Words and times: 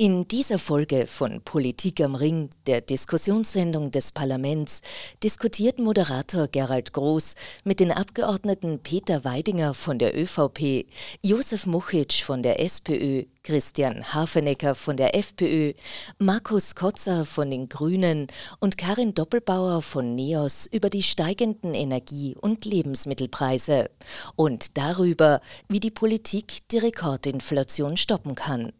In 0.00 0.28
dieser 0.28 0.60
Folge 0.60 1.08
von 1.08 1.40
Politik 1.40 2.00
am 2.00 2.14
Ring, 2.14 2.50
der 2.68 2.80
Diskussionssendung 2.80 3.90
des 3.90 4.12
Parlaments, 4.12 4.80
diskutiert 5.24 5.80
Moderator 5.80 6.46
Gerald 6.46 6.92
Groß 6.92 7.34
mit 7.64 7.80
den 7.80 7.90
Abgeordneten 7.90 8.78
Peter 8.78 9.24
Weidinger 9.24 9.74
von 9.74 9.98
der 9.98 10.16
ÖVP, 10.16 10.86
Josef 11.24 11.66
Muchitsch 11.66 12.22
von 12.22 12.44
der 12.44 12.60
SPÖ, 12.60 13.24
Christian 13.42 14.14
Hafenecker 14.14 14.76
von 14.76 14.96
der 14.96 15.16
FPÖ, 15.16 15.72
Markus 16.20 16.76
Kotzer 16.76 17.24
von 17.24 17.50
den 17.50 17.68
Grünen 17.68 18.28
und 18.60 18.78
Karin 18.78 19.14
Doppelbauer 19.14 19.82
von 19.82 20.14
NEOS 20.14 20.66
über 20.66 20.90
die 20.90 21.02
steigenden 21.02 21.74
Energie- 21.74 22.36
und 22.40 22.64
Lebensmittelpreise 22.64 23.90
und 24.36 24.78
darüber, 24.78 25.40
wie 25.68 25.80
die 25.80 25.90
Politik 25.90 26.68
die 26.70 26.78
Rekordinflation 26.78 27.96
stoppen 27.96 28.36
kann. 28.36 28.72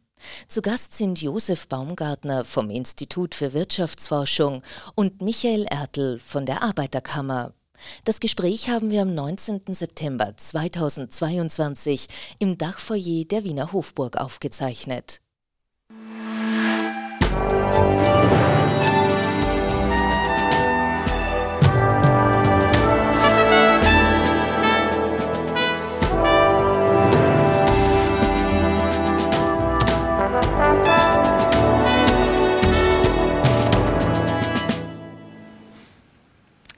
Zu 0.47 0.63
Gast 0.63 0.97
sind 0.97 1.21
Josef 1.21 1.69
Baumgartner 1.69 2.45
vom 2.45 2.71
Institut 2.71 3.35
für 3.35 3.53
Wirtschaftsforschung 3.53 4.63
und 4.95 5.23
Michael 5.23 5.67
Ertl 5.71 6.19
von 6.21 6.47
der 6.47 6.63
Arbeiterkammer. 6.63 7.53
Das 8.05 8.21
Gespräch 8.21 8.69
haben 8.69 8.91
wir 8.91 9.03
am 9.03 9.15
19. 9.15 9.63
September 9.69 10.37
2022 10.37 12.09
im 12.39 12.59
Dachfoyer 12.59 13.25
der 13.25 13.45
Wiener 13.45 13.73
Hofburg 13.73 14.17
aufgezeichnet. 14.17 15.21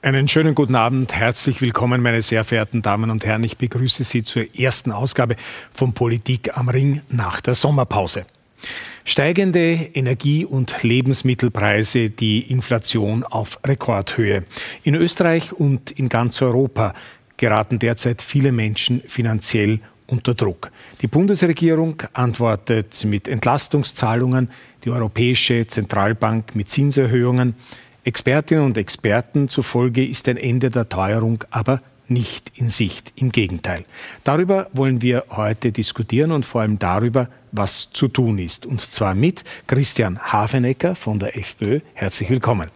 Einen 0.03 0.27
schönen 0.27 0.55
guten 0.55 0.73
Abend, 0.73 1.13
herzlich 1.13 1.61
willkommen, 1.61 2.01
meine 2.01 2.23
sehr 2.23 2.43
verehrten 2.43 2.81
Damen 2.81 3.11
und 3.11 3.23
Herren. 3.23 3.43
Ich 3.43 3.59
begrüße 3.59 4.03
Sie 4.03 4.23
zur 4.23 4.43
ersten 4.57 4.91
Ausgabe 4.91 5.35
von 5.71 5.93
Politik 5.93 6.57
am 6.57 6.69
Ring 6.69 7.03
nach 7.09 7.39
der 7.39 7.53
Sommerpause. 7.53 8.25
Steigende 9.05 9.59
Energie- 9.93 10.43
und 10.43 10.81
Lebensmittelpreise, 10.81 12.09
die 12.09 12.39
Inflation 12.39 13.23
auf 13.23 13.59
Rekordhöhe. 13.63 14.45
In 14.81 14.95
Österreich 14.95 15.53
und 15.53 15.91
in 15.91 16.09
ganz 16.09 16.41
Europa 16.41 16.95
geraten 17.37 17.77
derzeit 17.77 18.23
viele 18.23 18.51
Menschen 18.51 19.03
finanziell 19.05 19.81
unter 20.07 20.33
Druck. 20.33 20.71
Die 21.01 21.07
Bundesregierung 21.07 22.01
antwortet 22.13 23.05
mit 23.05 23.27
Entlastungszahlungen, 23.27 24.49
die 24.83 24.89
Europäische 24.89 25.67
Zentralbank 25.67 26.55
mit 26.55 26.69
Zinserhöhungen. 26.69 27.53
Expertinnen 28.03 28.65
und 28.65 28.77
Experten 28.77 29.47
zufolge 29.47 30.03
ist 30.03 30.27
ein 30.27 30.37
Ende 30.37 30.71
der 30.71 30.89
Teuerung 30.89 31.43
aber 31.51 31.81
nicht 32.07 32.51
in 32.55 32.69
Sicht. 32.69 33.13
Im 33.15 33.31
Gegenteil. 33.31 33.85
Darüber 34.23 34.67
wollen 34.73 35.01
wir 35.01 35.25
heute 35.29 35.71
diskutieren 35.71 36.31
und 36.31 36.45
vor 36.45 36.61
allem 36.61 36.79
darüber, 36.79 37.29
was 37.51 37.91
zu 37.91 38.07
tun 38.07 38.39
ist. 38.39 38.65
Und 38.65 38.81
zwar 38.91 39.13
mit 39.13 39.43
Christian 39.67 40.19
Hafenecker 40.19 40.95
von 40.95 41.19
der 41.19 41.37
FPÖ. 41.37 41.79
Herzlich 41.93 42.29
willkommen. 42.29 42.69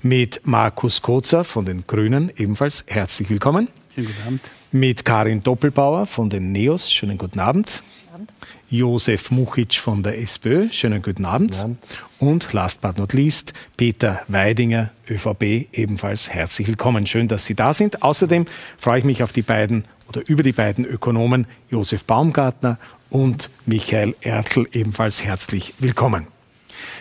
Mit 0.00 0.40
Markus 0.44 1.02
Kozer 1.02 1.44
von 1.44 1.64
den 1.64 1.86
Grünen. 1.86 2.32
Ebenfalls 2.36 2.84
herzlich 2.88 3.30
willkommen. 3.30 3.68
Schönen 3.94 4.08
guten 4.08 4.26
Abend. 4.26 4.50
Mit 4.72 5.04
Karin 5.04 5.42
Doppelbauer 5.42 6.06
von 6.06 6.30
den 6.30 6.50
NEOS. 6.50 6.90
Schönen 6.90 7.18
guten 7.18 7.40
Abend. 7.40 7.82
Abend. 8.12 8.32
Josef 8.70 9.30
Muchitsch 9.30 9.78
von 9.78 10.02
der 10.02 10.18
SPÖ. 10.18 10.68
Schönen 10.72 11.02
guten 11.02 11.24
Abend. 11.24 11.50
Guten 11.50 11.62
Abend. 11.62 11.78
Und 12.22 12.52
last 12.52 12.80
but 12.80 12.98
not 12.98 13.14
least, 13.14 13.52
Peter 13.76 14.22
Weidinger, 14.28 14.92
ÖVP, 15.10 15.66
ebenfalls 15.72 16.30
herzlich 16.30 16.68
willkommen. 16.68 17.04
Schön, 17.04 17.26
dass 17.26 17.46
Sie 17.46 17.56
da 17.56 17.74
sind. 17.74 18.04
Außerdem 18.04 18.46
freue 18.78 19.00
ich 19.00 19.04
mich 19.04 19.24
auf 19.24 19.32
die 19.32 19.42
beiden 19.42 19.82
oder 20.08 20.22
über 20.28 20.44
die 20.44 20.52
beiden 20.52 20.84
Ökonomen 20.84 21.48
Josef 21.68 22.04
Baumgartner 22.04 22.78
und 23.10 23.50
Michael 23.66 24.14
Ertl, 24.20 24.68
ebenfalls 24.72 25.24
herzlich 25.24 25.74
willkommen. 25.80 26.28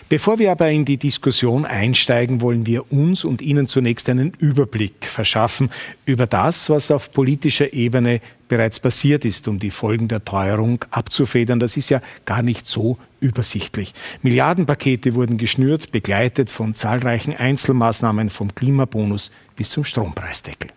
Bevor 0.10 0.40
wir 0.40 0.52
aber 0.52 0.70
in 0.70 0.86
die 0.86 0.98
Diskussion 0.98 1.66
einsteigen, 1.66 2.42
wollen 2.42 2.66
wir 2.66 2.92
uns 2.92 3.24
und 3.24 3.42
Ihnen 3.42 3.68
zunächst 3.68 4.10
einen 4.10 4.34
Überblick 4.40 5.06
verschaffen 5.06 5.70
über 6.06 6.28
das, 6.28 6.70
was 6.70 6.92
auf 6.92 7.12
politischer 7.12 7.74
Ebene 7.74 8.22
bereits 8.48 8.80
passiert 8.80 9.24
ist, 9.24 9.48
um 9.48 9.60
die 9.60 9.72
Folgen 9.72 10.08
der 10.08 10.26
Teuerung 10.26 10.84
abzufedern. 10.92 11.60
Das 11.60 11.78
ist 11.78 11.90
ja 11.90 12.02
gar 12.26 12.44
nicht 12.44 12.68
so 12.68 12.98
übersichtlich. 13.22 13.94
Milliardenpakete 14.22 15.16
wurden 15.16 15.38
geschnürt, 15.38 15.92
begleitet 15.92 16.50
von 16.50 16.76
zahlreichen 16.76 17.36
Einzelmaßnahmen 17.36 18.30
vom 18.30 18.54
Klimabonus 18.54 19.32
bis 19.56 19.70
zum 19.70 19.86
Strompreisdeckel. 19.86 20.72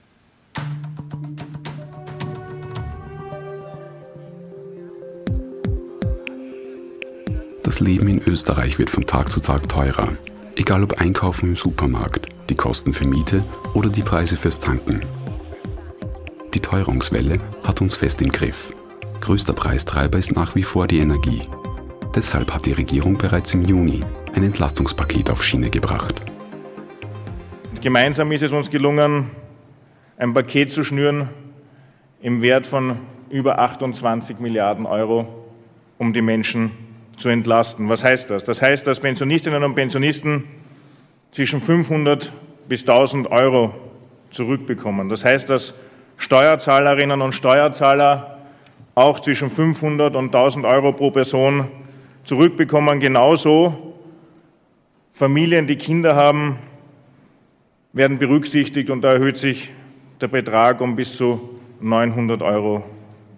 Das 7.64 7.80
Leben 7.80 8.08
in 8.08 8.20
Österreich 8.22 8.78
wird 8.78 8.90
von 8.90 9.06
Tag 9.06 9.32
zu 9.32 9.40
Tag 9.40 9.70
teurer. 9.70 10.12
Egal 10.54 10.82
ob 10.82 11.00
Einkaufen 11.00 11.48
im 11.48 11.56
Supermarkt, 11.56 12.28
die 12.50 12.54
Kosten 12.54 12.92
für 12.92 13.06
Miete 13.06 13.42
oder 13.72 13.88
die 13.88 14.02
Preise 14.02 14.36
fürs 14.36 14.60
Tanken. 14.60 15.00
Die 16.52 16.60
Teuerungswelle 16.60 17.40
hat 17.66 17.80
uns 17.80 17.96
fest 17.96 18.20
im 18.20 18.28
Griff. 18.28 18.70
Größter 19.22 19.54
Preistreiber 19.54 20.18
ist 20.18 20.36
nach 20.36 20.54
wie 20.54 20.62
vor 20.62 20.86
die 20.86 20.98
Energie. 20.98 21.40
Deshalb 22.14 22.52
hat 22.52 22.66
die 22.66 22.72
Regierung 22.72 23.16
bereits 23.16 23.54
im 23.54 23.64
Juni 23.64 24.04
ein 24.34 24.42
Entlastungspaket 24.42 25.30
auf 25.30 25.42
Schiene 25.42 25.70
gebracht. 25.70 26.20
Gemeinsam 27.80 28.30
ist 28.32 28.42
es 28.42 28.52
uns 28.52 28.68
gelungen, 28.68 29.30
ein 30.18 30.34
Paket 30.34 30.70
zu 30.70 30.84
schnüren 30.84 31.30
im 32.20 32.42
Wert 32.42 32.66
von 32.66 32.98
über 33.30 33.58
28 33.58 34.38
Milliarden 34.38 34.84
Euro, 34.84 35.46
um 35.96 36.12
die 36.12 36.20
Menschen 36.20 36.83
zu 37.16 37.28
entlasten. 37.28 37.88
Was 37.88 38.04
heißt 38.04 38.30
das? 38.30 38.44
Das 38.44 38.62
heißt, 38.62 38.86
dass 38.86 39.00
Pensionistinnen 39.00 39.62
und 39.64 39.74
Pensionisten 39.74 40.44
zwischen 41.30 41.60
500 41.60 42.32
bis 42.68 42.82
1000 42.82 43.30
Euro 43.30 43.74
zurückbekommen. 44.30 45.08
Das 45.08 45.24
heißt, 45.24 45.50
dass 45.50 45.74
Steuerzahlerinnen 46.16 47.20
und 47.20 47.32
Steuerzahler 47.32 48.38
auch 48.94 49.20
zwischen 49.20 49.50
500 49.50 50.14
und 50.16 50.26
1000 50.26 50.64
Euro 50.64 50.92
pro 50.92 51.10
Person 51.10 51.68
zurückbekommen. 52.24 53.00
Genauso 53.00 53.94
Familien, 55.12 55.66
die 55.66 55.76
Kinder 55.76 56.16
haben, 56.16 56.58
werden 57.92 58.18
berücksichtigt 58.18 58.90
und 58.90 59.02
da 59.02 59.12
erhöht 59.12 59.36
sich 59.36 59.70
der 60.20 60.28
Betrag 60.28 60.80
um 60.80 60.96
bis 60.96 61.16
zu 61.16 61.60
900 61.80 62.42
Euro 62.42 62.84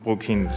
pro 0.03 0.16
Kind. 0.16 0.50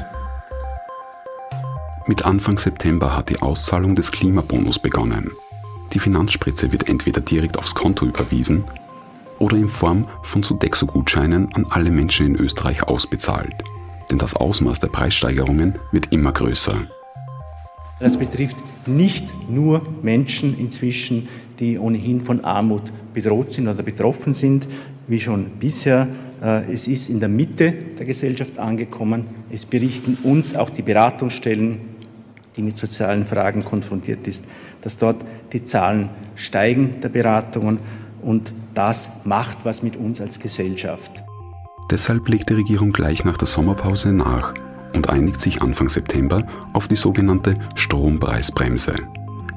Mit 2.10 2.26
Anfang 2.26 2.58
September 2.58 3.16
hat 3.16 3.30
die 3.30 3.40
Auszahlung 3.40 3.94
des 3.94 4.12
Klimabonus 4.12 4.80
begonnen. 4.80 5.30
Die 5.94 6.00
Finanzspritze 6.00 6.72
wird 6.72 6.90
entweder 6.90 7.22
direkt 7.22 7.56
aufs 7.60 7.76
Konto 7.76 8.04
überwiesen 8.04 8.64
oder 9.38 9.58
in 9.58 9.70
Form 9.70 10.08
von 10.24 10.42
Sodexo-Gutscheinen 10.42 11.54
an 11.54 11.68
alle 11.70 11.92
Menschen 11.92 12.26
in 12.26 12.36
Österreich 12.36 12.82
ausbezahlt. 12.82 13.54
Denn 14.10 14.18
das 14.18 14.36
Ausmaß 14.36 14.80
der 14.80 14.88
Preissteigerungen 14.88 15.76
wird 15.92 16.12
immer 16.12 16.32
größer. 16.32 16.78
Das 18.00 18.18
betrifft 18.18 18.58
nicht 18.88 19.28
nur 19.48 19.84
Menschen 20.02 20.58
inzwischen, 20.58 21.28
die 21.60 21.78
ohnehin 21.78 22.22
von 22.22 22.44
Armut 22.44 22.92
bedroht 23.14 23.52
sind 23.52 23.68
oder 23.68 23.84
betroffen 23.84 24.34
sind, 24.34 24.66
wie 25.08 25.20
schon 25.20 25.52
bisher. 25.60 26.08
Äh, 26.42 26.74
es 26.74 26.88
ist 26.88 27.12
in 27.12 27.20
der 27.20 27.30
Mitte 27.30 27.72
der 28.00 28.08
Gesellschaft 28.08 28.58
angekommen. 28.58 29.26
Es 29.52 29.68
berichten 29.68 30.18
uns 30.24 30.56
auch 30.56 30.72
die 30.72 30.82
Beratungsstellen 30.82 31.89
die 32.56 32.62
mit 32.62 32.78
sozialen 32.78 33.26
Fragen 33.26 33.64
konfrontiert 33.64 34.28
ist, 34.28 34.48
dass 34.82 34.98
dort 34.98 35.18
die 35.54 35.64
Zahlen 35.64 36.10
steigen 36.36 37.02
der 37.02 37.10
Beratungen 37.10 37.80
und 38.22 38.54
das 38.74 39.26
macht 39.26 39.66
was 39.66 39.84
mit 39.84 39.96
uns 39.96 40.22
als 40.22 40.40
Gesellschaft. 40.40 41.12
Deshalb 41.92 42.28
legt 42.28 42.50
die 42.50 42.56
Regierung 42.56 42.92
gleich 42.92 43.24
nach 43.24 43.38
der 43.38 43.48
Sommerpause 43.48 44.12
nach 44.12 44.54
und 44.94 45.10
einigt 45.10 45.42
sich 45.42 45.62
Anfang 45.62 45.90
September 45.90 46.46
auf 46.74 46.88
die 46.88 46.96
sogenannte 46.96 47.56
Strompreisbremse. 47.76 48.96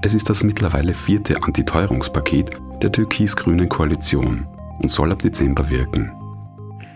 Es 0.02 0.14
ist 0.14 0.28
das 0.30 0.42
mittlerweile 0.42 0.94
vierte 0.94 1.42
Antiteuerungspaket 1.42 2.50
der 2.82 2.90
türkis-grünen 2.90 3.68
Koalition 3.68 4.46
und 4.80 4.90
soll 4.90 5.12
ab 5.12 5.20
Dezember 5.22 5.70
wirken. 5.70 6.10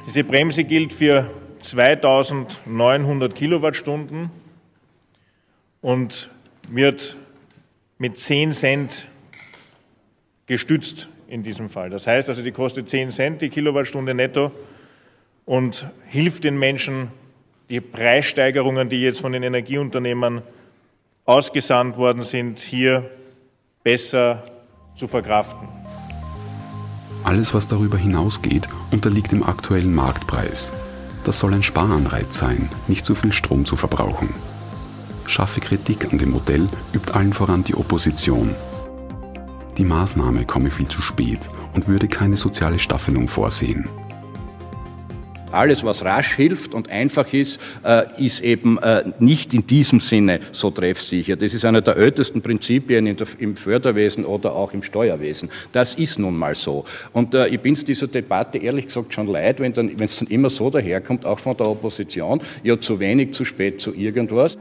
Diese 0.07 0.25
Bremse 0.25 0.65
gilt 0.65 0.93
für 0.93 1.31
2900 1.61 3.35
Kilowattstunden 3.35 4.31
und 5.87 6.31
wird 6.69 7.17
mit 7.99 8.19
10 8.19 8.53
Cent 8.53 9.07
gestützt 10.47 11.09
in 11.29 11.45
diesem 11.45 11.71
Fall. 11.71 11.91
Das 11.91 12.09
heißt 12.09 12.29
also, 12.29 12.43
die 12.43 12.51
kostet 12.51 12.89
10 12.89 13.13
Cent 13.13 13.41
die 13.41 13.51
Kilowattstunde 13.51 14.13
netto 14.13 14.51
und 15.45 15.87
hilft 16.09 16.43
den 16.43 16.59
Menschen, 16.59 17.13
die 17.71 17.81
Preissteigerungen, 17.81 18.89
die 18.89 19.01
jetzt 19.01 19.21
von 19.21 19.31
den 19.31 19.45
Energieunternehmen 19.45 20.43
ausgesandt 21.25 21.97
worden 21.97 22.23
sind, 22.23 22.59
hier 22.59 23.09
besser 23.85 24.43
zu 24.97 25.07
verkraften. 25.07 25.69
Alles, 27.23 27.55
was 27.55 27.69
darüber 27.69 27.97
hinausgeht, 27.97 28.69
unterliegt 28.91 29.31
dem 29.31 29.45
aktuellen 29.45 29.95
Marktpreis. 29.95 30.73
Das 31.23 31.39
soll 31.39 31.55
ein 31.55 31.63
Sparanreiz 31.63 32.37
sein, 32.39 32.69
nicht 32.89 33.07
zu 33.07 33.15
viel 33.15 33.33
Strom 33.33 33.65
zu 33.65 33.77
verbrauchen. 33.77 34.35
Scharfe 35.27 35.61
Kritik 35.61 36.13
an 36.13 36.19
dem 36.19 36.31
Modell 36.31 36.69
übt 36.93 37.13
allen 37.13 37.33
voran 37.33 37.65
die 37.65 37.75
Opposition. 37.75 38.55
Die 39.77 39.85
Maßnahme 39.85 40.47
komme 40.47 40.71
viel 40.71 40.89
zu 40.89 41.03
spät 41.03 41.41
und 41.75 41.89
würde 41.89 42.09
keine 42.09 42.37
soziale 42.37 42.79
Staffelung 42.79 43.29
vorsehen. 43.29 43.89
Alles, 45.53 45.85
was 45.85 46.05
rasch 46.05 46.35
hilft 46.35 46.75
und 46.75 46.91
einfach 46.91 47.33
ist, 47.33 47.61
äh, 47.85 48.05
ist 48.23 48.43
eben 48.43 48.79
äh, 48.79 49.05
nicht 49.21 49.55
in 49.55 49.67
diesem 49.67 50.01
Sinne 50.01 50.41
so 50.51 50.71
treffsicher. 50.71 51.37
Das 51.37 51.55
ist 51.55 51.65
einer 51.65 51.81
der 51.81 51.97
ältesten 51.97 52.43
Prinzipien 52.43 53.07
im 53.39 53.57
Förderwesen 53.57 54.25
oder 54.25 54.55
auch 54.55 54.73
im 54.75 54.83
Steuerwesen. 54.83 55.49
Das 55.73 55.95
ist 55.95 56.19
nun 56.19 56.37
mal 56.37 56.55
so. 56.55 56.85
Und 57.13 57.35
äh, 57.35 57.49
ich 57.49 57.61
bin 57.61 57.75
es 57.75 57.85
dieser 57.85 58.09
Debatte 58.09 58.59
ehrlich 58.59 58.87
gesagt 58.87 59.15
schon 59.15 59.29
leid, 59.29 59.61
wenn 59.61 59.73
es 60.01 60.19
dann 60.19 60.29
immer 60.29 60.51
so 60.51 60.69
daherkommt, 60.69 61.25
auch 61.25 61.39
von 61.39 61.57
der 61.57 61.69
Opposition, 61.69 62.41
ja 62.63 62.79
zu 62.79 62.99
wenig, 62.99 63.33
zu 63.33 63.45
spät, 63.45 63.81
zu 63.81 63.95
irgendwas. 63.95 64.59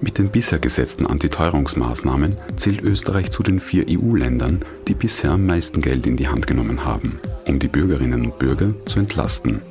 Mit 0.00 0.18
den 0.18 0.30
bisher 0.30 0.60
gesetzten 0.60 1.06
Antiteuerungsmaßnahmen 1.06 2.36
zählt 2.54 2.82
Österreich 2.82 3.32
zu 3.32 3.42
den 3.42 3.58
vier 3.58 3.86
EU-Ländern, 3.90 4.60
die 4.86 4.94
bisher 4.94 5.32
am 5.32 5.44
meisten 5.44 5.80
Geld 5.80 6.06
in 6.06 6.16
die 6.16 6.28
Hand 6.28 6.46
genommen 6.46 6.84
haben, 6.84 7.18
um 7.46 7.58
die 7.58 7.66
Bürgerinnen 7.66 8.26
und 8.26 8.38
Bürger 8.38 8.74
zu 8.84 9.00
entlasten. 9.00 9.62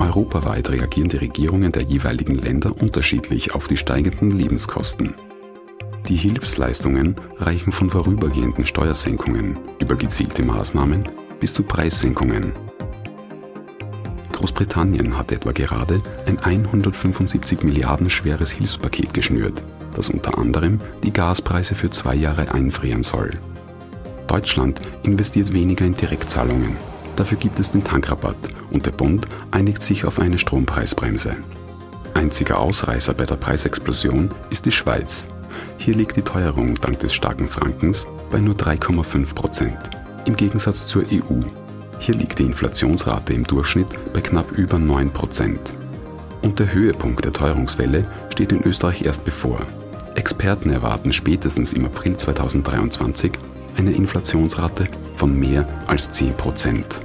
Europaweit 0.00 0.70
reagieren 0.70 1.08
die 1.08 1.18
Regierungen 1.18 1.70
der 1.70 1.82
jeweiligen 1.82 2.36
Länder 2.36 2.76
unterschiedlich 2.76 3.54
auf 3.54 3.68
die 3.68 3.76
steigenden 3.76 4.32
Lebenskosten. 4.32 5.14
Die 6.08 6.16
Hilfsleistungen 6.16 7.14
reichen 7.38 7.70
von 7.70 7.90
vorübergehenden 7.90 8.66
Steuersenkungen 8.66 9.56
über 9.78 9.94
gezielte 9.94 10.42
Maßnahmen 10.42 11.08
bis 11.38 11.54
zu 11.54 11.62
Preissenkungen 11.62 12.52
Großbritannien 14.44 15.16
hat 15.16 15.32
etwa 15.32 15.52
gerade 15.52 16.00
ein 16.26 16.38
175 16.38 17.62
Milliarden 17.62 18.10
schweres 18.10 18.50
Hilfspaket 18.50 19.14
geschnürt, 19.14 19.64
das 19.96 20.10
unter 20.10 20.36
anderem 20.36 20.82
die 21.02 21.14
Gaspreise 21.14 21.74
für 21.74 21.88
zwei 21.88 22.14
Jahre 22.14 22.52
einfrieren 22.52 23.02
soll. 23.02 23.30
Deutschland 24.26 24.82
investiert 25.02 25.54
weniger 25.54 25.86
in 25.86 25.96
Direktzahlungen. 25.96 26.76
Dafür 27.16 27.38
gibt 27.38 27.58
es 27.58 27.70
den 27.70 27.84
Tankrabatt 27.84 28.36
und 28.70 28.84
der 28.84 28.90
Bund 28.90 29.26
einigt 29.50 29.82
sich 29.82 30.04
auf 30.04 30.18
eine 30.18 30.36
Strompreisbremse. 30.36 31.36
Einziger 32.12 32.58
Ausreißer 32.58 33.14
bei 33.14 33.24
der 33.24 33.36
Preisexplosion 33.36 34.28
ist 34.50 34.66
die 34.66 34.72
Schweiz. 34.72 35.26
Hier 35.78 35.94
liegt 35.94 36.18
die 36.18 36.22
Teuerung 36.22 36.74
dank 36.74 36.98
des 36.98 37.14
starken 37.14 37.48
Frankens 37.48 38.06
bei 38.30 38.40
nur 38.40 38.56
3,5 38.56 39.34
Prozent, 39.34 39.78
im 40.26 40.36
Gegensatz 40.36 40.86
zur 40.86 41.04
EU, 41.10 41.40
hier 41.98 42.14
liegt 42.14 42.38
die 42.38 42.44
Inflationsrate 42.44 43.32
im 43.32 43.44
Durchschnitt 43.44 43.86
bei 44.12 44.20
knapp 44.20 44.52
über 44.52 44.76
9% 44.76 45.74
Und 46.42 46.58
der 46.58 46.72
Höhepunkt 46.72 47.24
der 47.24 47.32
Teuerungswelle 47.32 48.06
steht 48.30 48.52
in 48.52 48.62
Österreich 48.62 49.02
erst 49.02 49.24
bevor. 49.24 49.60
Experten 50.14 50.70
erwarten 50.70 51.12
spätestens 51.12 51.72
im 51.72 51.84
April 51.86 52.16
2023 52.16 53.32
eine 53.76 53.92
Inflationsrate 53.92 54.86
von 55.16 55.38
mehr 55.38 55.66
als 55.86 56.10
10% 56.12 57.00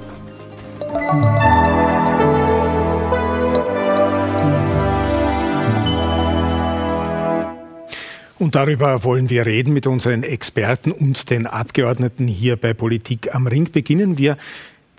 Und 8.40 8.54
darüber 8.54 9.04
wollen 9.04 9.28
wir 9.28 9.44
reden 9.44 9.74
mit 9.74 9.86
unseren 9.86 10.22
Experten 10.22 10.92
und 10.92 11.28
den 11.28 11.46
Abgeordneten 11.46 12.26
hier 12.26 12.56
bei 12.56 12.72
Politik 12.72 13.34
am 13.34 13.46
Ring. 13.46 13.70
Beginnen 13.70 14.16
wir 14.16 14.38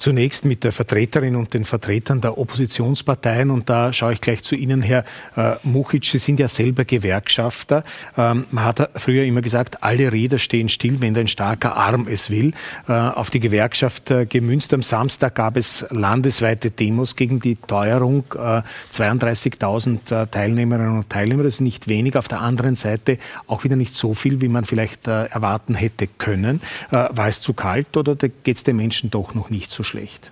Zunächst 0.02 0.46
mit 0.46 0.64
der 0.64 0.72
Vertreterin 0.72 1.36
und 1.36 1.54
den 1.54 1.64
Vertretern 1.64 2.22
der 2.22 2.40
Oppositionsparteien. 2.40 3.52
Und 3.52 3.70
da 3.70 3.94
schaue 3.94 4.14
ich 4.14 4.20
gleich 4.20 4.42
zu 4.42 4.56
Ihnen, 4.56 4.82
Herr 4.82 5.06
äh, 5.36 5.58
Muchic. 5.62 6.06
Sie 6.06 6.18
sind 6.18 6.40
ja 6.40 6.48
selber 6.48 6.86
Gewerkschafter. 6.86 7.84
Ähm, 8.18 8.48
man 8.50 8.64
hat 8.64 8.90
früher 8.96 9.26
immer 9.26 9.42
gesagt, 9.42 9.84
alle 9.84 10.12
Räder 10.12 10.40
stehen 10.40 10.70
still, 10.70 11.02
wenn 11.02 11.16
ein 11.16 11.28
starker 11.28 11.78
Arm 11.78 12.08
es 12.10 12.32
will. 12.32 12.54
Äh, 12.88 12.94
auf 12.94 13.30
die 13.30 13.40
Gewerkschaft 13.40 14.10
äh, 14.10 14.26
gemünzt. 14.26 14.74
Am 14.74 14.82
Samstag 14.82 15.36
gab 15.36 15.56
es 15.56 15.86
landesweite 15.92 16.72
Demos 16.72 17.16
gegen 17.16 17.40
die 17.40 17.58
Teuerung. 17.58 18.24
Äh, 18.34 18.64
32.000 18.96 20.24
äh, 20.24 20.26
Teilnehmerinnen 20.26 20.98
und 20.98 21.12
Teilnehmer, 21.12 21.44
das 21.44 21.54
ist 21.54 21.62
nicht 21.62 21.88
wenig. 21.88 22.18
Auf 22.18 22.28
der 22.28 22.42
anderen 22.42 22.74
Seite 22.74 23.20
auch 23.46 23.64
wieder 23.64 23.76
nicht 23.76 23.94
so 23.94 24.16
viel, 24.16 24.42
wie 24.42 24.48
man 24.48 24.66
vielleicht 24.66 25.08
äh, 25.08 25.26
erwarten 25.26 25.76
hätte 25.76 26.08
können. 26.08 26.60
Äh, 26.90 27.08
war 27.12 27.28
es 27.28 27.40
zu 27.40 27.54
kalt 27.54 27.96
oder 27.96 28.16
geht 28.16 28.58
es 28.58 28.64
den 28.64 28.78
Menschen 28.78 29.12
doch 29.12 29.36
noch 29.36 29.52
nicht 29.52 29.70
so 29.70 29.84
schlecht? 29.92 30.32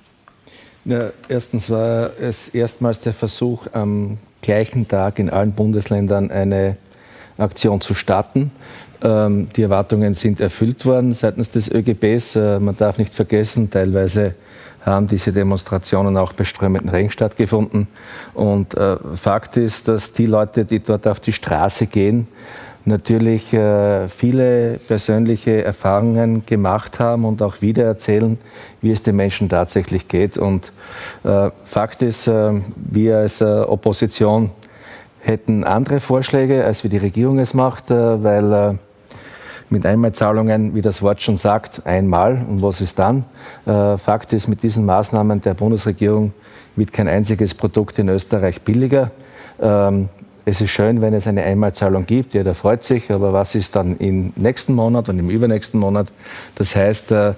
Ja, 0.86 1.12
erstens 1.28 1.70
war 1.70 2.12
es 2.20 2.48
erstmals 2.48 3.02
der 3.02 3.14
Versuch, 3.14 3.68
am 3.74 4.18
gleichen 4.42 4.88
Tag 4.88 5.20
in 5.20 5.30
allen 5.30 5.52
Bundesländern 5.52 6.32
eine 6.32 6.78
Aktion 7.38 7.82
zu 7.82 7.94
starten. 7.94 8.52
Ähm, 9.02 9.50
die 9.56 9.64
Erwartungen 9.64 10.14
sind 10.14 10.40
erfüllt 10.40 10.86
worden 10.86 11.14
seitens 11.14 11.52
des 11.52 11.70
ÖGBs. 11.70 12.36
Äh, 12.36 12.60
man 12.60 12.78
darf 12.78 12.98
nicht 12.98 13.14
vergessen, 13.14 13.70
teilweise 13.70 14.36
haben 14.82 15.08
diese 15.10 15.34
Demonstrationen 15.34 16.16
auch 16.16 16.32
bei 16.32 16.46
strömenden 16.46 16.90
Regen 16.90 17.12
stattgefunden. 17.12 17.88
Und 18.34 18.76
äh, 18.76 18.96
Fakt 19.16 19.58
ist, 19.58 19.90
dass 19.90 20.14
die 20.14 20.26
Leute, 20.26 20.64
die 20.64 20.80
dort 20.80 21.06
auf 21.06 21.20
die 21.20 21.34
Straße 21.34 21.86
gehen, 21.88 22.28
natürlich 22.86 23.54
äh, 23.54 24.08
viele 24.10 24.80
persönliche 24.88 25.64
Erfahrungen 25.64 26.46
gemacht 26.46 27.00
haben 27.00 27.26
und 27.26 27.42
auch 27.42 27.62
wieder 27.62 27.84
erzählen, 27.84 28.38
wie 28.82 28.92
es 28.92 29.04
den 29.04 29.16
Menschen 29.16 29.50
tatsächlich 29.50 30.08
geht. 30.08 30.38
Und 30.38 30.72
äh, 31.24 31.52
Fakt 31.66 32.02
ist, 32.02 32.28
äh, 32.28 32.62
wir 32.76 33.18
als 33.18 33.42
Opposition 33.42 34.52
hätten 35.22 35.64
andere 35.64 36.00
Vorschläge, 36.00 36.64
als 36.64 36.84
wie 36.84 36.90
die 36.90 36.98
Regierung 36.98 37.40
es 37.40 37.54
macht, 37.54 37.90
weil 37.90 38.80
mit 39.70 39.86
Einmalzahlungen, 39.86 40.74
wie 40.74 40.82
das 40.82 41.02
Wort 41.02 41.22
schon 41.22 41.38
sagt, 41.38 41.86
einmal. 41.86 42.42
Und 42.50 42.62
was 42.62 42.80
ist 42.80 42.98
dann? 42.98 43.26
Fakt 43.66 44.32
ist, 44.32 44.48
mit 44.48 44.64
diesen 44.64 44.86
Maßnahmen 44.86 45.42
der 45.42 45.56
Bundesregierung 45.56 46.34
wird 46.78 46.94
kein 46.94 47.10
einziges 47.10 47.54
Produkt 47.54 48.00
in 48.00 48.08
Österreich 48.08 48.62
billiger. 48.62 49.12
Ähm, 49.62 50.08
es 50.50 50.62
ist 50.62 50.72
schön, 50.72 51.02
wenn 51.02 51.14
es 51.14 51.28
eine 51.28 51.44
Einmalzahlung 51.44 52.06
gibt, 52.06 52.34
jeder 52.34 52.56
freut 52.56 52.84
sich, 52.84 53.12
aber 53.12 53.34
was 53.34 53.54
ist 53.54 53.76
dann 53.76 53.98
im 53.98 54.34
nächsten 54.36 54.74
Monat 54.74 55.08
und 55.08 55.20
im 55.20 55.30
übernächsten 55.30 55.80
Monat? 55.80 56.08
Das 56.56 56.76
heißt, 56.76 57.12
äh, 57.12 57.34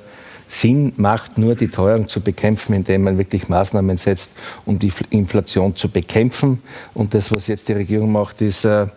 Sinn 0.48 0.94
macht 0.98 1.38
nur 1.38 1.56
die 1.56 1.68
Teuerung 1.68 2.08
zu 2.08 2.22
bekämpfen, 2.22 2.74
indem 2.74 3.04
man 3.04 3.18
wirklich 3.18 3.50
Maßnahmen 3.50 3.98
setzt, 3.98 4.32
um 4.66 4.80
die 4.80 4.92
Inflation 5.10 5.76
zu 5.76 5.90
bekämpfen. 5.90 6.62
Und 6.94 7.14
das, 7.14 7.32
was 7.32 7.48
jetzt 7.48 7.68
die 7.68 7.74
Regierung 7.74 8.12
macht, 8.12 8.42
ist 8.42 8.66
äh, 8.66 8.88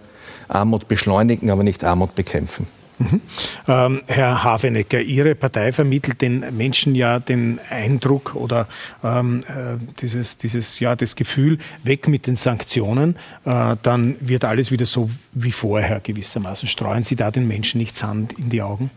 Armut 0.48 0.88
beschleunigen, 0.88 1.50
aber 1.50 1.62
nicht 1.62 1.82
Armut 1.84 2.14
bekämpfen. 2.14 2.66
Mhm. 2.98 3.20
Ähm, 3.66 4.02
Herr 4.06 4.44
Havenecker, 4.44 5.00
Ihre 5.00 5.34
Partei 5.34 5.72
vermittelt 5.72 6.20
den 6.20 6.56
Menschen 6.56 6.94
ja 6.94 7.18
den 7.18 7.58
Eindruck 7.70 8.34
oder 8.34 8.68
ähm, 9.02 9.40
äh, 9.48 9.82
dieses, 10.00 10.36
dieses, 10.36 10.80
ja, 10.80 10.94
das 10.94 11.16
Gefühl, 11.16 11.58
weg 11.82 12.08
mit 12.08 12.26
den 12.26 12.36
Sanktionen, 12.36 13.16
äh, 13.44 13.76
dann 13.82 14.16
wird 14.20 14.44
alles 14.44 14.70
wieder 14.70 14.86
so 14.86 15.10
wie 15.32 15.52
vorher 15.52 16.00
gewissermaßen. 16.00 16.68
Streuen 16.68 17.02
Sie 17.02 17.16
da 17.16 17.30
den 17.30 17.48
Menschen 17.48 17.78
nicht 17.78 17.96
Sand 17.96 18.34
in 18.34 18.50
die 18.50 18.62
Augen? 18.62 18.90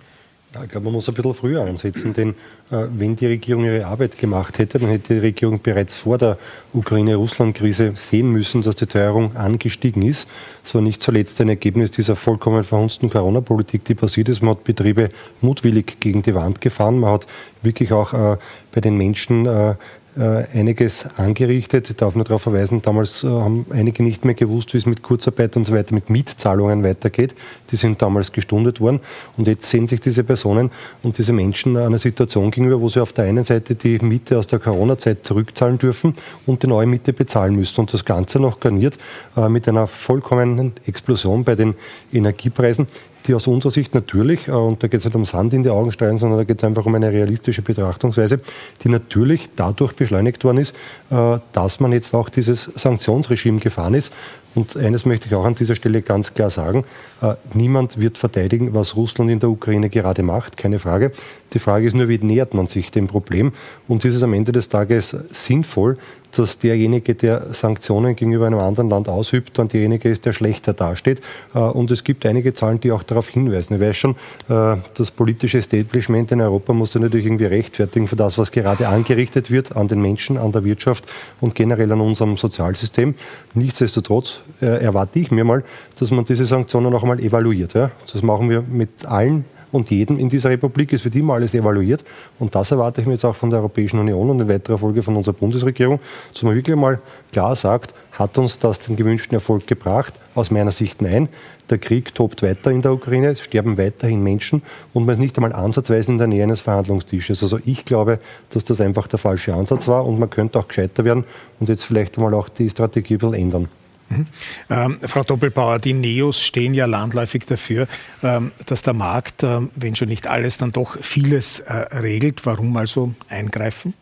Ja, 0.53 0.63
ich 0.63 0.69
glaube, 0.69 0.85
man 0.85 0.93
muss 0.93 1.09
ein 1.09 1.13
bisschen 1.13 1.33
früher 1.33 1.61
ansetzen, 1.63 2.13
denn 2.13 2.29
äh, 2.71 2.87
wenn 2.95 3.17
die 3.17 3.25
Regierung 3.25 3.65
ihre 3.65 3.85
Arbeit 3.85 4.17
gemacht 4.17 4.59
hätte, 4.59 4.79
dann 4.79 4.89
hätte 4.89 5.15
die 5.15 5.19
Regierung 5.19 5.61
bereits 5.61 5.95
vor 5.97 6.17
der 6.17 6.37
Ukraine-Russland-Krise 6.73 7.91
sehen 7.95 8.31
müssen, 8.31 8.61
dass 8.61 8.77
die 8.77 8.85
Teuerung 8.85 9.35
angestiegen 9.35 10.03
ist. 10.03 10.25
Das 10.63 10.73
war 10.73 10.81
nicht 10.81 11.03
zuletzt 11.03 11.41
ein 11.41 11.49
Ergebnis 11.49 11.91
dieser 11.91 12.15
vollkommen 12.15 12.63
verhunzten 12.63 13.09
Corona-Politik, 13.09 13.83
die 13.83 13.95
passiert 13.95 14.29
ist. 14.29 14.41
Man 14.41 14.51
hat 14.51 14.63
Betriebe 14.63 15.09
mutwillig 15.41 15.99
gegen 15.99 16.21
die 16.21 16.33
Wand 16.33 16.61
gefahren. 16.61 16.99
Man 16.99 17.11
hat 17.11 17.27
wirklich 17.61 17.91
auch 17.91 18.13
äh, 18.13 18.37
bei 18.71 18.79
den 18.79 18.95
Menschen 18.95 19.47
äh, 19.47 19.75
einiges 20.21 21.05
angerichtet. 21.17 21.89
Ich 21.89 21.95
darf 21.95 22.15
nur 22.15 22.23
darauf 22.23 22.41
verweisen, 22.41 22.81
damals 22.81 23.23
äh, 23.23 23.27
haben 23.27 23.65
einige 23.69 24.03
nicht 24.03 24.25
mehr 24.25 24.33
gewusst, 24.33 24.73
wie 24.73 24.77
es 24.77 24.85
mit 24.85 25.03
Kurzarbeit 25.03 25.55
und 25.55 25.65
so 25.65 25.73
weiter, 25.73 25.93
mit 25.93 26.09
Mietzahlungen 26.09 26.83
weitergeht. 26.83 27.35
Die 27.71 27.75
sind 27.75 28.01
damals 28.01 28.31
gestundet 28.31 28.79
worden. 28.79 28.99
Und 29.37 29.47
jetzt 29.47 29.69
sehen 29.69 29.87
sich 29.87 30.01
diese 30.01 30.23
Personen 30.23 30.71
und 31.03 31.17
diese 31.17 31.33
Menschen 31.33 31.77
einer 31.77 31.99
Situation 31.99 32.51
gegenüber, 32.51 32.81
wo 32.81 32.89
sie 32.89 33.01
auf 33.01 33.13
der 33.13 33.25
einen 33.25 33.43
Seite 33.43 33.75
die 33.75 33.99
Miete 33.99 34.37
aus 34.37 34.47
der 34.47 34.59
Corona-Zeit 34.59 35.25
zurückzahlen 35.25 35.77
dürfen 35.77 36.15
und 36.45 36.63
die 36.63 36.67
neue 36.67 36.87
Miete 36.87 37.13
bezahlen 37.13 37.55
müssen. 37.55 37.81
Und 37.81 37.93
das 37.93 38.03
Ganze 38.03 38.39
noch 38.39 38.59
garniert 38.59 38.97
äh, 39.35 39.49
mit 39.49 39.67
einer 39.67 39.87
vollkommenen 39.87 40.73
Explosion 40.85 41.43
bei 41.43 41.55
den 41.55 41.75
Energiepreisen 42.11 42.87
die 43.27 43.33
aus 43.33 43.47
unserer 43.47 43.71
Sicht 43.71 43.93
natürlich, 43.93 44.47
äh, 44.47 44.51
und 44.51 44.81
da 44.81 44.87
geht 44.87 44.99
es 44.99 45.05
nicht 45.05 45.15
um 45.15 45.25
Sand 45.25 45.53
in 45.53 45.63
die 45.63 45.69
Augen 45.69 45.91
streuen, 45.91 46.17
sondern 46.17 46.39
da 46.39 46.43
geht 46.43 46.59
es 46.59 46.63
einfach 46.63 46.85
um 46.85 46.95
eine 46.95 47.11
realistische 47.11 47.61
Betrachtungsweise, 47.61 48.37
die 48.83 48.89
natürlich 48.89 49.49
dadurch 49.55 49.93
beschleunigt 49.93 50.43
worden 50.43 50.57
ist, 50.57 50.75
äh, 51.09 51.39
dass 51.51 51.79
man 51.79 51.91
jetzt 51.91 52.13
auch 52.13 52.29
dieses 52.29 52.71
Sanktionsregime 52.75 53.59
gefahren 53.59 53.93
ist, 53.93 54.11
Und 54.57 54.75
eines 54.75 55.05
möchte 55.05 55.27
ich 55.27 55.35
auch 55.35 55.45
an 55.45 55.53
dieser 55.53 55.75
Stelle 55.75 56.01
ganz 56.01 56.33
klar 56.33 56.49
sagen. 56.49 56.83
Äh, 57.21 57.35
niemand 57.53 57.99
wird 57.99 58.17
verteidigen, 58.17 58.73
was 58.73 58.95
Russland 58.95 59.29
in 59.29 59.39
der 59.39 59.49
Ukraine 59.49 59.89
gerade 59.89 60.23
macht, 60.23 60.57
keine 60.57 60.79
Frage. 60.79 61.11
Die 61.53 61.59
Frage 61.59 61.87
ist 61.87 61.95
nur, 61.95 62.07
wie 62.07 62.17
nähert 62.17 62.53
man 62.53 62.67
sich 62.67 62.91
dem 62.91 63.07
Problem? 63.07 63.53
Und 63.87 64.03
ist 64.05 64.15
es 64.15 64.23
am 64.23 64.33
Ende 64.33 64.51
des 64.51 64.69
Tages 64.69 65.15
sinnvoll, 65.31 65.95
dass 66.31 66.59
derjenige, 66.59 67.15
der 67.15 67.53
Sanktionen 67.53 68.15
gegenüber 68.15 68.47
einem 68.47 68.59
anderen 68.59 68.89
Land 68.89 69.09
ausübt, 69.09 69.57
dann 69.57 69.67
derjenige 69.67 70.09
ist, 70.09 70.25
der 70.25 70.33
schlechter 70.33 70.73
dasteht. 70.73 71.21
Äh, 71.53 71.59
und 71.59 71.89
es 71.91 72.03
gibt 72.03 72.25
einige 72.25 72.53
Zahlen, 72.53 72.79
die 72.79 72.91
auch 72.91 73.03
darauf 73.03 73.29
hinweisen. 73.29 73.75
Ich 73.75 73.81
weiß 73.81 73.95
schon, 73.95 74.15
äh, 74.49 74.77
das 74.93 75.11
politische 75.11 75.59
Establishment 75.59 76.31
in 76.31 76.41
Europa 76.41 76.73
muss 76.73 76.91
sich 76.91 77.01
natürlich 77.01 77.25
irgendwie 77.25 77.45
rechtfertigen 77.45 78.07
für 78.07 78.15
das, 78.15 78.37
was 78.37 78.51
gerade 78.51 78.87
angerichtet 78.87 79.51
wird 79.51 79.75
an 79.75 79.87
den 79.87 80.01
Menschen, 80.01 80.37
an 80.37 80.51
der 80.51 80.63
Wirtschaft 80.63 81.05
und 81.41 81.55
generell 81.55 81.91
an 81.91 82.01
unserem 82.01 82.37
Sozialsystem. 82.37 83.15
Nichtsdestotrotz 83.53 84.41
äh, 84.61 84.65
erwarte 84.65 85.19
ich 85.19 85.31
mir 85.31 85.43
mal, 85.43 85.63
dass 85.99 86.11
man 86.11 86.25
diese 86.25 86.45
Sanktionen 86.45 86.93
auch 86.93 87.03
mal 87.03 87.19
evaluiert. 87.19 87.73
Das 87.75 88.21
machen 88.21 88.49
wir 88.49 88.61
mit 88.61 89.05
allen 89.05 89.45
und 89.71 89.89
jedem 89.89 90.19
in 90.19 90.29
dieser 90.29 90.49
Republik. 90.49 90.93
Es 90.93 91.03
wird 91.03 91.15
immer 91.15 91.35
alles 91.35 91.53
evaluiert. 91.53 92.03
Und 92.39 92.55
das 92.55 92.71
erwarte 92.71 93.01
ich 93.01 93.07
mir 93.07 93.13
jetzt 93.13 93.25
auch 93.25 93.35
von 93.35 93.49
der 93.49 93.59
Europäischen 93.59 93.99
Union 93.99 94.29
und 94.29 94.39
in 94.39 94.49
weiterer 94.49 94.77
Folge 94.77 95.03
von 95.03 95.15
unserer 95.15 95.33
Bundesregierung, 95.33 95.99
dass 96.33 96.43
man 96.43 96.55
wirklich 96.55 96.75
mal 96.75 96.99
klar 97.31 97.55
sagt, 97.55 97.93
hat 98.11 98.37
uns 98.37 98.57
das 98.59 98.79
den 98.79 98.95
gewünschten 98.95 99.35
Erfolg 99.35 99.67
gebracht? 99.67 100.13
Aus 100.33 100.49
meiner 100.51 100.71
Sicht 100.71 101.01
nein. 101.01 101.29
Der 101.69 101.77
Krieg 101.77 102.15
tobt 102.15 102.43
weiter 102.43 102.71
in 102.71 102.81
der 102.81 102.93
Ukraine, 102.93 103.27
es 103.27 103.41
sterben 103.41 103.77
weiterhin 103.77 104.23
Menschen 104.23 104.61
und 104.93 105.05
man 105.05 105.13
ist 105.13 105.19
nicht 105.19 105.37
einmal 105.37 105.51
ansatzweise 105.51 106.11
in 106.11 106.17
der 106.17 106.27
Nähe 106.27 106.43
eines 106.43 106.61
Verhandlungstisches. 106.61 107.43
Also 107.43 107.59
ich 107.65 107.83
glaube, 107.83 108.19
dass 108.51 108.63
das 108.63 108.79
einfach 108.79 109.07
der 109.07 109.19
falsche 109.19 109.53
Ansatz 109.53 109.87
war 109.87 110.07
und 110.07 110.17
man 110.17 110.29
könnte 110.29 110.59
auch 110.59 110.67
gescheiter 110.67 111.03
werden 111.03 111.25
und 111.59 111.67
jetzt 111.67 111.83
vielleicht 111.83 112.17
einmal 112.17 112.33
auch 112.33 112.47
die 112.47 112.69
Strategie 112.69 113.15
ein 113.15 113.19
bisschen 113.19 113.33
ändern. 113.33 113.67
Mhm. 114.09 114.27
Ähm, 114.69 114.99
Frau 115.05 115.23
Doppelbauer, 115.23 115.79
die 115.79 115.93
Neos 115.93 116.41
stehen 116.41 116.73
ja 116.73 116.85
landläufig 116.85 117.45
dafür, 117.45 117.87
ähm, 118.23 118.51
dass 118.65 118.81
der 118.81 118.93
Markt, 118.93 119.43
äh, 119.43 119.61
wenn 119.75 119.95
schon 119.95 120.07
nicht 120.07 120.27
alles, 120.27 120.57
dann 120.57 120.71
doch 120.71 120.97
vieles 121.01 121.59
äh, 121.59 121.73
regelt. 121.73 122.45
Warum 122.45 122.75
also 122.77 123.13
eingreifen? 123.29 123.93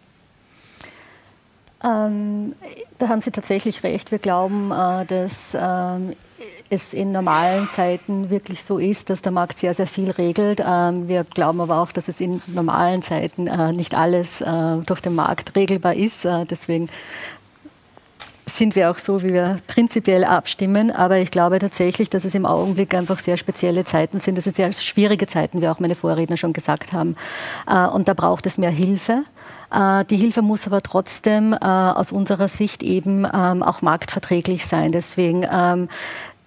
Ähm, 1.84 2.56
da 2.98 3.10
haben 3.10 3.22
Sie 3.22 3.32
tatsächlich 3.32 3.84
recht. 3.84 4.12
Wir 4.12 4.18
glauben, 4.18 4.72
äh, 4.72 5.06
dass 5.06 5.56
ähm, 5.60 6.14
es 6.70 6.94
in 6.94 7.12
normalen 7.12 7.70
Zeiten 7.74 8.30
wirklich 8.30 8.64
so 8.64 8.80
ist, 8.80 9.10
dass 9.10 9.22
der 9.22 9.32
Markt 9.32 9.60
sehr, 9.60 9.74
sehr 9.74 9.86
viel 9.86 10.10
regelt. 10.10 10.64
Ähm, 10.66 11.08
wir 11.08 11.24
glauben 11.26 11.62
aber 11.62 11.80
auch, 11.80 11.92
dass 11.92 12.08
es 12.08 12.22
in 12.22 12.42
normalen 12.48 13.04
Zeiten 13.04 13.48
äh, 13.48 13.72
nicht 13.72 13.94
alles 13.94 14.42
äh, 14.42 14.78
durch 14.86 15.02
den 15.02 15.16
Markt 15.16 15.56
regelbar 15.56 15.94
ist. 15.94 16.26
Äh, 16.26 16.46
deswegen 16.46 16.90
sind 18.48 18.75
wir 18.75 18.92
auch 18.92 18.98
so, 18.98 19.24
wie 19.24 19.34
wir 19.34 19.60
prinzipiell 19.68 20.24
abstimmen. 20.24 20.92
Aber 20.92 21.18
ich 21.18 21.32
glaube 21.32 21.60
tatsächlich, 21.60 22.10
dass 22.10 22.25
es 22.25 22.36
im 22.36 22.46
Augenblick 22.46 22.96
einfach 22.96 23.20
sehr 23.20 23.38
spezielle 23.38 23.84
Zeiten 23.84 24.20
sind. 24.20 24.38
Das 24.38 24.46
sind 24.46 24.56
sehr 24.56 24.72
schwierige 24.74 25.28
Zeiten, 25.28 25.62
wie 25.62 25.68
auch 25.68 25.80
meine 25.80 25.96
Vorredner 25.96 26.38
schon 26.38 26.54
gesagt 26.54 26.94
haben. 26.94 27.16
Äh, 27.68 27.88
und 27.88 28.08
da 28.08 28.14
braucht 28.14 28.46
es 28.46 28.58
mehr 28.58 28.72
Hilfe. 28.72 29.24
Äh, 29.72 30.06
die 30.06 30.18
Hilfe 30.18 30.42
muss 30.42 30.68
aber 30.68 30.82
trotzdem 30.82 31.54
äh, 31.54 31.58
aus 31.58 32.12
unserer 32.12 32.48
Sicht 32.48 32.84
eben 32.84 33.25
ähm, 33.25 33.64
auch 33.64 33.82
marktverträglich 33.82 34.66
sein. 34.66 34.92
Deswegen 34.92 35.46
ähm, 35.52 35.90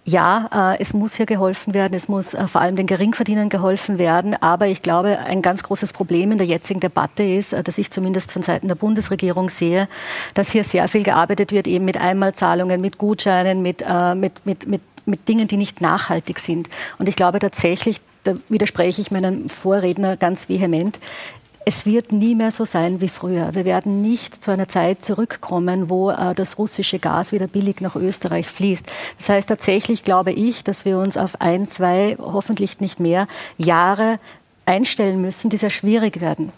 ja, 0.09 0.73
äh, 0.73 0.81
es 0.81 0.95
muss 0.95 1.15
hier 1.15 1.27
geholfen 1.27 1.75
werden, 1.75 1.95
es 1.95 2.09
muss 2.09 2.33
äh, 2.33 2.49
vor 2.49 2.63
allem 2.63 2.77
den 2.77 2.87
Geringverdienern 2.87 3.51
geholfen 3.51 3.99
werden. 3.99 4.35
Aber 4.35 4.67
ich 4.67 4.81
glaube, 4.81 5.19
ein 5.19 5.43
ganz 5.43 5.63
großes 5.63 5.93
Problem 5.93 6.33
in 6.33 6.39
der 6.39 6.47
jetzigen 6.47 6.81
Debatte 6.81 7.23
ist, 7.23 7.53
äh, 7.53 7.63
dass 7.63 7.77
ich 7.79 7.91
zumindest 7.91 8.33
von 8.33 8.43
Seiten 8.43 8.69
der 8.69 8.75
Bundesregierung 8.75 9.51
sehe, 9.51 9.87
dass 10.35 10.51
hier 10.51 10.65
sehr 10.65 10.89
viel 10.89 11.03
gearbeitet 11.03 11.53
wird, 11.53 11.67
eben 11.67 11.85
mit 11.85 11.99
Einmalzahlungen, 11.99 12.81
mit 12.81 12.99
Gutscheinen, 12.99 13.63
mit, 13.63 13.85
mit, 14.15 14.47
mit, 14.47 14.67
mit, 14.67 14.81
mit 15.05 15.29
Dingen, 15.29 15.47
die 15.49 15.57
nicht 15.57 15.81
nachhaltig 15.81 16.39
sind. 16.39 16.69
Und 16.99 17.09
ich 17.09 17.17
glaube 17.17 17.39
tatsächlich, 17.39 18.01
da 18.25 18.35
widerspreche 18.49 19.01
ich 19.01 19.11
meinem 19.11 19.49
Vorredner 19.49 20.17
ganz 20.17 20.49
vehement 20.49 20.99
es 21.65 21.85
wird 21.85 22.13
nie 22.13 22.35
mehr 22.35 22.51
so 22.51 22.65
sein 22.65 23.01
wie 23.01 23.09
früher. 23.09 23.55
Wir 23.55 23.65
werden 23.65 24.01
nicht 24.01 24.43
zu 24.43 24.51
einer 24.51 24.69
Zeit 24.69 25.05
zurückkommen, 25.05 25.91
wo 25.91 26.11
äh, 26.11 26.35
das 26.35 26.59
russische 26.59 26.99
Gas 26.99 27.33
wieder 27.33 27.47
billig 27.47 27.81
nach 27.81 27.97
Österreich 27.97 28.49
fließt. 28.49 28.87
Das 29.19 29.29
heißt 29.29 29.49
tatsächlich, 29.49 30.03
glaube 30.03 30.33
ich, 30.33 30.65
dass 30.65 30.85
wir 30.85 30.99
uns 30.99 31.17
auf 31.17 31.41
ein, 31.41 31.67
zwei, 31.67 32.17
hoffentlich 32.19 32.81
nicht 32.81 33.01
mehr 33.01 33.29
Jahre 33.59 34.19
einstellen 34.65 35.21
müssen, 35.21 35.51
die 35.51 35.57
sehr 35.57 35.71
schwierig 35.71 36.21
werden. 36.21 36.53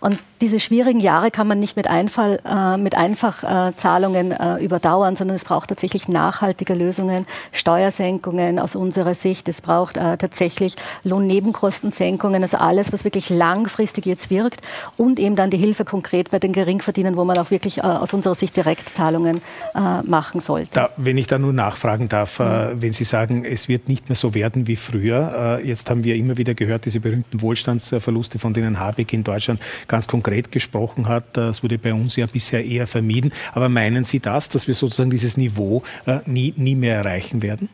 Und 0.00 0.18
diese 0.42 0.58
schwierigen 0.58 0.98
Jahre 0.98 1.30
kann 1.30 1.46
man 1.46 1.60
nicht 1.60 1.76
mit, 1.76 1.86
Einfall, 1.86 2.40
äh, 2.44 2.76
mit 2.76 2.96
Einfachzahlungen 2.96 4.32
äh, 4.32 4.56
überdauern, 4.56 5.14
sondern 5.14 5.36
es 5.36 5.44
braucht 5.44 5.68
tatsächlich 5.68 6.08
nachhaltige 6.08 6.74
Lösungen, 6.74 7.26
Steuersenkungen 7.52 8.58
aus 8.58 8.74
unserer 8.74 9.14
Sicht. 9.14 9.48
Es 9.48 9.60
braucht 9.60 9.96
äh, 9.96 10.16
tatsächlich 10.16 10.74
Lohnnebenkostensenkungen, 11.04 12.42
also 12.42 12.56
alles, 12.56 12.92
was 12.92 13.04
wirklich 13.04 13.30
langfristig 13.30 14.04
jetzt 14.04 14.30
wirkt 14.30 14.60
und 14.96 15.20
eben 15.20 15.36
dann 15.36 15.50
die 15.50 15.58
Hilfe 15.58 15.84
konkret 15.84 16.30
bei 16.32 16.40
den 16.40 16.52
Geringverdienern, 16.52 17.16
wo 17.16 17.24
man 17.24 17.38
auch 17.38 17.52
wirklich 17.52 17.78
äh, 17.78 17.82
aus 17.82 18.12
unserer 18.12 18.34
Sicht 18.34 18.56
Direktzahlungen 18.56 19.42
äh, 19.76 20.02
machen 20.02 20.40
sollte. 20.40 20.70
Da, 20.72 20.90
wenn 20.96 21.18
ich 21.18 21.28
da 21.28 21.38
nur 21.38 21.52
nachfragen 21.52 22.08
darf, 22.08 22.40
mhm. 22.40 22.82
wenn 22.82 22.92
Sie 22.92 23.04
sagen, 23.04 23.44
es 23.44 23.68
wird 23.68 23.88
nicht 23.88 24.08
mehr 24.08 24.16
so 24.16 24.34
werden 24.34 24.66
wie 24.66 24.76
früher, 24.76 25.60
jetzt 25.62 25.88
haben 25.88 26.02
wir 26.02 26.16
immer 26.16 26.36
wieder 26.36 26.54
gehört, 26.54 26.84
diese 26.84 26.98
berühmten 26.98 27.40
Wohlstandsverluste, 27.40 28.40
von 28.40 28.54
denen 28.54 28.80
Habeck 28.80 29.12
in 29.12 29.22
Deutschland 29.22 29.60
ganz 29.88 30.06
konkret 30.06 30.52
gesprochen 30.52 31.08
hat. 31.08 31.36
Das 31.36 31.62
wurde 31.62 31.78
bei 31.78 31.92
uns 31.92 32.16
ja 32.16 32.26
bisher 32.26 32.64
eher 32.64 32.86
vermieden. 32.86 33.32
Aber 33.52 33.68
meinen 33.68 34.04
Sie 34.04 34.20
das, 34.20 34.48
dass 34.48 34.66
wir 34.66 34.74
sozusagen 34.74 35.10
dieses 35.10 35.36
Niveau 35.36 35.82
äh, 36.06 36.18
nie, 36.26 36.54
nie 36.56 36.74
mehr 36.74 36.96
erreichen 36.96 37.42
werden? 37.42 37.68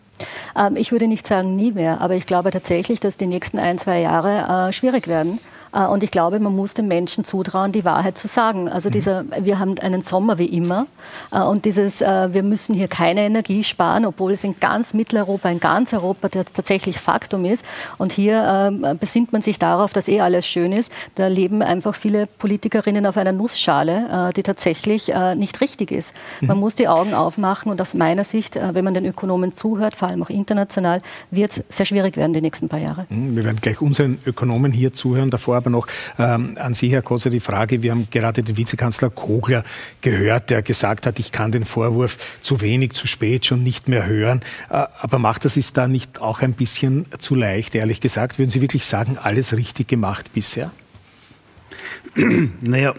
Ähm, 0.57 0.77
ich 0.77 0.93
würde 0.93 1.07
nicht 1.07 1.27
sagen 1.27 1.57
nie 1.57 1.73
mehr, 1.73 2.01
aber 2.01 2.15
ich 2.15 2.27
glaube 2.27 2.51
tatsächlich, 2.51 3.01
dass 3.01 3.17
die 3.17 3.27
nächsten 3.27 3.59
ein, 3.59 3.79
zwei 3.79 4.01
Jahre 4.01 4.69
äh, 4.69 4.73
schwierig 4.73 5.09
werden. 5.09 5.39
Äh, 5.73 5.87
und 5.87 6.03
ich 6.03 6.11
glaube, 6.11 6.41
man 6.41 6.55
muss 6.55 6.75
den 6.75 6.89
Menschen 6.89 7.25
zutrauen, 7.25 7.73
die 7.73 7.85
Wahrheit 7.85 8.19
zu 8.19 8.29
sagen. 8.29 8.69
Also 8.69 8.89
mhm. 8.89 8.93
dieser, 8.93 9.25
wir 9.41 9.59
haben 9.59 9.79
einen 9.79 10.03
Sommer 10.03 10.39
wie 10.39 10.47
immer 10.47 10.87
äh, 11.31 11.41
und 11.41 11.65
dieses, 11.65 12.01
äh, 12.01 12.33
wir 12.33 12.43
müssen 12.43 12.75
hier 12.75 12.89
keine 12.89 13.23
Energie 13.23 13.65
sparen, 13.65 14.05
obwohl 14.05 14.33
es 14.33 14.45
in 14.45 14.59
ganz 14.61 14.95
Mitteleuropa, 14.95 15.49
in 15.49 15.61
ganz 15.61 15.93
Europa 15.93 16.29
tatsächlich 16.29 16.99
Faktum 16.99 17.45
ist. 17.45 17.65
Und 17.99 18.13
hier 18.13 18.73
besinnt 19.01 19.33
man 19.33 19.43
sich 19.43 19.59
darauf, 19.59 19.93
dass 19.93 20.09
eh 20.09 20.21
alles 20.21 20.47
schön 20.47 20.73
ist. 20.73 20.91
Da 21.15 21.27
leben 21.27 21.63
einfach 21.63 21.95
viele 21.95 22.27
Politikerinnen 22.27 23.07
auf 23.07 23.17
einer 23.17 23.33
Nussschale, 23.33 24.33
die 24.37 24.43
tatsächlich 24.43 25.13
nicht 25.37 25.61
richtig 25.61 25.91
ist. 25.91 26.13
Man 26.41 26.57
mhm. 26.57 26.61
muss 26.61 26.75
die 26.75 26.89
Augen 26.89 27.15
aufmachen 27.15 27.71
und 27.71 27.81
aus 27.81 27.95
meiner 27.95 28.25
Sicht, 28.25 28.57
wenn 28.57 28.85
man 28.85 28.95
den 28.95 29.07
Ökonomen 29.07 29.55
zuhört, 29.55 29.95
vor 29.95 30.09
allem 30.09 30.23
auch 30.23 30.31
international, 30.31 31.03
wird 31.31 31.53
es 31.69 31.77
sehr 31.77 31.87
schwierig 31.87 32.17
werden 32.17 32.33
die 32.33 32.41
nächsten 32.41 32.69
paar 32.69 32.81
Jahre. 32.81 33.07
Mhm, 33.09 33.37
wir 33.37 33.45
werden 33.45 33.59
gleich 33.61 33.81
unseren 33.81 34.19
Ökonomen 34.27 34.73
hier 34.73 34.93
zuhören. 34.93 35.31
Davor 35.31 35.57
aber 35.59 35.71
noch 35.71 35.87
ähm, 36.19 36.57
an 36.59 36.75
Sie, 36.75 36.89
Herr 36.91 37.03
Kotzer, 37.03 37.31
die 37.31 37.41
Frage, 37.41 37.83
wir 37.83 37.91
haben 37.91 38.09
gerade 38.11 38.43
den 38.43 38.57
Vizekanzler 38.57 39.11
Kogler 39.11 39.65
gehört, 40.01 40.51
der 40.51 40.63
gesagt 40.63 41.07
hat, 41.07 41.19
ich 41.19 41.33
kann 41.33 41.53
den 41.53 41.65
Vorwurf 41.65 42.17
zu 42.41 42.61
wenig, 42.61 42.93
zu 42.93 43.07
spät 43.07 43.45
schon 43.45 43.63
nicht 43.63 43.89
mehr 43.89 44.07
hören. 44.07 44.43
Äh, 44.71 44.87
aber 45.01 45.19
macht 45.19 45.45
das 45.45 45.57
ist 45.57 45.77
da 45.77 45.87
nicht 45.87 46.21
auch 46.21 46.41
ein 46.41 46.55
bisschen 46.55 47.07
zu 47.19 47.35
leicht, 47.35 47.75
ehrlich 47.75 48.01
gesagt? 48.01 48.39
Würden 48.39 48.51
Sie 48.51 48.61
wirklich 48.61 48.87
sagen, 48.87 49.19
alles 49.19 49.55
richtig 49.55 49.89
gemacht 49.89 50.33
bisher? 50.33 50.71
Naja, 52.61 52.95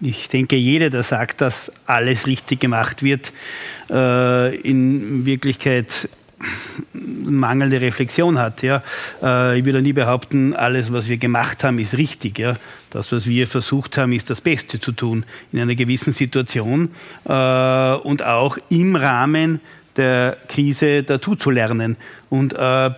ich 0.00 0.28
denke, 0.28 0.56
jeder, 0.56 0.90
der 0.90 1.02
sagt, 1.02 1.40
dass 1.40 1.70
alles 1.86 2.26
richtig 2.26 2.60
gemacht 2.60 3.02
wird, 3.02 3.32
äh, 3.90 4.56
in 4.56 5.26
Wirklichkeit 5.26 6.08
mangelnde 6.92 7.80
Reflexion 7.80 8.38
hat. 8.38 8.62
Ja. 8.62 8.82
Äh, 9.22 9.58
ich 9.58 9.64
würde 9.64 9.82
nie 9.82 9.92
behaupten, 9.92 10.54
alles, 10.54 10.92
was 10.92 11.08
wir 11.08 11.16
gemacht 11.16 11.64
haben, 11.64 11.78
ist 11.78 11.96
richtig. 11.96 12.38
Ja. 12.38 12.56
Das, 12.90 13.12
was 13.12 13.26
wir 13.26 13.46
versucht 13.46 13.98
haben, 13.98 14.12
ist 14.12 14.30
das 14.30 14.40
Beste 14.40 14.80
zu 14.80 14.92
tun 14.92 15.24
in 15.52 15.60
einer 15.60 15.74
gewissen 15.74 16.12
Situation 16.12 16.90
äh, 17.24 17.92
und 17.94 18.22
auch 18.22 18.58
im 18.68 18.96
Rahmen 18.96 19.60
der 19.96 20.36
Krise 20.48 21.02
dazu 21.02 21.36
zu 21.36 21.50
lernen. 21.50 21.96
Und 22.28 22.54
äh, 22.54 22.90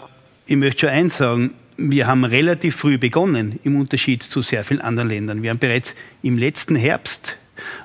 ich 0.47 0.57
möchte 0.57 0.81
schon 0.81 0.91
eins 0.91 1.17
sagen, 1.17 1.51
wir 1.77 2.07
haben 2.07 2.25
relativ 2.25 2.77
früh 2.77 2.99
begonnen, 2.99 3.59
im 3.65 3.81
Unterschied 3.81 4.23
zu 4.23 4.43
sehr 4.43 4.63
vielen 4.63 4.81
anderen 4.81 5.09
Ländern. 5.09 5.43
Wir 5.43 5.51
haben 5.51 5.59
bereits 5.59 5.95
im 6.23 6.39
letzten 6.39 6.77
Herbst 6.77 7.37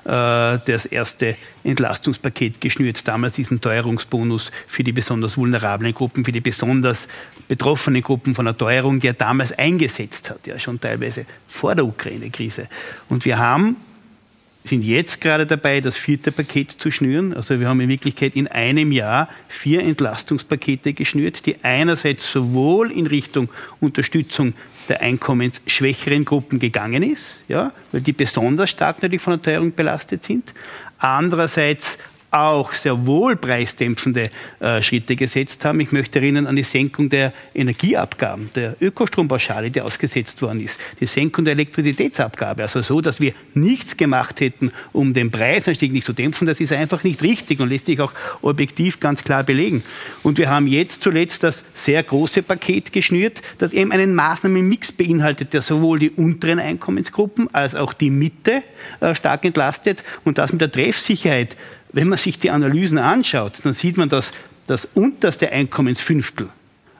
das 0.04 0.86
erste 0.86 1.36
Entlastungspaket 1.64 2.60
geschnürt, 2.60 3.06
damals 3.06 3.34
diesen 3.34 3.60
Teuerungsbonus 3.60 4.50
für 4.66 4.84
die 4.84 4.92
besonders 4.92 5.36
vulnerablen 5.36 5.94
Gruppen, 5.94 6.24
für 6.24 6.32
die 6.32 6.40
besonders 6.40 7.08
betroffenen 7.48 8.02
Gruppen 8.02 8.34
von 8.34 8.44
der 8.44 8.56
Teuerung, 8.56 9.00
der 9.00 9.14
damals 9.14 9.52
eingesetzt 9.52 10.30
hat, 10.30 10.46
ja 10.46 10.58
schon 10.58 10.80
teilweise 10.80 11.26
vor 11.48 11.74
der 11.74 11.86
Ukraine-Krise. 11.86 12.68
Und 13.08 13.24
wir 13.24 13.38
haben 13.38 13.76
sind 14.68 14.84
jetzt 14.84 15.20
gerade 15.20 15.46
dabei, 15.46 15.80
das 15.80 15.96
vierte 15.96 16.30
Paket 16.30 16.72
zu 16.78 16.90
schnüren. 16.90 17.34
Also 17.34 17.58
wir 17.58 17.68
haben 17.68 17.80
in 17.80 17.88
Wirklichkeit 17.88 18.36
in 18.36 18.48
einem 18.48 18.92
Jahr 18.92 19.28
vier 19.48 19.82
Entlastungspakete 19.82 20.92
geschnürt, 20.92 21.46
die 21.46 21.56
einerseits 21.62 22.30
sowohl 22.30 22.92
in 22.92 23.06
Richtung 23.06 23.48
Unterstützung 23.80 24.54
der 24.88 25.00
einkommensschwächeren 25.00 26.24
Gruppen 26.24 26.58
gegangen 26.58 27.02
ist, 27.02 27.40
ja, 27.48 27.72
weil 27.92 28.00
die 28.00 28.12
besonders 28.12 28.70
stark 28.70 29.02
natürlich 29.02 29.22
von 29.22 29.34
der 29.34 29.42
Teuerung 29.42 29.74
belastet 29.74 30.24
sind. 30.24 30.54
Andererseits 30.98 31.98
auch 32.30 32.72
sehr 32.74 33.06
wohl 33.06 33.36
preisdämpfende 33.36 34.30
äh, 34.60 34.82
Schritte 34.82 35.16
gesetzt 35.16 35.64
haben. 35.64 35.80
Ich 35.80 35.92
möchte 35.92 36.18
erinnern 36.18 36.46
an 36.46 36.56
die 36.56 36.62
Senkung 36.62 37.08
der 37.08 37.32
Energieabgaben, 37.54 38.50
der 38.54 38.76
Ökostrompauschale, 38.80 39.70
die 39.70 39.80
ausgesetzt 39.80 40.40
worden 40.42 40.60
ist, 40.60 40.78
die 41.00 41.06
Senkung 41.06 41.46
der 41.46 41.52
Elektrizitätsabgabe. 41.52 42.62
Also 42.62 42.82
so, 42.82 43.00
dass 43.00 43.20
wir 43.20 43.32
nichts 43.54 43.96
gemacht 43.96 44.40
hätten, 44.40 44.72
um 44.92 45.14
den 45.14 45.30
Preisanstieg 45.30 45.92
nicht 45.92 46.04
zu 46.04 46.12
dämpfen. 46.12 46.46
Das 46.46 46.60
ist 46.60 46.72
einfach 46.72 47.02
nicht 47.02 47.22
richtig 47.22 47.60
und 47.60 47.70
lässt 47.70 47.86
sich 47.86 48.00
auch 48.00 48.12
objektiv 48.42 49.00
ganz 49.00 49.24
klar 49.24 49.42
belegen. 49.42 49.82
Und 50.22 50.36
wir 50.36 50.50
haben 50.50 50.66
jetzt 50.66 51.02
zuletzt 51.02 51.42
das 51.42 51.62
sehr 51.74 52.02
große 52.02 52.42
Paket 52.42 52.92
geschnürt, 52.92 53.40
das 53.56 53.72
eben 53.72 53.90
einen 53.90 54.14
Maßnahmenmix 54.14 54.92
beinhaltet, 54.92 55.54
der 55.54 55.62
sowohl 55.62 55.98
die 55.98 56.10
unteren 56.10 56.58
Einkommensgruppen 56.58 57.52
als 57.54 57.74
auch 57.74 57.94
die 57.94 58.10
Mitte 58.10 58.62
äh, 59.00 59.14
stark 59.14 59.46
entlastet 59.46 60.04
und 60.24 60.36
das 60.36 60.52
mit 60.52 60.60
der 60.60 60.70
Treffsicherheit 60.70 61.56
wenn 61.92 62.08
man 62.08 62.18
sich 62.18 62.38
die 62.38 62.50
Analysen 62.50 62.98
anschaut, 62.98 63.60
dann 63.62 63.72
sieht 63.72 63.96
man, 63.96 64.08
dass 64.08 64.32
das 64.66 64.86
unterste 64.94 65.50
Einkommensfünftel 65.50 66.48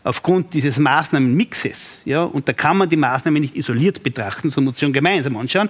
aufgrund 0.05 0.55
dieses 0.55 0.79
Maßnahmenmixes, 0.79 2.01
ja, 2.07 2.23
und 2.23 2.49
da 2.49 2.55
kann 2.55 2.79
man 2.79 2.89
die 2.89 2.97
Maßnahmen 2.97 3.43
nicht 3.43 3.57
isoliert 3.57 4.03
betrachten, 4.03 4.49
sondern 4.49 4.73
muss 4.73 4.81
sie 4.81 4.91
gemeinsam 4.91 5.37
anschauen, 5.37 5.69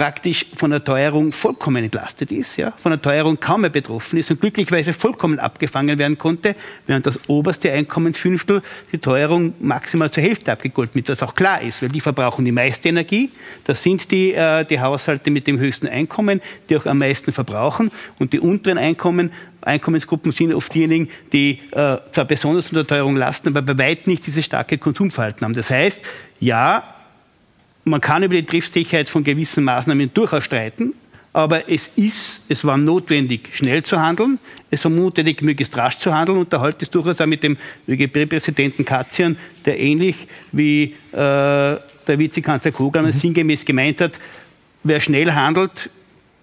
praktisch 0.00 0.46
von 0.56 0.70
der 0.70 0.82
Teuerung 0.82 1.30
vollkommen 1.30 1.84
entlastet 1.84 2.32
ist, 2.32 2.56
ja, 2.56 2.72
von 2.78 2.90
der 2.90 3.02
Teuerung 3.02 3.38
kaum 3.38 3.60
mehr 3.60 3.68
betroffen 3.68 4.18
ist 4.18 4.30
und 4.30 4.40
glücklicherweise 4.40 4.94
vollkommen 4.94 5.38
abgefangen 5.38 5.98
werden 5.98 6.16
konnte, 6.16 6.56
während 6.86 7.04
das 7.04 7.18
oberste 7.28 7.70
Einkommensfünftel 7.70 8.62
die 8.92 8.96
Teuerung 8.96 9.52
maximal 9.60 10.10
zur 10.10 10.22
Hälfte 10.22 10.52
abgegolten 10.52 10.94
wird, 10.94 11.10
was 11.10 11.22
auch 11.22 11.34
klar 11.34 11.60
ist, 11.60 11.82
weil 11.82 11.90
die 11.90 12.00
verbrauchen 12.00 12.46
die 12.46 12.50
meiste 12.50 12.88
Energie. 12.88 13.28
Das 13.64 13.82
sind 13.82 14.10
die, 14.10 14.32
äh, 14.32 14.64
die 14.64 14.80
Haushalte 14.80 15.30
mit 15.30 15.46
dem 15.46 15.58
höchsten 15.58 15.86
Einkommen, 15.86 16.40
die 16.70 16.78
auch 16.78 16.86
am 16.86 16.96
meisten 16.96 17.30
verbrauchen 17.30 17.90
und 18.18 18.32
die 18.32 18.40
unteren 18.40 18.78
Einkommen 18.78 19.30
Einkommensgruppen 19.60 20.32
sind 20.32 20.54
oft 20.54 20.72
diejenigen, 20.72 21.10
die 21.34 21.60
äh, 21.72 21.98
zwar 22.12 22.24
besonders 22.26 22.68
unter 22.72 22.86
Teuerung 22.86 23.16
lasten, 23.16 23.48
aber 23.48 23.60
bei 23.60 23.84
weitem 23.84 24.12
nicht 24.14 24.26
dieses 24.26 24.46
starke 24.46 24.78
Konsumverhalten 24.78 25.44
haben. 25.44 25.52
Das 25.52 25.68
heißt, 25.68 26.00
ja, 26.38 26.94
man 27.84 28.00
kann 28.00 28.22
über 28.22 28.34
die 28.34 28.44
Treffsicherheit 28.44 29.08
von 29.08 29.24
gewissen 29.24 29.64
Maßnahmen 29.64 30.12
durchaus 30.12 30.44
streiten, 30.44 30.94
aber 31.32 31.68
es 31.68 31.88
ist, 31.96 32.40
es 32.48 32.64
war 32.64 32.76
notwendig, 32.76 33.50
schnell 33.52 33.84
zu 33.84 34.00
handeln. 34.00 34.40
Es 34.70 34.84
war 34.84 34.90
notwendig, 34.90 35.42
möglichst 35.42 35.76
rasch 35.76 35.98
zu 35.98 36.12
handeln. 36.12 36.38
Und 36.38 36.52
da 36.52 36.60
halte 36.60 36.84
ich 36.84 36.90
durchaus 36.90 37.20
auch 37.20 37.26
mit 37.26 37.42
dem 37.44 37.56
ÖGB-Präsidenten 37.86 38.84
Katzian, 38.84 39.36
der 39.64 39.78
ähnlich 39.78 40.26
wie 40.50 40.94
äh, 41.12 41.16
der 41.16 42.18
Vizekanzler 42.18 42.72
Kogler 42.72 43.02
mhm. 43.02 43.12
sinngemäß 43.12 43.64
gemeint 43.64 44.00
hat, 44.00 44.18
wer 44.82 44.98
schnell 44.98 45.32
handelt, 45.32 45.88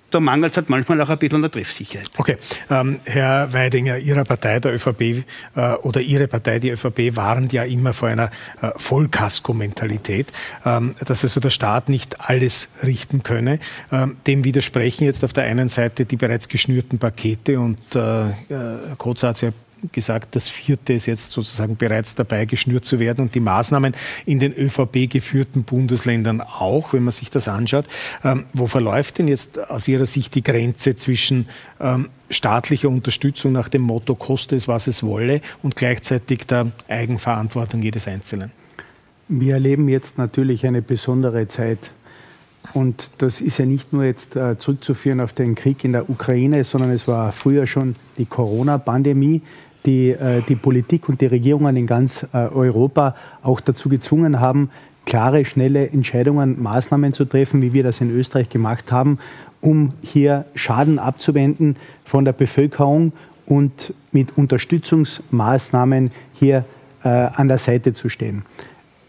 da 0.09 0.19
mangelt 0.19 0.53
es 0.53 0.57
halt 0.57 0.69
manchmal 0.69 1.01
auch 1.01 1.09
ein 1.09 1.17
bisschen 1.17 1.35
an 1.35 1.41
der 1.41 1.51
Treffsicherheit. 1.51 2.09
Okay. 2.17 2.37
Ähm, 2.69 2.99
Herr 3.05 3.51
Weidinger, 3.53 3.97
Ihre 3.97 4.23
Partei, 4.23 4.59
der 4.59 4.73
ÖVP, 4.73 5.01
äh, 5.01 5.73
oder 5.81 6.01
Ihre 6.01 6.27
Partei, 6.27 6.59
die 6.59 6.69
ÖVP, 6.69 7.15
waren 7.15 7.49
ja 7.49 7.63
immer 7.63 7.93
vor 7.93 8.09
einer 8.09 8.31
äh, 8.61 8.71
Vollkasko-Mentalität, 8.75 10.27
ähm, 10.65 10.95
dass 11.05 11.23
also 11.23 11.39
der 11.39 11.49
Staat 11.49 11.89
nicht 11.89 12.21
alles 12.21 12.69
richten 12.83 13.23
könne. 13.23 13.59
Ähm, 13.91 14.17
dem 14.25 14.43
widersprechen 14.43 15.05
jetzt 15.05 15.23
auf 15.23 15.33
der 15.33 15.43
einen 15.43 15.69
Seite 15.69 16.05
die 16.05 16.15
bereits 16.15 16.47
geschnürten 16.47 16.99
Pakete 16.99 17.59
und 17.59 17.79
äh, 17.95 18.29
äh 18.29 18.33
Kurz 18.97 19.23
hat 19.23 19.35
es 19.35 19.41
ja 19.41 19.51
gesagt, 19.91 20.35
das 20.35 20.49
vierte 20.49 20.93
ist 20.93 21.05
jetzt 21.05 21.31
sozusagen 21.31 21.75
bereits 21.75 22.15
dabei, 22.15 22.45
geschnürt 22.45 22.85
zu 22.85 22.99
werden 22.99 23.21
und 23.21 23.35
die 23.35 23.39
Maßnahmen 23.39 23.95
in 24.25 24.39
den 24.39 24.53
ÖVP 24.53 25.09
geführten 25.09 25.63
Bundesländern 25.63 26.41
auch, 26.41 26.93
wenn 26.93 27.03
man 27.03 27.11
sich 27.11 27.29
das 27.29 27.47
anschaut. 27.47 27.85
Ähm, 28.23 28.45
wo 28.53 28.67
verläuft 28.67 29.19
denn 29.19 29.27
jetzt 29.27 29.59
aus 29.69 29.87
Ihrer 29.87 30.05
Sicht 30.05 30.35
die 30.35 30.43
Grenze 30.43 30.95
zwischen 30.95 31.47
ähm, 31.79 32.09
staatlicher 32.29 32.89
Unterstützung 32.89 33.51
nach 33.51 33.69
dem 33.69 33.81
Motto, 33.81 34.15
koste 34.15 34.55
es, 34.55 34.67
was 34.67 34.87
es 34.87 35.03
wolle 35.03 35.41
und 35.63 35.75
gleichzeitig 35.75 36.45
der 36.47 36.71
Eigenverantwortung 36.87 37.81
jedes 37.81 38.07
Einzelnen? 38.07 38.51
Wir 39.29 39.55
erleben 39.55 39.89
jetzt 39.89 40.17
natürlich 40.17 40.65
eine 40.65 40.81
besondere 40.81 41.47
Zeit. 41.47 41.91
Und 42.73 43.11
das 43.19 43.39
ist 43.39 43.59
ja 43.59 43.65
nicht 43.65 43.93
nur 43.93 44.03
jetzt 44.03 44.35
äh, 44.35 44.57
zurückzuführen 44.57 45.21
auf 45.21 45.33
den 45.33 45.55
Krieg 45.55 45.83
in 45.83 45.93
der 45.93 46.09
Ukraine, 46.09 46.63
sondern 46.63 46.91
es 46.91 47.07
war 47.07 47.31
früher 47.31 47.65
schon 47.67 47.95
die 48.17 48.25
Corona-Pandemie, 48.25 49.41
die 49.87 50.11
äh, 50.11 50.43
die 50.47 50.55
Politik 50.55 51.09
und 51.09 51.21
die 51.21 51.25
Regierungen 51.25 51.75
in 51.75 51.87
ganz 51.87 52.27
äh, 52.33 52.37
Europa 52.37 53.15
auch 53.41 53.59
dazu 53.59 53.89
gezwungen 53.89 54.39
haben, 54.39 54.69
klare, 55.07 55.45
schnelle 55.45 55.89
Entscheidungen, 55.89 56.61
Maßnahmen 56.61 57.13
zu 57.13 57.25
treffen, 57.25 57.61
wie 57.63 57.73
wir 57.73 57.81
das 57.81 58.01
in 58.01 58.11
Österreich 58.11 58.49
gemacht 58.49 58.91
haben, 58.91 59.17
um 59.61 59.93
hier 60.01 60.45
Schaden 60.53 60.99
abzuwenden 60.99 61.77
von 62.03 62.25
der 62.25 62.33
Bevölkerung 62.33 63.13
und 63.47 63.93
mit 64.11 64.37
Unterstützungsmaßnahmen 64.37 66.11
hier 66.33 66.65
äh, 67.03 67.07
an 67.07 67.47
der 67.47 67.57
Seite 67.57 67.93
zu 67.93 68.09
stehen. 68.09 68.43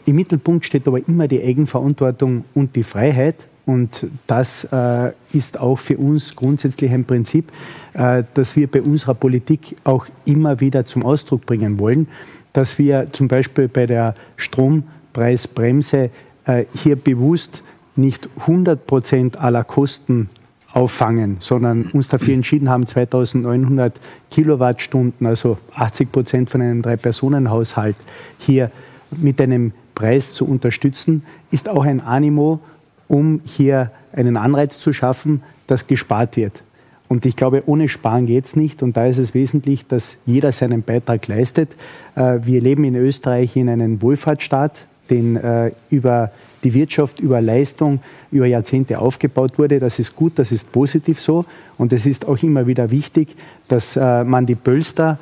Im 0.07 0.17
Mittelpunkt 0.17 0.65
steht 0.65 0.87
aber 0.87 1.07
immer 1.07 1.29
die 1.29 1.43
Eigenverantwortung 1.43 2.45
und 2.55 2.77
die 2.77 2.85
Freiheit. 2.85 3.35
Und 3.69 4.07
das 4.27 4.67
äh, 4.73 5.13
ist 5.35 5.61
auch 5.61 5.79
für 5.79 5.99
uns 5.99 6.35
grundsätzlich 6.35 6.91
ein 6.91 7.05
Prinzip, 7.05 7.53
äh, 7.93 8.25
das 8.33 8.57
wir 8.57 8.67
bei 8.67 8.81
unserer 8.81 9.13
Politik 9.13 9.77
auch 9.85 10.07
immer 10.25 10.61
wieder 10.61 10.87
zum 10.87 11.05
Ausdruck 11.05 11.45
bringen 11.45 11.79
wollen, 11.79 12.09
dass 12.55 12.79
wir 12.79 13.09
zum 13.13 13.29
Beispiel 13.29 13.69
bei 13.69 13.85
der 13.85 14.15
Strompreisbremse 14.39 16.09
äh, 16.47 16.65
hier 16.73 16.97
bewusst 16.97 17.63
nicht 17.95 18.31
100 18.41 18.87
Prozent 18.87 19.37
aller 19.37 19.65
Kosten 19.65 20.31
auffangen, 20.73 21.37
sondern 21.41 21.91
uns 21.93 22.09
dafür 22.09 22.33
entschieden 22.33 22.71
haben, 22.71 22.87
2900 22.87 24.01
Kilowattstunden, 24.31 25.27
also 25.27 25.59
80 25.75 26.11
Prozent 26.11 26.49
von 26.49 26.63
einem 26.63 26.81
Drei-Personen-Haushalt, 26.81 27.97
hier 28.39 28.71
mit 29.11 29.43
einem 29.43 29.73
Preis 29.95 30.33
zu 30.33 30.47
unterstützen, 30.47 31.23
ist 31.51 31.69
auch 31.69 31.85
ein 31.85 32.01
Animo 32.01 32.61
um 33.09 33.41
hier 33.45 33.91
einen 34.13 34.37
Anreiz 34.37 34.79
zu 34.79 34.93
schaffen, 34.93 35.43
dass 35.67 35.87
gespart 35.87 36.37
wird. 36.37 36.63
Und 37.09 37.25
ich 37.25 37.37
glaube, 37.37 37.63
ohne 37.67 37.89
Sparen 37.89 38.27
geht 38.27 38.45
es 38.45 38.57
nicht. 38.57 38.83
Und 38.83 38.97
da 38.97 39.07
ist 39.07 39.19
es 39.19 39.35
wesentlich, 39.35 39.87
dass 39.87 40.17
jeder 40.27 40.53
seinen 40.53 40.83
Beitrag 40.83 41.27
leistet. 41.27 41.71
Äh, 42.15 42.41
wir 42.43 42.61
leben 42.61 42.85
in 42.85 42.95
Österreich 42.95 43.57
in 43.57 43.69
einem 43.69 44.01
Wohlfahrtsstaat, 44.03 44.85
den 45.09 45.37
äh, 45.37 45.73
über 45.91 46.31
die 46.65 46.75
Wirtschaft, 46.75 47.21
über 47.21 47.41
Leistung, 47.41 48.01
über 48.31 48.47
Jahrzehnte 48.47 48.99
aufgebaut 48.99 49.59
wurde. 49.59 49.79
Das 49.79 49.99
ist 49.99 50.17
gut, 50.17 50.39
das 50.39 50.53
ist 50.53 50.71
positiv 50.71 51.21
so. 51.21 51.47
Und 51.79 51.93
es 51.93 52.05
ist 52.05 52.27
auch 52.27 52.43
immer 52.43 52.67
wieder 52.67 52.91
wichtig, 52.91 53.37
dass 53.69 53.97
äh, 53.97 54.25
man 54.25 54.47
die 54.47 54.55
Pölster 54.55 55.19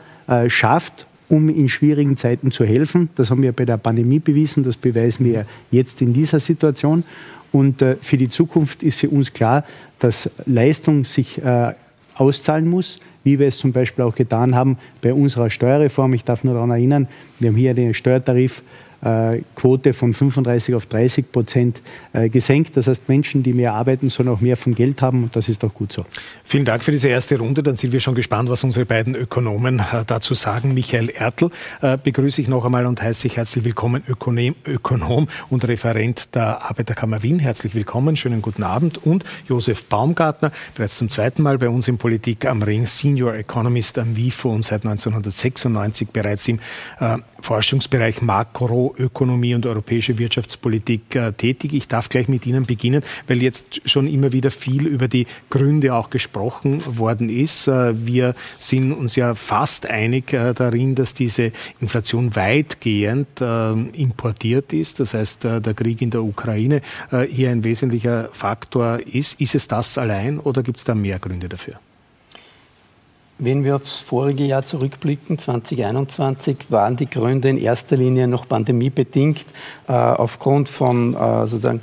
schafft, 0.49 1.07
um 1.29 1.49
in 1.49 1.68
schwierigen 1.68 2.16
Zeiten 2.16 2.51
zu 2.51 2.64
helfen. 2.64 3.11
Das 3.14 3.31
haben 3.31 3.42
wir 3.42 3.53
bei 3.53 3.64
der 3.64 3.77
Pandemie 3.77 4.18
bewiesen, 4.18 4.64
das 4.64 4.77
beweisen 4.77 5.25
wir 5.25 5.46
jetzt 5.70 6.03
in 6.03 6.12
dieser 6.12 6.40
Situation. 6.40 7.05
Und 7.57 7.81
äh, 7.81 7.97
für 8.03 8.19
die 8.19 8.29
Zukunft 8.29 8.83
ist 8.83 9.01
für 9.01 9.09
uns 9.09 9.33
klar, 9.33 9.64
dass 9.99 10.29
Leistung 10.45 11.07
sich 11.07 11.42
äh, 11.42 11.73
auszahlen 12.14 12.69
muss, 12.69 12.99
wie 13.25 13.38
wir 13.38 13.49
es 13.49 13.57
zum 13.57 13.73
Beispiel 13.73 14.05
auch 14.05 14.14
getan 14.14 14.55
haben 14.55 14.77
bei 15.01 15.14
unserer 15.14 15.49
Steuerreform. 15.49 16.12
Ich 16.12 16.23
darf 16.23 16.45
nur 16.45 16.53
daran 16.53 16.71
erinnern, 16.71 17.09
wir 17.38 17.49
haben 17.49 17.57
hier 17.57 17.73
den 17.73 17.95
Steuertarif 17.95 18.61
Quote 19.55 19.92
von 19.92 20.14
35 20.14 20.75
auf 20.75 20.87
30 20.87 21.31
Prozent 21.31 21.81
äh, 22.12 22.29
gesenkt. 22.29 22.77
Das 22.77 22.87
heißt, 22.87 23.09
Menschen, 23.09 23.42
die 23.42 23.53
mehr 23.53 23.75
arbeiten, 23.75 24.09
sollen 24.09 24.29
auch 24.29 24.40
mehr 24.40 24.57
vom 24.57 24.75
Geld 24.75 25.03
haben 25.03 25.25
und 25.25 25.37
das 25.37 25.49
ist 25.49 25.64
auch 25.64 25.73
gut 25.73 25.92
so. 25.92 26.05
Vielen 26.45 26.64
Dank 26.64 26.83
für 26.83 26.92
diese 26.92 27.09
erste 27.09 27.38
Runde. 27.38 27.62
Dann 27.62 27.77
sind 27.77 27.92
wir 27.92 28.01
schon 28.01 28.14
gespannt, 28.14 28.49
was 28.49 28.64
unsere 28.64 28.85
beiden 28.85 29.14
Ökonomen 29.14 29.79
äh, 29.79 30.05
dazu 30.07 30.35
sagen. 30.35 30.75
Michael 30.75 31.11
Ertl 31.11 31.51
begrüße 32.03 32.40
ich 32.42 32.49
noch 32.49 32.64
einmal 32.64 32.87
und 32.87 33.03
heiße 33.03 33.27
ich 33.27 33.37
herzlich 33.37 33.64
willkommen, 33.64 34.03
Ökonom 34.07 35.29
und 35.51 35.64
Referent 35.66 36.35
der 36.35 36.62
Arbeiterkammer 36.62 37.23
Wien. 37.23 37.38
Herzlich 37.38 37.75
willkommen, 37.75 38.16
schönen 38.16 38.42
guten 38.42 38.62
Abend. 38.62 39.05
Und 39.05 39.25
Josef 39.49 39.85
Baumgartner, 39.85 40.53
bereits 40.75 40.97
zum 40.97 41.11
zweiten 41.11 41.42
Mal 41.42 41.59
bei 41.59 41.69
uns 41.69 41.88
in 41.88 41.99
Politik 41.99 42.47
am 42.47 42.62
Ring, 42.62 42.87
Senior 42.87 43.35
Economist 43.35 43.99
am 43.99 44.16
WIFO 44.16 44.51
und 44.51 44.64
seit 44.64 44.85
1996 44.85 46.09
bereits 46.09 46.49
im 46.49 46.61
Forschungsbereich 47.40 48.22
Makroökonomie 48.22 49.55
und 49.55 49.66
europäische 49.66 50.18
Wirtschaftspolitik 50.18 51.14
äh, 51.14 51.33
tätig. 51.33 51.75
Ich 51.75 51.88
darf 51.88 52.09
gleich 52.09 52.29
mit 52.29 52.46
Ihnen 52.46 52.66
beginnen, 52.66 53.03
weil 53.27 53.42
jetzt 53.42 53.88
schon 53.88 54.07
immer 54.07 54.33
wieder 54.33 54.51
viel 54.51 54.87
über 54.87 55.09
die 55.09 55.27
Gründe 55.51 55.94
auch 55.94 56.11
gesprochen 56.11 56.83
worden 56.99 57.29
ist. 57.29 57.68
Äh, 57.68 58.07
wir 58.07 58.35
sind 58.59 58.92
uns 58.92 59.16
ja 59.16 59.35
fast 59.35 59.87
einig 59.87 60.33
äh, 60.33 60.55
darin, 60.55 60.94
dass 60.94 61.14
diese 61.14 61.53
Inflation 61.81 62.35
weitgehend 62.37 63.40
importiert 63.40 64.72
ist. 64.72 65.01
Das 65.01 65.14
heißt, 65.14 65.44
der 65.44 65.75
Krieg 65.75 66.01
in 66.03 66.11
der 66.11 66.22
Ukraine 66.22 66.83
hier 67.29 67.51
ein 67.51 67.64
wesentlicher 67.64 68.31
Faktor 68.33 69.01
ist. 69.01 69.40
Ist 69.40 69.55
es 69.55 69.68
das 69.68 69.99
allein 69.99 70.38
oder 70.38 70.62
gibt 70.62 70.79
es 70.79 70.85
da 70.85 70.94
mehr 70.94 71.18
Gründe 71.18 71.49
dafür? 71.49 71.79
Wenn 73.38 73.64
wir 73.64 73.77
aufs 73.77 73.99
vorige 73.99 74.44
Jahr 74.44 74.64
zurückblicken, 74.64 75.38
2021, 75.38 76.57
waren 76.70 76.96
die 76.96 77.09
Gründe 77.09 77.51
in 77.51 77.59
erster 77.59 77.94
Linie 77.96 78.27
noch 78.27 78.49
pandemiebedingt 78.49 79.44
äh, 79.88 79.92
aufgrund 79.92 80.70
von 80.70 81.14
äh, 81.14 81.46
sozusagen 81.46 81.83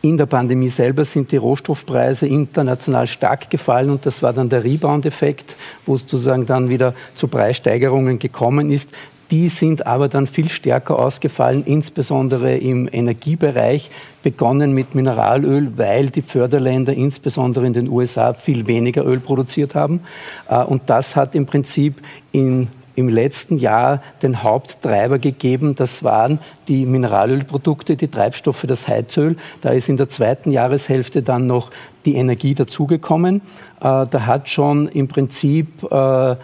in 0.00 0.16
der 0.16 0.26
Pandemie 0.26 0.68
selber 0.68 1.04
sind 1.04 1.32
die 1.32 1.36
Rohstoffpreise 1.36 2.26
international 2.26 3.06
stark 3.06 3.50
gefallen 3.50 3.90
und 3.90 4.06
das 4.06 4.22
war 4.22 4.32
dann 4.32 4.48
der 4.48 4.62
Rebound-Effekt, 4.62 5.56
wo 5.84 5.96
sozusagen 5.96 6.46
dann 6.46 6.68
wieder 6.68 6.94
zu 7.16 7.28
Preissteigerungen 7.28 8.18
gekommen 8.18 8.70
ist. 8.70 8.88
Die 9.30 9.48
sind 9.48 9.86
aber 9.86 10.08
dann 10.08 10.26
viel 10.26 10.48
stärker 10.48 10.98
ausgefallen, 10.98 11.64
insbesondere 11.64 12.56
im 12.56 12.88
Energiebereich, 12.90 13.90
begonnen 14.22 14.72
mit 14.72 14.94
Mineralöl, 14.94 15.72
weil 15.76 16.10
die 16.10 16.22
Förderländer, 16.22 16.92
insbesondere 16.92 17.66
in 17.66 17.72
den 17.72 17.88
USA, 17.88 18.34
viel 18.34 18.66
weniger 18.66 19.04
Öl 19.04 19.18
produziert 19.18 19.74
haben. 19.74 20.00
Äh, 20.48 20.62
und 20.62 20.82
das 20.86 21.16
hat 21.16 21.34
im 21.34 21.46
Prinzip 21.46 22.02
in 22.32 22.68
im 22.96 23.10
letzten 23.10 23.58
Jahr 23.58 24.02
den 24.22 24.42
Haupttreiber 24.42 25.18
gegeben. 25.18 25.74
Das 25.76 26.02
waren 26.02 26.40
die 26.66 26.86
Mineralölprodukte, 26.86 27.94
die 27.94 28.08
Treibstoffe, 28.08 28.64
das 28.66 28.88
Heizöl. 28.88 29.36
Da 29.60 29.70
ist 29.70 29.88
in 29.88 29.98
der 29.98 30.08
zweiten 30.08 30.50
Jahreshälfte 30.50 31.22
dann 31.22 31.46
noch 31.46 31.70
die 32.06 32.16
Energie 32.16 32.54
dazugekommen. 32.54 33.42
Äh, 33.80 34.06
da 34.06 34.26
hat 34.26 34.48
schon 34.48 34.88
im 34.88 35.08
Prinzip 35.08 35.84
äh, 35.84 36.36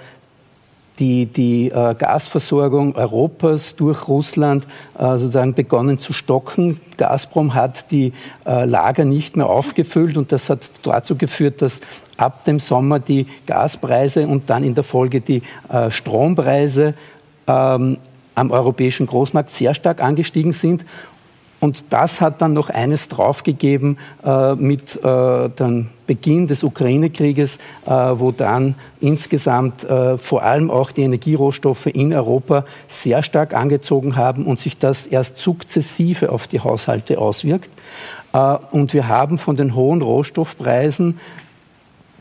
die, 0.98 1.26
die 1.26 1.68
äh, 1.68 1.94
Gasversorgung 1.94 2.94
Europas 2.94 3.76
durch 3.76 4.09
Russland 4.09 4.66
äh, 4.98 5.18
sozusagen 5.18 5.55
begonnen 5.55 5.98
zu 5.98 6.12
stocken. 6.12 6.81
Gazprom 6.96 7.55
hat 7.55 7.90
die 7.90 8.12
äh, 8.44 8.64
Lager 8.64 9.05
nicht 9.05 9.37
mehr 9.37 9.48
aufgefüllt 9.48 10.16
und 10.16 10.33
das 10.33 10.50
hat 10.50 10.61
dazu 10.83 11.16
geführt, 11.16 11.62
dass 11.62 11.81
ab 12.16 12.44
dem 12.44 12.59
Sommer 12.59 12.98
die 12.98 13.26
Gaspreise 13.46 14.26
und 14.26 14.50
dann 14.50 14.64
in 14.64 14.74
der 14.74 14.85
Folge 14.85 15.20
die 15.20 15.42
äh, 15.68 15.90
Strompreise 15.90 16.94
ähm, 17.46 17.98
am 18.35 18.50
europäischen 18.50 19.07
Großmarkt 19.07 19.50
sehr 19.50 19.74
stark 19.74 20.02
angestiegen 20.02 20.52
sind. 20.52 20.85
Und 21.62 21.85
das 21.90 22.20
hat 22.20 22.42
dann 22.42 22.55
noch 22.55 22.70
eines 22.70 23.09
draufgegeben 23.09 23.96
äh, 24.25 24.57
mit 24.57 24.96
äh, 24.96 25.48
dem 25.48 25.90
Beginn 26.09 26.48
des 26.48 26.64
Ukraine-Krieges, 26.64 27.61
äh, 27.87 27.90
wo 27.90 28.33
dann 28.33 28.75
insgesamt 29.01 29.85
äh, 29.85 30.18
vor 30.18 30.42
allem 30.42 30.72
auch 30.72 30.90
die 30.90 31.03
Energierohstoffe 31.03 31.87
in 31.87 32.12
Europa 32.12 32.64
sehr 32.88 33.22
stark 33.22 33.55
angezogen 33.55 34.16
haben 34.16 34.44
und 34.44 34.59
sich 34.59 34.77
das 34.77 35.07
erst 35.07 35.38
sukzessive 35.38 36.33
auf 36.33 36.48
die 36.48 36.59
Haushalte 36.59 37.20
auswirkt. 37.20 37.70
Äh, 38.33 38.57
und 38.72 38.92
wir 38.92 39.07
haben 39.07 39.38
von 39.38 39.55
den 39.55 39.77
hohen 39.77 40.03
Rohstoffpreisen 40.03 41.20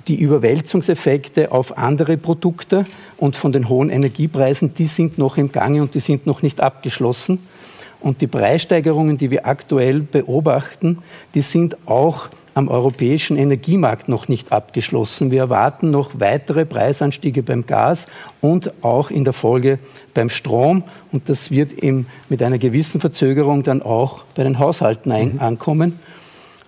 die 0.08 0.20
Überwälzungseffekte 0.20 1.52
auf 1.52 1.80
andere 1.80 2.16
Produkte 2.18 2.86
und 3.18 3.36
von 3.36 3.52
den 3.52 3.70
hohen 3.70 3.90
Energiepreisen, 3.90 4.76
die 4.76 4.86
sind 4.86 5.18
noch 5.18 5.38
im 5.38 5.52
Gange 5.52 5.82
und 5.82 5.96
die 5.96 6.00
sind 6.00 6.28
noch 6.28 6.44
nicht 6.44 6.62
abgeschlossen. 6.62 7.40
Und 8.02 8.22
die 8.22 8.28
Preissteigerungen, 8.28 9.18
die 9.18 9.30
wir 9.32 9.46
aktuell 9.46 10.00
beobachten, 10.02 11.00
die 11.36 11.42
sind 11.42 11.78
auch 11.88 12.30
am 12.54 12.68
europäischen 12.68 13.38
Energiemarkt 13.38 14.10
noch 14.10 14.28
nicht 14.28 14.52
abgeschlossen. 14.52 15.32
Wir 15.32 15.42
erwarten 15.42 15.90
noch 15.90 16.12
weitere 16.20 16.66
Preisanstiege 16.66 17.44
beim 17.44 17.66
Gas 17.66 18.08
und 18.42 18.84
auch 18.84 19.10
in 19.10 19.24
der 19.24 19.34
Folge 19.34 19.80
beim 20.14 20.30
Strom. 20.30 20.84
Und 21.12 21.30
das 21.30 21.52
wird 21.52 21.72
eben 21.72 22.08
mit 22.28 22.44
einer 22.44 22.58
gewissen 22.58 23.00
Verzögerung 23.00 23.64
dann 23.64 23.82
auch 23.82 24.24
bei 24.36 24.44
den 24.44 24.60
Haushalten 24.60 25.12
ein, 25.12 25.34
mhm. 25.34 25.40
ankommen. 25.40 26.00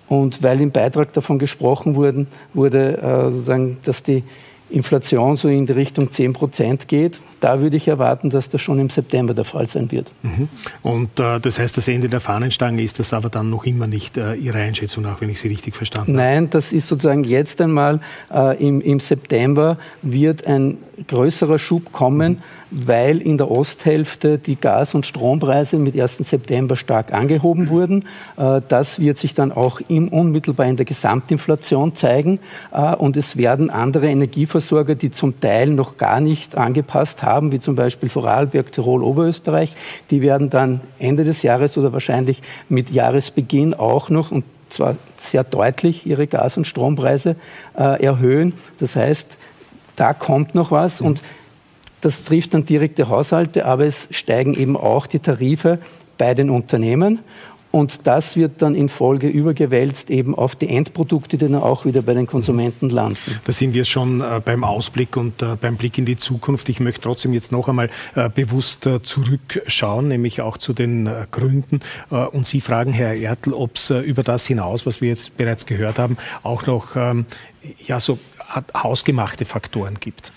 Und 0.07 0.43
weil 0.43 0.61
im 0.61 0.71
Beitrag 0.71 1.11
davon 1.13 1.39
gesprochen 1.39 1.95
wurden, 1.95 2.27
wurde, 2.53 3.33
äh, 3.47 3.75
dass 3.83 4.03
die 4.03 4.23
Inflation 4.69 5.35
so 5.37 5.49
in 5.49 5.65
die 5.65 5.73
Richtung 5.73 6.11
10 6.11 6.33
Prozent 6.33 6.87
geht, 6.87 7.19
da 7.43 7.59
würde 7.59 7.75
ich 7.75 7.87
erwarten, 7.87 8.29
dass 8.29 8.49
das 8.49 8.61
schon 8.61 8.79
im 8.79 8.89
September 8.89 9.33
der 9.33 9.43
Fall 9.43 9.67
sein 9.67 9.91
wird. 9.91 10.09
Mhm. 10.21 10.47
Und 10.81 11.19
äh, 11.19 11.39
das 11.39 11.59
heißt, 11.59 11.75
das 11.75 11.87
Ende 11.87 12.07
der 12.07 12.21
Fahnenstange 12.21 12.81
ist 12.81 12.99
das 12.99 13.13
aber 13.13 13.29
dann 13.29 13.49
noch 13.49 13.65
immer 13.65 13.87
nicht 13.87 14.17
äh, 14.17 14.35
Ihre 14.35 14.59
Einschätzung, 14.59 15.05
auch 15.05 15.19
wenn 15.19 15.29
ich 15.29 15.41
Sie 15.41 15.49
richtig 15.49 15.75
verstanden 15.75 16.13
habe? 16.13 16.17
Nein, 16.17 16.49
das 16.49 16.71
ist 16.71 16.87
sozusagen 16.87 17.23
jetzt 17.25 17.59
einmal 17.59 17.99
äh, 18.33 18.65
im, 18.65 18.79
im 18.81 18.99
September 18.99 19.77
wird 20.01 20.47
ein 20.47 20.77
größerer 21.07 21.59
Schub 21.59 21.91
kommen, 21.91 22.41
weil 22.69 23.21
in 23.21 23.37
der 23.37 23.49
Osthälfte 23.49 24.37
die 24.37 24.55
Gas- 24.55 24.93
und 24.93 25.05
Strompreise 25.05 25.77
mit 25.77 25.99
1. 25.99 26.17
September 26.17 26.75
stark 26.75 27.13
angehoben 27.13 27.69
wurden. 27.69 28.05
Äh, 28.37 28.61
das 28.67 28.99
wird 28.99 29.17
sich 29.17 29.33
dann 29.33 29.51
auch 29.51 29.81
im, 29.87 30.07
unmittelbar 30.07 30.65
in 30.65 30.77
der 30.77 30.85
Gesamtinflation 30.85 31.95
zeigen. 31.95 32.39
Äh, 32.71 32.95
und 32.95 33.17
es 33.17 33.37
werden 33.37 33.69
andere 33.69 34.07
Energieversorger, 34.07 34.95
die 34.95 35.11
zum 35.11 35.39
Teil 35.39 35.69
noch 35.69 35.97
gar 35.97 36.19
nicht 36.19 36.57
angepasst 36.57 37.23
haben, 37.23 37.32
wie 37.41 37.59
zum 37.59 37.75
Beispiel 37.75 38.09
Vorarlberg, 38.09 38.71
Tirol, 38.71 39.03
Oberösterreich, 39.03 39.75
die 40.09 40.21
werden 40.21 40.49
dann 40.49 40.81
Ende 40.99 41.23
des 41.23 41.41
Jahres 41.41 41.77
oder 41.77 41.93
wahrscheinlich 41.93 42.41
mit 42.69 42.91
Jahresbeginn 42.91 43.73
auch 43.73 44.09
noch 44.09 44.31
und 44.31 44.43
zwar 44.69 44.95
sehr 45.19 45.43
deutlich 45.43 46.05
ihre 46.05 46.27
Gas- 46.27 46.57
und 46.57 46.65
Strompreise 46.65 47.35
äh, 47.77 48.03
erhöhen. 48.03 48.53
Das 48.79 48.95
heißt, 48.95 49.27
da 49.95 50.13
kommt 50.13 50.55
noch 50.55 50.71
was 50.71 51.01
und 51.01 51.21
das 52.01 52.23
trifft 52.23 52.53
dann 52.53 52.65
direkte 52.65 53.07
Haushalte, 53.07 53.65
aber 53.65 53.85
es 53.85 54.07
steigen 54.11 54.55
eben 54.55 54.75
auch 54.75 55.07
die 55.07 55.19
Tarife 55.19 55.79
bei 56.17 56.33
den 56.33 56.49
Unternehmen. 56.49 57.19
Und 57.75 58.05
das 58.05 58.35
wird 58.35 58.61
dann 58.61 58.75
in 58.75 58.87
Folge 58.87 59.27
übergewälzt 59.27 60.11
eben 60.11 60.35
auf 60.35 60.55
die 60.55 60.69
Endprodukte, 60.69 61.39
die 61.39 61.47
dann 61.47 61.59
auch 61.59 61.85
wieder 61.85 62.03
bei 62.03 62.13
den 62.13 62.27
Konsumenten 62.27 62.91
landen. 62.91 63.39
Da 63.45 63.51
sind 63.51 63.73
wir 63.73 63.83
schon 63.83 64.21
äh, 64.21 64.39
beim 64.45 64.63
Ausblick 64.63 65.17
und 65.17 65.41
äh, 65.41 65.55
beim 65.59 65.75
Blick 65.77 65.97
in 65.97 66.05
die 66.05 66.15
Zukunft. 66.15 66.69
Ich 66.69 66.79
möchte 66.79 67.01
trotzdem 67.01 67.33
jetzt 67.33 67.51
noch 67.51 67.67
einmal 67.67 67.89
äh, 68.13 68.29
bewusst 68.29 68.87
zurückschauen, 69.01 70.07
nämlich 70.07 70.41
auch 70.41 70.59
zu 70.59 70.73
den 70.73 71.09
Gründen. 71.31 71.79
Und 72.09 72.45
Sie 72.45 72.61
fragen, 72.61 72.93
Herr 72.93 73.15
Ertl, 73.15 73.53
ob 73.53 73.77
es 73.77 73.89
über 73.89 74.21
das 74.21 74.45
hinaus, 74.45 74.85
was 74.85 75.01
wir 75.01 75.09
jetzt 75.09 75.37
bereits 75.37 75.65
gehört 75.65 75.97
haben, 75.97 76.17
auch 76.43 76.67
noch 76.67 76.95
ähm, 76.95 77.25
ja, 77.87 77.99
so 77.99 78.19
hausgemachte 78.75 79.45
Faktoren 79.45 79.99
gibt. 79.99 80.31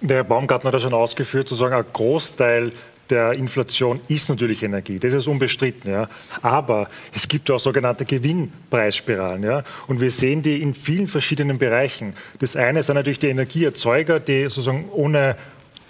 Der 0.00 0.16
Herr 0.16 0.24
Baumgartner 0.24 0.68
hat 0.68 0.74
das 0.74 0.82
schon 0.82 0.94
ausgeführt, 0.94 1.48
sozusagen 1.48 1.74
ein 1.74 1.84
Großteil 1.92 2.72
der 3.10 3.32
Inflation 3.32 4.00
ist 4.08 4.28
natürlich 4.28 4.62
Energie. 4.62 4.98
Das 4.98 5.12
ist 5.12 5.26
unbestritten. 5.26 5.90
Ja. 5.90 6.08
Aber 6.42 6.88
es 7.14 7.28
gibt 7.28 7.50
auch 7.50 7.58
sogenannte 7.58 8.04
Gewinnpreisspiralen. 8.04 9.42
Ja. 9.42 9.64
Und 9.86 10.00
wir 10.00 10.10
sehen 10.10 10.42
die 10.42 10.62
in 10.62 10.74
vielen 10.74 11.08
verschiedenen 11.08 11.58
Bereichen. 11.58 12.14
Das 12.38 12.56
eine 12.56 12.82
sind 12.82 12.96
natürlich 12.96 13.18
die 13.18 13.28
Energieerzeuger, 13.28 14.20
die 14.20 14.44
sozusagen 14.44 14.88
ohne 14.92 15.36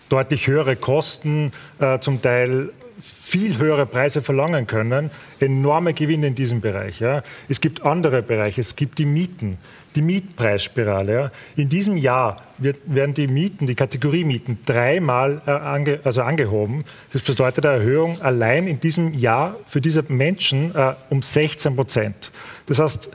deutlich 0.08 0.46
höhere 0.46 0.76
Kosten 0.76 1.52
äh, 1.78 1.98
zum 2.00 2.22
Teil 2.22 2.70
viel 3.00 3.58
höhere 3.58 3.86
Preise 3.86 4.22
verlangen 4.22 4.66
können, 4.66 5.10
enorme 5.40 5.94
Gewinne 5.94 6.28
in 6.28 6.34
diesem 6.34 6.60
Bereich. 6.60 7.00
Ja. 7.00 7.22
Es 7.48 7.60
gibt 7.60 7.82
andere 7.82 8.22
Bereiche, 8.22 8.60
es 8.60 8.76
gibt 8.76 8.98
die 8.98 9.06
Mieten, 9.06 9.58
die 9.94 10.02
Mietpreisspirale. 10.02 11.12
Ja. 11.12 11.30
In 11.56 11.68
diesem 11.68 11.96
Jahr 11.96 12.42
wird, 12.58 12.78
werden 12.86 13.14
die 13.14 13.26
Mieten, 13.26 13.66
die 13.66 13.74
Kategorie 13.74 14.24
Mieten, 14.24 14.58
dreimal 14.64 15.42
äh, 15.46 15.50
ange, 15.50 16.00
also 16.04 16.22
angehoben. 16.22 16.84
Das 17.12 17.22
bedeutet 17.22 17.66
eine 17.66 17.76
Erhöhung 17.76 18.20
allein 18.22 18.66
in 18.66 18.80
diesem 18.80 19.14
Jahr 19.14 19.56
für 19.66 19.80
diese 19.80 20.04
Menschen 20.08 20.74
äh, 20.74 20.94
um 21.10 21.22
16 21.22 21.76
Prozent. 21.76 22.30
Das 22.66 22.78
heißt, 22.78 23.10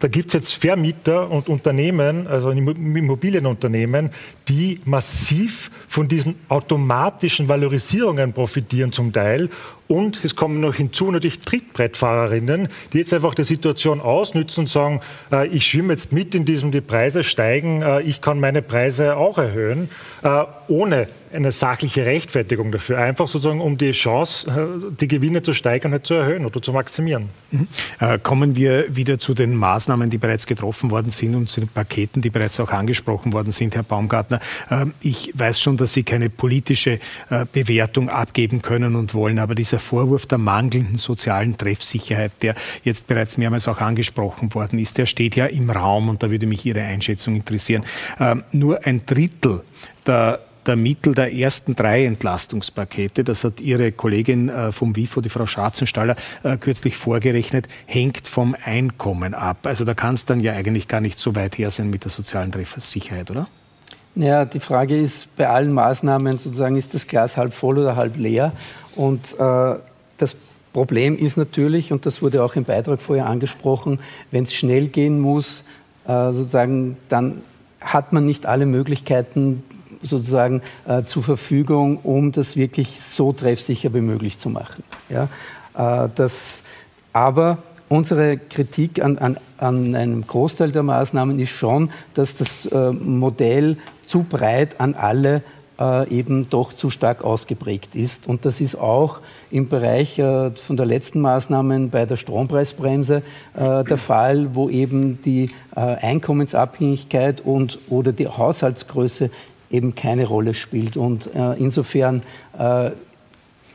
da 0.00 0.08
gibt 0.08 0.28
es 0.28 0.32
jetzt 0.32 0.54
Vermieter 0.54 1.30
und 1.30 1.48
Unternehmen, 1.48 2.26
also 2.26 2.50
Immobilienunternehmen, 2.50 4.10
die 4.48 4.80
massiv 4.84 5.70
von 5.88 6.08
diesen 6.08 6.36
automatischen 6.48 7.48
Valorisierungen 7.48 8.32
profitieren 8.32 8.92
zum 8.92 9.12
Teil 9.12 9.50
und 9.90 10.24
es 10.24 10.36
kommen 10.36 10.60
noch 10.60 10.76
hinzu 10.76 11.10
natürlich 11.10 11.40
Trittbrettfahrerinnen, 11.40 12.68
die 12.92 12.98
jetzt 12.98 13.12
einfach 13.12 13.34
die 13.34 13.42
Situation 13.42 14.00
ausnützen 14.00 14.60
und 14.60 14.66
sagen, 14.68 15.00
äh, 15.32 15.48
ich 15.48 15.66
schwimme 15.66 15.92
jetzt 15.92 16.12
mit 16.12 16.32
in 16.36 16.44
diesem, 16.44 16.70
die 16.70 16.80
Preise 16.80 17.24
steigen, 17.24 17.82
äh, 17.82 18.00
ich 18.02 18.20
kann 18.20 18.38
meine 18.38 18.62
Preise 18.62 19.16
auch 19.16 19.36
erhöhen, 19.36 19.90
äh, 20.22 20.44
ohne 20.68 21.08
eine 21.32 21.52
sachliche 21.52 22.04
Rechtfertigung 22.04 22.72
dafür. 22.72 22.98
Einfach 22.98 23.28
sozusagen, 23.28 23.60
um 23.60 23.78
die 23.78 23.92
Chance, 23.92 24.50
äh, 24.50 24.94
die 25.00 25.08
Gewinne 25.08 25.42
zu 25.42 25.52
steigern, 25.52 25.92
halt 25.92 26.06
zu 26.06 26.14
erhöhen 26.14 26.44
oder 26.44 26.60
zu 26.60 26.72
maximieren. 26.72 27.28
Mhm. 27.50 27.68
Äh, 28.00 28.18
kommen 28.18 28.56
wir 28.56 28.94
wieder 28.94 29.18
zu 29.18 29.34
den 29.34 29.54
Maßnahmen, 29.54 30.10
die 30.10 30.18
bereits 30.18 30.46
getroffen 30.46 30.90
worden 30.90 31.10
sind 31.10 31.34
und 31.34 31.48
zu 31.48 31.60
den 31.60 31.68
Paketen, 31.68 32.22
die 32.22 32.30
bereits 32.30 32.58
auch 32.60 32.70
angesprochen 32.70 33.32
worden 33.32 33.52
sind, 33.52 33.74
Herr 33.74 33.82
Baumgartner. 33.82 34.40
Äh, 34.70 34.86
ich 35.00 35.32
weiß 35.34 35.60
schon, 35.60 35.76
dass 35.76 35.92
Sie 35.92 36.02
keine 36.02 36.30
politische 36.30 37.00
äh, 37.30 37.46
Bewertung 37.50 38.08
abgeben 38.08 38.62
können 38.62 38.96
und 38.96 39.14
wollen, 39.14 39.38
aber 39.38 39.54
dieser 39.54 39.78
Vorwurf 39.80 40.26
der 40.26 40.38
mangelnden 40.38 40.98
sozialen 40.98 41.56
Treffsicherheit, 41.56 42.32
der 42.42 42.54
jetzt 42.84 43.06
bereits 43.06 43.36
mehrmals 43.36 43.66
auch 43.68 43.80
angesprochen 43.80 44.54
worden 44.54 44.78
ist, 44.78 44.98
der 44.98 45.06
steht 45.06 45.36
ja 45.36 45.46
im 45.46 45.70
Raum 45.70 46.08
und 46.08 46.22
da 46.22 46.30
würde 46.30 46.46
mich 46.46 46.64
Ihre 46.64 46.82
Einschätzung 46.82 47.36
interessieren. 47.36 47.84
Ähm, 48.18 48.44
nur 48.52 48.86
ein 48.86 49.04
Drittel 49.06 49.62
der 50.06 50.40
der 50.66 50.76
Mittel 50.76 51.14
der 51.14 51.32
ersten 51.32 51.74
drei 51.74 52.04
Entlastungspakete, 52.04 53.24
das 53.24 53.44
hat 53.44 53.60
Ihre 53.60 53.92
Kollegin 53.92 54.48
äh, 54.48 54.72
vom 54.72 54.94
WIFO, 54.94 55.20
die 55.20 55.28
Frau 55.28 55.46
Schatzenstaller, 55.46 56.16
äh, 56.42 56.56
kürzlich 56.56 56.96
vorgerechnet, 56.96 57.66
hängt 57.86 58.28
vom 58.28 58.54
Einkommen 58.64 59.34
ab. 59.34 59.66
Also 59.66 59.84
da 59.84 59.94
kann 59.94 60.14
es 60.14 60.26
dann 60.26 60.40
ja 60.40 60.52
eigentlich 60.52 60.88
gar 60.88 61.00
nicht 61.00 61.18
so 61.18 61.34
weit 61.34 61.58
her 61.58 61.70
sein 61.70 61.90
mit 61.90 62.04
der 62.04 62.10
sozialen 62.10 62.52
Treffsicherheit, 62.52 63.30
oder? 63.30 63.48
Ja, 64.16 64.44
die 64.44 64.60
Frage 64.60 64.98
ist 64.98 65.34
bei 65.36 65.48
allen 65.48 65.72
Maßnahmen 65.72 66.38
sozusagen, 66.38 66.76
ist 66.76 66.94
das 66.94 67.06
Glas 67.06 67.36
halb 67.36 67.54
voll 67.54 67.78
oder 67.78 67.96
halb 67.96 68.16
leer? 68.16 68.52
Und 68.96 69.38
äh, 69.38 69.74
das 70.18 70.36
Problem 70.72 71.16
ist 71.16 71.36
natürlich, 71.36 71.92
und 71.92 72.06
das 72.06 72.20
wurde 72.20 72.42
auch 72.42 72.56
im 72.56 72.64
Beitrag 72.64 73.00
vorher 73.00 73.26
angesprochen, 73.26 74.00
wenn 74.30 74.44
es 74.44 74.52
schnell 74.52 74.88
gehen 74.88 75.20
muss, 75.20 75.64
äh, 76.06 76.32
sozusagen, 76.32 76.96
dann 77.08 77.42
hat 77.80 78.12
man 78.12 78.26
nicht 78.26 78.46
alle 78.46 78.66
Möglichkeiten 78.66 79.62
sozusagen 80.02 80.62
äh, 80.86 81.04
zur 81.04 81.22
Verfügung, 81.22 81.98
um 82.02 82.32
das 82.32 82.56
wirklich 82.56 83.00
so 83.00 83.32
treffsicher 83.32 83.92
wie 83.94 84.00
möglich 84.00 84.38
zu 84.38 84.48
machen. 84.48 84.82
Ja? 85.08 85.28
Äh, 85.74 86.08
das, 86.14 86.62
aber 87.12 87.58
unsere 87.90 88.38
Kritik 88.38 89.02
an, 89.04 89.18
an, 89.18 89.36
an, 89.58 89.94
einem 89.94 90.26
Großteil 90.26 90.70
der 90.70 90.84
Maßnahmen 90.84 91.38
ist 91.40 91.50
schon, 91.50 91.90
dass 92.14 92.36
das 92.36 92.64
äh, 92.66 92.92
Modell 92.92 93.76
zu 94.06 94.22
breit 94.22 94.80
an 94.80 94.94
alle 94.94 95.42
äh, 95.78 96.08
eben 96.08 96.48
doch 96.48 96.72
zu 96.72 96.90
stark 96.90 97.24
ausgeprägt 97.24 97.96
ist. 97.96 98.28
Und 98.28 98.44
das 98.44 98.60
ist 98.60 98.76
auch 98.76 99.18
im 99.50 99.68
Bereich 99.68 100.20
äh, 100.20 100.52
von 100.52 100.76
der 100.76 100.86
letzten 100.86 101.20
Maßnahmen 101.20 101.90
bei 101.90 102.06
der 102.06 102.16
Strompreisbremse 102.16 103.22
der 103.56 103.98
Fall, 103.98 104.54
wo 104.54 104.70
eben 104.70 105.20
die 105.22 105.50
Einkommensabhängigkeit 105.74 107.40
und 107.40 107.78
oder 107.88 108.12
die 108.12 108.28
Haushaltsgröße 108.28 109.30
eben 109.70 109.96
keine 109.96 110.26
Rolle 110.26 110.54
spielt. 110.54 110.96
Und 110.96 111.28
insofern 111.58 112.22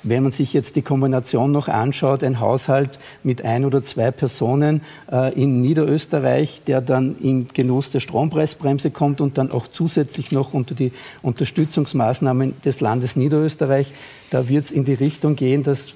wenn 0.06 0.24
man 0.24 0.32
sich 0.32 0.54
jetzt 0.54 0.76
die 0.76 0.84
Kombination 0.84 1.52
noch 1.52 1.68
anschaut, 1.68 2.24
ein 2.24 2.40
Haushalt 2.40 3.00
mit 3.24 3.44
ein 3.44 3.66
oder 3.66 3.84
zwei 3.84 4.12
Personen 4.12 4.82
äh, 5.12 5.34
in 5.34 5.62
Niederösterreich, 5.62 6.62
der 6.68 6.80
dann 6.82 7.16
in 7.20 7.48
Genuss 7.54 7.90
der 7.90 8.00
Strompreisbremse 8.00 8.92
kommt 8.92 9.20
und 9.20 9.38
dann 9.38 9.52
auch 9.52 9.68
zusätzlich 9.68 10.32
noch 10.32 10.54
unter 10.54 10.76
die 10.76 10.92
Unterstützungsmaßnahmen 11.24 12.54
des 12.64 12.82
Landes 12.82 13.16
Niederösterreich, 13.16 13.94
da 14.30 14.48
wird 14.48 14.66
es 14.66 14.72
in 14.72 14.86
die 14.86 14.94
Richtung 14.94 15.36
gehen, 15.36 15.64
dass 15.64 15.94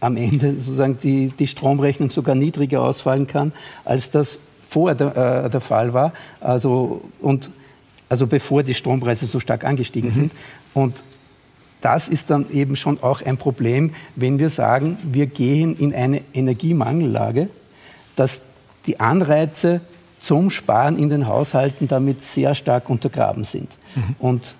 am 0.00 0.16
Ende 0.16 0.54
sozusagen 0.54 0.98
die, 1.02 1.32
die 1.36 1.48
Stromrechnung 1.48 2.10
sogar 2.10 2.36
niedriger 2.36 2.82
ausfallen 2.82 3.26
kann, 3.26 3.52
als 3.84 4.12
das 4.12 4.38
vor 4.68 4.94
der, 4.94 5.44
äh, 5.44 5.50
der 5.50 5.60
Fall 5.60 5.92
war. 5.92 6.12
Also, 6.40 7.02
und, 7.20 7.50
also 8.08 8.28
bevor 8.28 8.62
die 8.62 8.74
Strompreise 8.74 9.26
so 9.26 9.40
stark 9.40 9.64
angestiegen 9.64 10.10
mhm. 10.10 10.14
sind. 10.14 10.32
Und 10.74 11.02
das 11.80 12.08
ist 12.08 12.30
dann 12.30 12.50
eben 12.50 12.76
schon 12.76 13.02
auch 13.02 13.22
ein 13.22 13.36
Problem, 13.36 13.94
wenn 14.16 14.38
wir 14.38 14.50
sagen, 14.50 14.98
wir 15.04 15.26
gehen 15.26 15.76
in 15.76 15.94
eine 15.94 16.22
Energiemangellage, 16.34 17.48
dass 18.16 18.40
die 18.86 19.00
Anreize 19.00 19.80
zum 20.20 20.50
Sparen 20.50 20.98
in 20.98 21.08
den 21.08 21.26
Haushalten 21.26 21.86
damit 21.86 22.22
sehr 22.22 22.54
stark 22.54 22.90
untergraben 22.90 23.44
sind. 23.44 23.70
Mhm. 23.94 24.16
Und 24.18 24.54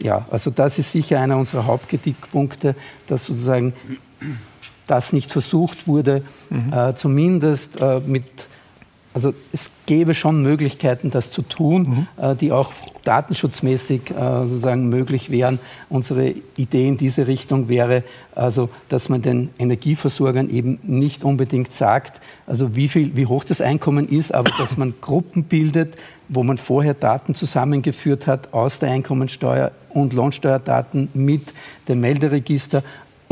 ja, 0.00 0.26
also 0.30 0.50
das 0.50 0.78
ist 0.78 0.90
sicher 0.90 1.20
einer 1.20 1.36
unserer 1.36 1.66
Hauptkritikpunkte, 1.66 2.74
dass 3.06 3.26
sozusagen 3.26 3.74
das 4.86 5.12
nicht 5.12 5.30
versucht 5.30 5.86
wurde, 5.86 6.22
mhm. 6.50 6.72
äh, 6.72 6.94
zumindest 6.96 7.80
äh, 7.80 8.00
mit 8.00 8.24
also 9.14 9.32
es 9.52 9.70
gäbe 9.86 10.12
schon 10.12 10.42
Möglichkeiten, 10.42 11.10
das 11.10 11.30
zu 11.30 11.42
tun, 11.42 12.06
mhm. 12.18 12.22
äh, 12.22 12.34
die 12.34 12.50
auch 12.50 12.72
datenschutzmäßig 13.04 14.10
äh, 14.10 14.46
sozusagen 14.46 14.88
möglich 14.88 15.30
wären. 15.30 15.60
Unsere 15.88 16.34
Idee 16.56 16.88
in 16.88 16.96
diese 16.98 17.26
Richtung 17.28 17.68
wäre 17.68 18.02
also, 18.34 18.70
dass 18.88 19.08
man 19.08 19.22
den 19.22 19.50
Energieversorgern 19.58 20.50
eben 20.50 20.80
nicht 20.82 21.22
unbedingt 21.22 21.72
sagt, 21.72 22.20
also 22.46 22.74
wie 22.74 22.88
viel, 22.88 23.16
wie 23.16 23.26
hoch 23.26 23.44
das 23.44 23.60
Einkommen 23.60 24.08
ist, 24.08 24.34
aber 24.34 24.50
dass 24.58 24.76
man 24.76 24.94
Gruppen 25.00 25.44
bildet, 25.44 25.94
wo 26.28 26.42
man 26.42 26.58
vorher 26.58 26.94
Daten 26.94 27.34
zusammengeführt 27.34 28.26
hat 28.26 28.52
aus 28.52 28.80
der 28.80 28.90
Einkommensteuer 28.90 29.70
und 29.90 30.12
Lohnsteuerdaten 30.12 31.08
mit 31.14 31.54
dem 31.86 32.00
Melderegister 32.00 32.82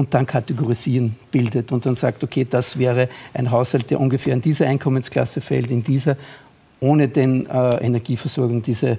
und 0.03 0.13
dann 0.13 0.27
kategorisieren 0.27 1.15
bildet 1.31 1.71
und 1.71 1.87
dann 1.87 1.95
sagt, 1.95 2.25
okay, 2.25 2.45
das 2.49 2.77
wäre 2.77 3.09
ein 3.35 3.53
Haushalt, 3.53 3.89
der 3.89 4.01
ungefähr 4.01 4.35
in 4.35 4.43
diese 4.43 4.67
Einkommensklasse 4.67 5.41
fällt, 5.41 5.71
in 5.71 5.85
dieser, 5.85 6.17
ohne 6.81 7.07
den 7.07 7.47
äh, 7.47 7.77
Energieversorgung 7.77 8.65
diese 8.65 8.99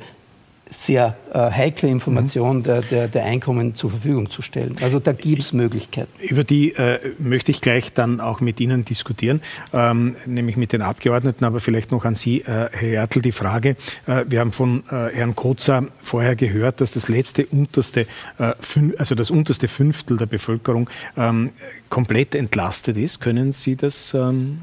sehr 0.73 1.15
äh, 1.33 1.51
heikle 1.51 1.89
Information 1.89 2.57
mhm. 2.57 2.63
der, 2.63 2.81
der, 2.81 3.07
der, 3.07 3.25
Einkommen 3.25 3.75
zur 3.75 3.91
Verfügung 3.91 4.29
zu 4.29 4.41
stellen. 4.41 4.75
Also 4.81 4.99
da 4.99 5.13
gibt 5.13 5.41
es 5.41 5.53
Möglichkeiten. 5.53 6.11
Über 6.21 6.43
die 6.43 6.73
äh, 6.73 6.99
möchte 7.19 7.51
ich 7.51 7.61
gleich 7.61 7.93
dann 7.93 8.19
auch 8.19 8.41
mit 8.41 8.59
Ihnen 8.59 8.83
diskutieren, 8.85 9.41
ähm, 9.71 10.15
nämlich 10.25 10.57
mit 10.57 10.73
den 10.73 10.81
Abgeordneten, 10.81 11.45
aber 11.45 11.59
vielleicht 11.59 11.91
noch 11.91 12.05
an 12.05 12.15
Sie, 12.15 12.41
äh, 12.41 12.69
Herr 12.71 12.89
Ertl, 12.89 13.21
die 13.21 13.31
Frage. 13.31 13.75
Äh, 14.05 14.25
wir 14.27 14.39
haben 14.39 14.51
von 14.51 14.83
äh, 14.89 15.09
Herrn 15.13 15.35
Kotzer 15.35 15.85
vorher 16.01 16.35
gehört, 16.35 16.81
dass 16.81 16.91
das 16.91 17.07
letzte 17.07 17.45
unterste, 17.45 18.07
äh, 18.39 18.53
also 18.97 19.15
das 19.15 19.31
unterste 19.31 19.67
Fünftel 19.67 20.17
der 20.17 20.25
Bevölkerung 20.25 20.89
ähm, 21.15 21.51
komplett 21.89 22.35
entlastet 22.35 22.97
ist. 22.97 23.21
Können 23.21 23.51
Sie 23.51 23.75
das, 23.75 24.13
ähm, 24.13 24.59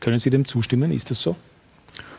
können 0.00 0.18
Sie 0.18 0.30
dem 0.30 0.44
zustimmen? 0.44 0.90
Ist 0.92 1.10
das 1.10 1.20
so? 1.20 1.36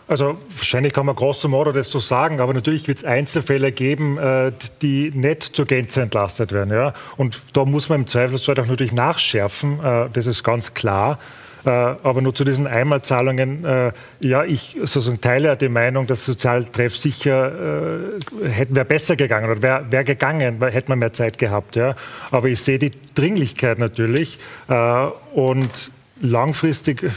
Also 0.08 0.38
wahrscheinlich 0.56 0.93
kann 0.93 1.06
man 1.06 1.15
grosso 1.15 1.50
modo 1.50 1.74
das 1.74 1.91
so 1.91 2.00
sagen, 2.00 2.39
aber 2.39 2.54
natürlich 2.54 2.88
wird 2.88 3.00
es 3.00 3.04
Einzelfälle 3.04 3.74
geben, 3.74 4.17
äh, 4.17 4.54
die 4.82 5.12
nicht 5.13 5.43
zur 5.43 5.65
Gänze 5.65 6.02
entlastet 6.02 6.54
werden. 6.54 6.72
Ja? 6.72 6.93
Und 7.17 7.41
da 7.52 7.65
muss 7.65 7.89
man 7.89 8.02
im 8.02 8.08
Zweifelsfall 8.08 8.56
auch 8.60 8.67
natürlich 8.67 8.93
nachschärfen, 8.93 9.84
äh, 9.84 10.10
das 10.13 10.26
ist 10.26 10.46
ganz 10.46 10.74
klar. 10.74 11.20
Äh, 11.65 11.70
aber 11.70 12.22
nur 12.22 12.34
zu 12.34 12.46
diesen 12.46 12.67
Einmalzahlungen, 12.67 13.65
ja, 14.22 14.43
ich 14.46 14.78
sozusagen 14.84 15.20
teile 15.20 15.58
die 15.58 15.67
Meinung, 15.67 16.08
dass 16.08 16.24
Sozialtreff 16.24 16.96
sicher 16.96 17.52
hätten 18.43 18.76
wir 18.76 18.86
besser 18.86 19.17
gegangen 19.17 19.50
oder 19.52 19.62
wäre 19.62 19.86
wär 19.89 20.04
gegangen, 20.06 20.62
hätte 20.62 20.89
man 20.89 21.00
mehr 21.00 21.12
Zeit 21.12 21.38
gehabt. 21.38 21.76
Ja. 21.76 21.96
Aber 22.32 22.48
ich 22.48 22.62
sehe 22.62 22.80
die 22.80 22.91
Dringlichkeit 23.13 23.80
natürlich 23.80 24.39
und 25.34 25.91
langfristig 26.21 27.12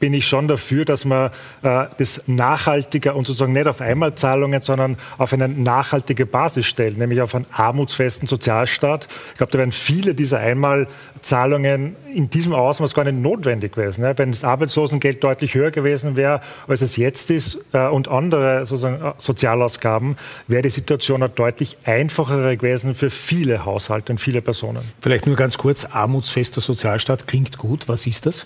bin 0.00 0.14
ich 0.14 0.26
schon 0.26 0.48
dafür, 0.48 0.84
dass 0.84 1.04
man 1.04 1.30
äh, 1.62 1.86
das 1.98 2.22
nachhaltiger 2.26 3.16
und 3.16 3.26
sozusagen 3.26 3.52
nicht 3.52 3.66
auf 3.66 3.80
Einmalzahlungen, 3.80 4.60
sondern 4.60 4.96
auf 5.18 5.32
eine 5.32 5.48
nachhaltige 5.48 6.26
Basis 6.26 6.66
stellt, 6.66 6.98
nämlich 6.98 7.20
auf 7.20 7.34
einen 7.34 7.46
armutsfesten 7.52 8.28
Sozialstaat. 8.28 9.08
Ich 9.32 9.38
glaube, 9.38 9.52
da 9.52 9.58
wären 9.58 9.72
viele 9.72 10.14
dieser 10.14 10.38
Einmalzahlungen 10.38 11.96
in 12.14 12.30
diesem 12.30 12.52
Ausmaß 12.52 12.94
gar 12.94 13.04
nicht 13.04 13.18
notwendig 13.18 13.72
gewesen. 13.74 14.02
Ne? 14.02 14.14
Wenn 14.16 14.30
das 14.30 14.44
Arbeitslosengeld 14.44 15.22
deutlich 15.22 15.54
höher 15.54 15.70
gewesen 15.70 16.16
wäre, 16.16 16.40
als 16.68 16.82
es 16.82 16.96
jetzt 16.96 17.30
ist 17.30 17.58
äh, 17.72 17.86
und 17.86 18.08
andere 18.08 18.66
sozusagen 18.66 19.04
äh, 19.04 19.12
Sozialausgaben, 19.18 20.16
wäre 20.46 20.62
die 20.62 20.70
Situation 20.70 21.22
eine 21.22 21.32
deutlich 21.32 21.76
einfachere 21.84 22.56
gewesen 22.56 22.94
für 22.94 23.10
viele 23.10 23.64
Haushalte 23.64 24.12
und 24.12 24.18
viele 24.18 24.42
Personen. 24.42 24.82
Vielleicht 25.00 25.26
nur 25.26 25.36
ganz 25.36 25.58
kurz, 25.58 25.84
armutsfester 25.84 26.60
Sozialstaat 26.60 27.26
klingt 27.26 27.58
gut. 27.58 27.88
Was 27.88 28.06
ist 28.06 28.26
das? 28.26 28.43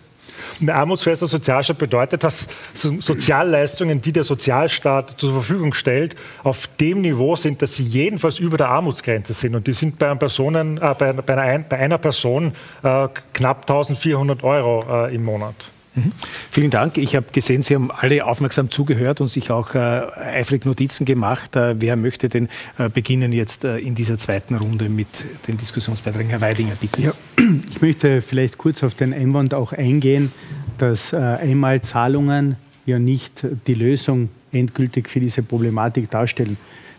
Ein 0.61 0.71
armutsfester 0.71 1.27
Sozialstaat 1.27 1.79
bedeutet, 1.79 2.25
dass 2.25 2.47
Sozialleistungen, 2.75 4.01
die 4.01 4.13
der 4.13 4.25
Sozialstaat 4.25 5.19
zur 5.19 5.33
Verfügung 5.33 5.75
stellt, 5.75 6.17
auf 6.43 6.69
dem 6.81 7.01
Niveau 7.01 7.37
sind, 7.37 7.63
dass 7.63 7.75
sie 7.75 7.83
jedenfalls 7.83 8.39
über 8.39 8.57
der 8.57 8.69
Armutsgrenze 8.69 9.33
sind. 9.33 9.55
Und 9.55 9.67
die 9.67 9.73
sind 9.73 9.99
bei, 9.99 10.15
Personen, 10.15 10.79
äh, 10.79 10.95
bei, 10.99 11.13
bei, 11.13 11.37
einer, 11.37 11.65
bei, 11.65 11.79
einer, 11.79 11.99
Person 11.99 12.53
äh, 12.83 13.09
knapp 13.33 13.63
1400 13.63 14.43
Euro 14.45 15.07
äh, 15.07 15.15
im 15.15 15.25
Monat. 15.25 15.55
Mhm. 15.99 16.13
Vielen 16.51 16.71
Dank. 16.71 16.99
Ich 16.99 17.17
habe 17.17 17.27
gesehen, 17.33 17.63
Sie 17.63 17.75
haben 17.75 17.91
alle 17.91 18.25
aufmerksam 18.25 18.71
zugehört 18.71 19.21
und 19.21 19.29
sich 19.29 19.51
auch 19.51 19.75
äh, 19.75 19.79
eifrig 19.79 20.65
Notizen 20.65 21.05
gemacht. 21.05 21.57
Äh, 21.57 21.81
wer 21.81 21.97
möchte 21.97 22.29
denn 22.29 22.49
äh, 22.79 22.89
beginnen 22.89 23.33
jetzt 23.33 23.65
äh, 23.65 23.79
in 23.79 23.95
dieser 23.95 24.19
zweiten 24.19 24.55
Runde 24.55 24.89
mit 24.89 25.09
den 25.47 25.57
Diskussionsbeiträgen? 25.57 26.31
Herr 26.31 26.41
Weidinger, 26.41 26.75
bitte. 26.81 27.03
Ja, 27.03 27.13
ich 27.71 27.83
möchte 27.83 28.23
vielleicht 28.23 28.59
kurz 28.59 28.83
auf 28.83 28.95
den 28.95 29.13
Einwand 29.13 29.55
auch 29.55 29.73
eingehen, 29.73 30.33
dass 30.79 31.13
äh, 31.13 31.17
Einmalzahlungen 31.17 32.57
ja 32.87 32.99
nicht 32.99 33.45
die 33.67 33.75
Lösung 33.75 34.31
endgültig 34.53 35.09
für 35.09 35.21
diese 35.21 35.43
Problematik 35.43 36.11
darstellen. 36.11 36.57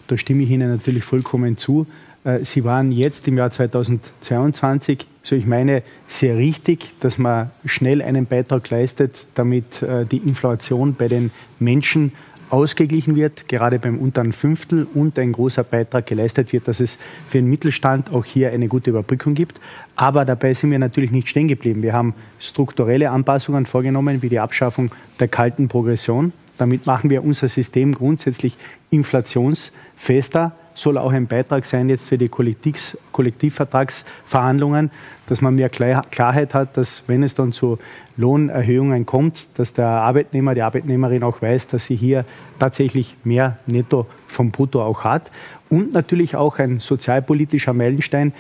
Da 0.08 0.18
stimme 0.18 0.44
ich 0.44 0.50
Ihnen 0.50 0.70
natürlich 0.70 1.04
vollkommen 1.04 1.58
zu. 1.58 1.88
Äh, 2.24 2.46
Sie 2.46 2.64
waren 2.64 2.92
jetzt 2.92 3.28
im 3.28 3.38
Jahr 3.38 3.52
2022, 3.52 5.06
so 5.24 5.36
ich 5.36 5.46
meine, 5.46 5.84
sehr 6.08 6.38
richtig, 6.38 6.94
dass 7.00 7.18
man 7.18 7.52
schnell 7.66 8.02
einen 8.02 8.26
Beitrag 8.26 8.70
leistet, 8.70 9.28
damit 9.36 9.82
äh, 9.82 10.06
die 10.06 10.18
Inflation 10.18 10.96
bei 10.96 11.08
den 11.08 11.32
Menschen 11.60 12.12
ausgeglichen 12.50 13.16
wird, 13.16 13.48
gerade 13.48 13.78
beim 13.80 14.00
unteren 14.00 14.34
Fünftel 14.34 14.88
und 14.94 15.20
ein 15.20 15.34
großer 15.34 15.64
Beitrag 15.64 16.08
geleistet 16.08 16.52
wird, 16.52 16.68
dass 16.68 16.80
es 16.80 16.98
für 17.28 17.38
den 17.38 17.48
Mittelstand 17.48 18.12
auch 18.12 18.26
hier 18.26 18.52
eine 18.52 18.68
gute 18.68 18.90
Überbrückung 18.90 19.36
gibt. 19.36 19.60
Aber 19.96 20.26
dabei 20.26 20.54
sind 20.54 20.72
wir 20.72 20.80
natürlich 20.80 21.12
nicht 21.12 21.30
stehen 21.30 21.48
geblieben. 21.48 21.84
Wir 21.84 21.94
haben 21.94 22.16
strukturelle 22.40 23.12
Anpassungen 23.12 23.68
vorgenommen, 23.68 24.22
wie 24.22 24.30
die 24.30 24.40
Abschaffung 24.40 24.92
der 25.20 25.28
kalten 25.28 25.68
Progression. 25.68 26.34
Damit 26.58 26.86
machen 26.88 27.10
wir 27.10 27.24
unser 27.24 27.48
System 27.50 27.94
grundsätzlich 27.94 28.58
inflationsfester 28.90 30.54
soll 30.74 30.98
auch 30.98 31.12
ein 31.12 31.28
Beitrag 31.28 31.66
sein 31.66 31.90
jetzt 31.90 32.08
für 32.08 32.18
die 32.18 32.30
Kollektiv 32.30 32.98
Kollektivvertragsverhandlungen, 33.12 34.92
dass 35.28 35.42
man 35.42 35.56
mehr 35.56 35.70
Klarheit 35.70 36.54
hat, 36.54 36.78
dass 36.78 37.04
wenn 37.08 37.24
es 37.24 37.36
dann 37.36 37.52
zu 37.52 37.78
Lohnerhöhungen 38.18 39.06
kommt, 39.06 39.48
dass 39.56 39.74
der 39.74 39.88
Arbeitnehmer, 39.88 40.56
die 40.56 40.62
Arbeitnehmerin 40.62 41.24
auch 41.24 41.42
weiß, 41.42 41.68
dass 41.68 41.86
sie 41.86 41.96
hier 41.96 42.26
tatsächlich 42.60 43.16
mehr 43.24 43.58
Netto 43.66 44.08
vom 44.28 44.52
Brutto 44.52 44.84
auch 44.84 45.04
hat. 45.04 45.32
Und 45.70 45.94
natürlich 45.94 46.36
auch 46.36 46.60
ein 46.60 46.80
sozialpolitischer 46.80 47.74
Meilenstein, 47.74 48.34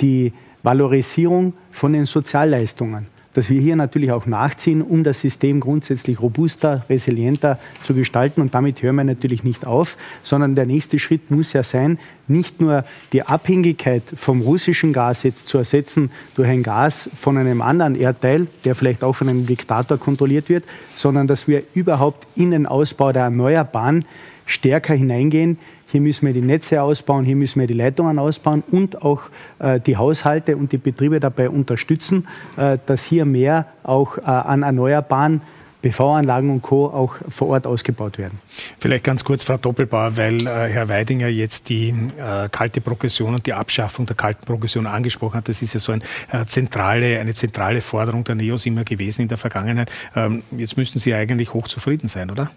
die 0.00 0.32
Valorisierung 0.62 1.54
von 1.70 1.92
den 1.92 2.06
Sozialleistungen 2.06 3.08
dass 3.36 3.50
wir 3.50 3.60
hier 3.60 3.76
natürlich 3.76 4.12
auch 4.12 4.24
nachziehen, 4.24 4.80
um 4.80 5.04
das 5.04 5.20
System 5.20 5.60
grundsätzlich 5.60 6.22
robuster, 6.22 6.86
resilienter 6.88 7.58
zu 7.82 7.92
gestalten. 7.92 8.40
Und 8.40 8.54
damit 8.54 8.82
hören 8.82 8.96
wir 8.96 9.04
natürlich 9.04 9.44
nicht 9.44 9.66
auf, 9.66 9.98
sondern 10.22 10.54
der 10.54 10.64
nächste 10.64 10.98
Schritt 10.98 11.30
muss 11.30 11.52
ja 11.52 11.62
sein, 11.62 11.98
nicht 12.28 12.62
nur 12.62 12.84
die 13.12 13.24
Abhängigkeit 13.24 14.02
vom 14.16 14.40
russischen 14.40 14.94
Gas 14.94 15.22
jetzt 15.22 15.48
zu 15.48 15.58
ersetzen 15.58 16.10
durch 16.34 16.48
ein 16.48 16.62
Gas 16.62 17.10
von 17.14 17.36
einem 17.36 17.60
anderen 17.60 17.94
Erdteil, 17.94 18.46
der 18.64 18.74
vielleicht 18.74 19.04
auch 19.04 19.12
von 19.12 19.28
einem 19.28 19.44
Diktator 19.44 19.98
kontrolliert 19.98 20.48
wird, 20.48 20.64
sondern 20.94 21.26
dass 21.26 21.46
wir 21.46 21.62
überhaupt 21.74 22.26
in 22.36 22.52
den 22.52 22.64
Ausbau 22.64 23.12
der 23.12 23.24
Erneuerbaren 23.24 24.06
stärker 24.46 24.94
hineingehen. 24.94 25.58
Hier 25.88 26.00
müssen 26.00 26.26
wir 26.26 26.32
die 26.32 26.40
Netze 26.40 26.82
ausbauen, 26.82 27.24
hier 27.24 27.36
müssen 27.36 27.60
wir 27.60 27.66
die 27.66 27.74
Leitungen 27.74 28.18
ausbauen 28.18 28.62
und 28.70 29.02
auch 29.02 29.22
äh, 29.58 29.78
die 29.80 29.96
Haushalte 29.96 30.56
und 30.56 30.72
die 30.72 30.78
Betriebe 30.78 31.20
dabei 31.20 31.50
unterstützen, 31.50 32.26
äh, 32.56 32.78
dass 32.86 33.04
hier 33.04 33.24
mehr 33.24 33.66
auch 33.82 34.18
äh, 34.18 34.22
an 34.22 34.62
Erneuerbaren 34.62 35.42
PV-Anlagen 35.82 36.50
und 36.50 36.62
Co. 36.62 36.86
auch 36.86 37.16
vor 37.28 37.48
Ort 37.48 37.66
ausgebaut 37.66 38.18
werden. 38.18 38.40
Vielleicht 38.80 39.04
ganz 39.04 39.22
kurz, 39.22 39.44
Frau 39.44 39.56
Doppelbauer, 39.56 40.16
weil 40.16 40.46
äh, 40.46 40.68
Herr 40.68 40.88
Weidinger 40.88 41.28
jetzt 41.28 41.68
die 41.68 41.90
äh, 41.90 42.48
kalte 42.50 42.80
Progression 42.80 43.34
und 43.34 43.46
die 43.46 43.52
Abschaffung 43.52 44.06
der 44.06 44.16
kalten 44.16 44.44
Progression 44.44 44.86
angesprochen 44.86 45.36
hat. 45.36 45.48
Das 45.48 45.62
ist 45.62 45.74
ja 45.74 45.80
so 45.80 45.92
ein, 45.92 46.02
äh, 46.32 46.44
zentrale, 46.46 47.20
eine 47.20 47.34
zentrale 47.34 47.80
Forderung 47.80 48.24
der 48.24 48.34
NEOS 48.34 48.66
immer 48.66 48.84
gewesen 48.84 49.22
in 49.22 49.28
der 49.28 49.38
Vergangenheit. 49.38 49.90
Ähm, 50.14 50.42
jetzt 50.56 50.76
müssten 50.76 50.98
Sie 50.98 51.14
eigentlich 51.14 51.52
hochzufrieden 51.54 52.08
sein, 52.08 52.30
oder? 52.30 52.50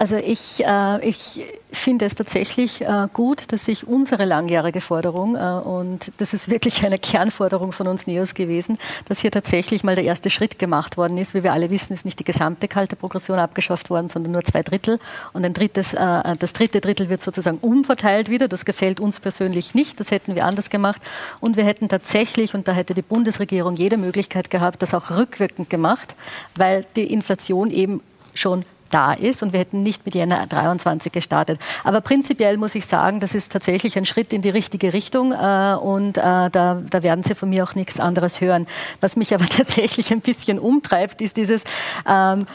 Also 0.00 0.16
ich, 0.16 0.64
äh, 0.64 1.06
ich 1.06 1.44
finde 1.70 2.06
es 2.06 2.14
tatsächlich 2.14 2.80
äh, 2.80 3.06
gut, 3.12 3.52
dass 3.52 3.66
sich 3.66 3.86
unsere 3.86 4.24
langjährige 4.24 4.80
Forderung, 4.80 5.36
äh, 5.36 5.60
und 5.62 6.10
das 6.16 6.32
ist 6.32 6.48
wirklich 6.48 6.82
eine 6.86 6.96
Kernforderung 6.96 7.72
von 7.72 7.86
uns 7.86 8.06
NEOS 8.06 8.32
gewesen, 8.32 8.78
dass 9.04 9.20
hier 9.20 9.30
tatsächlich 9.30 9.84
mal 9.84 9.96
der 9.96 10.04
erste 10.04 10.30
Schritt 10.30 10.58
gemacht 10.58 10.96
worden 10.96 11.18
ist. 11.18 11.34
Wie 11.34 11.44
wir 11.44 11.52
alle 11.52 11.68
wissen, 11.68 11.92
ist 11.92 12.06
nicht 12.06 12.18
die 12.18 12.24
gesamte 12.24 12.66
kalte 12.66 12.96
Progression 12.96 13.38
abgeschafft 13.38 13.90
worden, 13.90 14.08
sondern 14.08 14.32
nur 14.32 14.42
zwei 14.42 14.62
Drittel. 14.62 14.98
Und 15.34 15.44
ein 15.44 15.52
drittes, 15.52 15.92
äh, 15.92 16.34
das 16.38 16.54
dritte 16.54 16.80
Drittel 16.80 17.10
wird 17.10 17.20
sozusagen 17.20 17.58
umverteilt 17.58 18.30
wieder. 18.30 18.48
Das 18.48 18.64
gefällt 18.64 19.00
uns 19.00 19.20
persönlich 19.20 19.74
nicht. 19.74 20.00
Das 20.00 20.10
hätten 20.10 20.34
wir 20.34 20.46
anders 20.46 20.70
gemacht. 20.70 21.02
Und 21.40 21.58
wir 21.58 21.64
hätten 21.66 21.90
tatsächlich, 21.90 22.54
und 22.54 22.68
da 22.68 22.72
hätte 22.72 22.94
die 22.94 23.02
Bundesregierung 23.02 23.76
jede 23.76 23.98
Möglichkeit 23.98 24.48
gehabt, 24.48 24.80
das 24.80 24.94
auch 24.94 25.10
rückwirkend 25.10 25.68
gemacht, 25.68 26.14
weil 26.56 26.86
die 26.96 27.12
Inflation 27.12 27.70
eben 27.70 28.00
schon 28.34 28.64
da 28.90 29.12
ist 29.12 29.42
und 29.42 29.52
wir 29.52 29.60
hätten 29.60 29.82
nicht 29.82 30.04
mit 30.04 30.14
Jänner 30.14 30.46
23 30.46 31.12
gestartet. 31.12 31.60
Aber 31.84 32.00
prinzipiell 32.00 32.56
muss 32.56 32.74
ich 32.74 32.86
sagen, 32.86 33.20
das 33.20 33.34
ist 33.34 33.52
tatsächlich 33.52 33.96
ein 33.96 34.04
Schritt 34.04 34.32
in 34.32 34.42
die 34.42 34.50
richtige 34.50 34.92
Richtung 34.92 35.32
äh, 35.32 35.76
und 35.80 36.18
äh, 36.18 36.50
da, 36.50 36.50
da 36.88 37.02
werden 37.02 37.24
Sie 37.24 37.34
von 37.34 37.48
mir 37.48 37.64
auch 37.64 37.74
nichts 37.74 38.00
anderes 38.00 38.40
hören. 38.40 38.66
Was 39.00 39.16
mich 39.16 39.34
aber 39.34 39.48
tatsächlich 39.48 40.12
ein 40.12 40.20
bisschen 40.20 40.58
umtreibt, 40.58 41.22
ist 41.22 41.36
dieses, 41.36 41.64
ähm, 42.06 42.46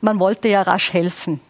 man 0.00 0.18
wollte 0.18 0.48
ja 0.48 0.62
rasch 0.62 0.92
helfen. 0.92 1.40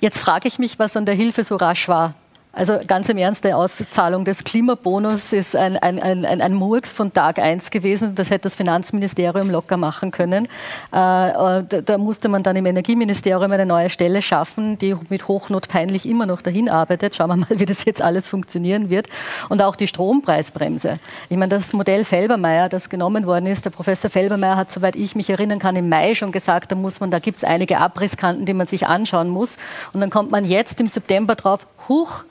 Jetzt 0.00 0.18
frage 0.18 0.48
ich 0.48 0.58
mich, 0.58 0.78
was 0.78 0.96
an 0.96 1.06
der 1.06 1.14
Hilfe 1.14 1.44
so 1.44 1.56
rasch 1.56 1.88
war. 1.88 2.14
Also 2.54 2.78
ganz 2.86 3.08
im 3.08 3.16
Ernst, 3.16 3.44
die 3.44 3.54
Auszahlung 3.54 4.26
des 4.26 4.44
Klimabonus 4.44 5.32
ist 5.32 5.56
ein, 5.56 5.78
ein, 5.78 5.98
ein, 5.98 6.26
ein 6.26 6.52
Murks 6.52 6.92
von 6.92 7.10
Tag 7.10 7.38
1 7.38 7.70
gewesen. 7.70 8.14
Das 8.14 8.28
hätte 8.28 8.42
das 8.42 8.56
Finanzministerium 8.56 9.48
locker 9.48 9.78
machen 9.78 10.10
können. 10.10 10.44
Äh, 10.44 10.48
da, 10.92 11.62
da, 11.62 11.96
musste 11.96 12.28
man 12.28 12.42
dann 12.42 12.56
im 12.56 12.66
Energieministerium 12.66 13.50
eine 13.50 13.64
neue 13.64 13.88
Stelle 13.88 14.20
schaffen, 14.20 14.76
die 14.76 14.94
mit 15.08 15.28
Hochnot 15.28 15.68
peinlich 15.68 16.06
immer 16.06 16.26
noch 16.26 16.42
dahin 16.42 16.68
arbeitet. 16.68 17.14
Schauen 17.14 17.30
wir 17.30 17.36
mal, 17.36 17.58
wie 17.58 17.64
das 17.64 17.86
jetzt 17.86 18.02
alles 18.02 18.28
funktionieren 18.28 18.90
wird. 18.90 19.08
Und 19.48 19.62
auch 19.62 19.74
die 19.74 19.86
Strompreisbremse. 19.86 20.98
Ich 21.30 21.38
meine, 21.38 21.48
das 21.48 21.72
Modell 21.72 22.04
Felbermeier, 22.04 22.68
das 22.68 22.90
genommen 22.90 23.26
worden 23.26 23.46
ist, 23.46 23.64
der 23.64 23.70
Professor 23.70 24.10
Felbermeier 24.10 24.56
hat, 24.56 24.70
soweit 24.70 24.94
ich 24.94 25.16
mich 25.16 25.30
erinnern 25.30 25.58
kann, 25.58 25.74
im 25.76 25.88
Mai 25.88 26.14
schon 26.14 26.32
gesagt, 26.32 26.70
da 26.70 26.76
da 26.76 27.18
gibt 27.18 27.38
es 27.38 27.44
einige 27.44 27.78
Abrisskanten, 27.78 28.44
die 28.44 28.52
man 28.52 28.66
sich 28.66 28.86
anschauen 28.86 29.30
muss. 29.30 29.56
Und 29.94 30.02
dann 30.02 30.10
kommt 30.10 30.30
man 30.30 30.44
jetzt 30.44 30.78
im 30.82 30.88
September 30.88 31.34
drauf, 31.34 31.66
hoch 31.88 32.24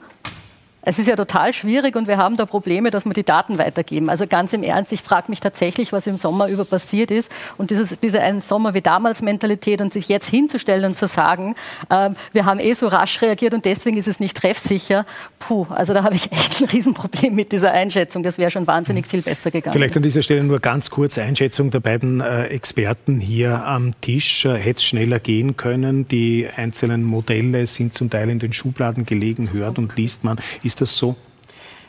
es 0.82 0.98
ist 0.98 1.06
ja 1.06 1.16
total 1.16 1.52
schwierig 1.52 1.94
und 1.94 2.08
wir 2.08 2.18
haben 2.18 2.36
da 2.36 2.44
Probleme, 2.44 2.90
dass 2.90 3.04
wir 3.04 3.12
die 3.12 3.22
Daten 3.22 3.58
weitergeben. 3.58 4.10
Also 4.10 4.26
ganz 4.26 4.52
im 4.52 4.62
Ernst, 4.62 4.92
ich 4.92 5.02
frage 5.02 5.30
mich 5.30 5.38
tatsächlich, 5.38 5.92
was 5.92 6.06
im 6.06 6.16
Sommer 6.16 6.48
über 6.48 6.64
passiert 6.64 7.10
ist. 7.10 7.30
Und 7.56 7.70
dieses, 7.70 7.98
diese 8.00 8.20
ein 8.20 8.40
Sommer 8.40 8.74
wie 8.74 8.80
damals 8.80 9.22
Mentalität 9.22 9.80
und 9.80 9.92
sich 9.92 10.08
jetzt 10.08 10.28
hinzustellen 10.28 10.84
und 10.84 10.98
zu 10.98 11.06
sagen, 11.06 11.54
äh, 11.88 12.10
wir 12.32 12.46
haben 12.46 12.58
eh 12.58 12.74
so 12.74 12.88
rasch 12.88 13.22
reagiert 13.22 13.54
und 13.54 13.64
deswegen 13.64 13.96
ist 13.96 14.08
es 14.08 14.18
nicht 14.18 14.36
treffsicher. 14.36 15.06
Puh, 15.38 15.66
also 15.70 15.94
da 15.94 16.02
habe 16.02 16.16
ich 16.16 16.32
echt 16.32 16.60
ein 16.60 16.68
Riesenproblem 16.68 17.34
mit 17.34 17.52
dieser 17.52 17.72
Einschätzung. 17.72 18.24
Das 18.24 18.38
wäre 18.38 18.50
schon 18.50 18.66
wahnsinnig 18.66 19.06
viel 19.06 19.22
besser 19.22 19.50
gegangen. 19.50 19.74
Vielleicht 19.74 19.96
an 19.96 20.02
dieser 20.02 20.22
Stelle 20.22 20.42
nur 20.42 20.58
ganz 20.58 20.90
kurz 20.90 21.16
Einschätzung 21.16 21.70
der 21.70 21.80
beiden 21.80 22.20
äh, 22.20 22.46
Experten 22.46 23.20
hier 23.20 23.64
am 23.64 23.94
Tisch. 24.00 24.44
Äh, 24.44 24.56
Hätte 24.56 24.78
es 24.78 24.84
schneller 24.84 25.20
gehen 25.20 25.56
können? 25.56 26.08
Die 26.08 26.48
einzelnen 26.56 27.04
Modelle 27.04 27.66
sind 27.66 27.94
zum 27.94 28.10
Teil 28.10 28.30
in 28.30 28.40
den 28.40 28.52
Schubladen 28.52 29.06
gelegen, 29.06 29.52
hört 29.52 29.78
und 29.78 29.96
liest 29.96 30.24
man. 30.24 30.38
Ist 30.62 30.71
ist 30.72 30.80
das 30.80 30.96
so? 30.96 31.14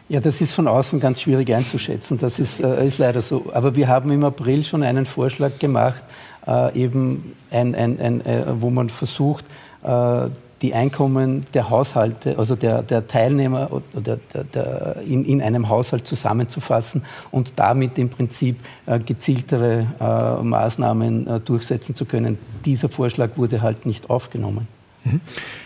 Ja, 0.10 0.20
das 0.20 0.42
ist 0.42 0.52
von 0.52 0.68
außen 0.68 1.00
ganz 1.00 1.22
schwierig 1.22 1.54
einzuschätzen. 1.54 2.18
Das 2.18 2.38
ist, 2.38 2.60
äh, 2.60 2.86
ist 2.86 2.98
leider 2.98 3.22
so. 3.22 3.46
Aber 3.54 3.76
wir 3.76 3.88
haben 3.88 4.12
im 4.12 4.26
April 4.26 4.66
schon 4.66 4.84
einen 4.84 5.06
Vorschlag 5.06 5.58
gemacht, 5.58 6.04
äh, 6.46 6.78
eben 6.78 7.34
ein, 7.50 7.74
ein, 7.74 8.00
ein, 8.00 8.26
äh, 8.26 8.44
wo 8.60 8.70
man 8.70 8.90
versucht, 8.90 9.46
äh, 9.84 10.28
die 10.62 10.74
Einkommen 10.74 11.46
der 11.54 11.70
Haushalte, 11.70 12.38
also 12.38 12.56
der, 12.56 12.84
der 12.84 13.08
Teilnehmer 13.08 13.70
oder 13.72 14.18
der, 14.34 14.44
der, 14.44 14.98
in, 15.08 15.24
in, 15.26 15.42
einem 15.42 15.70
Haushalt 15.70 16.06
zusammenzufassen 16.06 17.04
und 17.32 17.54
damit 17.56 17.98
im 17.98 18.10
Prinzip 18.10 18.58
äh, 18.86 19.00
gezieltere 19.00 19.88
äh, 20.00 20.44
Maßnahmen 20.44 21.44
durchsetzen 21.46 21.96
zu 21.96 22.06
können. 22.06 22.38
Dieser 22.66 22.90
Vorschlag 22.90 23.32
wurde 23.38 23.62
halt 23.62 23.86
nicht 23.86 24.10
aufgenommen. 24.10 24.68
Mhm. 25.04 25.22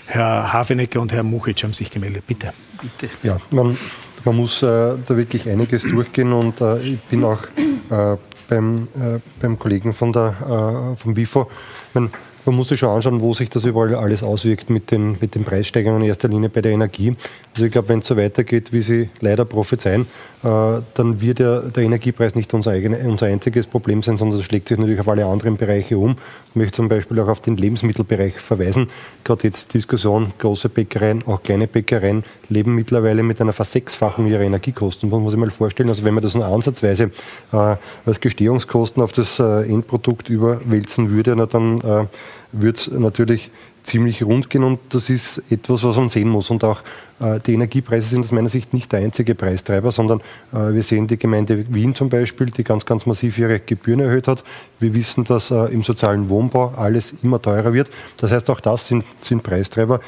Herr 0.06 0.54
Hafenecker 0.54 1.02
und 1.02 1.12
Herr 1.12 1.24
Muchic 1.24 1.64
haben 1.64 1.74
sich 1.74 1.92
gemeldet. 1.92 2.26
Bitte. 2.28 2.54
Bitte. 2.82 3.14
Ja, 3.24 3.38
man, 3.52 3.78
man 4.26 4.36
muss 4.36 4.62
äh, 4.62 4.66
da 4.66 5.18
wirklich 5.18 5.48
einiges 5.50 5.84
durchgehen 5.84 6.34
und 6.34 6.62
äh, 6.62 6.80
ich 6.80 7.00
bin 7.02 7.24
auch 7.24 7.44
äh, 7.90 8.18
beim, 8.48 8.88
äh, 8.96 9.20
beim 9.42 9.60
Kollegen 9.60 9.94
von 9.94 10.14
der, 10.14 10.94
äh, 10.96 11.02
vom 11.02 11.16
WIFO. 11.16 11.50
Man, 11.94 12.12
man 12.48 12.56
muss 12.56 12.70
sich 12.70 12.80
schon 12.80 12.90
anschauen, 12.90 13.22
wo 13.22 13.34
sich 13.34 13.50
das 13.50 13.66
überall 13.66 13.94
alles 13.94 14.24
auswirkt 14.24 14.70
mit 14.70 14.90
den, 14.92 15.18
mit 15.20 15.36
den 15.36 15.44
Preissteigerungen 15.44 16.04
in 16.04 16.10
erster 16.10 16.30
Linie 16.30 16.50
bei 16.50 16.62
der 16.62 16.72
Energie. 16.72 17.14
Also 17.54 17.66
ich 17.66 17.72
glaube, 17.72 17.90
wenn 17.90 18.00
es 18.00 18.08
so 18.08 18.16
weitergeht, 18.16 18.72
wie 18.72 18.82
Sie 18.82 19.10
leider 19.20 19.44
prophezeien, 19.46 20.08
äh, 20.44 20.82
dann 20.94 21.20
wird 21.20 21.40
ja 21.40 21.60
der 21.60 21.84
Energiepreis 21.84 22.36
nicht 22.36 22.54
unser, 22.54 22.72
eigene, 22.72 23.00
unser 23.00 23.26
einziges 23.26 23.68
Problem 23.68 24.02
sein, 24.02 24.18
sondern 24.18 24.40
das 24.40 24.46
schlägt 24.46 24.70
sich 24.70 24.78
natürlich 24.78 25.00
auf 25.00 25.08
alle 25.08 25.26
anderen 25.26 25.58
Bereiche 25.58 25.98
um. 25.98 26.16
Ich 26.50 26.56
möchte 26.56 26.74
zum 26.74 26.88
Beispiel 26.88 27.20
auch 27.20 27.28
auf 27.28 27.42
den 27.42 27.58
Lebensmittelbereich 27.58 28.40
verweisen. 28.40 28.90
Gerade 29.24 29.44
jetzt 29.44 29.74
Diskussion, 29.74 30.32
große 30.40 30.70
Bäckereien, 30.70 31.24
auch 31.28 31.44
kleine 31.44 31.68
Bäckereien 31.68 32.24
leben 32.50 32.76
mittlerweile 32.76 33.24
mit 33.24 33.42
einer 33.42 33.54
Versechsfachung 33.54 34.28
ihrer 34.28 34.42
Energiekosten. 34.42 35.10
Das 35.10 35.20
muss 35.20 35.34
ich 35.34 35.40
mal 35.40 35.52
vorstellen. 35.52 35.90
Also 35.90 36.04
wenn 36.04 36.14
man 36.14 36.24
das 36.24 36.34
nur 36.34 36.46
ansatzweise 36.46 37.12
äh, 37.52 37.76
als 38.06 38.22
Gestehungskosten 38.22 39.04
auf 39.04 39.12
das 39.12 39.40
äh, 39.40 39.64
Endprodukt 39.64 40.30
überwälzen 40.30 41.10
würde, 41.10 41.36
na, 41.36 41.46
dann 41.46 42.08
äh, 42.54 42.62
würde 42.62 42.78
es 42.78 42.92
natürlich 42.92 43.50
ziemlich 43.88 44.22
rund 44.24 44.50
gehen 44.50 44.64
und 44.64 44.80
das 44.90 45.10
ist 45.10 45.42
etwas, 45.50 45.84
was 45.84 45.96
man 45.96 46.10
sehen 46.10 46.28
muss. 46.28 46.50
Und 46.50 46.64
auch 46.64 46.82
äh, 47.20 47.40
die 47.40 47.54
Energiepreise 47.54 48.08
sind 48.10 48.22
aus 48.22 48.32
meiner 48.32 48.50
Sicht 48.50 48.74
nicht 48.74 48.92
der 48.92 49.00
einzige 49.00 49.34
Preistreiber, 49.34 49.92
sondern 49.92 50.20
äh, 50.54 50.74
wir 50.74 50.84
sehen 50.84 51.08
die 51.08 51.18
Gemeinde 51.18 51.66
Wien 51.74 51.96
zum 51.96 52.10
Beispiel, 52.10 52.48
die 52.48 52.64
ganz, 52.64 52.86
ganz 52.86 53.06
massiv 53.06 53.38
ihre 53.38 53.60
Gebühren 53.62 54.02
erhöht 54.02 54.28
hat. 54.28 54.44
Wir 54.80 54.94
wissen, 54.94 55.24
dass 55.24 55.52
äh, 55.52 55.66
im 55.68 55.84
sozialen 55.84 56.28
Wohnbau 56.28 56.74
alles 56.76 57.16
immer 57.24 57.42
teurer 57.42 57.74
wird. 57.74 57.90
Das 58.18 58.32
heißt, 58.32 58.50
auch 58.50 58.60
das 58.60 58.88
sind, 58.88 59.06
sind 59.22 59.42
Preistreiber, 59.42 60.02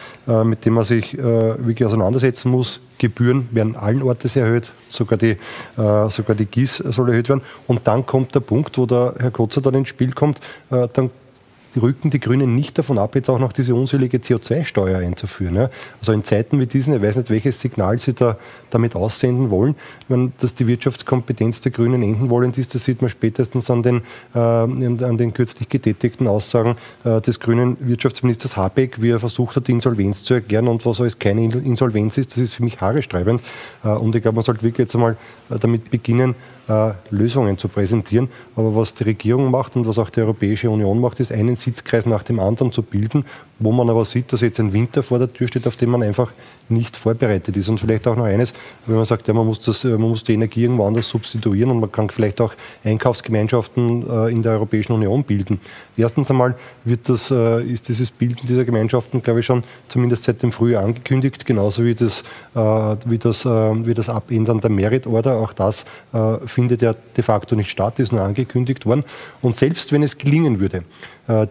mit 0.43 0.65
denen 0.65 0.75
man 0.75 0.83
sich 0.83 1.17
wirklich 1.17 1.85
auseinandersetzen 1.85 2.51
muss. 2.51 2.79
Gebühren 2.97 3.47
werden 3.51 3.75
allen 3.75 4.03
Ortes 4.03 4.35
erhöht, 4.35 4.71
sogar 4.87 5.17
die, 5.17 5.37
sogar 5.75 6.35
die 6.35 6.45
GIS 6.45 6.77
soll 6.77 7.09
erhöht 7.09 7.29
werden. 7.29 7.41
Und 7.67 7.87
dann 7.87 8.05
kommt 8.05 8.35
der 8.35 8.41
Punkt, 8.41 8.77
wo 8.77 8.85
der 8.85 9.15
Herr 9.19 9.31
Kotzer 9.31 9.61
dann 9.61 9.75
ins 9.75 9.89
Spiel 9.89 10.11
kommt, 10.13 10.39
dann 10.69 11.09
rücken 11.81 12.09
die 12.09 12.19
Grünen 12.19 12.55
nicht 12.55 12.77
davon 12.77 12.97
ab, 12.97 13.15
jetzt 13.15 13.29
auch 13.29 13.39
noch 13.39 13.53
diese 13.53 13.75
unselige 13.75 14.17
CO2-Steuer 14.17 14.99
einzuführen. 14.99 15.55
Ja. 15.55 15.69
Also 15.99 16.11
in 16.11 16.23
Zeiten 16.23 16.59
wie 16.59 16.65
diesen, 16.65 16.95
ich 16.95 17.01
weiß 17.01 17.17
nicht, 17.17 17.29
welches 17.29 17.60
Signal 17.60 17.99
Sie 17.99 18.13
da 18.13 18.37
damit 18.69 18.95
aussenden 18.95 19.49
wollen, 19.49 19.75
wenn 20.08 20.33
dass 20.39 20.54
die 20.56 20.67
Wirtschaftskompetenz 20.67 21.62
der 21.62 21.71
Grünen 21.71 22.04
enden 22.04 22.29
wollen 22.29 22.54
ist, 22.54 22.75
das 22.75 22.83
sieht 22.85 23.01
man 23.01 23.10
spätestens 23.10 23.69
an 23.69 23.83
den, 23.83 24.01
äh, 24.33 24.39
an 24.39 25.17
den 25.17 25.33
kürzlich 25.33 25.69
getätigten 25.69 26.27
Aussagen 26.27 26.75
äh, 27.04 27.21
des 27.21 27.39
grünen 27.39 27.77
Wirtschaftsministers 27.79 28.56
Habeck, 28.58 29.01
wie 29.01 29.10
er 29.10 29.19
versucht 29.19 29.56
hat, 29.56 29.67
die 29.67 29.71
Insolvenz 29.71 30.23
zu 30.23 30.35
erklären 30.35 30.67
und 30.67 30.85
was 30.85 31.01
alles 31.01 31.19
keine 31.19 31.43
Insolvenz 31.45 32.17
ist, 32.17 32.31
das 32.31 32.37
ist 32.37 32.56
für 32.56 32.63
mich 32.63 32.79
haarestreibend. 32.79 33.41
Äh, 33.83 33.89
und 33.89 34.15
ich 34.15 34.21
glaube, 34.21 34.35
man 34.35 34.43
sollte 34.43 34.63
wirklich 34.63 34.85
jetzt 34.85 34.95
einmal 34.95 35.17
äh, 35.49 35.60
damit 35.60 35.89
beginnen, 35.91 36.35
äh, 36.69 36.91
Lösungen 37.09 37.57
zu 37.57 37.67
präsentieren. 37.67 38.29
Aber 38.55 38.75
was 38.75 38.93
die 38.93 39.03
Regierung 39.03 39.51
macht 39.51 39.75
und 39.75 39.87
was 39.87 39.97
auch 39.97 40.09
die 40.09 40.21
Europäische 40.21 40.69
Union 40.69 41.01
macht, 41.01 41.19
ist 41.19 41.31
einen 41.31 41.55
Sitzkreis 41.55 42.05
nach 42.05 42.23
dem 42.23 42.39
anderen 42.39 42.71
zu 42.71 42.83
bilden, 42.83 43.25
wo 43.60 43.71
man 43.71 43.89
aber 43.89 44.05
sieht, 44.05 44.31
dass 44.33 44.41
jetzt 44.41 44.60
ein 44.60 44.73
Winter 44.73 45.03
vor 45.03 45.19
der 45.19 45.31
Tür 45.31 45.47
steht, 45.47 45.67
auf 45.67 45.75
den 45.75 45.89
man 45.89 46.01
einfach 46.01 46.31
nicht 46.69 46.95
vorbereitet 46.95 47.57
ist. 47.57 47.69
Und 47.69 47.79
vielleicht 47.79 48.07
auch 48.07 48.15
noch 48.15 48.25
eines, 48.25 48.53
wenn 48.85 48.95
man 48.95 49.05
sagt, 49.05 49.27
ja, 49.27 49.33
man, 49.33 49.45
muss 49.45 49.60
das, 49.60 49.83
man 49.83 50.01
muss 50.01 50.23
die 50.23 50.33
Energie 50.33 50.63
irgendwo 50.63 50.85
anders 50.85 51.10
substituieren 51.10 51.71
und 51.71 51.79
man 51.79 51.91
kann 51.91 52.10
vielleicht 52.10 52.39
auch 52.41 52.53
Einkaufsgemeinschaften 52.83 54.10
äh, 54.10 54.31
in 54.31 54.43
der 54.43 54.53
Europäischen 54.53 54.93
Union 54.93 55.23
bilden. 55.23 55.60
Erstens 55.97 56.29
einmal 56.29 56.55
wird 56.85 57.10
das, 57.10 57.31
äh, 57.31 57.63
ist 57.63 57.89
dieses 57.89 58.12
Bilden 58.12 58.47
dieser 58.47 58.65
Gemeinschaften, 58.65 59.21
glaube 59.21 59.41
ich, 59.41 59.45
schon 59.45 59.63
zumindest 59.87 60.23
seit 60.23 60.41
dem 60.41 60.51
Frühjahr 60.51 60.83
angekündigt, 60.83 61.45
genauso 61.45 61.83
wie 61.83 61.95
das, 61.95 62.23
äh, 62.55 62.60
wie 62.60 63.17
das, 63.17 63.45
äh, 63.45 63.49
wie 63.49 63.93
das 63.93 64.07
Abändern 64.07 64.62
der 64.62 64.69
Merit 64.69 65.07
Order. 65.07 65.37
Auch 65.37 65.53
das 65.53 65.85
äh, 66.13 66.37
findet 66.45 66.81
ja 66.81 66.93
de 66.93 67.23
facto 67.23 67.55
nicht 67.55 67.69
statt, 67.69 67.99
ist 67.99 68.12
nur 68.12 68.21
angekündigt 68.21 68.85
worden. 68.85 69.03
Und 69.41 69.55
selbst 69.55 69.91
wenn 69.91 70.03
es 70.03 70.17
gelingen 70.17 70.60
würde, 70.60 70.77
äh, 70.77 70.81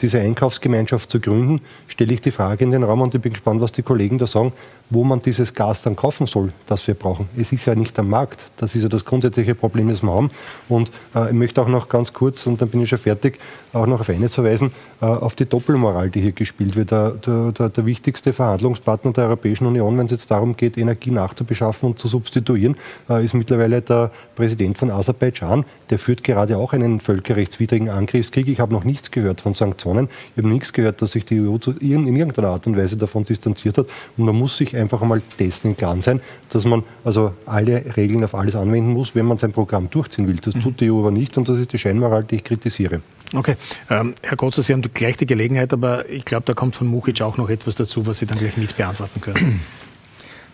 diese 0.00 0.20
Einkaufsgemeinschaft 0.20 1.10
zu 1.10 1.20
gründen, 1.20 1.60
stelle 1.86 2.12
ich 2.12 2.20
die 2.20 2.30
Frage 2.30 2.64
in 2.64 2.70
den 2.72 2.82
Raum 2.82 3.00
und 3.00 3.14
ich 3.14 3.20
bin 3.20 3.32
gespannt, 3.32 3.60
was 3.60 3.72
die 3.72 3.82
Kollegen 3.82 4.18
da 4.18 4.26
sagen, 4.26 4.52
wo 4.90 5.04
man 5.04 5.20
dieses 5.20 5.54
Gas 5.54 5.82
dann 5.82 5.96
kaufen 5.96 6.26
soll, 6.26 6.48
das 6.66 6.86
wir 6.86 6.94
brauchen. 6.94 7.28
Es 7.36 7.52
ist 7.52 7.66
ja 7.66 7.74
nicht 7.74 7.98
am 7.98 8.08
Markt. 8.08 8.46
Das 8.56 8.74
ist 8.74 8.82
ja 8.82 8.88
das 8.88 9.04
grundsätzliche 9.04 9.54
Problem, 9.54 9.88
das 9.88 10.02
wir 10.02 10.10
haben. 10.10 10.30
Und 10.68 10.90
äh, 11.14 11.28
ich 11.28 11.34
möchte 11.34 11.60
auch 11.60 11.68
noch 11.68 11.88
ganz 11.88 12.12
kurz, 12.12 12.46
und 12.46 12.60
dann 12.60 12.70
bin 12.70 12.80
ich 12.80 12.88
schon 12.88 12.98
fertig, 12.98 13.38
auch 13.72 13.86
noch 13.86 14.00
auf 14.00 14.08
eines 14.08 14.34
verweisen, 14.34 14.72
äh, 15.00 15.04
auf 15.04 15.34
die 15.34 15.44
Doppelmoral, 15.44 16.10
die 16.10 16.22
hier 16.22 16.32
gespielt 16.32 16.74
wird. 16.74 16.90
Der, 16.90 17.10
der, 17.10 17.68
der, 17.68 17.86
wichtigste 17.86 18.32
Verhandlungspartner 18.32 19.12
der 19.12 19.24
Europäischen 19.24 19.66
Union, 19.66 19.98
wenn 19.98 20.06
es 20.06 20.12
jetzt 20.12 20.30
darum 20.30 20.56
geht, 20.56 20.78
Energie 20.78 21.10
nachzubeschaffen 21.10 21.90
und 21.90 21.98
zu 21.98 22.08
substituieren, 22.08 22.76
äh, 23.10 23.24
ist 23.24 23.34
mittlerweile 23.34 23.82
der 23.82 24.10
Präsident 24.36 24.78
von 24.78 24.90
Aserbaidschan. 24.90 25.64
Der 25.90 25.98
führt 25.98 26.24
gerade 26.24 26.56
auch 26.56 26.72
einen 26.72 27.00
völkerrechtswidrigen 27.00 27.90
Angriffskrieg. 27.90 28.48
Ich 28.48 28.60
habe 28.60 28.72
noch 28.72 28.84
nichts 28.84 29.10
gehört 29.10 29.42
von 29.42 29.52
Sanktionen. 29.52 29.67
Ich 29.76 30.42
habe 30.42 30.48
nichts 30.48 30.72
gehört, 30.72 31.02
dass 31.02 31.12
sich 31.12 31.24
die 31.24 31.40
EU 31.40 31.56
in 31.80 32.16
irgendeiner 32.16 32.48
Art 32.48 32.66
und 32.66 32.76
Weise 32.76 32.96
davon 32.96 33.24
distanziert 33.24 33.78
hat. 33.78 33.86
Und 34.16 34.24
man 34.24 34.36
muss 34.36 34.56
sich 34.56 34.76
einfach 34.76 35.02
einmal 35.02 35.22
dessen 35.38 35.68
im 35.68 35.76
Klaren 35.76 36.02
sein, 36.02 36.20
dass 36.50 36.64
man 36.64 36.84
also 37.04 37.32
alle 37.46 37.96
Regeln 37.96 38.24
auf 38.24 38.34
alles 38.34 38.54
anwenden 38.54 38.92
muss, 38.92 39.14
wenn 39.14 39.26
man 39.26 39.38
sein 39.38 39.52
Programm 39.52 39.90
durchziehen 39.90 40.26
will. 40.28 40.36
Das 40.36 40.54
tut 40.54 40.80
die 40.80 40.90
EU 40.90 41.00
aber 41.00 41.10
nicht 41.10 41.36
und 41.36 41.48
das 41.48 41.58
ist 41.58 41.72
die 41.72 41.78
Scheinmoral, 41.78 42.24
die 42.24 42.36
ich 42.36 42.44
kritisiere. 42.44 43.00
Okay. 43.34 43.56
Ähm, 43.90 44.14
Herr 44.22 44.36
Gotzer, 44.36 44.62
Sie 44.62 44.72
haben 44.72 44.82
gleich 44.82 45.16
die 45.16 45.26
Gelegenheit, 45.26 45.72
aber 45.72 46.08
ich 46.08 46.24
glaube, 46.24 46.44
da 46.46 46.54
kommt 46.54 46.76
von 46.76 46.86
Muchic 46.86 47.20
auch 47.20 47.36
noch 47.36 47.50
etwas 47.50 47.74
dazu, 47.74 48.06
was 48.06 48.18
Sie 48.18 48.26
dann 48.26 48.38
gleich 48.38 48.56
mit 48.56 48.76
beantworten 48.76 49.20
können. 49.20 49.60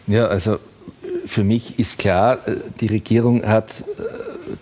Ja, 0.07 0.27
also 0.27 0.59
für 1.25 1.45
mich 1.45 1.79
ist 1.79 1.99
klar, 1.99 2.47
äh, 2.47 2.57
die 2.81 2.89
Regierung 2.89 3.45
hat 3.45 3.81
äh, 3.81 4.03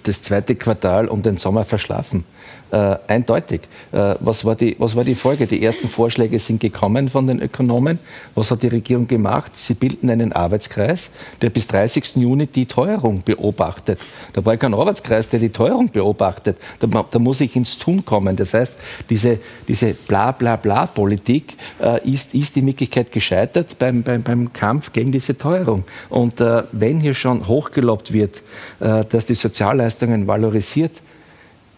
das 0.05 0.23
zweite 0.23 0.55
Quartal 0.55 1.09
um 1.09 1.23
den 1.23 1.37
Sommer 1.37 1.65
verschlafen. 1.65 2.25
Äh, 2.73 2.97
eindeutig. 3.07 3.61
Äh, 3.93 4.15
was, 4.21 4.47
war 4.47 4.55
die, 4.55 4.77
was 4.79 4.97
war 4.97 5.05
die 5.05 5.15
Folge? 5.15 5.47
Die 5.47 5.63
ersten 5.63 5.91
Vorschläge 5.91 6.39
sind 6.39 6.59
gekommen 6.59 7.11
von 7.11 7.27
den 7.27 7.43
Ökonomen. 7.43 7.99
Was 8.35 8.51
hat 8.51 8.63
die 8.63 8.69
Regierung 8.69 9.07
gemacht? 9.07 9.53
Sie 9.57 9.75
bilden 9.75 10.09
einen 10.09 10.33
Arbeitskreis, 10.33 11.11
der 11.43 11.51
bis 11.51 11.67
30. 11.67 12.17
Juni 12.17 12.47
die 12.47 12.65
Teuerung 12.65 13.23
beobachtet. 13.23 13.99
Da 14.33 14.43
war 14.47 14.57
kein 14.57 14.73
Arbeitskreis, 14.73 15.29
der 15.29 15.41
die 15.41 15.51
Teuerung 15.51 15.91
beobachtet. 15.91 16.57
Da, 16.81 16.87
da 17.11 17.19
muss 17.19 17.43
ich 17.43 17.55
ins 17.57 17.77
Tun 17.77 18.07
kommen. 18.07 18.37
Das 18.37 18.55
heißt, 18.55 18.75
diese, 19.11 19.39
diese 19.69 19.93
Bla-Bla-Bla-Politik 19.93 21.59
äh, 21.79 22.11
ist, 22.11 22.33
ist 22.35 22.57
in 22.57 22.65
Wirklichkeit 22.65 23.13
gescheitert 23.13 23.77
beim, 23.79 24.03
beim, 24.03 24.23
beim 24.23 24.51
Kampf 24.51 24.95
gegen 24.95 25.13
diese 25.13 25.37
Teuerung. 25.37 25.85
Und 26.09 26.41
äh, 26.41 26.63
wenn 26.73 27.01
hier 27.01 27.13
schon 27.13 27.47
hochgelobt 27.47 28.15
wird, 28.15 28.43
äh, 28.81 29.05
dass 29.05 29.27
die 29.27 29.35
Sozialleistungen 29.35 30.27
valorisiert 30.27 31.03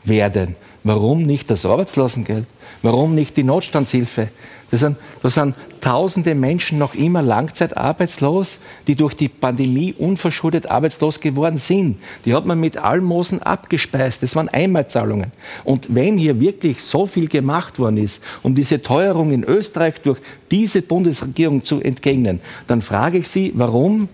werden, 0.05 0.55
Warum 0.87 1.22
nicht 1.22 1.49
das 1.51 1.64
Arbeitslosengeld? 1.64 2.47
Warum 2.82 3.14
nicht 3.14 3.39
die 3.39 3.43
Notstandshilfe? 3.43 4.28
Das 4.70 4.80
sind, 4.80 4.99
das 5.22 5.35
sind 5.35 5.55
tausende 5.80 6.35
Menschen 6.35 6.78
noch 6.78 6.95
immer 6.95 7.22
langzeitarbeitslos, 7.22 8.59
die 8.87 8.95
durch 8.95 9.14
die 9.14 9.30
Pandemie 9.30 9.95
unverschuldet 9.97 10.66
arbeitslos 10.66 11.20
geworden 11.20 11.57
sind. 11.57 11.97
Die 12.26 12.35
hat 12.35 12.45
man 12.45 12.61
mit 12.61 12.76
Almosen 12.76 13.41
abgespeist. 13.43 14.22
Das 14.22 14.37
waren 14.37 14.51
Einmalzahlungen. 14.51 15.32
Und 15.64 15.95
wenn 15.95 16.18
hier 16.18 16.39
wirklich 16.39 16.82
so 16.82 17.07
viel 17.07 17.28
gemacht 17.28 17.78
worden 17.78 17.97
ist, 17.97 18.22
um 18.43 18.55
diese 18.55 18.82
Teuerung 18.82 19.32
in 19.32 19.45
Österreich 19.45 20.03
durch 20.03 20.18
diese 20.51 20.82
Bundesregierung 20.82 21.64
zu 21.64 21.80
entgegnen, 21.80 22.41
dann 22.66 22.82
frage 22.82 23.18
ich 23.18 23.28
Sie, 23.28 23.53
warum 23.55 24.09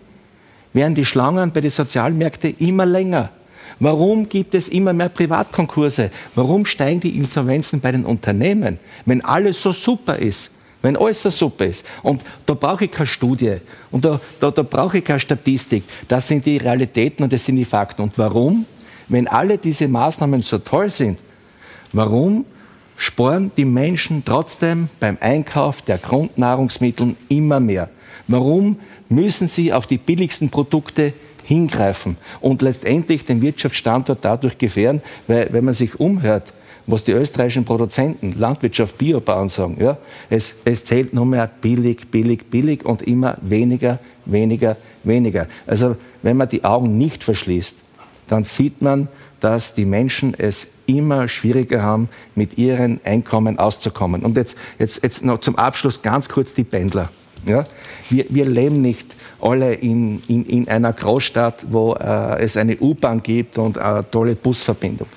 werden 0.72 0.94
die 0.94 1.04
Schlangen 1.04 1.50
bei 1.50 1.62
den 1.62 1.72
Sozialmärkten 1.72 2.54
immer 2.58 2.86
länger? 2.86 3.30
Warum 3.80 4.28
gibt 4.28 4.54
es 4.54 4.68
immer 4.68 4.92
mehr 4.92 5.08
Privatkonkurse? 5.08 6.10
Warum 6.34 6.66
steigen 6.66 7.00
die 7.00 7.16
Insolvenzen 7.16 7.80
bei 7.80 7.90
den 7.90 8.04
Unternehmen, 8.04 8.78
wenn 9.06 9.24
alles 9.24 9.60
so 9.60 9.72
super 9.72 10.16
ist? 10.16 10.50
Wenn 10.82 10.96
alles 10.96 11.22
so 11.22 11.30
super 11.30 11.66
ist. 11.66 11.84
Und 12.02 12.22
da 12.46 12.54
brauche 12.54 12.84
ich 12.84 12.90
keine 12.90 13.06
Studie 13.06 13.56
und 13.90 14.04
da, 14.04 14.20
da, 14.38 14.50
da 14.50 14.62
brauche 14.62 14.98
ich 14.98 15.04
keine 15.04 15.20
Statistik. 15.20 15.84
Das 16.08 16.28
sind 16.28 16.44
die 16.46 16.58
Realitäten 16.58 17.22
und 17.22 17.32
das 17.32 17.44
sind 17.44 17.56
die 17.56 17.64
Fakten. 17.64 18.02
Und 18.02 18.16
warum? 18.16 18.66
Wenn 19.08 19.26
alle 19.26 19.58
diese 19.58 19.88
Maßnahmen 19.88 20.42
so 20.42 20.58
toll 20.58 20.88
sind, 20.88 21.18
warum 21.92 22.44
sparen 22.96 23.50
die 23.56 23.64
Menschen 23.64 24.22
trotzdem 24.24 24.88
beim 25.00 25.18
Einkauf 25.20 25.82
der 25.82 25.98
Grundnahrungsmittel 25.98 27.16
immer 27.28 27.60
mehr? 27.60 27.90
Warum 28.28 28.78
müssen 29.08 29.48
sie 29.48 29.72
auf 29.72 29.86
die 29.86 29.98
billigsten 29.98 30.50
Produkte 30.50 31.12
hingreifen 31.50 32.16
und 32.40 32.62
letztendlich 32.62 33.24
den 33.24 33.42
Wirtschaftsstandort 33.42 34.20
dadurch 34.22 34.56
gefährden, 34.56 35.02
weil 35.26 35.48
wenn 35.50 35.64
man 35.64 35.74
sich 35.74 35.98
umhört, 35.98 36.44
was 36.86 37.02
die 37.02 37.10
österreichischen 37.10 37.64
Produzenten, 37.64 38.38
Landwirtschaft, 38.38 38.96
Biobauern 38.96 39.48
sagen, 39.48 39.76
ja, 39.80 39.98
es, 40.30 40.54
es 40.64 40.84
zählt 40.84 41.12
nur 41.12 41.26
mehr 41.26 41.50
billig, 41.60 42.08
billig, 42.08 42.48
billig 42.50 42.84
und 42.84 43.02
immer 43.02 43.36
weniger, 43.40 43.98
weniger, 44.26 44.76
weniger. 45.02 45.48
Also 45.66 45.96
wenn 46.22 46.36
man 46.36 46.48
die 46.48 46.62
Augen 46.62 46.98
nicht 46.98 47.24
verschließt, 47.24 47.74
dann 48.28 48.44
sieht 48.44 48.80
man, 48.80 49.08
dass 49.40 49.74
die 49.74 49.84
Menschen 49.84 50.34
es 50.38 50.68
immer 50.86 51.26
schwieriger 51.26 51.82
haben, 51.82 52.08
mit 52.36 52.58
ihren 52.58 53.00
Einkommen 53.04 53.58
auszukommen. 53.58 54.22
Und 54.22 54.36
jetzt, 54.36 54.56
jetzt, 54.78 55.02
jetzt 55.02 55.24
noch 55.24 55.40
zum 55.40 55.56
Abschluss 55.56 56.00
ganz 56.00 56.28
kurz 56.28 56.54
die 56.54 56.62
Pendler. 56.62 57.10
Ja? 57.44 57.66
Wir, 58.08 58.26
wir 58.28 58.44
leben 58.44 58.82
nicht 58.82 59.16
alle 59.42 59.74
in, 59.74 60.22
in, 60.28 60.44
in 60.46 60.68
einer 60.68 60.92
Großstadt, 60.92 61.66
wo 61.70 61.94
äh, 61.94 62.42
es 62.42 62.56
eine 62.56 62.76
U-Bahn 62.78 63.22
gibt 63.22 63.58
und 63.58 63.78
eine 63.78 64.08
tolle 64.10 64.34
Busverbindung. 64.34 65.08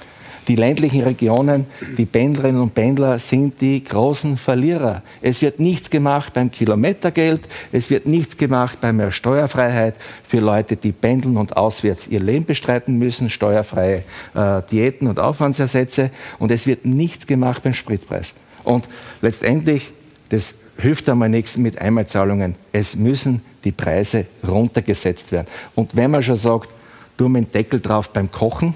Die 0.47 0.55
ländlichen 0.55 1.03
Regionen, 1.03 1.67
die 1.97 2.05
Pendlerinnen 2.05 2.61
und 2.61 2.75
Pendler 2.75 3.17
sind 3.17 3.61
die 3.61 3.81
großen 3.81 4.37
Verlierer. 4.37 5.01
Es 5.21 5.41
wird 5.41 5.59
nichts 5.61 5.89
gemacht 5.89 6.33
beim 6.33 6.51
Kilometergeld, 6.51 7.47
es 7.71 7.89
wird 7.89 8.07
nichts 8.07 8.35
gemacht 8.35 8.79
bei 8.81 8.91
mehr 8.91 9.11
Steuerfreiheit 9.11 9.95
für 10.25 10.39
Leute, 10.39 10.75
die 10.75 10.91
pendeln 10.91 11.37
und 11.37 11.55
auswärts 11.55 12.07
ihr 12.07 12.19
Leben 12.19 12.45
bestreiten 12.45 12.97
müssen, 12.97 13.29
steuerfreie 13.29 14.03
äh, 14.33 14.61
Diäten 14.69 15.07
und 15.07 15.17
Aufwandsersätze 15.17 16.09
und 16.39 16.51
es 16.51 16.67
wird 16.67 16.85
nichts 16.85 17.25
gemacht 17.25 17.63
beim 17.63 17.73
Spritpreis. 17.73 18.33
Und 18.65 18.85
letztendlich, 19.21 19.91
das 20.27 20.55
hilft 20.77 21.07
einmal 21.07 21.29
nichts 21.29 21.55
mit 21.55 21.79
Einmalzahlungen. 21.79 22.55
Es 22.73 22.97
müssen 22.97 23.41
die 23.63 23.71
Preise 23.71 24.25
runtergesetzt 24.47 25.31
werden. 25.31 25.47
Und 25.75 25.95
wenn 25.95 26.11
man 26.11 26.23
schon 26.23 26.35
sagt, 26.35 26.69
tun 27.17 27.33
wir 27.33 27.37
einen 27.37 27.51
Deckel 27.51 27.79
drauf 27.79 28.09
beim 28.09 28.31
Kochen, 28.31 28.75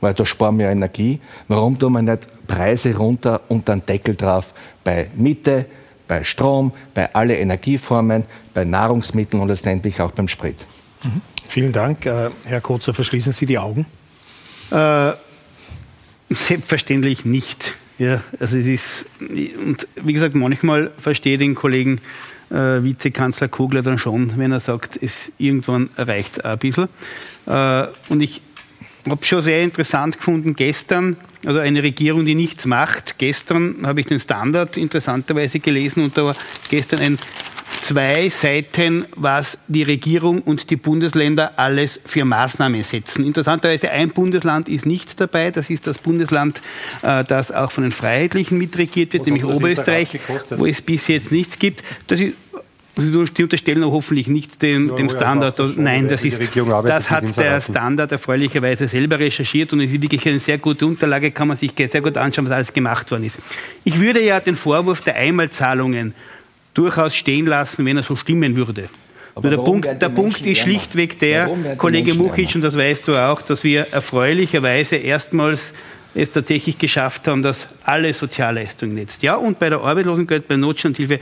weil 0.00 0.14
da 0.14 0.24
sparen 0.24 0.58
wir 0.58 0.68
Energie, 0.68 1.20
warum 1.48 1.78
tun 1.78 1.92
wir 1.92 2.02
nicht 2.02 2.26
Preise 2.46 2.96
runter 2.96 3.40
und 3.48 3.68
einen 3.68 3.84
Deckel 3.84 4.14
drauf 4.14 4.46
bei 4.84 5.08
Miete, 5.14 5.66
bei 6.06 6.24
Strom, 6.24 6.72
bei 6.94 7.14
allen 7.14 7.36
Energieformen, 7.36 8.24
bei 8.54 8.64
Nahrungsmitteln 8.64 9.42
und 9.42 9.48
letztendlich 9.48 10.00
auch 10.00 10.12
beim 10.12 10.28
Sprit. 10.28 10.56
Mhm. 11.04 11.20
Vielen 11.48 11.72
Dank. 11.72 12.06
Äh, 12.06 12.30
Herr 12.44 12.60
Kotzer, 12.60 12.94
verschließen 12.94 13.32
Sie 13.32 13.46
die 13.46 13.58
Augen? 13.58 13.86
Äh, 14.70 15.12
selbstverständlich 16.30 17.24
nicht. 17.24 17.74
Ja, 17.98 18.22
also 18.38 18.56
es 18.56 18.66
ist, 18.66 19.06
und 19.20 19.88
wie 19.96 20.12
gesagt, 20.12 20.34
manchmal 20.34 20.92
verstehe 20.98 21.34
ich 21.34 21.38
den 21.38 21.54
Kollegen 21.54 22.00
äh, 22.50 22.82
Vizekanzler 22.82 23.48
Kogler 23.48 23.82
dann 23.82 23.98
schon, 23.98 24.36
wenn 24.36 24.52
er 24.52 24.60
sagt, 24.60 24.98
es 25.00 25.32
irgendwann 25.38 25.90
reicht 25.96 26.38
es 26.38 26.44
ein 26.44 26.58
bisschen. 26.58 26.88
Äh, 27.46 27.86
und 28.08 28.20
ich 28.20 28.42
habe 29.08 29.24
schon 29.24 29.42
sehr 29.42 29.62
interessant 29.62 30.18
gefunden 30.18 30.54
gestern, 30.54 31.16
also 31.46 31.60
eine 31.60 31.82
Regierung, 31.82 32.26
die 32.26 32.34
nichts 32.34 32.66
macht. 32.66 33.18
Gestern 33.18 33.86
habe 33.86 34.00
ich 34.00 34.06
den 34.06 34.20
Standard 34.20 34.76
interessanterweise 34.76 35.60
gelesen 35.60 36.04
und 36.04 36.16
da 36.16 36.24
war 36.24 36.36
gestern 36.68 37.00
ein 37.00 37.18
zwei 37.82 38.28
Seiten, 38.28 39.06
was 39.16 39.58
die 39.68 39.82
Regierung 39.82 40.42
und 40.42 40.70
die 40.70 40.76
Bundesländer 40.76 41.58
alles 41.58 42.00
für 42.04 42.24
Maßnahmen 42.24 42.82
setzen. 42.84 43.24
Interessanterweise 43.24 43.90
ein 43.90 44.10
Bundesland 44.10 44.68
ist 44.68 44.86
nicht 44.86 45.20
dabei, 45.20 45.50
das 45.50 45.70
ist 45.70 45.86
das 45.86 45.98
Bundesland, 45.98 46.60
äh, 47.02 47.24
das 47.24 47.52
auch 47.52 47.70
von 47.70 47.84
den 47.84 47.92
Freiheitlichen 47.92 48.58
mitregiert 48.58 49.12
wird, 49.12 49.26
nämlich 49.26 49.44
Oberösterreich, 49.44 50.20
wo 50.50 50.66
es 50.66 50.82
bis 50.82 51.08
jetzt 51.08 51.32
nichts 51.32 51.58
gibt. 51.58 51.82
Das 52.06 52.20
ist 52.20 52.34
die 52.98 53.42
unterstellen 53.42 53.84
hoffentlich 53.84 54.26
nicht 54.26 54.60
dem, 54.62 54.88
ja, 54.88 54.96
dem 54.96 55.08
Standard. 55.08 55.58
Ja, 55.58 55.68
Nein, 55.76 56.08
das, 56.08 56.24
ist, 56.24 56.40
das 56.84 57.10
hat 57.10 57.36
der 57.36 57.60
Standard 57.60 58.12
erfreulicherweise 58.12 58.88
selber 58.88 59.18
recherchiert 59.18 59.72
und 59.72 59.80
es 59.80 59.92
ist 59.92 60.02
wirklich 60.02 60.26
eine 60.28 60.38
sehr 60.38 60.58
gute 60.58 60.86
Unterlage, 60.86 61.30
kann 61.30 61.48
man 61.48 61.56
sich 61.56 61.72
sehr 61.76 62.00
gut 62.00 62.16
anschauen, 62.16 62.46
was 62.46 62.52
alles 62.52 62.72
gemacht 62.72 63.10
worden 63.10 63.24
ist. 63.24 63.38
Ich 63.84 64.00
würde 64.00 64.22
ja 64.22 64.40
den 64.40 64.56
Vorwurf 64.56 65.00
der 65.00 65.16
Einmalzahlungen 65.16 66.14
durchaus 66.74 67.14
stehen 67.14 67.46
lassen, 67.46 67.84
wenn 67.84 67.96
er 67.96 68.02
so 68.02 68.16
stimmen 68.16 68.56
würde. 68.56 68.88
Aber 69.34 69.50
der 69.50 69.58
Punkt, 69.58 69.86
der 69.86 70.08
Punkt 70.08 70.44
ist 70.44 70.58
schlichtweg 70.58 71.18
der, 71.20 71.48
Kollege 71.76 72.14
Muchic, 72.14 72.54
und 72.56 72.62
das 72.62 72.76
weißt 72.76 73.06
du 73.06 73.14
auch, 73.14 73.40
dass 73.40 73.62
wir 73.62 73.86
erfreulicherweise 73.92 74.96
erstmals 74.96 75.72
es 76.14 76.32
tatsächlich 76.32 76.78
geschafft 76.78 77.28
haben, 77.28 77.42
dass 77.42 77.68
alle 77.84 78.12
Sozialleistungen 78.12 78.98
jetzt, 78.98 79.22
ja, 79.22 79.36
und 79.36 79.58
bei 79.60 79.70
der 79.70 79.80
Arbeitslosengeld, 79.80 80.48
bei 80.48 80.56
Notstandhilfe, 80.56 81.20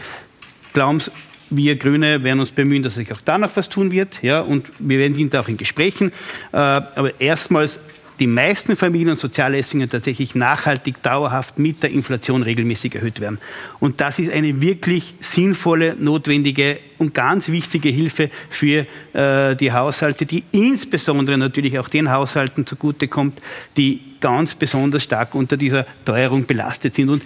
glauben 0.73 1.03
wir 1.51 1.77
Grüne 1.77 2.25
werden 2.25 2.41
uns 2.41 2.51
bemühen, 2.51 2.83
dass 2.83 2.95
sich 2.95 3.13
auch 3.13 3.21
da 3.21 3.39
noch 3.39 3.55
was 3.55 3.69
tun 3.69 3.93
wird, 3.93 4.23
ja, 4.23 4.41
und 4.41 4.67
wir 4.79 4.99
werden 4.99 5.15
sind 5.15 5.37
auch 5.37 5.49
in 5.49 5.57
Gesprächen, 5.57 6.13
äh, 6.53 6.57
aber 6.57 7.21
erstmals 7.21 7.79
die 8.19 8.27
meisten 8.27 8.77
Familien- 8.77 9.11
und 9.11 9.21
Sozialleistungen 9.21 9.89
tatsächlich 9.89 10.35
nachhaltig, 10.35 11.03
dauerhaft 11.03 11.59
mit 11.59 11.83
der 11.83 11.91
Inflation 11.91 12.43
regelmäßig 12.43 12.95
erhöht 12.95 13.21
werden. 13.21 13.39
Und 13.81 14.01
das 14.01 14.19
ist 14.19 14.33
eine 14.33 14.61
wirklich 14.61 15.15
sinnvolle, 15.21 15.97
notwendige 15.99 16.79
und 16.99 17.15
ganz 17.15 17.49
wichtige 17.49 17.89
Hilfe 17.91 18.31
für 18.49 18.87
äh, 19.13 19.55
die 19.57 19.73
Haushalte, 19.73 20.25
die 20.27 20.45
insbesondere 20.53 21.37
natürlich 21.37 21.79
auch 21.79 21.89
den 21.89 22.11
Haushalten 22.11 22.67
zugutekommt, 22.67 23.41
die 23.77 24.01
ganz 24.21 24.55
besonders 24.55 25.03
stark 25.03 25.35
unter 25.35 25.57
dieser 25.57 25.87
Teuerung 26.05 26.47
belastet 26.47 26.95
sind. 26.95 27.11
Und 27.11 27.23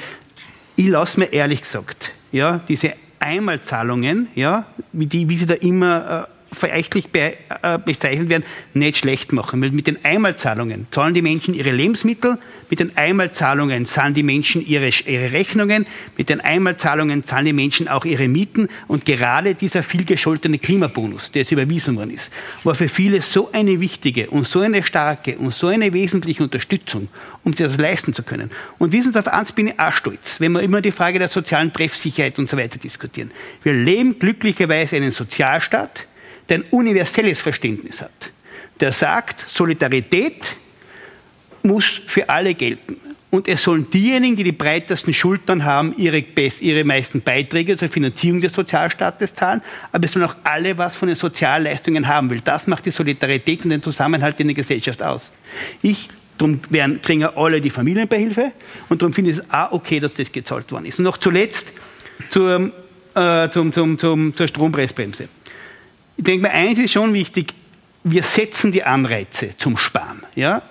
ich 0.77 0.89
lasse 0.89 1.21
mir 1.21 1.33
ehrlich 1.33 1.63
gesagt, 1.63 2.13
ja, 2.33 2.61
diese 2.69 2.95
Einmalzahlungen, 3.21 4.29
ja, 4.35 4.67
wie, 4.93 5.07
die, 5.07 5.29
wie 5.29 5.37
sie 5.37 5.47
da 5.47 5.55
immer 5.55 6.27
äh, 6.27 6.40
verächtlich 6.53 7.09
be, 7.09 7.35
äh, 7.63 7.79
bezeichnet 7.79 8.29
werden, 8.29 8.45
nicht 8.75 8.99
schlecht 8.99 9.33
machen. 9.33 9.63
Weil 9.63 9.71
mit 9.71 9.87
den 9.87 10.05
Einmalzahlungen 10.05 10.87
zahlen 10.91 11.15
die 11.15 11.23
Menschen 11.23 11.55
ihre 11.55 11.71
Lebensmittel, 11.71 12.39
mit 12.71 12.79
den 12.79 12.97
Einmalzahlungen 12.97 13.85
zahlen 13.85 14.15
die 14.15 14.23
Menschen 14.23 14.65
ihre, 14.65 14.89
ihre 14.89 15.33
Rechnungen, 15.33 15.87
mit 16.17 16.29
den 16.29 16.41
Einmalzahlungen 16.41 17.25
zahlen 17.25 17.47
die 17.47 17.53
Menschen 17.53 17.89
auch 17.89 18.05
ihre 18.05 18.29
Mieten 18.29 18.69
und 18.87 19.05
gerade 19.05 19.55
dieser 19.55 19.83
vielgescholtene 19.83 20.59
Klimabonus, 20.59 21.33
der 21.33 21.43
jetzt 21.43 21.53
überwiesen 21.53 21.97
worden 21.97 22.13
ist, 22.13 22.31
war 22.63 22.75
für 22.77 22.89
viele 22.89 23.23
so 23.23 23.51
eine 23.53 23.81
wichtige 23.81 24.31
und 24.31 24.47
so 24.47 24.61
eine 24.61 24.85
starke 24.85 25.37
und 25.37 25.53
so 25.53 25.67
eine 25.67 25.93
wesentliche 25.93 26.45
Unterstützung, 26.45 27.09
um 27.43 27.53
sich 27.53 27.67
das 27.67 27.77
leisten 27.77 28.15
zu 28.15 28.23
können. 28.23 28.51
Und 28.79 28.93
wissen 28.93 29.13
Sie, 29.13 29.19
auf 29.19 29.27
eins 29.27 29.53
bin 29.53 29.69
ich 29.69 29.81
auch 29.81 29.93
stolz, 29.93 30.37
wenn 30.39 30.53
wir 30.53 30.63
immer 30.63 30.81
die 30.81 30.93
Frage 30.93 31.19
der 31.19 31.29
sozialen 31.29 31.73
Treffsicherheit 31.73 32.39
und 32.39 32.49
so 32.49 32.57
weiter 32.57 32.79
diskutieren. 32.79 33.33
Wir 33.63 33.73
leben 33.73 34.19
glücklicherweise 34.19 34.97
einen 34.97 35.13
Sozialstaat, 35.13 36.07
der 36.51 36.59
ein 36.59 36.65
universelles 36.71 37.39
Verständnis 37.39 38.03
hat. 38.03 38.33
Der 38.81 38.93
sagt, 38.93 39.47
Solidarität 39.49 40.57
muss 41.63 42.01
für 42.07 42.29
alle 42.29 42.55
gelten. 42.55 42.97
Und 43.31 43.47
es 43.47 43.63
sollen 43.63 43.89
diejenigen, 43.89 44.35
die 44.35 44.43
die 44.43 44.53
breitesten 44.53 45.15
Schultern 45.15 45.65
haben, 45.65 45.95
ihre, 45.97 46.19
ihre 46.19 46.85
meisten 46.85 47.21
Beiträge 47.21 47.77
zur 47.79 47.89
Finanzierung 47.89 48.41
des 48.41 48.53
Sozialstaates 48.53 49.35
zahlen. 49.35 49.63
Aber 49.93 50.05
es 50.05 50.13
sollen 50.13 50.25
auch 50.25 50.35
alle 50.43 50.77
was 50.77 50.97
von 50.97 51.07
den 51.07 51.17
Sozialleistungen 51.17 52.09
haben, 52.09 52.29
weil 52.29 52.41
das 52.41 52.67
macht 52.67 52.87
die 52.87 52.91
Solidarität 52.91 53.63
und 53.63 53.71
den 53.71 53.83
Zusammenhalt 53.83 54.41
in 54.41 54.49
der 54.49 54.57
Gesellschaft 54.57 55.01
aus. 55.01 55.31
Ich, 55.81 56.09
darum 56.39 56.61
werden, 56.71 57.01
kriegen 57.03 57.23
alle 57.25 57.61
die 57.61 57.71
Familienbeihilfe 57.71 58.51
und 58.89 59.01
darum 59.01 59.13
finde 59.13 59.31
ich 59.31 59.39
es 59.39 59.45
auch 59.49 59.71
okay, 59.73 60.01
dass 60.01 60.15
das 60.15 60.33
gezahlt 60.33 60.73
worden 60.73 60.87
ist. 60.87 60.99
Und 60.99 61.05
noch 61.05 61.19
zuletzt 61.19 61.73
zur, 62.31 62.73
äh, 63.15 63.49
zum, 63.51 63.73
zum, 63.73 63.97
zum, 63.97 64.35
zur 64.35 64.49
Strompreisbremse. 64.49 65.29
Ich 66.17 66.25
denke 66.25 66.43
mir, 66.43 66.51
eins 66.51 66.79
ist 66.79 66.93
schon 66.93 67.13
wichtig, 67.15 67.55
wir 68.05 68.23
setzen 68.23 68.73
die 68.73 68.83
Anreize 68.83 69.51
zum 69.57 69.77
Sparen. 69.77 70.23
Ja? 70.35 70.63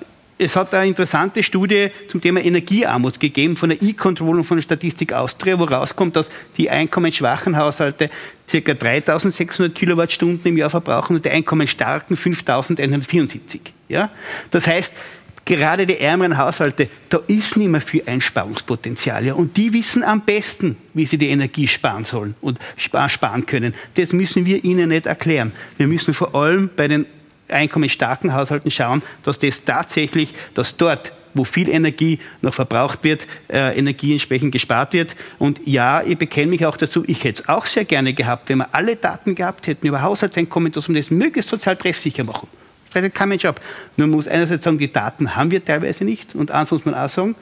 Es 0.42 0.56
hat 0.56 0.74
eine 0.74 0.88
interessante 0.88 1.44
Studie 1.44 1.90
zum 2.08 2.22
Thema 2.22 2.40
Energiearmut 2.40 3.20
gegeben 3.20 3.58
von 3.58 3.70
der 3.70 3.82
E-Control 3.82 4.38
und 4.38 4.46
von 4.46 4.58
der 4.58 4.62
Statistik 4.62 5.12
Austria, 5.12 5.60
wo 5.60 5.66
rauskommt, 5.66 6.16
dass 6.16 6.30
die 6.58 6.70
einkommensschwachen 6.70 7.58
Haushalte 7.58 8.10
ca. 8.50 8.58
3.600 8.58 9.70
Kilowattstunden 9.72 10.46
im 10.46 10.58
Jahr 10.58 10.70
verbrauchen 10.70 11.18
und 11.18 11.26
die 11.26 11.30
einkommensstarken 11.30 12.16
5.174. 12.16 13.60
Ja? 13.90 14.12
Das 14.50 14.66
heißt, 14.66 14.94
gerade 15.50 15.88
die 15.88 15.98
ärmeren 15.98 16.38
Haushalte, 16.38 16.88
da 17.10 17.20
ist 17.28 17.58
nicht 17.58 17.70
mehr 17.70 17.82
viel 17.82 18.04
Einsparungspotenzial. 18.06 19.26
Ja? 19.26 19.34
Und 19.34 19.58
die 19.58 19.74
wissen 19.74 20.04
am 20.04 20.22
besten, 20.22 20.78
wie 20.94 21.08
sie 21.08 21.18
die 21.18 21.30
Energie 21.30 21.68
sparen 21.68 22.06
sollen 22.06 22.36
und 22.40 22.60
sparen 22.78 23.46
können. 23.48 23.74
Das 23.96 24.14
müssen 24.14 24.46
wir 24.46 24.64
ihnen 24.64 24.90
nicht 24.90 25.08
erklären. 25.08 25.52
Wir 25.78 25.88
müssen 25.88 26.14
vor 26.14 26.36
allem 26.36 26.70
bei 26.76 26.88
den 26.88 27.08
einkommensstarken 27.48 28.34
Haushalten 28.34 28.70
schauen, 28.70 29.02
dass 29.24 29.40
das 29.40 29.66
tatsächlich, 29.66 30.36
dass 30.54 30.78
dort 30.78 31.12
wo 31.36 31.44
viel 31.44 31.70
Energie 31.70 32.20
noch 32.42 32.56
verbraucht 32.56 33.04
wird, 33.04 33.28
äh, 33.50 33.78
Energie 33.78 34.14
entsprechend 34.14 34.52
gespart 34.52 34.94
wird. 34.94 35.16
Und 35.38 35.62
ja, 35.64 36.02
ich 36.02 36.18
bekenne 36.18 36.48
mich 36.48 36.66
auch 36.66 36.76
dazu, 36.76 37.04
ich 37.06 37.24
hätte 37.24 37.44
es 37.44 37.50
auch 37.50 37.68
sehr 37.68 37.86
gerne 37.86 38.14
gehabt, 38.14 38.50
wenn 38.50 38.58
wir 38.58 38.74
alle 38.74 38.96
Daten 38.96 39.36
gehabt 39.36 39.68
hätten 39.68 39.86
über 39.86 40.02
Haushaltseinkommen, 40.02 40.72
dass 40.72 40.90
wir 40.90 40.96
das 40.96 41.12
möglichst 41.12 41.52
sozial 41.52 41.78
treffsicher 41.78 42.24
machen 42.24 42.48
kein 42.94 43.30
Mensch 43.30 43.46
ab. 43.46 43.62
Nur 43.98 44.08
man 44.08 44.18
muss 44.18 44.28
einerseits 44.28 44.64
sagen, 44.64 44.78
die 44.78 44.92
Daten 44.92 45.36
haben 45.36 45.52
wir 45.52 45.64
teilweise 45.64 46.06
nicht 46.06 46.36
und 46.36 46.52
andererseits 46.52 46.86
muss 46.86 46.94
man 46.94 46.96
auch 46.96 47.10
sagen, 47.10 47.36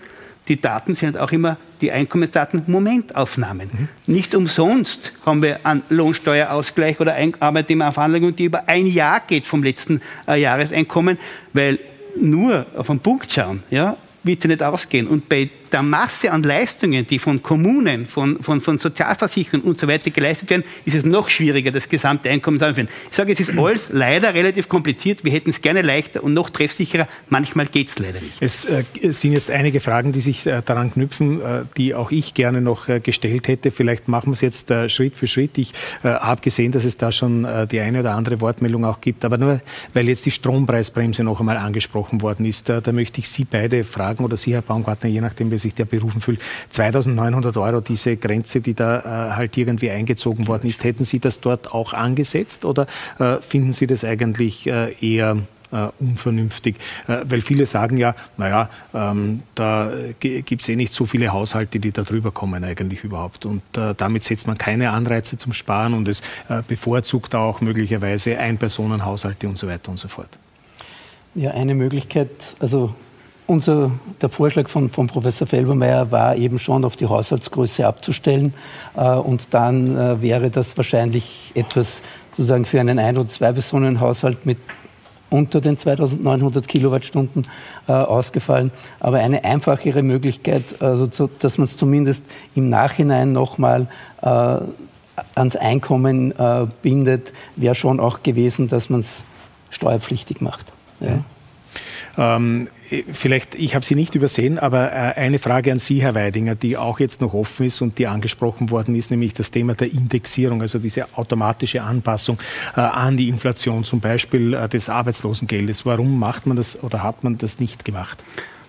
die 0.48 0.60
Daten 0.60 0.95
sind 0.95 1.18
auch 1.18 1.32
immer 1.32 1.58
die 1.82 1.91
Einkommensdaten 1.91 2.64
Momentaufnahmen. 2.68 3.70
Mhm. 4.06 4.14
Nicht 4.14 4.34
umsonst 4.34 5.12
haben 5.26 5.41
wir 5.41 5.66
einen 5.66 5.84
Lohnsteuerausgleich 5.89 7.00
oder 7.00 7.16
Arbeitnehmerveranlagung, 7.39 8.36
die 8.36 8.45
über 8.45 8.68
ein 8.68 8.88
Jahr 8.88 9.22
geht 9.26 9.45
vom 9.45 9.64
letzten 9.64 10.02
äh, 10.28 10.39
Jahreseinkommen, 10.39 11.18
weil 11.54 11.80
nur 12.20 12.66
auf 12.76 12.88
den 12.88 13.00
Punkt 13.00 13.32
schauen, 13.32 13.62
ja, 13.70 13.98
wird 14.24 14.41
sie 14.41 14.48
nicht 14.48 14.64
ausgehen. 14.64 15.08
Und 15.08 15.30
bei 15.30 15.50
der 15.72 15.82
Masse 15.82 16.32
an 16.32 16.43
Leistungen, 16.43 17.05
die 17.07 17.20
von 17.20 17.41
Kommunen, 17.43 18.05
von, 18.05 18.41
von, 18.41 18.61
von 18.61 18.80
Sozialversicherungen 18.80 19.68
und 19.68 19.80
so 19.80 19.88
weiter 19.88 20.09
geleistet 20.11 20.49
werden, 20.49 20.63
ist 20.86 20.95
es 20.95 21.05
noch 21.05 21.30
schwieriger, 21.30 21.72
das 21.72 21.89
gesamte 21.89 22.30
Einkommen 22.30 22.59
zu 22.59 22.65
anführen. 22.65 22.89
Ich 23.09 23.18
sage, 23.18 23.34
es 23.34 23.39
ist 23.39 23.57
alles 23.57 23.89
leider 23.91 24.34
relativ 24.34 24.70
kompliziert. 24.70 25.24
Wir 25.24 25.32
hätten 25.32 25.49
es 25.49 25.61
gerne 25.61 25.82
leichter 25.82 26.24
und 26.24 26.34
noch 26.34 26.49
treffsicherer. 26.49 27.07
Manchmal 27.30 27.68
geht 27.68 27.89
es 27.89 27.99
leider 27.99 28.22
nicht. 28.22 28.41
Es 28.41 28.65
äh, 28.65 28.84
sind 29.11 29.34
jetzt 29.34 29.51
einige 29.51 29.80
Fragen, 29.80 30.11
die 30.11 30.22
sich 30.22 30.45
äh, 30.45 30.61
daran 30.65 30.93
knüpfen, 30.93 31.41
äh, 31.41 31.63
die 31.78 31.93
auch 31.95 32.11
ich 32.11 32.34
gerne 32.34 32.61
noch 32.61 32.88
äh, 32.88 32.99
gestellt 32.99 33.47
hätte. 33.47 33.72
Vielleicht 33.72 34.07
machen 34.07 34.28
wir 34.28 34.34
es 34.34 34.41
jetzt 34.41 34.72
äh, 34.72 34.89
Schritt 34.89 35.18
für 35.18 35.28
Schritt. 35.28 35.57
Ich 35.57 35.74
äh, 36.03 36.09
habe 36.09 36.41
gesehen, 36.41 36.72
dass 36.72 36.86
es 36.86 36.97
da 36.97 37.11
schon 37.11 37.47
die 37.72 37.80
eine 37.80 37.99
oder 37.99 38.15
andere 38.15 38.41
Wortmeldung 38.41 38.86
auch 38.86 39.01
gibt. 39.01 39.26
Aber 39.26 39.38
nur, 39.38 39.61
weil 39.93 40.07
jetzt 40.07 40.26
die 40.26 40.32
Strompreisbremse 40.32 41.24
noch 41.24 41.39
einmal 41.39 41.57
angesprochen 41.57 42.22
worden 42.22 42.45
ist, 42.45 42.70
da 42.70 42.82
möchte 42.91 43.20
ich 43.20 43.30
Sie 43.30 43.45
beide 43.45 43.84
fragen 43.84 44.24
oder 44.24 44.38
Sie, 44.38 44.53
Herr 44.53 44.61
Baumgartner, 44.61 45.09
je 45.09 45.22
nachdem, 45.22 45.51
wer 45.58 45.60
sich 45.60 45.74
der 45.74 45.86
berufen 45.86 46.22
fühlt. 46.22 46.39
2900 46.72 47.58
Euro, 47.58 47.82
diese 47.82 48.16
Grenze, 48.16 48.62
die 48.62 48.76
da 48.76 48.99
äh, 48.99 49.36
halt 49.36 49.58
irgendwie 49.58 49.89
eingezogen 49.89 50.47
worden 50.47 50.70
ist, 50.70 50.84
hätten 50.84 51.03
Sie 51.03 51.20
das 51.20 51.39
dort 51.39 51.74
auch 51.74 51.93
angesetzt 51.93 52.64
oder 52.64 52.86
äh, 53.18 53.38
finden 53.41 53.74
Sie 53.74 53.88
das 53.88 54.03
eigentlich 54.03 54.68
äh, 54.68 54.93
eher 55.01 55.38
Uh, 55.70 55.89
unvernünftig, 55.99 56.78
uh, 57.10 57.16
weil 57.26 57.41
viele 57.41 57.66
sagen 57.66 57.97
ja, 57.97 58.16
naja, 58.38 58.70
ähm, 58.93 59.41
da 59.53 59.91
gibt 60.22 60.62
es 60.62 60.70
eh 60.70 60.78
nicht 60.78 60.93
so 60.93 61.05
viele 61.05 61.34
Haushalte, 61.34 61.82
die 61.82 61.91
da 61.91 62.03
drüber 62.03 62.32
kommen 62.32 62.64
eigentlich 62.64 63.03
überhaupt. 63.03 63.45
Und 63.45 63.62
uh, 63.78 63.91
damit 63.91 64.24
setzt 64.24 64.47
man 64.47 64.58
keine 64.58 64.91
Anreize 64.91 65.38
zum 65.38 65.51
Sparen 65.51 65.93
und 65.93 66.08
es 66.08 66.24
bevorzugt 66.70 67.36
auch 67.36 67.60
möglicherweise 67.60 68.38
Einpersonenhaushalte 68.38 69.45
und 69.45 69.58
so 69.58 69.68
weiter 69.68 69.91
und 69.91 69.97
so 69.97 70.08
fort. 70.08 70.30
Ja, 71.36 71.51
eine 71.51 71.76
Möglichkeit, 71.76 72.30
also 72.60 72.95
unser, 73.48 73.91
der 74.22 74.30
Vorschlag 74.30 74.68
von, 74.68 74.89
von 74.89 75.08
Professor 75.08 75.48
Felbermeier 75.48 76.12
war 76.12 76.36
eben 76.36 76.60
schon 76.60 76.86
auf 76.86 76.95
die 76.95 77.08
Haushaltsgröße 77.08 77.88
abzustellen. 77.88 78.54
Äh, 78.95 79.10
und 79.16 79.48
dann 79.52 79.98
äh, 79.98 80.22
wäre 80.22 80.50
das 80.50 80.78
wahrscheinlich 80.78 81.52
etwas 81.56 82.02
sozusagen 82.32 82.66
für 82.66 82.80
einen 82.80 83.00
Ein- 83.00 83.18
oder 83.18 83.30
Zwei-Personen-Haushalt 83.30 84.45
mit 84.45 84.58
unter 85.30 85.60
den 85.60 85.78
2900 85.78 86.68
Kilowattstunden 86.68 87.48
äh, 87.88 87.91
ausgefallen. 87.91 88.72
Aber 89.00 89.18
eine 89.18 89.43
einfachere 89.43 90.04
Möglichkeit, 90.04 90.82
also 90.82 91.08
zu, 91.08 91.30
dass 91.39 91.58
man 91.58 91.66
es 91.66 91.76
zumindest 91.78 92.24
im 92.56 92.70
Nachhinein 92.70 93.34
nochmal 93.34 93.88
äh, 94.22 94.60
ans 95.36 95.56
Einkommen 95.56 96.32
äh, 96.38 96.68
bindet, 96.82 97.34
wäre 97.56 97.76
schon 97.76 98.00
auch 98.00 98.24
gewesen, 98.24 98.70
dass 98.70 98.89
man 98.89 99.02
es 99.02 99.22
steuerpflichtig 99.70 100.41
macht. 100.41 100.66
Ja. 101.00 101.20
Ähm, 102.18 102.68
vielleicht, 103.11 103.55
ich 103.55 103.76
habe 103.76 103.86
Sie 103.86 103.95
nicht 103.95 104.15
übersehen, 104.15 104.57
aber 104.57 104.91
äh, 104.91 105.13
eine 105.15 105.39
Frage 105.39 105.72
an 105.72 105.80
Sie, 105.80 106.01
Herr 106.01 106.15
Weidinger, 106.15 106.55
die 106.55 106.76
auch 106.76 106.99
jetzt 106.99 107.22
noch 107.22 107.34
offen 107.34 107.68
ist 107.68 107.82
und 107.82 107.99
die 107.99 108.07
angesprochen 108.07 108.72
worden 108.72 108.95
ist, 108.95 109.11
nämlich 109.11 109.34
das 109.34 109.51
Thema 109.51 109.76
der 109.76 109.91
Indexierung, 109.91 110.61
also 110.61 110.80
diese 110.80 111.05
automatische 111.15 111.84
Anpassung 111.84 112.39
äh, 112.76 112.82
an 112.82 113.18
die 113.18 113.30
Inflation, 113.30 113.84
zum 113.84 113.99
Beispiel 113.99 114.53
äh, 114.53 114.68
des 114.68 114.89
Arbeitslosengeldes. 114.89 115.86
Warum 115.86 116.18
macht 116.18 116.47
man 116.47 116.57
das 116.57 116.82
oder 116.82 117.03
hat 117.03 117.24
man 117.24 117.38
das 117.38 117.59
nicht 117.59 117.86
gemacht? 117.86 118.24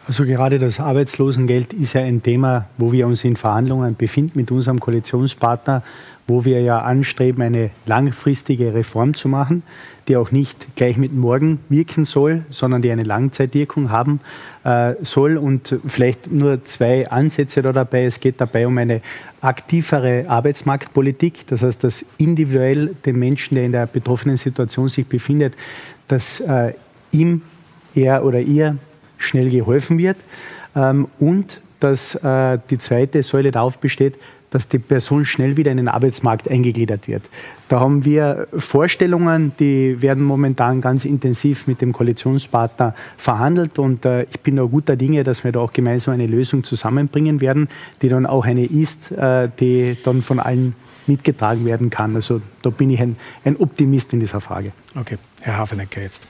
Also 0.07 0.25
gerade 0.25 0.59
das 0.59 0.81
Arbeitslosengeld 0.81 1.75
ist 1.75 1.93
ja 1.93 2.01
ein 2.01 2.23
Thema, 2.23 2.67
wo 2.79 2.93
wir 2.93 3.07
uns 3.07 3.25
in 3.25 3.37
Verhandlungen 3.37 3.95
befinden 3.95 4.39
mit 4.39 4.51
unserem 4.51 4.81
Koalitionspartner, 4.81 5.83
wo 6.27 6.47
wir 6.47 6.63
ja 6.63 6.81
anstreben, 6.81 7.43
eine 7.43 7.71
langfristige 7.85 8.73
Reform 8.73 9.15
zu 9.15 9.29
machen, 9.29 9.63
die 10.09 10.17
auch 10.17 10.31
nicht 10.31 10.75
gleich 10.75 10.97
mit 10.97 11.15
morgen 11.15 11.61
wirken 11.69 12.05
soll, 12.05 12.45
sondern 12.51 12.83
die 12.83 12.91
eine 12.91 13.03
Langzeitwirkung 13.03 13.91
haben 13.91 14.21
äh, 14.65 14.95
soll. 15.03 15.37
Und 15.37 15.79
vielleicht 15.87 16.33
nur 16.33 16.65
zwei 16.65 17.09
Ansätze 17.09 17.63
da 17.63 17.73
dabei. 17.73 18.07
Es 18.07 18.19
geht 18.19 18.41
dabei 18.41 18.67
um 18.67 18.79
eine 18.79 19.03
aktivere 19.41 20.25
Arbeitsmarktpolitik, 20.29 21.47
das 21.47 21.63
heißt, 21.63 21.85
dass 21.85 22.05
individuell 22.17 22.95
dem 23.05 23.19
Menschen, 23.19 23.55
der 23.55 23.67
in 23.67 23.73
der 23.73 23.87
betroffenen 23.87 24.37
Situation 24.37 24.89
sich 24.89 25.07
befindet, 25.07 25.55
dass 26.09 26.41
äh, 26.41 26.73
ihm, 27.13 27.43
er 27.95 28.25
oder 28.25 28.41
ihr 28.41 28.77
schnell 29.19 29.51
geholfen 29.51 29.99
wird. 29.99 30.17
Ähm, 30.75 31.09
und 31.19 31.61
dass 31.81 32.15
äh, 32.17 32.59
die 32.71 32.79
zweite 32.79 33.23
Säule 33.23 33.51
darauf 33.51 33.79
besteht, 33.79 34.15
dass 34.51 34.69
die 34.69 34.79
Person 34.79 35.25
schnell 35.25 35.57
wieder 35.57 35.71
in 35.71 35.77
den 35.77 35.89
Arbeitsmarkt 35.89 36.51
eingegliedert 36.51 37.09
wird. 37.09 37.23
Da 37.69 37.81
haben 37.81 38.05
wir 38.05 38.49
Vorstellungen, 38.57 39.53
die 39.59 40.01
werden 40.01 40.25
momentan 40.25 40.81
ganz 40.81 41.05
intensiv 41.05 41.67
mit 41.67 41.83
dem 41.83 41.93
Koalitionspartner 41.93 42.95
verhandelt 43.17 43.79
und 43.79 44.05
äh, 44.05 44.23
ich 44.25 44.41
bin 44.41 44.57
da 44.57 44.65
guter 44.65 44.97
Dinge, 44.97 45.25
dass 45.25 45.45
wir 45.45 45.53
da 45.53 45.61
auch 45.61 45.73
gemeinsam 45.73 46.15
eine 46.15 46.27
Lösung 46.27 46.65
zusammenbringen 46.65 47.41
werden, 47.41 47.69
die 48.01 48.09
dann 48.09 48.27
auch 48.27 48.47
eine 48.47 48.65
ist, 48.65 49.13
äh, 49.13 49.49
die 49.61 49.97
dann 50.03 50.23
von 50.23 50.41
allen 50.41 50.75
mitgetragen 51.07 51.65
werden 51.65 51.91
kann. 51.91 52.15
Also 52.15 52.41
da 52.63 52.71
bin 52.71 52.91
ich 52.91 53.01
ein, 53.01 53.17
ein 53.45 53.57
Optimist 53.57 54.13
in 54.13 54.21
dieser 54.21 54.41
Frage. 54.41 54.73
Okay, 54.95 55.19
Herr 55.41 55.59
Hafenecker 55.59 56.03
jetzt. 56.03 56.23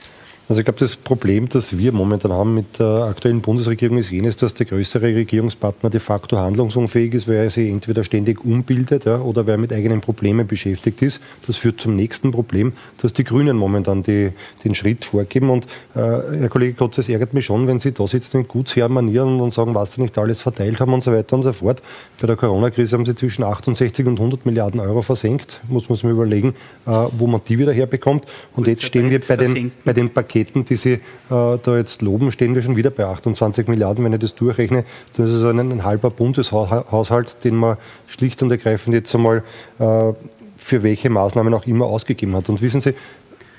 Also 0.49 0.61
ich 0.61 0.65
glaube, 0.65 0.79
das 0.79 0.95
Problem, 0.95 1.47
das 1.47 1.77
wir 1.77 1.91
momentan 1.91 2.33
haben 2.33 2.55
mit 2.55 2.79
der 2.79 3.03
aktuellen 3.03 3.39
Bundesregierung, 3.39 3.99
ist 3.99 4.09
jenes, 4.09 4.35
dass 4.35 4.55
der 4.55 4.65
größere 4.65 5.03
Regierungspartner 5.03 5.91
de 5.91 5.99
facto 5.99 6.37
handlungsunfähig 6.37 7.13
ist, 7.13 7.27
weil 7.27 7.35
er 7.35 7.51
sich 7.51 7.69
entweder 7.69 8.03
ständig 8.03 8.43
umbildet 8.43 9.05
ja, 9.05 9.19
oder 9.19 9.45
weil 9.45 9.53
er 9.53 9.57
mit 9.59 9.71
eigenen 9.71 10.01
Problemen 10.01 10.47
beschäftigt 10.47 11.03
ist. 11.03 11.21
Das 11.45 11.57
führt 11.57 11.79
zum 11.79 11.95
nächsten 11.95 12.31
Problem, 12.31 12.73
dass 12.99 13.13
die 13.13 13.25
Grünen 13.25 13.57
momentan 13.57 14.01
die, 14.01 14.31
den 14.63 14.73
Schritt 14.73 15.05
vorgeben. 15.05 15.51
Und 15.51 15.65
äh, 15.93 15.99
Herr 15.99 16.49
Kollege 16.49 16.73
Kotz, 16.73 16.97
es 16.97 17.09
ärgert 17.09 17.35
mich 17.35 17.45
schon, 17.45 17.67
wenn 17.67 17.77
Sie 17.77 17.91
da 17.91 18.07
sitzen 18.07 18.37
in 18.37 18.47
Gutsherrmanieren 18.47 19.39
und 19.41 19.53
sagen, 19.53 19.75
was 19.75 19.93
Sie 19.93 20.01
nicht 20.01 20.17
alles 20.17 20.41
verteilt 20.41 20.79
haben 20.79 20.93
und 20.93 21.03
so 21.03 21.13
weiter 21.13 21.35
und 21.35 21.43
so 21.43 21.53
fort. 21.53 21.83
Bei 22.19 22.25
der 22.25 22.37
Corona-Krise 22.37 22.97
haben 22.97 23.05
Sie 23.05 23.13
zwischen 23.13 23.43
68 23.43 24.03
und 24.07 24.17
100 24.17 24.47
Milliarden 24.47 24.79
Euro 24.79 25.03
versenkt. 25.03 25.61
Muss 25.69 25.89
man 25.89 25.95
sich 25.95 26.05
mal 26.05 26.13
überlegen, 26.13 26.55
äh, 26.87 26.91
wo 27.19 27.27
man 27.27 27.41
die 27.47 27.59
wieder 27.59 27.71
herbekommt. 27.71 28.25
Und 28.55 28.65
jetzt 28.65 28.81
stehen 28.81 29.11
wir 29.11 29.19
bei 29.19 29.37
den, 29.37 29.71
bei 29.85 29.93
den 29.93 30.09
Paketen 30.09 30.38
Paketen, 30.39 30.65
die 30.65 30.75
Sie 30.75 30.93
äh, 30.93 30.99
da 31.29 31.77
jetzt 31.77 32.01
loben, 32.01 32.31
stehen 32.31 32.55
wir 32.55 32.61
schon 32.61 32.75
wieder 32.75 32.89
bei 32.89 33.05
28 33.05 33.67
Milliarden. 33.67 34.03
Wenn 34.03 34.13
ich 34.13 34.19
das 34.19 34.35
durchrechne, 34.35 34.85
dann 35.15 35.25
ist 35.25 35.33
es 35.33 35.43
ein, 35.43 35.59
ein 35.59 35.83
halber 35.83 36.09
Bundeshaushalt, 36.09 37.43
den 37.43 37.55
man 37.55 37.77
schlicht 38.07 38.41
und 38.41 38.51
ergreifend 38.51 38.93
jetzt 38.93 39.13
einmal 39.13 39.43
äh, 39.79 40.13
für 40.57 40.83
welche 40.83 41.09
Maßnahmen 41.09 41.53
auch 41.53 41.65
immer 41.65 41.85
ausgegeben 41.85 42.35
hat. 42.35 42.49
Und 42.49 42.61
wissen 42.61 42.81
Sie, 42.81 42.93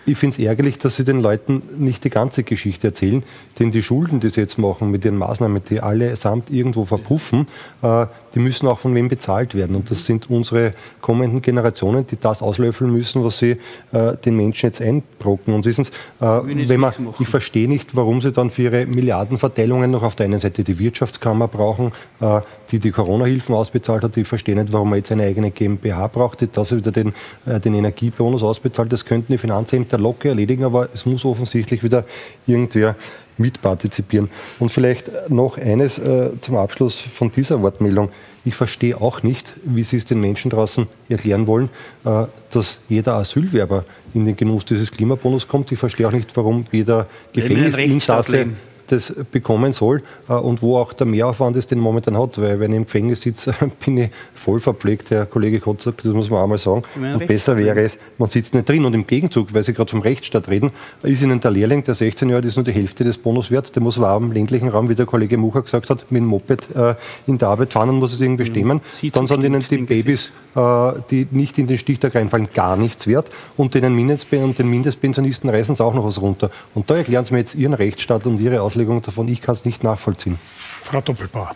ich 0.07 0.17
finde 0.17 0.35
es 0.35 0.39
ärgerlich, 0.39 0.79
dass 0.79 0.97
Sie 0.97 1.05
den 1.05 1.21
Leuten 1.21 1.63
nicht 1.77 2.05
die 2.05 2.11
ganze 2.11 2.43
Geschichte 2.43 2.89
erzählen, 2.89 3.23
denn 3.59 3.71
die 3.71 3.83
Schulden, 3.83 4.21
die 4.21 4.31
Sie 4.31 4.41
jetzt 4.41 4.59
machen 4.59 4.91
mit 4.91 5.05
Ihren 5.05 5.19
Maßnahmen, 5.19 5.63
die 5.69 5.81
alle 5.81 6.17
samt 6.17 6.51
irgendwo 6.51 6.87
verpuffen, 6.87 7.47
äh, 7.83 8.07
die 8.35 8.39
müssen 8.39 8.67
auch 8.69 8.79
von 8.79 8.95
wem 8.95 9.09
bezahlt 9.09 9.55
werden. 9.55 9.77
Und 9.77 9.91
das 9.91 10.05
sind 10.05 10.31
unsere 10.31 10.73
kommenden 11.01 11.43
Generationen, 11.43 12.07
die 12.07 12.19
das 12.19 12.43
auslöffeln 12.43 12.93
müssen, 12.93 13.25
was 13.25 13.39
sie 13.39 13.57
äh, 13.93 14.17
den 14.25 14.37
Menschen 14.37 14.67
jetzt 14.67 14.81
einbrocken. 14.81 15.55
Und 15.55 15.65
wissen 15.65 15.85
Sie, 15.85 15.91
äh, 16.21 16.69
wenn 16.69 16.81
man, 16.81 16.93
ich 17.19 17.29
verstehe 17.29 17.69
nicht, 17.69 17.97
warum 17.97 18.21
Sie 18.21 18.33
dann 18.33 18.51
für 18.51 18.63
Ihre 18.63 18.87
Milliardenverteilungen 18.87 19.91
noch 19.91 20.03
auf 20.03 20.15
der 20.15 20.27
einen 20.27 20.39
Seite 20.39 20.65
die 20.65 20.79
Wirtschaftskammer 20.79 21.49
brauchen, 21.49 21.93
äh, 22.21 22.41
die 22.71 22.79
die 22.79 22.91
Corona-Hilfen 22.91 23.55
ausbezahlt 23.55 24.03
hat. 24.03 24.17
Ich 24.17 24.29
verstehe 24.29 24.55
nicht, 24.55 24.73
warum 24.73 24.91
man 24.91 24.99
jetzt 24.99 25.11
eine 25.13 25.25
eigene 25.25 25.51
GmbH 25.51 26.07
braucht, 26.09 26.41
die 26.41 26.49
das 26.51 26.75
wieder 26.75 26.93
den, 26.93 27.13
äh, 27.47 27.61
den 27.61 27.75
Energiebonus 27.75 28.43
ausbezahlt. 28.43 28.93
Das 28.93 29.05
könnten 29.05 29.33
die 29.33 29.39
Finanzämter 29.39 29.99
locker 29.99 30.31
erledigen, 30.31 30.65
aber 30.65 30.89
es 30.95 31.07
muss 31.07 31.25
offensichtlich 31.25 31.83
wieder 31.83 32.05
irgendwer 32.47 32.97
mitpartizipieren. 33.41 34.29
Und 34.59 34.71
vielleicht 34.71 35.11
noch 35.29 35.57
eines 35.57 35.99
äh, 35.99 36.31
zum 36.41 36.57
Abschluss 36.57 37.01
von 37.01 37.33
dieser 37.33 37.63
Wortmeldung. 37.63 38.11
Ich 38.45 38.55
verstehe 38.55 39.01
auch 39.01 39.23
nicht, 39.23 39.53
wie 39.65 39.83
Sie 39.83 39.97
es 39.97 40.05
den 40.05 40.21
Menschen 40.21 40.51
draußen 40.51 40.87
erklären 41.09 41.47
wollen, 41.47 41.69
äh, 42.05 42.25
dass 42.51 42.79
jeder 42.89 43.15
Asylwerber 43.15 43.85
in 44.15 44.25
den 44.25 44.37
Genuss 44.37 44.65
dieses 44.65 44.91
Klimabonus 44.91 45.49
kommt. 45.49 45.73
Ich 45.73 45.79
verstehe 45.79 46.07
auch 46.07 46.13
nicht, 46.13 46.37
warum 46.37 46.65
jeder 46.71 47.07
Gefängnisinsasse 47.33 48.49
das 48.93 49.15
bekommen 49.31 49.73
soll 49.73 50.03
äh, 50.29 50.35
und 50.35 50.63
wo 50.63 50.77
auch 50.77 50.93
der 50.93 51.07
Mehraufwand 51.07 51.57
ist, 51.57 51.71
den 51.71 51.79
momentan 51.79 52.19
hat. 52.19 52.41
Weil 52.41 52.61
wenn 52.61 52.73
ich 52.73 52.77
im 52.77 52.85
Gefängnis 52.85 53.23
sitze, 53.23 53.55
bin 53.85 53.99
ich 53.99 54.11
voll 54.35 54.61
verpflegt, 54.61 55.11
Herr 55.11 55.27
Kollege 55.27 55.61
Kotzak, 55.61 56.03
das 56.03 56.13
muss 56.13 56.31
man 56.31 56.41
auch 56.41 56.47
mal 56.47 56.59
sagen. 56.59 56.83
Und 56.97 57.27
besser 57.27 57.57
wäre 57.57 57.81
es, 57.81 57.99
man 58.19 58.29
sitzt 58.29 58.55
nicht 58.55 58.69
drin. 58.69 58.85
Und 58.85 58.95
im 58.95 59.07
Gegenzug, 59.07 59.53
weil 59.55 59.63
Sie 59.63 59.73
gerade 59.73 59.91
vom 59.91 60.01
Rechtsstaat 60.01 60.49
reden, 60.49 60.71
ist 61.03 61.23
Ihnen 61.23 61.41
der 61.41 61.51
Lehrling, 61.51 61.85
der 61.85 61.95
16 61.95 62.29
Jahre, 62.29 62.43
das 62.43 62.51
ist 62.51 62.57
nur 62.57 62.65
die 62.65 62.73
Hälfte 62.73 63.05
des 63.05 63.19
Bonus 63.19 63.51
wert. 63.51 63.75
Der 63.75 63.83
muss 63.83 64.01
warm 64.01 64.27
im 64.27 64.33
ländlichen 64.33 64.69
Raum, 64.69 64.89
wie 64.89 64.95
der 64.95 65.07
Kollege 65.07 65.37
Mucher 65.37 65.63
gesagt 65.63 65.91
hat, 65.91 66.11
mit 66.11 66.21
dem 66.21 66.27
Moped 66.27 66.75
äh, 66.75 66.95
in 67.27 67.39
der 67.39 67.49
Arbeit 67.49 67.73
fahren 67.73 67.91
und 67.91 67.99
muss 67.99 68.13
es 68.13 68.21
irgendwie 68.21 68.47
stemmen. 68.47 68.81
Dann 69.13 69.27
sind 69.27 69.45
Ihnen 69.45 69.65
die 69.69 69.79
Babys, 69.79 70.31
äh, 70.55 70.93
die 71.11 71.27
nicht 71.31 71.59
in 71.59 71.67
den 71.67 71.79
Stichtag 71.79 72.15
reinfallen, 72.15 72.49
gar 72.53 72.77
nichts 72.77 73.07
wert. 73.07 73.29
Und 73.57 73.75
den, 73.75 73.85
und 73.85 74.59
den 74.59 74.69
Mindestpensionisten 74.69 75.51
reißen 75.51 75.75
es 75.75 75.81
auch 75.81 75.95
noch 75.95 76.05
was 76.05 76.21
runter. 76.21 76.51
Und 76.75 76.91
da 76.91 76.97
erklären 76.97 77.25
Sie 77.25 77.33
mir 77.33 77.41
jetzt 77.41 77.55
Ihren 77.55 77.75
Rechtsstaat 77.75 78.27
und 78.27 78.41
Ihre 78.41 78.63
Auslegung 78.63 78.80
Auslegung 78.81 79.03
davon. 79.03 79.29
Ich 79.29 79.43
kann 79.43 79.55
es 79.55 79.67
nicht 79.67 79.85
nachvollziehen. 79.85 80.39
Frau 80.83 81.03
Doppelbauer. 81.03 81.55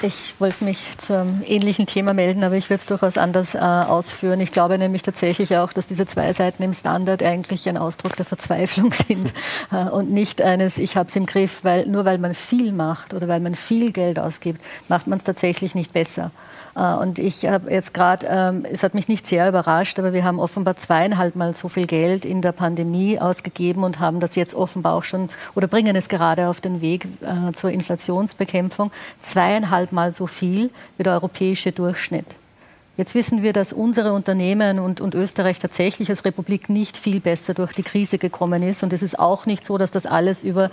Ich 0.00 0.34
wollte 0.38 0.64
mich 0.64 0.78
zu 0.96 1.18
einem 1.18 1.42
ähnlichen 1.44 1.84
Thema 1.84 2.14
melden, 2.14 2.42
aber 2.42 2.54
ich 2.54 2.70
würde 2.70 2.80
es 2.80 2.86
durchaus 2.86 3.18
anders 3.18 3.54
äh, 3.54 3.58
ausführen. 3.58 4.40
Ich 4.40 4.50
glaube 4.50 4.78
nämlich 4.78 5.02
tatsächlich 5.02 5.58
auch, 5.58 5.74
dass 5.74 5.86
diese 5.86 6.06
zwei 6.06 6.32
Seiten 6.32 6.62
im 6.62 6.72
Standard 6.72 7.22
eigentlich 7.22 7.68
ein 7.68 7.76
Ausdruck 7.76 8.16
der 8.16 8.24
Verzweiflung 8.24 8.94
sind 9.08 9.34
äh, 9.70 9.90
und 9.90 10.10
nicht 10.10 10.40
eines, 10.40 10.78
ich 10.78 10.96
habe 10.96 11.10
es 11.10 11.16
im 11.16 11.26
Griff, 11.26 11.60
weil 11.64 11.86
nur 11.86 12.06
weil 12.06 12.16
man 12.16 12.34
viel 12.34 12.72
macht 12.72 13.12
oder 13.12 13.28
weil 13.28 13.40
man 13.40 13.54
viel 13.54 13.92
Geld 13.92 14.18
ausgibt, 14.18 14.62
macht 14.88 15.06
man 15.06 15.18
es 15.18 15.24
tatsächlich 15.24 15.74
nicht 15.74 15.92
besser. 15.92 16.30
Äh, 16.74 16.94
und 16.94 17.18
ich 17.18 17.46
habe 17.46 17.72
jetzt 17.72 17.94
gerade, 17.94 18.26
ähm, 18.28 18.64
es 18.70 18.82
hat 18.82 18.94
mich 18.94 19.08
nicht 19.08 19.26
sehr 19.26 19.48
überrascht, 19.48 19.98
aber 19.98 20.12
wir 20.12 20.24
haben 20.24 20.40
offenbar 20.40 20.76
zweieinhalb 20.76 21.36
Mal 21.36 21.54
so 21.54 21.68
viel 21.68 21.86
Geld 21.86 22.24
in 22.24 22.42
der 22.42 22.52
Pandemie 22.52 23.18
ausgegeben 23.20 23.84
und 23.84 24.00
haben 24.00 24.20
das 24.20 24.34
jetzt 24.34 24.54
offenbar 24.54 24.94
auch 24.94 25.04
schon 25.04 25.28
oder 25.54 25.66
bringen 25.66 25.96
es 25.96 26.08
gerade 26.08 26.48
auf 26.48 26.60
den 26.60 26.80
Weg 26.80 27.06
äh, 27.22 27.52
zur 27.54 27.70
Inflationsbekämpfung. 27.70 28.90
Zweieinhalb 29.22 29.92
Mal 29.92 30.12
so 30.12 30.26
viel 30.26 30.70
wie 30.96 31.02
der 31.02 31.14
europäische 31.14 31.72
Durchschnitt. 31.72 32.26
Jetzt 32.98 33.14
wissen 33.14 33.44
wir, 33.44 33.52
dass 33.52 33.72
unsere 33.72 34.12
Unternehmen 34.12 34.80
und, 34.80 35.00
und, 35.00 35.14
Österreich 35.14 35.60
tatsächlich 35.60 36.10
als 36.10 36.24
Republik 36.24 36.68
nicht 36.68 36.96
viel 36.96 37.20
besser 37.20 37.54
durch 37.54 37.72
die 37.72 37.84
Krise 37.84 38.18
gekommen 38.18 38.60
ist. 38.64 38.82
Und 38.82 38.92
es 38.92 39.04
ist 39.04 39.20
auch 39.20 39.46
nicht 39.46 39.64
so, 39.64 39.78
dass 39.78 39.92
das 39.92 40.04
alles 40.04 40.42
über 40.42 40.72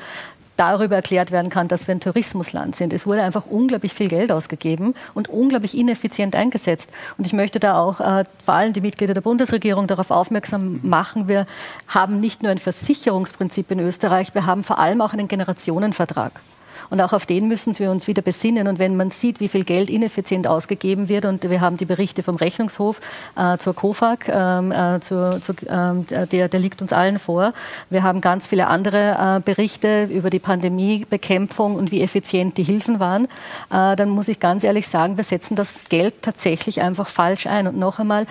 darüber 0.58 0.96
erklärt 0.96 1.32
werden 1.32 1.50
kann, 1.50 1.68
dass 1.68 1.88
wir 1.88 1.96
ein 1.96 2.00
Tourismusland 2.00 2.76
sind. 2.76 2.94
Es 2.94 3.06
wurde 3.06 3.24
einfach 3.24 3.46
unglaublich 3.46 3.94
viel 3.94 4.08
Geld 4.08 4.32
ausgegeben 4.32 4.96
und 5.14 5.30
unglaublich 5.30 5.78
ineffizient 5.78 6.36
eingesetzt. 6.36 6.90
Und 7.18 7.28
ich 7.28 7.34
möchte 7.34 7.60
da 7.60 7.80
auch 7.80 8.00
äh, 8.00 8.26
vor 8.44 8.54
allem 8.54 8.74
die 8.74 8.82
Mitglieder 8.82 9.14
der 9.14 9.22
Bundesregierung 9.22 9.88
darauf 9.88 10.12
aufmerksam 10.12 10.80
machen, 10.84 11.28
wir 11.28 11.46
haben 11.88 12.20
nicht 12.20 12.44
nur 12.44 12.52
ein 12.52 12.58
Versicherungsprinzip 12.58 13.72
in 13.72 13.80
Österreich, 13.80 14.34
wir 14.34 14.46
haben 14.46 14.64
vor 14.64 14.80
allem 14.80 15.02
auch 15.02 15.14
einen 15.14 15.28
Generationenvertrag. 15.28 16.42
Und 16.90 17.02
auch 17.02 17.14
auf 17.14 17.26
den 17.26 17.48
müssen 17.48 17.78
wir 17.80 17.92
uns 17.92 18.08
wieder 18.08 18.22
besinnen. 18.22 18.68
Und 18.68 18.80
wenn 18.80 18.98
man 18.98 19.12
sieht, 19.12 19.40
wie 19.40 19.48
viel 19.48 19.64
Geld 19.64 19.90
ineffizient 19.90 20.48
ausgegeben 20.48 21.10
wird, 21.10 21.26
und 21.26 21.50
wir 21.50 21.62
haben 21.62 21.78
die 21.78 21.86
Berichte 21.86 22.24
vom 22.24 22.36
Rechnungshof 22.36 23.02
äh, 23.36 23.58
zur 23.58 23.74
COFAG, 23.76 24.30
ähm, 24.30 24.72
äh, 24.72 25.00
zur, 25.02 25.42
zur, 25.42 25.56
äh, 25.64 26.28
der, 26.28 26.50
der 26.50 26.60
liegt 26.60 26.82
uns 26.82 26.94
allen 26.94 27.20
vor. 27.20 27.54
Wir 27.90 28.04
haben 28.04 28.22
ganz 28.22 28.48
viele 28.48 28.68
andere 28.68 29.38
äh, 29.38 29.40
Berichte 29.40 30.06
über 30.06 30.30
die 30.30 30.40
Pandemiebekämpfung 30.40 31.76
und 31.76 31.92
wie 31.92 32.02
effizient 32.02 32.58
die 32.58 32.64
Hilfen 32.64 33.00
waren. 33.00 33.26
Äh, 33.72 33.96
dann 33.96 34.10
muss 34.10 34.28
ich 34.28 34.40
ganz 34.40 34.64
ehrlich 34.64 34.88
sagen, 34.88 35.18
wir 35.18 35.24
setzen 35.24 35.56
das 35.56 35.74
Geld 35.90 36.22
tatsächlich 36.22 36.82
einfach 36.82 37.08
falsch 37.08 37.48
ein. 37.48 37.68
Und 37.68 37.78
noch 37.78 38.00
einmal, 38.00 38.28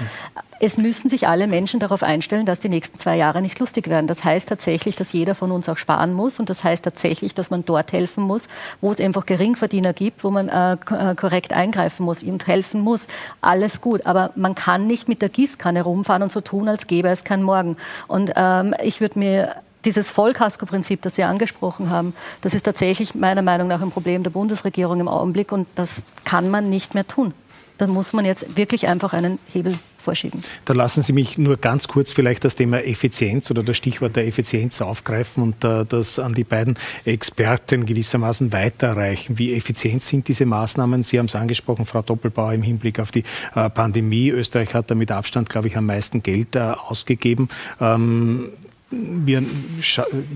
es 0.65 0.79
müssen 0.79 1.11
sich 1.11 1.29
alle 1.29 1.47
Menschen 1.47 1.79
darauf 1.79 2.03
einstellen, 2.03 2.47
dass 2.47 2.59
die 2.59 2.71
nächsten 2.71 2.99
zwei 2.99 3.19
Jahre 3.19 3.43
nicht 3.43 3.59
lustig 3.59 3.87
werden. 3.89 4.07
Das 4.07 4.25
heißt 4.25 4.49
tatsächlich, 4.49 4.97
dass 4.97 5.13
jeder 5.13 5.35
von 5.35 5.51
uns 5.51 5.69
auch 5.69 5.77
sparen 5.77 6.15
muss 6.15 6.41
und 6.41 6.49
das 6.49 6.65
heißt 6.65 6.83
tatsächlich, 6.83 7.35
dass 7.35 7.51
man 7.51 7.67
dort 7.67 7.93
helfen 7.93 8.25
muss, 8.25 8.45
wo 8.81 8.91
es 8.91 8.99
einfach 8.99 9.27
Geringverdiener 9.27 9.93
gibt, 9.93 10.25
wo 10.25 10.31
man 10.31 10.49
äh, 10.49 10.73
äh 10.73 11.15
korrekt 11.17 11.53
eingreifen 11.53 12.07
muss 12.07 12.23
und 12.23 12.47
helfen 12.47 12.81
muss. 12.81 13.07
Alles 13.43 13.83
gut, 13.83 14.07
aber 14.07 14.31
man 14.37 14.55
kann 14.55 14.87
nicht 14.87 15.07
mit 15.07 15.21
der 15.21 15.29
Gießkanne 15.29 15.83
rumfahren 15.83 16.23
und 16.23 16.33
so 16.33 16.41
tun, 16.41 16.67
als 16.67 16.87
gäbe 16.87 17.09
es 17.09 17.25
keinen 17.25 17.43
Morgen. 17.43 17.77
Und 18.09 18.33
ähm, 18.35 18.75
ich 18.83 19.03
würde 19.03 19.19
mir 19.19 19.57
dieses 19.85 20.11
Vollkasko-Prinzip, 20.11 21.03
das 21.03 21.17
Sie 21.17 21.25
angesprochen 21.25 21.91
haben, 21.91 22.15
das 22.41 22.55
ist 22.55 22.63
tatsächlich 22.63 23.15
meiner 23.15 23.43
Meinung 23.43 23.69
nach 23.69 23.83
ein 23.83 23.91
Problem 23.91 24.23
der 24.23 24.31
Bundesregierung 24.31 24.99
im 25.01 25.09
Augenblick 25.09 25.53
und 25.53 25.69
das 25.75 25.91
kann 26.25 26.49
man 26.49 26.71
nicht 26.71 26.95
mehr 26.95 27.07
tun. 27.07 27.35
Da 27.77 27.87
muss 27.87 28.15
man 28.15 28.25
jetzt 28.25 28.57
wirklich 28.57 28.87
einfach 28.87 29.13
einen 29.13 29.39
Hebel 29.53 29.79
vorschieben. 30.05 30.43
Da 30.65 30.75
lassen 30.75 31.03
Sie 31.03 31.13
mich 31.13 31.37
nur 31.39 31.57
ganz 31.57 31.89
kurz 31.89 32.13
vielleicht 32.13 32.45
das 32.45 32.55
Thema 32.55 32.85
Effizienz 32.85 33.51
oder 33.51 33.63
das 33.63 33.77
Stichwort 33.77 34.15
der 34.15 34.27
Effizienz 34.27 34.81
aufgreifen 34.81 35.43
und 35.43 35.65
äh, 35.65 35.85
das 35.85 36.19
an 36.19 36.35
die 36.35 36.45
beiden 36.45 36.79
Experten 37.05 37.87
gewissermaßen 37.87 38.53
weiterreichen. 38.53 39.39
Wie 39.39 39.55
effizient 39.55 40.05
sind 40.05 40.29
diese 40.29 40.47
Maßnahmen? 40.47 41.03
Sie 41.03 41.19
haben 41.19 41.27
es 41.27 41.35
angesprochen, 41.35 41.87
Frau 41.87 42.03
Doppelbauer, 42.03 42.53
im 42.53 42.63
Hinblick 42.63 43.01
auf 43.01 43.11
die 43.11 43.25
äh, 43.55 43.69
Pandemie. 43.69 44.29
Österreich 44.29 44.75
hat 44.75 44.91
da 44.91 44.95
mit 44.95 45.11
Abstand, 45.11 45.49
glaube 45.51 45.69
ich, 45.69 45.77
am 45.77 45.87
meisten 45.87 46.23
Geld 46.23 46.55
äh, 46.55 46.61
ausgegeben. 46.61 47.49
Ähm, 47.81 48.51
wir 48.91 49.43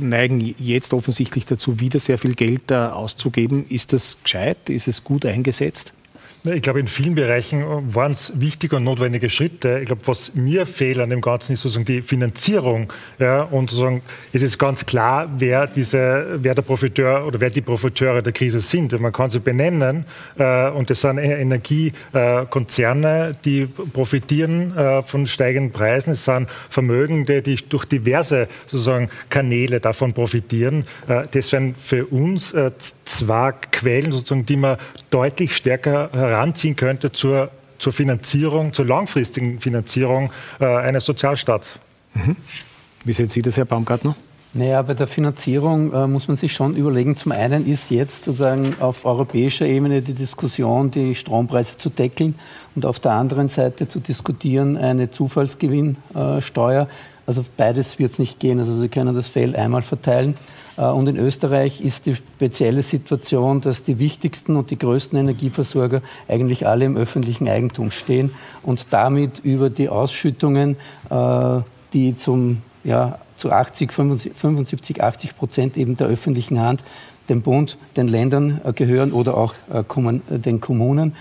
neigen 0.00 0.54
jetzt 0.58 0.92
offensichtlich 0.92 1.46
dazu, 1.46 1.78
wieder 1.78 2.00
sehr 2.00 2.18
viel 2.18 2.34
Geld 2.34 2.72
auszugeben. 2.72 3.66
Ist 3.68 3.92
das 3.92 4.18
gescheit? 4.24 4.68
Ist 4.68 4.88
es 4.88 5.04
gut 5.04 5.24
eingesetzt? 5.24 5.92
Ich 6.54 6.62
glaube, 6.62 6.80
in 6.80 6.86
vielen 6.86 7.14
Bereichen 7.14 7.64
waren 7.94 8.12
es 8.12 8.32
wichtige 8.34 8.76
und 8.76 8.84
notwendige 8.84 9.28
Schritte. 9.28 9.80
Ich 9.80 9.86
glaube, 9.86 10.02
was 10.06 10.34
mir 10.34 10.66
fehlt 10.66 10.98
an 10.98 11.10
dem 11.10 11.20
Ganzen 11.20 11.52
ist 11.52 11.62
sozusagen 11.62 11.84
die 11.84 12.02
Finanzierung. 12.02 12.92
Ja, 13.18 13.42
und 13.42 13.70
sozusagen 13.70 14.02
es 14.32 14.42
ist 14.42 14.58
ganz 14.58 14.86
klar, 14.86 15.28
wer, 15.38 15.66
diese, 15.66 16.36
wer 16.36 16.54
der 16.54 16.62
Profiteur 16.62 17.26
oder 17.26 17.40
wer 17.40 17.50
die 17.50 17.60
Profiteure 17.60 18.22
der 18.22 18.32
Krise 18.32 18.60
sind. 18.60 18.98
Man 19.00 19.12
kann 19.12 19.30
sie 19.30 19.40
benennen 19.40 20.04
äh, 20.38 20.70
und 20.70 20.90
das 20.90 21.00
sind 21.00 21.18
Energiekonzerne, 21.18 23.32
die 23.44 23.66
profitieren 23.66 24.76
äh, 24.76 25.02
von 25.02 25.26
steigenden 25.26 25.72
Preisen. 25.72 26.12
Es 26.12 26.24
sind 26.24 26.48
Vermögende, 26.70 27.42
die 27.42 27.56
durch 27.56 27.84
diverse 27.84 28.46
sozusagen 28.66 29.10
Kanäle 29.28 29.80
davon 29.80 30.12
profitieren. 30.12 30.84
Äh, 31.08 31.24
das 31.30 31.50
sind 31.50 31.76
für 31.76 32.06
uns 32.06 32.52
äh, 32.52 32.70
zwei 33.04 33.52
Quellen, 33.72 34.12
sozusagen, 34.12 34.46
die 34.46 34.56
man 34.56 34.76
deutlich 35.10 35.56
stärker 35.56 36.10
heranziehen 36.38 36.76
könnte 36.76 37.10
zur, 37.12 37.50
zur 37.78 37.92
Finanzierung, 37.92 38.72
zur 38.72 38.86
langfristigen 38.86 39.60
Finanzierung 39.60 40.30
äh, 40.60 40.64
eines 40.64 41.04
Sozialstaats. 41.04 41.78
Mhm. 42.14 42.36
Wie 43.04 43.12
sehen 43.12 43.28
Sie 43.28 43.42
das, 43.42 43.56
Herr 43.56 43.64
Baumgartner? 43.64 44.16
Naja, 44.54 44.80
bei 44.82 44.94
der 44.94 45.06
Finanzierung 45.06 45.92
äh, 45.92 46.06
muss 46.06 46.26
man 46.26 46.36
sich 46.36 46.52
schon 46.54 46.74
überlegen. 46.74 47.16
Zum 47.16 47.32
einen 47.32 47.66
ist 47.66 47.90
jetzt 47.90 48.24
sozusagen 48.24 48.76
auf 48.80 49.04
europäischer 49.04 49.66
Ebene 49.66 50.00
die 50.00 50.14
Diskussion, 50.14 50.90
die 50.90 51.14
Strompreise 51.14 51.76
zu 51.76 51.90
deckeln 51.90 52.34
und 52.74 52.86
auf 52.86 52.98
der 52.98 53.12
anderen 53.12 53.50
Seite 53.50 53.88
zu 53.88 54.00
diskutieren 54.00 54.76
eine 54.76 55.10
Zufallsgewinnsteuer. 55.10 56.88
Also 57.28 57.44
beides 57.58 57.98
wird 57.98 58.12
es 58.12 58.18
nicht 58.18 58.40
gehen. 58.40 58.58
Also 58.58 58.74
Sie 58.80 58.88
können 58.88 59.14
das 59.14 59.28
Feld 59.28 59.54
einmal 59.54 59.82
verteilen. 59.82 60.34
Äh, 60.78 60.86
und 60.86 61.08
in 61.08 61.18
Österreich 61.18 61.82
ist 61.82 62.06
die 62.06 62.14
spezielle 62.14 62.80
Situation, 62.80 63.60
dass 63.60 63.84
die 63.84 63.98
wichtigsten 63.98 64.56
und 64.56 64.70
die 64.70 64.78
größten 64.78 65.18
Energieversorger 65.18 66.00
eigentlich 66.26 66.66
alle 66.66 66.86
im 66.86 66.96
öffentlichen 66.96 67.46
Eigentum 67.46 67.90
stehen 67.90 68.30
und 68.62 68.86
damit 68.92 69.40
über 69.40 69.68
die 69.68 69.90
Ausschüttungen, 69.90 70.76
äh, 71.10 71.60
die 71.92 72.16
zum, 72.16 72.62
ja, 72.82 73.18
zu 73.36 73.52
80, 73.52 73.92
75, 73.92 75.02
80 75.02 75.36
Prozent 75.36 75.76
eben 75.76 75.98
der 75.98 76.06
öffentlichen 76.06 76.58
Hand 76.58 76.82
dem 77.28 77.42
Bund, 77.42 77.76
den 77.98 78.08
Ländern 78.08 78.62
äh, 78.64 78.72
gehören 78.72 79.12
oder 79.12 79.36
auch 79.36 79.52
den 80.30 80.62
Kommunen. 80.62 81.14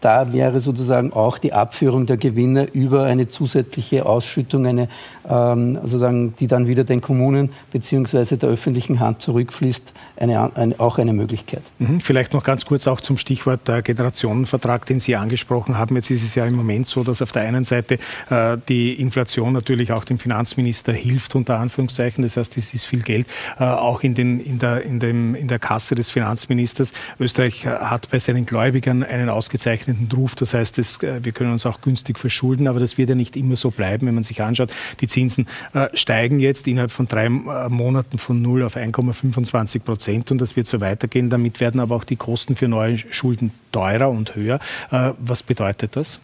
Da 0.00 0.32
wäre 0.32 0.60
sozusagen 0.60 1.12
auch 1.12 1.38
die 1.38 1.52
Abführung 1.52 2.06
der 2.06 2.16
Gewinne 2.16 2.64
über 2.72 3.04
eine 3.04 3.28
zusätzliche 3.28 4.06
Ausschüttung, 4.06 4.66
eine, 4.66 4.88
ähm, 5.28 5.78
sozusagen, 5.82 6.34
die 6.36 6.46
dann 6.46 6.66
wieder 6.66 6.84
den 6.84 7.00
Kommunen 7.00 7.50
bzw. 7.72 8.36
der 8.36 8.48
öffentlichen 8.48 9.00
Hand 9.00 9.20
zurückfließt, 9.20 9.92
eine, 10.16 10.56
eine, 10.56 10.80
auch 10.80 10.98
eine 10.98 11.12
Möglichkeit. 11.12 11.62
Mhm. 11.78 12.00
Vielleicht 12.00 12.32
noch 12.32 12.44
ganz 12.44 12.64
kurz 12.64 12.86
auch 12.86 13.00
zum 13.00 13.16
Stichwort 13.16 13.68
der 13.68 13.82
Generationenvertrag, 13.82 14.86
den 14.86 15.00
Sie 15.00 15.16
angesprochen 15.16 15.76
haben. 15.76 15.96
Jetzt 15.96 16.10
ist 16.10 16.22
es 16.22 16.34
ja 16.34 16.46
im 16.46 16.54
Moment 16.54 16.88
so, 16.88 17.04
dass 17.04 17.20
auf 17.20 17.32
der 17.32 17.42
einen 17.42 17.64
Seite 17.64 17.98
äh, 18.30 18.56
die 18.68 18.94
Inflation 18.94 19.52
natürlich 19.52 19.92
auch 19.92 20.04
dem 20.04 20.18
Finanzminister 20.18 20.92
hilft, 20.92 21.34
unter 21.34 21.58
Anführungszeichen. 21.58 22.22
Das 22.22 22.36
heißt, 22.36 22.56
es 22.56 22.72
ist 22.74 22.84
viel 22.84 23.02
Geld 23.02 23.26
äh, 23.58 23.64
auch 23.64 24.02
in, 24.02 24.14
den, 24.14 24.40
in, 24.40 24.58
der, 24.58 24.82
in, 24.82 25.00
dem, 25.00 25.34
in 25.34 25.48
der 25.48 25.58
Kasse 25.58 25.94
des 25.94 26.10
Finanzministers. 26.10 26.92
Österreich 27.18 27.66
äh, 27.66 27.68
hat 27.68 28.10
bei 28.10 28.18
seinen 28.18 28.46
Gläubigern 28.46 29.02
einen 29.02 29.28
ausgezeichneten 29.28 29.89
abweichenden 29.90 30.18
Ruf. 30.18 30.34
Das 30.34 30.54
heißt, 30.54 30.78
das, 30.78 31.02
äh, 31.02 31.24
wir 31.24 31.32
können 31.32 31.52
uns 31.52 31.66
auch 31.66 31.80
günstig 31.80 32.18
verschulden, 32.18 32.68
aber 32.68 32.80
das 32.80 32.98
wird 32.98 33.08
ja 33.08 33.14
nicht 33.14 33.36
immer 33.36 33.56
so 33.56 33.70
bleiben, 33.70 34.06
wenn 34.06 34.14
man 34.14 34.24
sich 34.24 34.42
anschaut. 34.42 34.70
Die 35.00 35.08
Zinsen 35.08 35.46
äh, 35.74 35.88
steigen 35.94 36.40
jetzt 36.40 36.66
innerhalb 36.66 36.92
von 36.92 37.06
drei 37.06 37.26
äh, 37.26 37.68
Monaten 37.68 38.18
von 38.18 38.40
0 38.40 38.62
auf 38.62 38.76
1,25 38.76 39.80
Prozent 39.80 40.30
und 40.30 40.40
das 40.40 40.56
wird 40.56 40.66
so 40.66 40.80
weitergehen. 40.80 41.30
Damit 41.30 41.60
werden 41.60 41.80
aber 41.80 41.96
auch 41.96 42.04
die 42.04 42.16
Kosten 42.16 42.56
für 42.56 42.68
neue 42.68 42.98
Schulden 42.98 43.52
teurer 43.72 44.10
und 44.10 44.34
höher. 44.34 44.58
Was 44.90 45.42
bedeutet 45.42 45.96
das? 45.96 46.18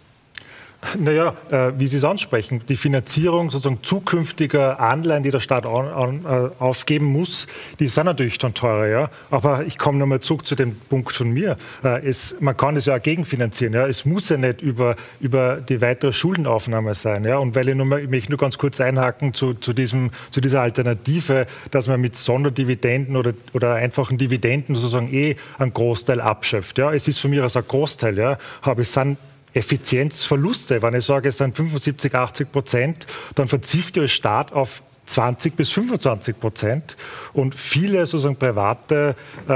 Naja, 0.99 1.35
äh, 1.51 1.73
wie 1.79 1.87
Sie 1.87 1.97
es 1.97 2.05
ansprechen, 2.05 2.63
die 2.69 2.77
Finanzierung 2.77 3.51
sozusagen 3.51 3.83
zukünftiger 3.83 4.81
Anleihen, 4.81 5.23
die 5.23 5.31
der 5.31 5.41
Staat 5.41 5.67
an, 5.67 5.87
an, 5.89 6.25
äh, 6.25 6.63
aufgeben 6.63 7.07
muss, 7.07 7.47
die 7.81 7.89
sind 7.89 8.07
natürlich 8.07 8.39
dann 8.39 8.55
teurer. 8.55 8.87
Ja? 8.87 9.11
Aber 9.31 9.65
ich 9.65 9.79
komme 9.79 9.99
nochmal 9.99 10.21
zurück 10.21 10.47
zu 10.47 10.55
dem 10.55 10.77
Punkt 10.77 11.13
von 11.13 11.31
mir. 11.31 11.57
Äh, 11.83 12.07
es, 12.07 12.37
man 12.41 12.57
kann 12.57 12.77
es 12.77 12.87
ja 12.87 12.97
auch 12.97 13.03
gegenfinanzieren. 13.03 13.75
Ja? 13.75 13.87
Es 13.87 14.05
muss 14.05 14.29
ja 14.29 14.37
nicht 14.37 14.63
über, 14.63 14.97
über 15.21 15.57
die 15.57 15.81
weitere 15.81 16.13
Schuldenaufnahme 16.13 16.95
sein. 16.95 17.25
Ja? 17.25 17.39
Und 17.39 17.55
weil 17.55 17.69
ich, 17.69 17.75
nur 17.75 17.87
mal, 17.87 18.01
ich 18.01 18.11
möchte 18.11 18.31
nur 18.31 18.39
ganz 18.39 18.59
kurz 18.59 18.81
einhaken 18.81 19.35
zu, 19.35 19.55
zu, 19.55 19.73
diesem, 19.73 20.11
zu 20.31 20.41
dieser 20.41 20.63
Alternative, 20.63 21.47
dass 21.71 21.87
man 21.87 22.01
mit 22.01 22.17
Sonderdividenden 22.17 23.17
oder, 23.17 23.33
oder 23.53 23.75
einfachen 23.75 24.19
Dividenden 24.19 24.75
sozusagen 24.75 25.13
eh 25.13 25.37
einen 25.59 25.73
Großteil 25.73 26.21
abschöpft. 26.21 26.79
Ja? 26.79 26.93
Es 26.93 27.09
ist 27.09 27.19
von 27.19 27.31
mir 27.31 27.45
aus 27.45 27.57
ein 27.57 27.65
Großteil. 27.67 28.19
Ja? 28.19 28.39
Aber 28.63 28.83
es 28.83 28.93
sind 28.93 29.19
Effizienzverluste. 29.57 30.83
Wenn 30.83 30.95
ich 30.95 31.05
sage, 31.05 31.31
es 31.31 31.39
sind 31.39 31.57
75, 31.57 32.15
80 32.15 32.53
Prozent, 32.53 33.07
dann 33.35 33.49
verzichte 33.49 34.01
ich 34.01 34.05
als 34.05 34.13
Staat 34.13 34.53
auf 34.53 34.83
20 35.07 35.57
bis 35.57 35.71
25 35.73 36.39
Prozent. 36.39 36.97
Und 37.33 37.55
viele 37.55 38.05
sozusagen 38.07 38.37
private 38.37 39.15
äh, 39.49 39.53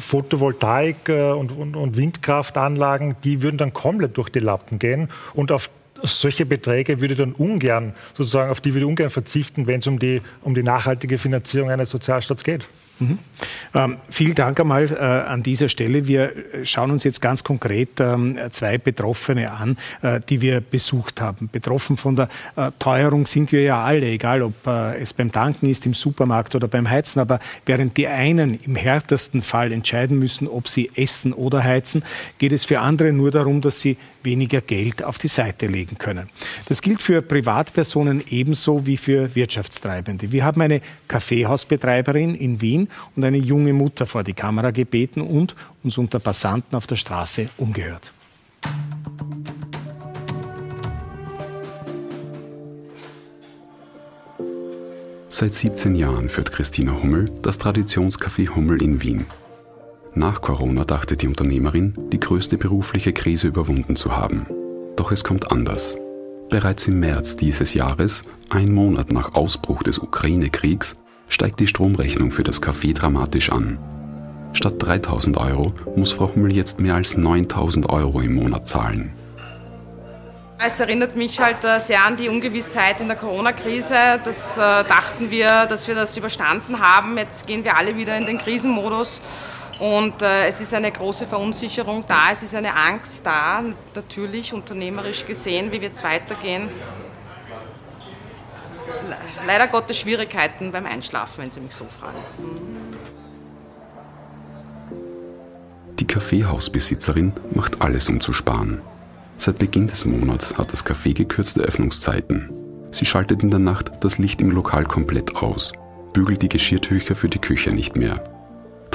Photovoltaik- 0.00 1.08
äh, 1.08 1.32
und, 1.32 1.52
und, 1.52 1.76
und, 1.76 1.96
Windkraftanlagen, 1.96 3.16
die 3.24 3.42
würden 3.42 3.58
dann 3.58 3.72
komplett 3.72 4.16
durch 4.16 4.28
die 4.28 4.38
Lappen 4.38 4.78
gehen. 4.78 5.08
Und 5.34 5.50
auf 5.50 5.70
solche 6.02 6.46
Beträge 6.46 7.00
würde 7.00 7.16
dann 7.16 7.32
ungern, 7.32 7.94
sozusagen, 8.14 8.50
auf 8.50 8.60
die 8.60 8.74
würde 8.74 8.86
ungern 8.86 9.10
verzichten, 9.10 9.66
wenn 9.66 9.80
es 9.80 9.86
um 9.86 9.98
die, 9.98 10.22
um 10.42 10.54
die 10.54 10.62
nachhaltige 10.62 11.18
Finanzierung 11.18 11.70
eines 11.70 11.90
Sozialstaats 11.90 12.44
geht. 12.44 12.66
Mhm. 13.00 13.18
Ähm, 13.74 13.96
vielen 14.10 14.34
Dank 14.34 14.60
einmal 14.60 14.90
äh, 14.92 14.96
an 14.98 15.42
dieser 15.42 15.68
Stelle. 15.68 16.06
Wir 16.06 16.32
schauen 16.64 16.90
uns 16.90 17.04
jetzt 17.04 17.20
ganz 17.20 17.42
konkret 17.42 17.98
ähm, 17.98 18.38
zwei 18.50 18.78
Betroffene 18.78 19.50
an, 19.50 19.76
äh, 20.02 20.20
die 20.28 20.40
wir 20.40 20.60
besucht 20.60 21.20
haben. 21.20 21.48
Betroffen 21.50 21.96
von 21.96 22.16
der 22.16 22.28
äh, 22.56 22.70
Teuerung 22.78 23.26
sind 23.26 23.52
wir 23.52 23.62
ja 23.62 23.82
alle, 23.82 24.06
egal 24.06 24.42
ob 24.42 24.66
äh, 24.66 25.00
es 25.00 25.12
beim 25.12 25.32
Tanken 25.32 25.68
ist, 25.70 25.86
im 25.86 25.94
Supermarkt 25.94 26.54
oder 26.54 26.68
beim 26.68 26.88
Heizen. 26.90 27.20
Aber 27.20 27.40
während 27.64 27.96
die 27.96 28.06
einen 28.06 28.60
im 28.62 28.76
härtesten 28.76 29.42
Fall 29.42 29.72
entscheiden 29.72 30.18
müssen, 30.18 30.46
ob 30.46 30.68
sie 30.68 30.90
essen 30.94 31.32
oder 31.32 31.64
heizen, 31.64 32.04
geht 32.38 32.52
es 32.52 32.64
für 32.64 32.80
andere 32.80 33.12
nur 33.12 33.30
darum, 33.30 33.60
dass 33.62 33.80
sie 33.80 33.96
weniger 34.22 34.60
Geld 34.60 35.02
auf 35.02 35.18
die 35.18 35.28
Seite 35.28 35.66
legen 35.66 35.98
können. 35.98 36.28
Das 36.68 36.82
gilt 36.82 37.02
für 37.02 37.22
Privatpersonen 37.22 38.22
ebenso 38.28 38.86
wie 38.86 38.96
für 38.96 39.34
Wirtschaftstreibende. 39.34 40.32
Wir 40.32 40.44
haben 40.44 40.60
eine 40.60 40.80
Kaffeehausbetreiberin 41.08 42.34
in 42.34 42.60
Wien 42.60 42.88
und 43.16 43.24
eine 43.24 43.38
junge 43.38 43.72
Mutter 43.72 44.06
vor 44.06 44.24
die 44.24 44.34
Kamera 44.34 44.70
gebeten 44.70 45.20
und 45.20 45.54
uns 45.82 45.98
unter 45.98 46.18
Passanten 46.18 46.76
auf 46.76 46.86
der 46.86 46.96
Straße 46.96 47.48
umgehört. 47.56 48.12
Seit 55.32 55.54
17 55.54 55.94
Jahren 55.94 56.28
führt 56.28 56.50
Christina 56.50 56.92
Hummel 56.92 57.30
das 57.42 57.58
Traditionscafé 57.58 58.48
Hummel 58.48 58.82
in 58.82 59.00
Wien. 59.00 59.26
Nach 60.14 60.42
Corona 60.42 60.84
dachte 60.84 61.16
die 61.16 61.28
Unternehmerin, 61.28 61.94
die 62.12 62.18
größte 62.18 62.58
berufliche 62.58 63.12
Krise 63.12 63.46
überwunden 63.46 63.94
zu 63.94 64.16
haben. 64.16 64.46
Doch 64.96 65.12
es 65.12 65.22
kommt 65.22 65.52
anders. 65.52 65.96
Bereits 66.48 66.88
im 66.88 66.98
März 66.98 67.36
dieses 67.36 67.74
Jahres, 67.74 68.24
ein 68.48 68.72
Monat 68.72 69.12
nach 69.12 69.34
Ausbruch 69.34 69.84
des 69.84 70.00
Ukraine-Kriegs, 70.00 70.96
steigt 71.28 71.60
die 71.60 71.68
Stromrechnung 71.68 72.32
für 72.32 72.42
das 72.42 72.60
Café 72.60 72.92
dramatisch 72.92 73.52
an. 73.52 73.78
Statt 74.52 74.74
3000 74.78 75.36
Euro 75.36 75.72
muss 75.94 76.10
Frau 76.10 76.34
Hummel 76.34 76.56
jetzt 76.56 76.80
mehr 76.80 76.96
als 76.96 77.16
9000 77.16 77.88
Euro 77.88 78.20
im 78.20 78.34
Monat 78.34 78.66
zahlen. 78.66 79.12
Es 80.58 80.80
erinnert 80.80 81.14
mich 81.14 81.40
halt 81.40 81.64
äh, 81.64 81.78
sehr 81.78 82.04
an 82.04 82.16
die 82.16 82.28
Ungewissheit 82.28 83.00
in 83.00 83.06
der 83.06 83.16
Corona-Krise. 83.16 83.94
Das 84.24 84.58
äh, 84.58 84.60
dachten 84.60 85.30
wir, 85.30 85.66
dass 85.66 85.86
wir 85.86 85.94
das 85.94 86.16
überstanden 86.16 86.80
haben. 86.80 87.16
Jetzt 87.16 87.46
gehen 87.46 87.64
wir 87.64 87.78
alle 87.78 87.96
wieder 87.96 88.18
in 88.18 88.26
den 88.26 88.38
Krisenmodus 88.38 89.22
und 89.80 90.20
äh, 90.20 90.46
es 90.46 90.60
ist 90.60 90.74
eine 90.74 90.92
große 90.92 91.24
Verunsicherung 91.24 92.04
da, 92.06 92.30
es 92.30 92.42
ist 92.42 92.54
eine 92.54 92.76
Angst 92.76 93.24
da, 93.24 93.64
natürlich 93.94 94.52
unternehmerisch 94.52 95.24
gesehen, 95.24 95.72
wie 95.72 95.80
wird 95.80 95.94
es 95.94 96.04
weitergehen. 96.04 96.68
Leider 99.46 99.66
Gottes 99.68 99.98
Schwierigkeiten 99.98 100.70
beim 100.70 100.84
Einschlafen, 100.84 101.42
wenn 101.42 101.50
Sie 101.50 101.60
mich 101.60 101.72
so 101.72 101.86
fragen. 101.86 102.18
Die 105.98 106.06
Kaffeehausbesitzerin 106.06 107.32
macht 107.54 107.80
alles, 107.80 108.08
um 108.10 108.20
zu 108.20 108.34
sparen. 108.34 108.82
Seit 109.38 109.58
Beginn 109.58 109.86
des 109.86 110.04
Monats 110.04 110.58
hat 110.58 110.74
das 110.74 110.84
Café 110.84 111.14
gekürzte 111.14 111.62
Öffnungszeiten. 111.62 112.50
Sie 112.90 113.06
schaltet 113.06 113.42
in 113.42 113.50
der 113.50 113.60
Nacht 113.60 113.90
das 114.00 114.18
Licht 114.18 114.42
im 114.42 114.50
Lokal 114.50 114.84
komplett 114.84 115.36
aus, 115.36 115.72
bügelt 116.12 116.42
die 116.42 116.50
Geschirrtücher 116.50 117.16
für 117.16 117.30
die 117.30 117.38
Küche 117.38 117.70
nicht 117.70 117.96
mehr. 117.96 118.22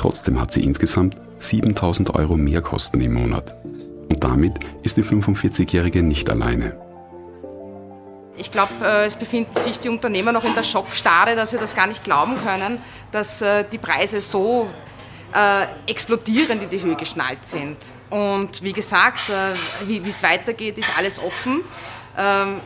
Trotzdem 0.05 0.39
hat 0.39 0.53
sie 0.53 0.63
insgesamt 0.63 1.17
7000 1.39 2.13
Euro 2.13 2.37
mehr 2.37 2.61
Kosten 2.61 3.01
im 3.01 3.15
Monat. 3.15 3.55
Und 4.07 4.23
damit 4.23 4.53
ist 4.83 4.97
die 4.97 5.03
45-Jährige 5.03 6.03
nicht 6.03 6.29
alleine. 6.29 6.79
Ich 8.37 8.51
glaube, 8.51 8.71
äh, 8.83 9.05
es 9.05 9.15
befinden 9.15 9.59
sich 9.59 9.79
die 9.79 9.89
Unternehmer 9.89 10.31
noch 10.31 10.43
in 10.43 10.53
der 10.53 10.61
Schockstarre, 10.61 11.35
dass 11.35 11.49
sie 11.49 11.57
das 11.57 11.75
gar 11.75 11.87
nicht 11.87 12.03
glauben 12.03 12.37
können, 12.37 12.77
dass 13.11 13.41
äh, 13.41 13.65
die 13.67 13.79
Preise 13.79 14.21
so 14.21 14.69
äh, 15.33 15.65
explodierend 15.89 16.61
in 16.61 16.69
die 16.69 16.83
Höhe 16.83 16.95
geschnallt 16.95 17.43
sind. 17.43 17.77
Und 18.11 18.61
wie 18.61 18.73
gesagt, 18.73 19.31
wie 19.87 20.07
es 20.07 20.21
weitergeht, 20.21 20.77
ist 20.77 20.95
alles 20.95 21.17
offen. 21.17 21.61
Ähm, 22.15 22.57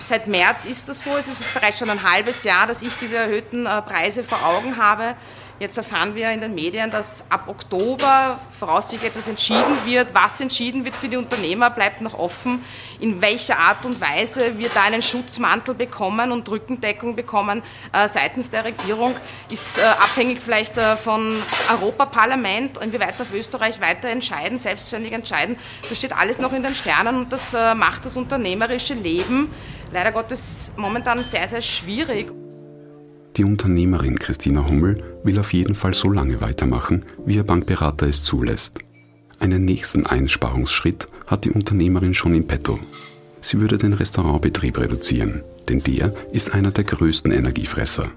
seit 0.00 0.26
März 0.26 0.64
ist 0.64 0.88
das 0.88 1.04
so. 1.04 1.10
Es 1.16 1.28
ist 1.28 1.54
bereits 1.54 1.78
schon 1.78 1.90
ein 1.90 2.02
halbes 2.02 2.42
Jahr, 2.42 2.66
dass 2.66 2.82
ich 2.82 2.96
diese 2.96 3.18
erhöhten 3.18 3.68
Preise 3.86 4.24
vor 4.24 4.44
Augen 4.44 4.76
habe. 4.78 5.14
Jetzt 5.60 5.76
erfahren 5.76 6.14
wir 6.14 6.30
in 6.30 6.40
den 6.40 6.54
Medien, 6.54 6.88
dass 6.92 7.24
ab 7.28 7.48
Oktober 7.48 8.38
voraussichtlich 8.52 9.10
etwas 9.10 9.26
entschieden 9.26 9.76
wird. 9.84 10.14
Was 10.14 10.40
entschieden 10.40 10.84
wird 10.84 10.94
für 10.94 11.08
die 11.08 11.16
Unternehmer, 11.16 11.68
bleibt 11.68 12.00
noch 12.00 12.16
offen. 12.16 12.64
In 13.00 13.20
welcher 13.20 13.58
Art 13.58 13.84
und 13.84 14.00
Weise 14.00 14.56
wir 14.56 14.68
da 14.68 14.82
einen 14.82 15.02
Schutzmantel 15.02 15.74
bekommen 15.74 16.30
und 16.30 16.48
Rückendeckung 16.48 17.16
bekommen 17.16 17.62
äh, 17.92 18.06
seitens 18.06 18.50
der 18.50 18.66
Regierung, 18.66 19.16
ist 19.50 19.78
äh, 19.78 19.82
abhängig 19.82 20.40
vielleicht 20.40 20.78
äh, 20.78 20.96
von 20.96 21.34
Europaparlament, 21.72 22.78
inwieweit 22.78 23.20
auf 23.20 23.32
Österreich 23.34 23.80
weiter 23.80 24.10
entscheiden, 24.10 24.58
selbstständig 24.58 25.10
entscheiden. 25.10 25.56
Das 25.88 25.98
steht 25.98 26.12
alles 26.12 26.38
noch 26.38 26.52
in 26.52 26.62
den 26.62 26.76
Sternen 26.76 27.16
und 27.16 27.32
das 27.32 27.52
macht 27.52 28.04
das 28.04 28.16
unternehmerische 28.16 28.94
Leben 28.94 29.52
leider 29.92 30.12
Gottes 30.12 30.72
momentan 30.76 31.22
sehr, 31.24 31.48
sehr 31.48 31.62
schwierig. 31.62 32.32
Die 33.38 33.44
Unternehmerin 33.44 34.18
Christina 34.18 34.66
Hummel 34.66 35.00
will 35.22 35.38
auf 35.38 35.52
jeden 35.52 35.76
Fall 35.76 35.94
so 35.94 36.10
lange 36.10 36.40
weitermachen, 36.40 37.04
wie 37.24 37.36
ihr 37.36 37.44
Bankberater 37.44 38.08
es 38.08 38.24
zulässt. 38.24 38.80
Einen 39.38 39.64
nächsten 39.64 40.06
Einsparungsschritt 40.06 41.06
hat 41.28 41.44
die 41.44 41.52
Unternehmerin 41.52 42.14
schon 42.14 42.34
in 42.34 42.48
petto. 42.48 42.80
Sie 43.40 43.60
würde 43.60 43.78
den 43.78 43.92
Restaurantbetrieb 43.92 44.76
reduzieren, 44.76 45.44
denn 45.68 45.78
der 45.84 46.12
ist 46.32 46.52
einer 46.52 46.72
der 46.72 46.82
größten 46.82 47.30
Energiefresser. 47.30 48.08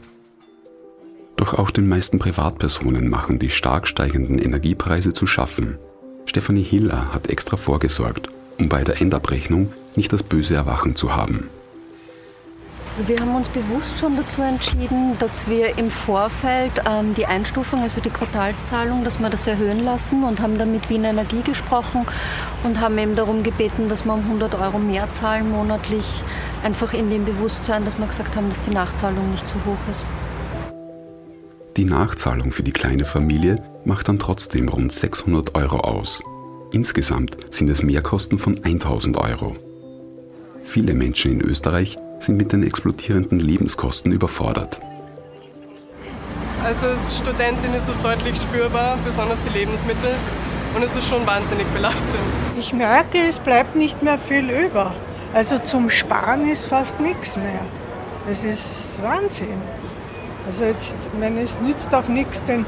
Doch 1.37 1.53
auch 1.53 1.69
den 1.69 1.87
meisten 1.87 2.17
Privatpersonen 2.17 3.07
machen 3.07 3.37
die 3.37 3.51
stark 3.51 3.87
steigenden 3.87 4.39
Energiepreise 4.39 5.13
zu 5.13 5.27
schaffen. 5.27 5.77
Stefanie 6.25 6.63
Hiller 6.63 7.13
hat 7.13 7.29
extra 7.29 7.57
vorgesorgt, 7.57 8.29
um 8.57 8.69
bei 8.69 8.83
der 8.83 8.99
Endabrechnung 8.99 9.71
nicht 9.95 10.11
das 10.11 10.23
böse 10.23 10.55
Erwachen 10.55 10.95
zu 10.95 11.15
haben. 11.15 11.51
Also 12.91 13.07
wir 13.07 13.19
haben 13.19 13.33
uns 13.33 13.47
bewusst 13.47 13.97
schon 13.97 14.17
dazu 14.17 14.41
entschieden, 14.41 15.15
dass 15.17 15.47
wir 15.47 15.77
im 15.77 15.89
Vorfeld 15.89 16.73
ähm, 16.85 17.13
die 17.13 17.25
Einstufung, 17.25 17.79
also 17.79 18.01
die 18.01 18.09
Quartalszahlung, 18.09 19.05
dass 19.05 19.17
wir 19.17 19.29
das 19.29 19.47
erhöhen 19.47 19.85
lassen 19.85 20.25
und 20.25 20.41
haben 20.41 20.57
dann 20.57 20.73
mit 20.73 20.89
Wien 20.89 21.05
Energie 21.05 21.41
gesprochen 21.41 22.05
und 22.65 22.81
haben 22.81 22.97
eben 22.97 23.15
darum 23.15 23.43
gebeten, 23.43 23.87
dass 23.87 24.03
wir 24.03 24.13
um 24.13 24.19
100 24.19 24.55
Euro 24.55 24.77
mehr 24.77 25.09
zahlen 25.09 25.49
monatlich, 25.49 26.21
einfach 26.65 26.93
in 26.93 27.09
dem 27.09 27.23
Bewusstsein, 27.23 27.85
dass 27.85 27.97
wir 27.97 28.07
gesagt 28.07 28.35
haben, 28.35 28.49
dass 28.49 28.61
die 28.61 28.71
Nachzahlung 28.71 29.31
nicht 29.31 29.47
zu 29.47 29.55
hoch 29.65 29.89
ist. 29.89 30.09
Die 31.77 31.85
Nachzahlung 31.85 32.51
für 32.51 32.63
die 32.63 32.73
kleine 32.73 33.05
Familie 33.05 33.55
macht 33.85 34.09
dann 34.09 34.19
trotzdem 34.19 34.67
rund 34.67 34.91
600 34.91 35.55
Euro 35.55 35.77
aus. 35.77 36.21
Insgesamt 36.73 37.37
sind 37.51 37.69
es 37.69 37.83
Mehrkosten 37.83 38.37
von 38.37 38.61
1000 38.61 39.15
Euro. 39.15 39.55
Viele 40.63 40.93
Menschen 40.93 41.31
in 41.31 41.41
Österreich 41.41 41.97
sind 42.21 42.37
mit 42.37 42.51
den 42.51 42.63
explodierenden 42.63 43.39
Lebenskosten 43.39 44.11
überfordert. 44.11 44.79
Also 46.63 46.87
als 46.87 47.17
Studentin 47.17 47.73
ist 47.73 47.87
es 47.87 47.99
deutlich 48.01 48.37
spürbar, 48.37 48.97
besonders 49.03 49.41
die 49.41 49.49
Lebensmittel. 49.49 50.15
Und 50.75 50.83
es 50.83 50.95
ist 50.95 51.07
schon 51.07 51.25
wahnsinnig 51.25 51.67
belastend. 51.67 52.19
Ich 52.57 52.71
merke, 52.71 53.17
es 53.27 53.39
bleibt 53.39 53.75
nicht 53.75 54.01
mehr 54.03 54.17
viel 54.17 54.49
über. 54.49 54.93
Also 55.33 55.57
zum 55.59 55.89
Sparen 55.89 56.49
ist 56.49 56.67
fast 56.67 56.99
nichts 56.99 57.35
mehr. 57.35 57.61
Es 58.29 58.43
ist 58.43 59.01
Wahnsinn. 59.01 59.61
Also 60.45 60.65
jetzt, 60.65 60.97
wenn 61.19 61.37
es 61.37 61.59
nützt 61.59 61.93
auch 61.93 62.07
nichts, 62.07 62.43
den 62.45 62.65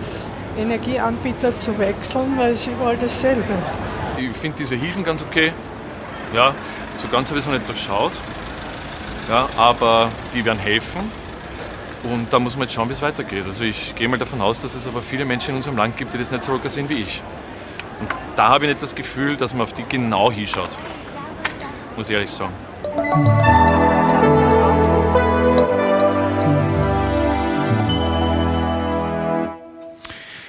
Energieanbieter 0.57 1.55
zu 1.55 1.77
wechseln, 1.77 2.37
weil 2.37 2.53
es 2.53 2.67
überall 2.67 2.97
dasselbe. 2.97 3.53
Ich 4.17 4.35
finde 4.35 4.57
diese 4.57 4.75
Hilfen 4.75 5.03
ganz 5.03 5.21
okay. 5.21 5.53
Ja, 6.33 6.55
so 6.97 7.07
ganz 7.07 7.29
habe 7.29 7.39
ich 7.39 7.45
es 7.45 7.51
noch 7.51 7.57
nicht 7.57 7.67
durchschaut. 7.67 8.11
Ja, 9.29 9.47
aber 9.55 10.09
die 10.33 10.43
werden 10.43 10.59
helfen. 10.59 11.11
Und 12.03 12.31
da 12.31 12.39
muss 12.39 12.55
man 12.55 12.63
jetzt 12.63 12.73
schauen, 12.73 12.89
wie 12.89 12.93
es 12.93 13.01
weitergeht. 13.01 13.45
Also 13.45 13.63
ich 13.63 13.95
gehe 13.95 14.09
mal 14.09 14.19
davon 14.19 14.41
aus, 14.41 14.59
dass 14.59 14.75
es 14.75 14.85
aber 14.85 15.01
viele 15.01 15.23
Menschen 15.23 15.51
in 15.51 15.55
unserem 15.57 15.77
Land 15.77 15.95
gibt, 15.95 16.13
die 16.13 16.17
das 16.17 16.31
nicht 16.31 16.43
so 16.43 16.51
locker 16.51 16.69
sehen 16.69 16.89
wie 16.89 17.01
ich. 17.01 17.21
Und 18.01 18.09
da 18.35 18.49
habe 18.49 18.65
ich 18.65 18.69
nicht 18.71 18.83
das 18.83 18.93
Gefühl, 18.93 19.37
dass 19.37 19.53
man 19.53 19.63
auf 19.63 19.73
die 19.73 19.85
genau 19.87 20.29
hinschaut. 20.29 20.69
Muss 21.95 22.09
ich 22.09 22.15
ehrlich 22.15 22.29
sagen. 22.29 23.62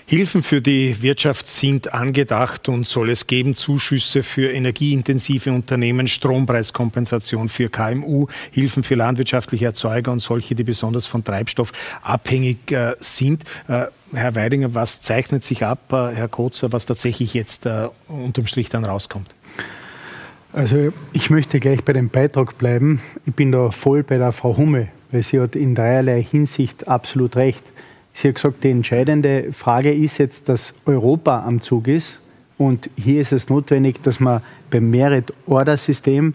Hilfen 0.07 0.43
für 0.43 0.61
die 0.61 1.03
Wirtschaft 1.03 1.49
sind 1.49 1.95
angedacht 1.95 2.69
und 2.69 2.87
soll 2.87 3.09
es 3.09 3.27
geben 3.27 3.55
Zuschüsse 3.55 4.23
für 4.23 4.53
energieintensive 4.53 5.51
Unternehmen, 5.51 6.09
Strompreiskompensation 6.09 7.49
für 7.49 7.71
KMU, 7.71 8.27
Hilfen 8.51 8.85
für 8.85 8.97
landwirtschaftliche 8.97 9.65
Erzeuger 9.65 10.13
und 10.13 10.21
solche, 10.21 10.55
die 10.55 10.65
besonders 10.65 11.07
von 11.07 11.25
Treibstoff 11.25 11.73
abhängig 12.03 12.71
äh, 12.71 12.97
sind. 13.01 13.45
Äh, 13.67 13.87
Herr 14.13 14.35
Weidinger, 14.35 14.75
was 14.75 15.01
zeichnet 15.01 15.43
sich 15.43 15.65
ab, 15.65 15.91
äh, 15.91 16.15
Herr 16.15 16.29
Kotzer, 16.29 16.71
was 16.71 16.85
tatsächlich 16.85 17.33
jetzt 17.33 17.65
äh, 17.65 17.89
unterm 18.07 18.47
Strich 18.47 18.69
dann 18.69 18.85
rauskommt? 18.85 19.35
Also 20.53 20.93
ich 21.15 21.31
möchte 21.31 21.61
gleich 21.61 21.83
bei 21.83 21.95
dem 21.95 22.11
Beitrag 22.11 22.59
bleiben. 22.59 23.01
Ich 23.25 23.35
bin 23.35 23.51
da 23.53 23.71
voll 23.71 24.03
bei 24.03 24.19
der 24.19 24.33
Frau 24.33 24.59
Humme, 24.59 24.89
weil 25.11 25.23
sie 25.23 25.41
hat 25.41 25.57
in 25.57 25.75
dreierlei 25.75 26.23
Hinsicht 26.23 26.89
absolut 26.89 27.37
recht. 27.37 27.65
Sie 28.15 28.29
hat 28.29 28.37
gesagt, 28.37 28.62
die 28.62 28.71
entscheidende 28.71 29.53
Frage 29.53 29.93
ist 29.93 30.19
jetzt, 30.19 30.49
dass 30.49 30.73
Europa 30.87 31.45
am 31.45 31.61
Zug 31.61 31.89
ist. 31.89 32.21
Und 32.57 32.89
hier 32.97 33.21
ist 33.21 33.33
es 33.33 33.49
notwendig, 33.49 34.01
dass 34.03 34.21
man 34.21 34.41
beim 34.71 34.89
Merit-Order-System 34.89 36.35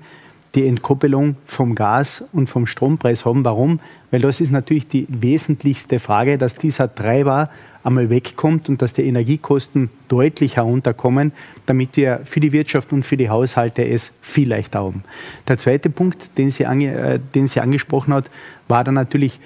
die 0.55 0.67
Entkoppelung 0.67 1.37
vom 1.45 1.75
Gas 1.75 2.25
und 2.33 2.49
vom 2.49 2.65
Strompreis 2.65 3.23
haben. 3.23 3.45
Warum? 3.45 3.79
Weil 4.11 4.19
das 4.19 4.41
ist 4.41 4.51
natürlich 4.51 4.87
die 4.87 5.07
wesentlichste 5.07 5.99
Frage, 5.99 6.37
dass 6.37 6.55
dieser 6.55 6.93
Treiber 6.93 7.49
einmal 7.83 8.09
wegkommt 8.09 8.67
und 8.67 8.81
dass 8.81 8.93
die 8.93 9.07
Energiekosten 9.07 9.89
deutlich 10.09 10.57
herunterkommen, 10.57 11.31
damit 11.65 11.95
wir 11.95 12.21
für 12.25 12.41
die 12.41 12.51
Wirtschaft 12.51 12.91
und 12.91 13.05
für 13.05 13.15
die 13.15 13.29
Haushalte 13.29 13.87
es 13.87 14.11
viel 14.21 14.49
leichter 14.49 14.79
haben. 14.79 15.03
Der 15.47 15.57
zweite 15.57 15.89
Punkt, 15.89 16.37
den 16.37 16.51
sie, 16.51 16.65
ange, 16.65 16.93
äh, 16.93 17.19
den 17.35 17.47
sie 17.47 17.61
angesprochen 17.61 18.13
hat, 18.13 18.29
war 18.67 18.83
dann 18.83 18.95
natürlich 18.95 19.39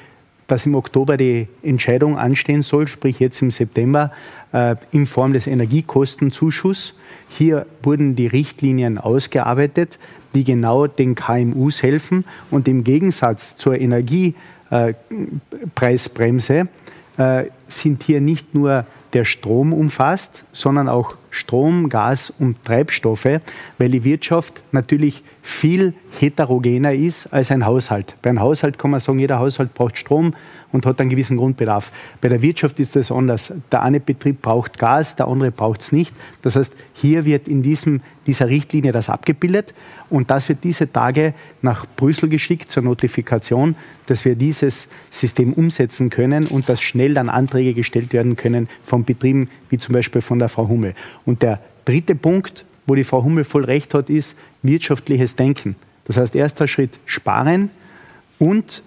dass 0.47 0.65
im 0.65 0.75
Oktober 0.75 1.17
die 1.17 1.47
Entscheidung 1.61 2.17
anstehen 2.17 2.61
soll, 2.61 2.87
sprich 2.87 3.19
jetzt 3.19 3.41
im 3.41 3.51
September, 3.51 4.13
äh, 4.51 4.75
in 4.91 5.05
Form 5.05 5.33
des 5.33 5.47
Energiekostenzuschusses. 5.47 6.93
Hier 7.29 7.65
wurden 7.81 8.15
die 8.15 8.27
Richtlinien 8.27 8.97
ausgearbeitet, 8.97 9.99
die 10.35 10.43
genau 10.43 10.87
den 10.87 11.15
KMUs 11.15 11.81
helfen. 11.83 12.25
Und 12.51 12.67
im 12.67 12.83
Gegensatz 12.83 13.55
zur 13.55 13.79
Energiepreisbremse 13.79 16.67
äh, 17.17 17.45
sind 17.67 18.03
hier 18.03 18.19
nicht 18.21 18.53
nur 18.53 18.85
der 19.13 19.25
Strom 19.25 19.73
umfasst, 19.73 20.43
sondern 20.51 20.89
auch 20.89 21.15
Strom, 21.33 21.89
Gas 21.89 22.31
und 22.37 22.63
Treibstoffe, 22.63 23.39
weil 23.79 23.89
die 23.89 24.03
Wirtschaft 24.03 24.61
natürlich 24.71 25.23
viel 25.41 25.93
heterogener 26.19 26.93
ist 26.93 27.27
als 27.33 27.49
ein 27.49 27.65
Haushalt. 27.65 28.15
Bei 28.21 28.29
einem 28.29 28.39
Haushalt 28.39 28.77
kann 28.77 28.91
man 28.91 28.99
sagen, 28.99 29.19
jeder 29.19 29.39
Haushalt 29.39 29.73
braucht 29.73 29.97
Strom 29.97 30.35
und 30.73 30.85
hat 30.85 30.99
einen 30.99 31.09
gewissen 31.09 31.37
Grundbedarf. 31.37 31.93
Bei 32.19 32.27
der 32.27 32.41
Wirtschaft 32.41 32.79
ist 32.79 32.97
das 32.97 33.11
anders. 33.11 33.53
Der 33.71 33.83
eine 33.83 34.01
Betrieb 34.01 34.41
braucht 34.41 34.77
Gas, 34.77 35.15
der 35.15 35.29
andere 35.29 35.51
braucht 35.51 35.81
es 35.81 35.91
nicht. 35.93 36.13
Das 36.41 36.57
heißt, 36.57 36.73
hier 36.93 37.23
wird 37.23 37.47
in 37.47 37.63
diesem, 37.63 38.01
dieser 38.27 38.49
Richtlinie 38.49 38.91
das 38.91 39.09
abgebildet 39.09 39.73
und 40.09 40.29
das 40.31 40.49
wird 40.49 40.63
diese 40.63 40.91
Tage 40.91 41.33
nach 41.61 41.85
Brüssel 41.95 42.27
geschickt 42.27 42.71
zur 42.71 42.83
Notifikation, 42.83 43.75
dass 44.07 44.25
wir 44.25 44.35
dieses 44.35 44.89
System 45.11 45.53
umsetzen 45.53 46.09
können 46.09 46.47
und 46.47 46.67
dass 46.67 46.81
schnell 46.81 47.13
dann 47.13 47.29
Anträge 47.29 47.73
gestellt 47.73 48.11
werden 48.11 48.35
können 48.35 48.67
von 48.83 49.05
Betrieben 49.05 49.49
wie 49.69 49.77
zum 49.77 49.93
Beispiel 49.93 50.21
von 50.21 50.39
der 50.39 50.49
Frau 50.49 50.67
Hummel. 50.67 50.95
Und 51.25 51.43
der 51.43 51.59
dritte 51.85 52.15
Punkt, 52.15 52.65
wo 52.87 52.95
die 52.95 53.03
Frau 53.03 53.23
Hummel 53.23 53.43
voll 53.43 53.63
recht 53.63 53.93
hat, 53.93 54.09
ist 54.09 54.35
wirtschaftliches 54.63 55.35
Denken. 55.35 55.75
Das 56.05 56.17
heißt, 56.17 56.35
erster 56.35 56.67
Schritt 56.67 56.99
sparen 57.05 57.69
und 58.39 58.81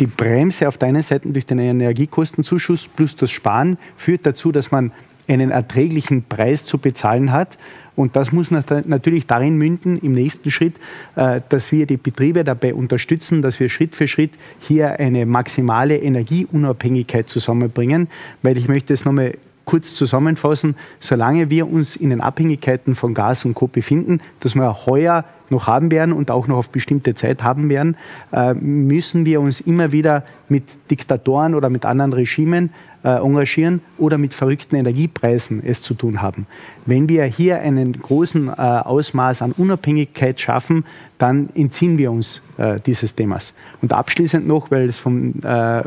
die 0.00 0.06
Bremse 0.06 0.68
auf 0.68 0.78
der 0.78 0.88
einen 0.88 1.02
Seite 1.02 1.28
durch 1.28 1.46
den 1.46 1.58
Energiekostenzuschuss 1.58 2.88
plus 2.88 3.16
das 3.16 3.30
Sparen 3.30 3.78
führt 3.96 4.26
dazu, 4.26 4.52
dass 4.52 4.70
man 4.70 4.92
einen 5.26 5.50
erträglichen 5.50 6.24
Preis 6.24 6.64
zu 6.64 6.78
bezahlen 6.78 7.32
hat. 7.32 7.58
Und 7.96 8.14
das 8.14 8.30
muss 8.30 8.50
natürlich 8.52 9.26
darin 9.26 9.56
münden, 9.56 9.98
im 9.98 10.12
nächsten 10.12 10.52
Schritt, 10.52 10.74
äh, 11.16 11.40
dass 11.48 11.72
wir 11.72 11.84
die 11.84 11.96
Betriebe 11.96 12.44
dabei 12.44 12.72
unterstützen, 12.72 13.42
dass 13.42 13.58
wir 13.58 13.68
Schritt 13.68 13.96
für 13.96 14.06
Schritt 14.06 14.30
hier 14.60 15.00
eine 15.00 15.26
maximale 15.26 15.98
Energieunabhängigkeit 15.98 17.28
zusammenbringen. 17.28 18.08
Weil 18.42 18.56
ich 18.56 18.68
möchte 18.68 18.94
es 18.94 19.04
nochmal 19.04 19.34
kurz 19.68 19.94
zusammenfassen, 19.94 20.76
solange 20.98 21.50
wir 21.50 21.70
uns 21.70 21.94
in 21.94 22.08
den 22.08 22.22
Abhängigkeiten 22.22 22.94
von 22.94 23.12
Gas 23.12 23.44
und 23.44 23.52
Co. 23.52 23.66
befinden, 23.66 24.20
dass 24.40 24.54
wir 24.54 24.86
heuer 24.86 25.26
noch 25.50 25.66
haben 25.66 25.90
werden 25.90 26.14
und 26.14 26.30
auch 26.30 26.46
noch 26.46 26.56
auf 26.56 26.70
bestimmte 26.70 27.14
Zeit 27.14 27.42
haben 27.42 27.68
werden, 27.68 27.98
äh, 28.32 28.54
müssen 28.54 29.26
wir 29.26 29.42
uns 29.42 29.60
immer 29.60 29.92
wieder 29.92 30.24
mit 30.48 30.64
Diktatoren 30.90 31.54
oder 31.54 31.68
mit 31.68 31.84
anderen 31.84 32.14
Regimen 32.14 32.70
äh, 33.04 33.10
engagieren 33.10 33.82
oder 33.98 34.16
mit 34.16 34.32
verrückten 34.32 34.76
Energiepreisen 34.76 35.62
es 35.62 35.82
zu 35.82 35.92
tun 35.92 36.22
haben. 36.22 36.46
Wenn 36.86 37.06
wir 37.10 37.24
hier 37.24 37.60
einen 37.60 37.92
großen 37.92 38.48
äh, 38.48 38.52
Ausmaß 38.52 39.42
an 39.42 39.52
Unabhängigkeit 39.52 40.40
schaffen, 40.40 40.86
dann 41.18 41.50
entziehen 41.54 41.98
wir 41.98 42.10
uns 42.10 42.40
dieses 42.86 43.14
Themas. 43.14 43.54
Und 43.82 43.92
abschließend 43.92 44.44
noch, 44.44 44.72
weil 44.72 44.88
es 44.88 44.98
vom, 44.98 45.34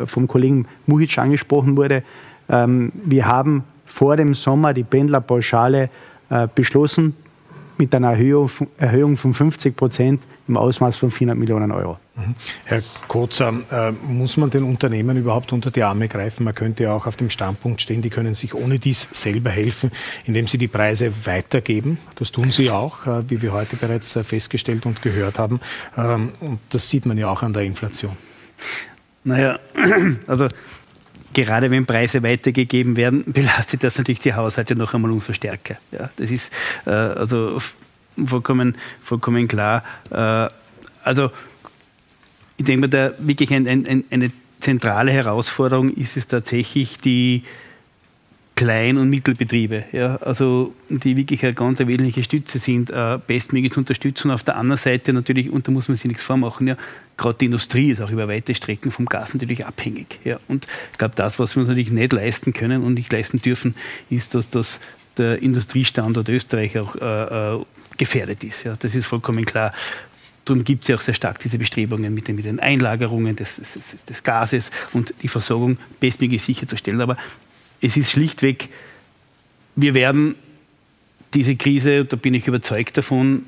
vom 0.05 0.27
Kollegen 0.29 0.67
Muhic 0.87 1.17
angesprochen 1.17 1.75
wurde, 1.75 2.03
ähm, 2.51 2.91
wir 3.03 3.27
haben 3.27 3.63
vor 3.91 4.15
dem 4.15 4.33
Sommer 4.33 4.73
die 4.73 4.83
Pendlerpauschale 4.83 5.89
äh, 6.29 6.47
beschlossen 6.53 7.15
mit 7.77 7.93
einer 7.93 8.11
Erhöhung, 8.11 8.49
Erhöhung 8.77 9.17
von 9.17 9.33
50 9.33 9.75
Prozent 9.75 10.21
im 10.47 10.57
Ausmaß 10.57 10.97
von 10.97 11.11
400 11.11 11.37
Millionen 11.37 11.71
Euro. 11.71 11.97
Mhm. 12.15 12.35
Herr 12.65 12.83
Kotzer, 13.07 13.53
äh, 13.71 13.91
muss 13.91 14.37
man 14.37 14.49
den 14.49 14.63
Unternehmen 14.63 15.17
überhaupt 15.17 15.51
unter 15.53 15.71
die 15.71 15.81
Arme 15.81 16.07
greifen? 16.07 16.43
Man 16.43 16.53
könnte 16.53 16.83
ja 16.83 16.93
auch 16.93 17.05
auf 17.05 17.17
dem 17.17 17.29
Standpunkt 17.29 17.81
stehen, 17.81 18.01
die 18.01 18.09
können 18.09 18.33
sich 18.33 18.53
ohne 18.53 18.79
dies 18.79 19.07
selber 19.11 19.49
helfen, 19.49 19.91
indem 20.25 20.47
sie 20.47 20.57
die 20.57 20.67
Preise 20.67 21.11
weitergeben. 21.25 21.97
Das 22.15 22.31
tun 22.31 22.51
sie 22.51 22.69
auch, 22.69 23.05
äh, 23.07 23.29
wie 23.29 23.41
wir 23.41 23.53
heute 23.53 23.75
bereits 23.75 24.15
äh, 24.15 24.23
festgestellt 24.23 24.85
und 24.85 25.01
gehört 25.01 25.39
haben. 25.39 25.59
Ähm, 25.97 26.31
und 26.39 26.59
das 26.69 26.89
sieht 26.89 27.05
man 27.05 27.17
ja 27.17 27.29
auch 27.29 27.43
an 27.43 27.53
der 27.53 27.63
Inflation. 27.63 28.15
Naja, 29.23 29.59
also 30.27 30.47
gerade 31.33 31.71
wenn 31.71 31.85
Preise 31.85 32.23
weitergegeben 32.23 32.95
werden, 32.95 33.23
belastet 33.27 33.83
das 33.83 33.97
natürlich 33.97 34.19
die 34.19 34.33
Haushalte 34.33 34.75
noch 34.75 34.93
einmal 34.93 35.11
umso 35.11 35.33
stärker. 35.33 35.77
Ja, 35.91 36.09
das 36.15 36.31
ist 36.31 36.51
äh, 36.85 36.89
also 36.89 37.61
vollkommen, 38.25 38.75
vollkommen 39.03 39.47
klar. 39.47 39.83
Äh, 40.09 40.49
also 41.03 41.31
ich 42.57 42.65
denke 42.65 42.81
mal, 42.81 42.89
da 42.89 43.13
wirklich 43.19 43.51
ein, 43.53 43.67
ein, 43.67 44.03
eine 44.09 44.31
zentrale 44.59 45.11
Herausforderung 45.11 45.93
ist 45.95 46.17
es 46.17 46.27
tatsächlich 46.27 46.99
die 46.99 47.43
Klein- 48.55 48.97
und 48.97 49.09
Mittelbetriebe, 49.09 49.85
ja, 49.91 50.17
also 50.17 50.75
die 50.89 51.17
wirklich 51.17 51.43
eine 51.43 51.55
ganz 51.55 51.79
wesentliche 51.79 52.21
Stütze 52.21 52.59
sind, 52.59 52.91
äh, 52.91 53.17
bestmöglich 53.25 53.71
zu 53.71 53.79
unterstützen. 53.79 54.29
Auf 54.29 54.43
der 54.43 54.55
anderen 54.57 54.77
Seite 54.77 55.13
natürlich, 55.13 55.49
und 55.49 55.67
da 55.67 55.71
muss 55.71 55.87
man 55.87 55.97
sich 55.97 56.05
nichts 56.05 56.21
vormachen, 56.21 56.67
ja, 56.67 56.77
gerade 57.21 57.37
die 57.37 57.45
Industrie 57.45 57.91
ist 57.91 58.01
auch 58.01 58.09
über 58.09 58.27
weite 58.27 58.55
Strecken 58.55 58.91
vom 58.91 59.05
Gas 59.05 59.33
natürlich 59.33 59.65
abhängig. 59.65 60.19
Ja. 60.23 60.39
Und 60.47 60.67
ich 60.91 60.97
glaube, 60.97 61.13
das, 61.15 61.37
was 61.39 61.55
wir 61.55 61.61
uns 61.61 61.69
natürlich 61.69 61.91
nicht 61.91 62.11
leisten 62.11 62.51
können 62.51 62.83
und 62.83 62.95
nicht 62.95 63.13
leisten 63.13 63.41
dürfen, 63.41 63.75
ist, 64.09 64.33
dass 64.33 64.49
das 64.49 64.79
der 65.17 65.41
Industriestandort 65.41 66.27
Österreich 66.29 66.79
auch 66.79 66.95
äh, 66.95 67.55
äh, 67.55 67.65
gefährdet 67.97 68.43
ist. 68.43 68.63
Ja. 68.63 68.75
Das 68.77 68.95
ist 68.95 69.05
vollkommen 69.05 69.45
klar. 69.45 69.73
Darum 70.45 70.63
gibt 70.63 70.83
es 70.83 70.87
ja 70.87 70.95
auch 70.95 71.01
sehr 71.01 71.13
stark 71.13 71.37
diese 71.39 71.59
Bestrebungen 71.59 72.11
mit 72.11 72.27
den, 72.27 72.35
mit 72.35 72.45
den 72.45 72.59
Einlagerungen 72.59 73.35
des, 73.35 73.57
des, 73.57 74.03
des, 74.05 74.23
Gases 74.23 74.71
und 74.91 75.13
die 75.21 75.27
Versorgung 75.27 75.77
bestmöglich 75.99 76.41
sicherzustellen. 76.41 77.01
Aber 77.01 77.17
es 77.81 77.95
ist 77.95 78.09
schlichtweg, 78.09 78.69
wir 79.75 79.93
werden 79.93 80.33
diese 81.35 81.55
Krise, 81.55 82.03
da 82.05 82.17
bin 82.17 82.33
ich 82.33 82.47
überzeugt 82.47 82.97
davon, 82.97 83.45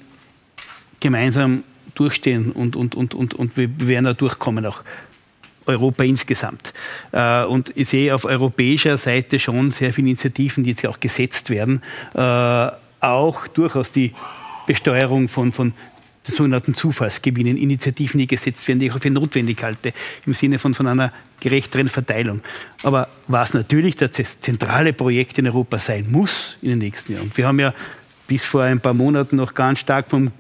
gemeinsam 0.99 1.63
durchstehen 1.96 2.52
und, 2.52 2.76
und, 2.76 2.96
und, 2.96 3.14
und, 3.14 3.34
und 3.34 3.58
wir 3.58 3.70
werden 3.88 4.06
da 4.06 4.14
durchkommen, 4.14 4.66
auch 4.66 4.82
Europa 5.66 6.04
insgesamt. 6.04 6.74
Äh, 7.12 7.46
und 7.46 7.72
ich 7.76 7.89
sehe 7.89 8.14
auf 8.14 8.26
europäischer 8.26 8.98
Seite 8.98 9.39
schon 9.39 9.72
sehr 9.72 9.94
viele 9.94 10.10
Initiativen, 10.10 10.64
die 10.64 10.72
jetzt 10.72 10.86
auch 10.86 11.00
gesetzt 11.00 11.50
werden, 11.50 11.82
äh, 12.14 12.68
auch 13.00 13.48
durchaus 13.48 13.91
die 13.91 14.14
Besteuerung 14.68 15.28
von, 15.28 15.52
von 15.52 15.74
sogenannten 16.24 16.74
Zufallsgewinnen, 16.74 17.58
Initiativen, 17.58 18.20
die 18.20 18.28
gesetzt 18.28 18.66
werden, 18.68 18.80
die 18.80 18.88
ich 18.88 18.94
auch 18.94 19.00
für 19.00 19.10
notwendig 19.10 19.62
halte, 19.62 19.94
im 20.26 20.34
Sinne 20.34 20.58
von, 20.58 20.74
von 20.74 20.88
einer 20.88 21.12
gerechteren 21.41 21.89
Verteilung. 21.89 22.41
Aber 22.82 23.10
was 23.28 23.54
natürlich 23.54 23.98
das 23.98 24.12
zentrale 24.39 24.94
Projekt 24.94 25.38
in 25.38 25.48
Europa 25.48 25.80
sein 25.80 26.10
muss 26.10 26.58
in 26.62 26.70
den 26.70 26.80
nächsten 26.80 27.14
Jahren. 27.14 27.32
Wir 27.36 27.48
haben 27.48 27.60
ja 27.60 27.74
bis 28.28 28.46
vor 28.46 28.64
ein 28.64 28.80
paar 28.80 28.94
Monaten 28.94 29.36
noch 29.36 29.54
ganz 29.54 29.80
stark 29.80 30.10
vom 30.10 30.32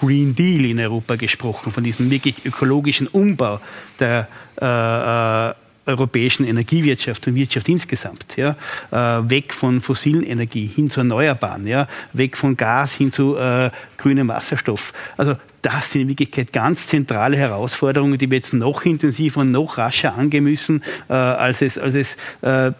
Green 0.00 0.34
Deal 0.34 0.64
in 0.64 0.80
Europa 0.80 1.16
gesprochen, 1.16 1.72
von 1.72 1.84
diesem 1.84 2.10
wirklich 2.10 2.44
ökologischen 2.44 3.06
Umbau 3.06 3.60
der 3.98 4.28
äh, 4.60 5.50
äh, 5.50 5.54
europäischen 5.86 6.46
Energiewirtschaft 6.46 7.26
und 7.26 7.34
Wirtschaft 7.34 7.68
insgesamt. 7.68 8.36
Ja? 8.36 8.56
Äh, 8.90 9.28
weg 9.28 9.52
von 9.52 9.80
fossilen 9.80 10.22
Energie 10.24 10.66
hin 10.66 10.90
zu 10.90 11.00
erneuerbaren, 11.00 11.66
ja? 11.66 11.88
weg 12.12 12.36
von 12.36 12.56
Gas 12.56 12.94
hin 12.94 13.12
zu 13.12 13.36
äh, 13.36 13.70
grünem 13.96 14.28
Wasserstoff. 14.28 14.92
Also 15.16 15.36
das 15.62 15.92
sind 15.92 16.02
in 16.02 16.08
Wirklichkeit 16.08 16.52
ganz 16.52 16.86
zentrale 16.86 17.36
Herausforderungen, 17.36 18.18
die 18.18 18.30
wir 18.30 18.38
jetzt 18.38 18.54
noch 18.54 18.84
intensiver 18.84 19.40
und 19.40 19.50
noch 19.50 19.78
rascher 19.78 20.14
angehen 20.14 20.44
müssen, 20.44 20.82
äh, 21.08 21.12
als 21.12 21.60
es, 21.62 21.78
als 21.78 21.94
es 21.94 22.16
äh, 22.42 22.72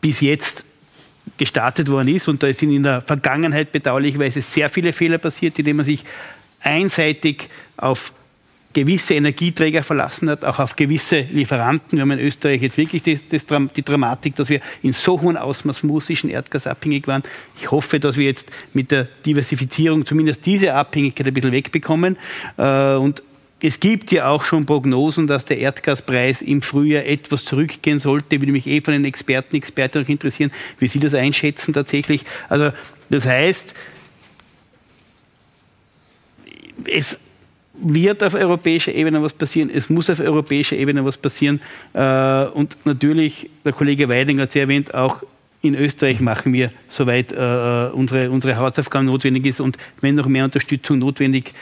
bis 0.00 0.20
jetzt 0.20 0.64
gestartet 1.36 1.88
worden 1.88 2.08
ist. 2.08 2.28
Und 2.28 2.42
da 2.42 2.52
sind 2.52 2.72
in 2.72 2.82
der 2.82 3.00
Vergangenheit 3.00 3.72
bedauerlicherweise 3.72 4.42
sehr 4.42 4.68
viele 4.68 4.92
Fehler 4.92 5.18
passiert, 5.18 5.58
indem 5.58 5.76
man 5.76 5.86
sich 5.86 6.04
einseitig 6.66 7.48
auf 7.76 8.12
gewisse 8.76 9.14
Energieträger 9.14 9.82
verlassen 9.82 10.28
hat, 10.28 10.44
auch 10.44 10.58
auf 10.58 10.76
gewisse 10.76 11.20
Lieferanten. 11.20 11.96
Wir 11.96 12.02
haben 12.02 12.10
in 12.10 12.18
Österreich 12.18 12.60
jetzt 12.60 12.76
wirklich 12.76 13.02
die, 13.02 13.18
die 13.18 13.82
Dramatik, 13.82 14.36
dass 14.36 14.50
wir 14.50 14.60
in 14.82 14.92
so 14.92 15.18
hohem 15.18 15.38
Ausmaß 15.38 15.78
vom 15.78 15.88
russischen 15.90 16.28
Erdgas 16.28 16.66
abhängig 16.66 17.06
waren. 17.06 17.22
Ich 17.58 17.70
hoffe, 17.70 17.98
dass 17.98 18.18
wir 18.18 18.26
jetzt 18.26 18.46
mit 18.74 18.90
der 18.90 19.08
Diversifizierung 19.24 20.04
zumindest 20.04 20.44
diese 20.44 20.74
Abhängigkeit 20.74 21.26
ein 21.26 21.32
bisschen 21.32 21.52
wegbekommen. 21.52 22.18
Äh, 22.58 22.96
und 22.96 23.22
es 23.62 23.80
gibt 23.80 24.12
ja 24.12 24.28
auch 24.28 24.42
schon 24.42 24.66
Prognosen, 24.66 25.26
dass 25.26 25.46
der 25.46 25.56
Erdgaspreis 25.56 26.42
im 26.42 26.60
Frühjahr 26.60 27.06
etwas 27.06 27.46
zurückgehen 27.46 27.98
sollte. 27.98 28.42
Würde 28.42 28.52
mich 28.52 28.66
eh 28.66 28.82
von 28.82 28.92
den 28.92 29.06
Experten, 29.06 29.56
Experten 29.56 30.04
interessieren, 30.04 30.52
wie 30.78 30.88
Sie 30.88 30.98
das 30.98 31.14
einschätzen 31.14 31.72
tatsächlich. 31.72 32.26
Also 32.50 32.72
das 33.08 33.24
heißt, 33.24 33.74
es 36.88 37.18
wird 37.78 38.22
auf 38.24 38.34
europäischer 38.34 38.94
Ebene 38.94 39.22
was 39.22 39.32
passieren, 39.32 39.70
es 39.72 39.90
muss 39.90 40.08
auf 40.08 40.20
europäischer 40.20 40.76
Ebene 40.76 41.04
was 41.04 41.16
passieren. 41.16 41.60
Äh, 41.92 42.44
und 42.46 42.76
natürlich, 42.84 43.50
der 43.64 43.72
Kollege 43.72 44.08
Weiding 44.08 44.40
hat 44.40 44.50
es 44.50 44.56
erwähnt, 44.56 44.94
auch 44.94 45.22
in 45.62 45.74
Österreich 45.74 46.20
machen 46.20 46.52
wir, 46.52 46.70
soweit 46.88 47.32
äh, 47.32 47.90
unsere, 47.92 48.30
unsere 48.30 48.56
Hausaufgaben 48.56 49.06
notwendig 49.06 49.46
ist 49.46 49.60
und 49.60 49.76
wenn 50.00 50.14
noch 50.14 50.26
mehr 50.26 50.44
Unterstützung 50.44 50.98
notwendig 50.98 51.54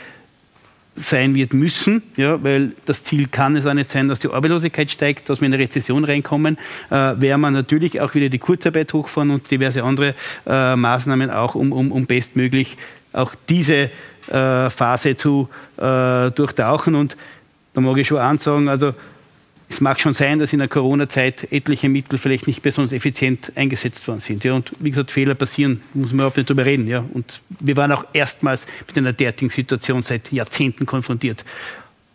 sein 0.97 1.35
wird 1.35 1.53
müssen, 1.55 2.03
ja, 2.17 2.43
weil 2.45 2.73
das 2.85 3.03
Ziel 3.03 3.27
kann 3.27 3.57
es 3.57 3.67
auch 3.67 3.75
nicht 3.75 3.91
sein, 3.91 4.09
dass 4.09 4.21
die 4.21 4.29
Arbeitslosigkeit 4.29 4.91
steigt, 4.91 5.29
dass 5.29 5.41
wir 5.41 5.47
in 5.47 5.55
eine 5.55 5.63
Rezession 5.63 6.05
reinkommen, 6.05 6.57
äh, 6.91 6.95
werden 6.95 7.41
wir 7.41 7.51
natürlich 7.51 8.01
auch 8.01 8.15
wieder 8.15 8.29
die 8.29 8.39
Kurzarbeit 8.39 8.93
hochfahren 8.93 9.31
und 9.31 9.51
diverse 9.51 9.83
andere 9.83 10.15
äh, 10.47 10.77
Maßnahmen 10.77 11.31
auch, 11.31 11.57
um, 11.57 11.73
um, 11.73 11.91
um 11.91 12.07
bestmöglich 12.07 12.77
auch 13.13 13.35
diese 13.49 13.91
äh, 14.29 14.71
Phase 14.71 15.17
zu 15.17 15.49
äh, 15.77 16.31
durchtauchen. 16.31 16.95
Und 16.95 17.17
da 17.73 17.81
mag 17.81 17.97
ich 17.99 18.09
schon 18.09 18.19
ansagen, 18.19 18.69
also 18.69 18.95
es 19.69 19.81
mag 19.81 19.99
schon 19.99 20.15
sein, 20.15 20.39
dass 20.39 20.53
in 20.53 20.59
der 20.59 20.69
Corona-Zeit 20.69 21.51
etliche 21.51 21.89
Mittel 21.89 22.19
vielleicht 22.19 22.47
nicht 22.47 22.63
besonders 22.63 22.93
effizient 22.93 23.53
eingesetzt 23.57 24.07
worden 24.07 24.21
sind. 24.21 24.45
Ja. 24.45 24.53
Und 24.53 24.73
wie 24.79 24.91
gesagt, 24.91 25.11
Fehler 25.11 25.35
passieren, 25.35 25.83
muss 25.95 26.11
man 26.11 26.21
überhaupt 26.21 26.37
nicht 26.37 26.49
darüber 26.49 26.65
reden. 26.65 26.87
Ja. 26.87 27.05
Und 27.13 27.41
wir 27.61 27.77
waren 27.77 27.91
auch 27.93 28.05
erstmals 28.13 28.67
mit 28.87 28.97
einer 28.97 29.13
derartigen 29.13 29.51
Situation 29.51 30.03
seit 30.03 30.31
Jahrzehnten 30.33 30.87
konfrontiert. 30.87 31.45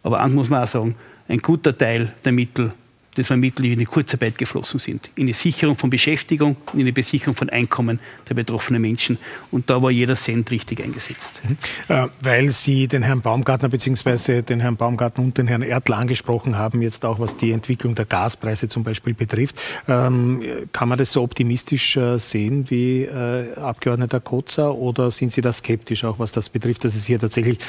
Aber 0.03 0.21
eins 0.21 0.33
muss 0.33 0.49
man 0.49 0.63
auch 0.63 0.67
sagen, 0.67 0.95
ein 1.27 1.39
guter 1.39 1.77
Teil 1.77 2.13
der 2.23 2.31
Mittel 2.31 2.71
waren 3.15 3.39
Mittel, 3.39 3.65
in 3.65 3.79
die 3.79 3.85
Kurzarbeit 3.85 4.37
geflossen 4.37 4.79
sind, 4.79 5.09
in 5.15 5.27
die 5.27 5.33
Sicherung 5.33 5.77
von 5.77 5.89
Beschäftigung, 5.89 6.55
in 6.73 6.85
die 6.85 6.91
Besicherung 6.91 7.35
von 7.35 7.49
Einkommen 7.49 7.99
der 8.29 8.35
betroffenen 8.35 8.81
Menschen. 8.81 9.17
Und 9.51 9.69
da 9.69 9.81
war 9.81 9.91
jeder 9.91 10.15
Cent 10.15 10.51
richtig 10.51 10.81
eingesetzt. 10.81 11.33
Mhm. 11.43 11.57
Äh, 11.87 12.07
weil 12.21 12.51
Sie 12.51 12.87
den 12.87 13.03
Herrn 13.03 13.21
Baumgartner 13.21 13.69
bzw. 13.69 14.41
den 14.41 14.59
Herrn 14.59 14.77
Baumgartner 14.77 15.23
und 15.23 15.37
den 15.37 15.47
Herrn 15.47 15.63
Erdl 15.63 15.93
angesprochen 15.93 16.57
haben, 16.57 16.81
jetzt 16.81 17.03
auch 17.05 17.19
was 17.19 17.35
die 17.35 17.51
Entwicklung 17.51 17.95
der 17.95 18.05
Gaspreise 18.05 18.67
zum 18.69 18.83
Beispiel 18.83 19.13
betrifft, 19.13 19.59
ähm, 19.87 20.41
kann 20.71 20.87
man 20.87 20.97
das 20.97 21.11
so 21.11 21.23
optimistisch 21.23 21.97
äh, 21.97 22.17
sehen 22.17 22.69
wie 22.69 23.03
äh, 23.03 23.53
Abgeordneter 23.55 24.19
Kotzer 24.19 24.75
oder 24.75 25.11
sind 25.11 25.33
Sie 25.33 25.41
da 25.41 25.51
skeptisch, 25.51 26.03
auch 26.03 26.19
was 26.19 26.31
das 26.31 26.49
betrifft, 26.49 26.85
dass 26.85 26.95
es 26.95 27.05
hier 27.05 27.19
tatsächlich 27.19 27.59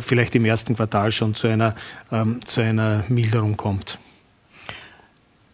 vielleicht 0.00 0.34
im 0.34 0.44
ersten 0.44 0.74
Quartal 0.74 1.12
schon 1.12 1.34
zu 1.34 1.46
einer, 1.46 1.74
ähm, 2.10 2.40
zu 2.44 2.60
einer 2.60 3.04
Milderung 3.08 3.56
kommt? 3.56 3.98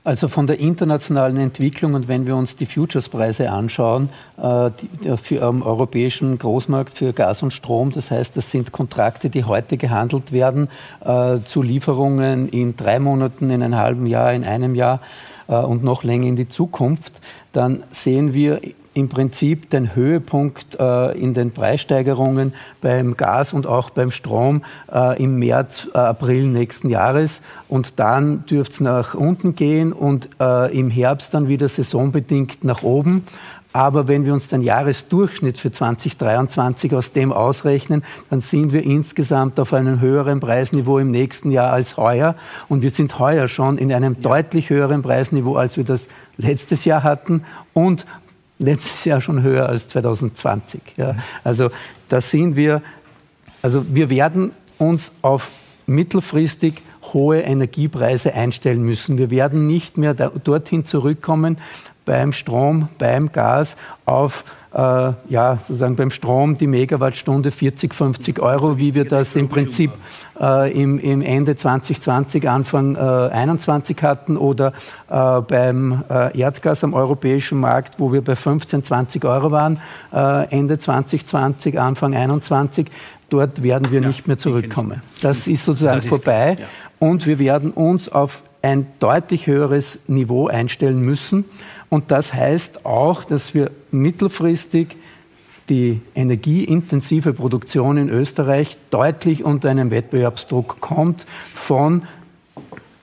Also 0.04 0.26
von 0.26 0.48
der 0.48 0.58
internationalen 0.58 1.36
Entwicklung 1.36 1.94
und 1.94 2.08
wenn 2.08 2.26
wir 2.26 2.34
uns 2.34 2.56
die 2.56 2.66
Futures-Preise 2.66 3.50
anschauen, 3.50 4.08
äh, 4.36 4.70
für 5.16 5.42
am 5.42 5.62
europäischen 5.62 6.36
Großmarkt 6.38 6.98
für 6.98 7.12
Gas 7.12 7.44
und 7.44 7.52
Strom, 7.52 7.92
das 7.92 8.10
heißt, 8.10 8.36
das 8.36 8.50
sind 8.50 8.72
Kontrakte, 8.72 9.30
die 9.30 9.44
heute 9.44 9.76
gehandelt 9.76 10.32
werden 10.32 10.68
äh, 11.04 11.38
zu 11.44 11.62
Lieferungen 11.62 12.48
in 12.48 12.76
drei 12.76 12.98
Monaten, 12.98 13.50
in 13.50 13.62
einem 13.62 13.76
halben 13.76 14.06
Jahr, 14.08 14.32
in 14.32 14.42
einem 14.42 14.74
Jahr 14.74 15.00
äh, 15.46 15.54
und 15.54 15.84
noch 15.84 16.02
länger 16.02 16.26
in 16.26 16.34
die 16.36 16.48
Zukunft, 16.48 17.20
dann 17.52 17.84
sehen 17.92 18.34
wir 18.34 18.60
im 18.94 19.08
Prinzip 19.08 19.70
den 19.70 19.94
Höhepunkt 19.94 20.78
äh, 20.78 21.18
in 21.18 21.34
den 21.34 21.50
Preissteigerungen 21.50 22.52
beim 22.80 23.16
Gas 23.16 23.52
und 23.52 23.66
auch 23.66 23.90
beim 23.90 24.10
Strom 24.10 24.62
äh, 24.92 25.22
im 25.22 25.38
März, 25.38 25.88
äh, 25.94 25.98
April 25.98 26.44
nächsten 26.44 26.88
Jahres. 26.88 27.40
Und 27.68 27.98
dann 27.98 28.44
dürfte 28.46 28.74
es 28.74 28.80
nach 28.80 29.14
unten 29.14 29.54
gehen 29.54 29.92
und 29.92 30.28
äh, 30.40 30.76
im 30.76 30.90
Herbst 30.90 31.32
dann 31.34 31.48
wieder 31.48 31.68
saisonbedingt 31.68 32.64
nach 32.64 32.82
oben. 32.82 33.22
Aber 33.72 34.06
wenn 34.06 34.26
wir 34.26 34.34
uns 34.34 34.48
den 34.48 34.62
Jahresdurchschnitt 34.62 35.56
für 35.56 35.72
2023 35.72 36.94
aus 36.94 37.12
dem 37.12 37.32
ausrechnen, 37.32 38.04
dann 38.28 38.42
sind 38.42 38.72
wir 38.72 38.82
insgesamt 38.84 39.58
auf 39.58 39.72
einem 39.72 40.00
höheren 40.00 40.40
Preisniveau 40.40 40.98
im 40.98 41.10
nächsten 41.10 41.50
Jahr 41.50 41.72
als 41.72 41.96
heuer. 41.96 42.34
Und 42.68 42.82
wir 42.82 42.90
sind 42.90 43.18
heuer 43.18 43.48
schon 43.48 43.78
in 43.78 43.92
einem 43.92 44.14
ja. 44.14 44.20
deutlich 44.20 44.68
höheren 44.68 45.02
Preisniveau, 45.02 45.56
als 45.56 45.78
wir 45.78 45.84
das 45.84 46.06
letztes 46.36 46.84
Jahr 46.84 47.02
hatten. 47.02 47.44
Und 47.72 48.04
letztes 48.62 49.04
Jahr 49.04 49.20
schon 49.20 49.42
höher 49.42 49.68
als 49.68 49.88
2020. 49.88 50.80
Ja. 50.96 51.16
Also 51.44 51.70
da 52.08 52.20
sind 52.20 52.56
wir, 52.56 52.82
also 53.60 53.84
wir 53.94 54.08
werden 54.08 54.52
uns 54.78 55.12
auf 55.20 55.50
mittelfristig 55.86 56.82
hohe 57.12 57.40
Energiepreise 57.40 58.34
einstellen 58.34 58.82
müssen. 58.82 59.18
Wir 59.18 59.30
werden 59.30 59.66
nicht 59.66 59.98
mehr 59.98 60.14
da, 60.14 60.30
dorthin 60.42 60.84
zurückkommen 60.84 61.58
beim 62.04 62.32
Strom, 62.32 62.88
beim 62.98 63.32
Gas 63.32 63.76
auf 64.04 64.44
ja, 64.74 65.56
sozusagen 65.56 65.96
beim 65.96 66.10
Strom 66.10 66.56
die 66.56 66.66
Megawattstunde 66.66 67.50
40, 67.50 67.92
50 67.92 68.40
Euro, 68.40 68.78
wie 68.78 68.94
wir 68.94 69.04
das 69.04 69.36
im 69.36 69.48
Prinzip 69.48 69.90
äh, 70.40 70.72
im, 70.72 70.98
im, 70.98 71.22
Ende 71.22 71.56
2020, 71.56 72.48
Anfang 72.48 72.96
äh, 72.96 72.98
21 72.98 74.02
hatten 74.02 74.36
oder 74.36 74.72
äh, 75.10 75.40
beim 75.40 76.04
äh, 76.10 76.38
Erdgas 76.38 76.84
am 76.84 76.94
europäischen 76.94 77.60
Markt, 77.60 77.98
wo 77.98 78.12
wir 78.12 78.22
bei 78.22 78.36
15, 78.36 78.84
20 78.84 79.24
Euro 79.24 79.50
waren, 79.50 79.78
äh, 80.12 80.48
Ende 80.50 80.78
2020, 80.78 81.78
Anfang 81.78 82.14
21. 82.14 82.86
Dort 83.28 83.62
werden 83.62 83.90
wir 83.90 84.00
ja, 84.00 84.08
nicht 84.08 84.26
mehr 84.26 84.38
zurückkommen. 84.38 85.02
Das 85.22 85.46
ist 85.46 85.64
sozusagen 85.64 85.96
das 85.96 86.04
ist 86.04 86.08
vorbei 86.08 86.56
ja. 86.58 86.66
und 86.98 87.26
wir 87.26 87.38
werden 87.38 87.70
uns 87.70 88.10
auf 88.10 88.42
ein 88.62 88.86
deutlich 89.00 89.46
höheres 89.46 89.98
Niveau 90.06 90.46
einstellen 90.46 91.00
müssen. 91.00 91.44
Und 91.92 92.10
das 92.10 92.32
heißt 92.32 92.86
auch, 92.86 93.22
dass 93.22 93.52
wir 93.52 93.70
mittelfristig 93.90 94.96
die 95.68 96.00
energieintensive 96.14 97.34
Produktion 97.34 97.98
in 97.98 98.08
Österreich 98.08 98.78
deutlich 98.88 99.44
unter 99.44 99.68
einen 99.68 99.90
Wettbewerbsdruck 99.90 100.80
kommt 100.80 101.26
von 101.54 102.04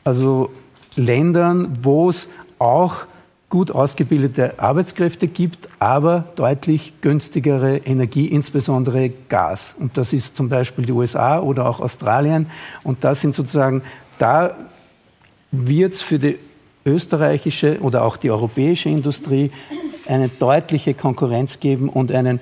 also 0.03 0.49
Ländern, 0.95 1.77
wo 1.83 2.09
es 2.09 2.27
auch 2.57 3.03
gut 3.49 3.69
ausgebildete 3.69 4.57
Arbeitskräfte 4.57 5.27
gibt, 5.27 5.69
aber 5.77 6.23
deutlich 6.35 6.93
günstigere 7.01 7.77
Energie, 7.77 8.25
insbesondere 8.25 9.11
Gas. 9.29 9.75
Und 9.77 9.99
das 9.99 10.13
ist 10.13 10.35
zum 10.35 10.49
Beispiel 10.49 10.87
die 10.87 10.93
USA 10.93 11.37
oder 11.39 11.69
auch 11.69 11.79
Australien. 11.79 12.47
Und 12.83 13.03
das 13.03 13.21
sind 13.21 13.35
sozusagen, 13.35 13.83
da 14.17 14.57
wird 15.51 15.93
es 15.93 16.01
für 16.01 16.17
die 16.17 16.39
österreichische 16.85 17.79
oder 17.81 18.03
auch 18.03 18.17
die 18.17 18.31
europäische 18.31 18.89
Industrie 18.89 19.51
eine 20.07 20.29
deutliche 20.29 20.93
Konkurrenz 20.93 21.59
geben 21.59 21.89
und 21.89 22.11
einen 22.11 22.39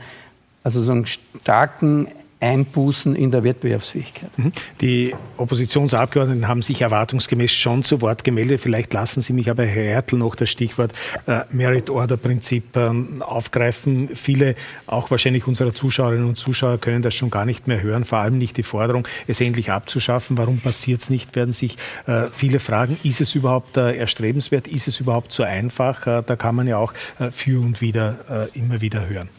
also 0.63 0.81
so 0.81 0.91
einen 0.91 1.05
starken 1.05 2.09
Einbußen 2.39 3.15
in 3.15 3.31
der 3.31 3.43
Wettbewerbsfähigkeit. 3.43 4.29
Mhm. 4.37 4.51
Die 4.81 5.15
Oppositionsabgeordneten 5.37 6.47
haben 6.47 6.61
sich 6.61 6.81
erwartungsgemäß 6.81 7.51
schon 7.51 7.83
zu 7.83 8.01
Wort 8.01 8.23
gemeldet. 8.23 8.61
Vielleicht 8.61 8.93
lassen 8.93 9.21
Sie 9.21 9.33
mich 9.33 9.49
aber, 9.49 9.65
Herr 9.65 9.83
Hertel, 9.83 10.19
noch 10.19 10.35
das 10.35 10.49
Stichwort 10.49 10.93
äh, 11.25 11.41
Merit-Order-Prinzip 11.49 12.75
äh, 12.75 12.89
aufgreifen. 13.21 14.09
Viele, 14.13 14.55
auch 14.85 15.09
wahrscheinlich 15.09 15.47
unserer 15.47 15.73
Zuschauerinnen 15.73 16.27
und 16.27 16.37
Zuschauer, 16.37 16.77
können 16.77 17.01
das 17.01 17.15
schon 17.15 17.31
gar 17.31 17.45
nicht 17.45 17.67
mehr 17.67 17.81
hören, 17.81 18.03
vor 18.03 18.19
allem 18.19 18.37
nicht 18.37 18.57
die 18.57 18.63
Forderung, 18.63 19.07
es 19.25 19.41
endlich 19.41 19.71
abzuschaffen. 19.71 20.37
Warum 20.37 20.59
passiert 20.59 21.01
es 21.01 21.09
nicht, 21.09 21.35
werden 21.35 21.53
sich 21.53 21.77
äh, 22.05 22.27
viele 22.31 22.59
fragen. 22.59 22.99
Ist 23.03 23.21
es 23.21 23.33
überhaupt 23.35 23.77
äh, 23.77 23.95
erstrebenswert? 23.95 24.67
Ist 24.67 24.87
es 24.87 24.99
überhaupt 24.99 25.31
so 25.31 25.43
einfach? 25.43 26.05
Äh, 26.05 26.23
da 26.25 26.35
kann 26.35 26.55
man 26.55 26.67
ja 26.67 26.77
auch 26.77 26.93
äh, 27.19 27.31
für 27.31 27.59
und 27.61 27.81
wieder 27.81 28.47
immer 28.53 28.81
wieder 28.81 29.07
hören. 29.07 29.29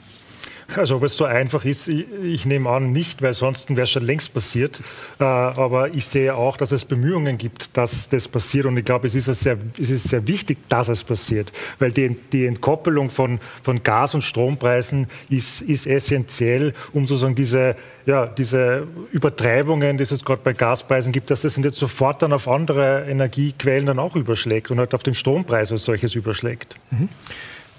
Also 0.77 0.97
ob 0.97 1.03
es 1.05 1.16
so 1.16 1.25
einfach 1.25 1.64
ist, 1.64 1.89
ich, 1.89 2.05
ich 2.23 2.45
nehme 2.45 2.69
an 2.69 2.93
nicht, 2.93 3.23
weil 3.23 3.33
sonst 3.33 3.71
wäre 3.71 3.83
es 3.83 3.91
schon 3.91 4.05
längst 4.05 4.35
passiert. 4.35 4.79
Äh, 5.19 5.25
aber 5.25 5.95
ich 5.95 6.05
sehe 6.07 6.35
auch, 6.35 6.59
dass 6.59 6.73
es 6.73 6.85
Bemühungen 6.85 7.39
gibt, 7.39 7.77
dass 7.77 8.09
das 8.11 8.29
passiert. 8.29 8.66
Und 8.66 8.77
ich 8.77 8.85
glaube, 8.85 9.07
es 9.07 9.14
ist 9.14 9.27
sehr, 9.27 9.57
es 9.81 9.89
ist 9.89 10.09
sehr 10.09 10.27
wichtig, 10.27 10.59
dass 10.69 10.89
es 10.89 11.03
passiert. 11.05 11.53
Weil 11.79 11.93
die, 11.93 12.16
die 12.33 12.45
Entkoppelung 12.45 13.09
von, 13.09 13.41
von 13.62 13.83
Gas- 13.83 14.14
und 14.14 14.23
Strompreisen 14.23 15.07
ist, 15.31 15.62
ist 15.62 15.87
essentiell, 15.87 16.75
um 16.93 17.07
sozusagen 17.07 17.35
diese, 17.35 17.75
ja, 18.05 18.27
diese 18.27 18.87
Übertreibungen, 19.11 19.97
die 19.97 20.03
es 20.03 20.25
gerade 20.25 20.43
bei 20.45 20.53
Gaspreisen 20.53 21.12
gibt, 21.12 21.31
dass 21.31 21.41
das 21.41 21.57
jetzt 21.57 21.79
sofort 21.79 22.21
dann 22.21 22.35
auf 22.35 22.47
andere 22.47 23.07
Energiequellen 23.09 23.87
dann 23.87 23.99
auch 23.99 24.16
überschlägt 24.16 24.71
und 24.71 24.79
halt 24.79 24.95
auf 24.95 25.03
den 25.03 25.14
Strompreis 25.14 25.73
als 25.73 25.87
solches 25.87 26.14
überschlägt. 26.14 26.77
Mhm. 26.91 27.09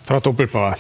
Frau 0.05 0.19
Doppelbauer. 0.19 0.75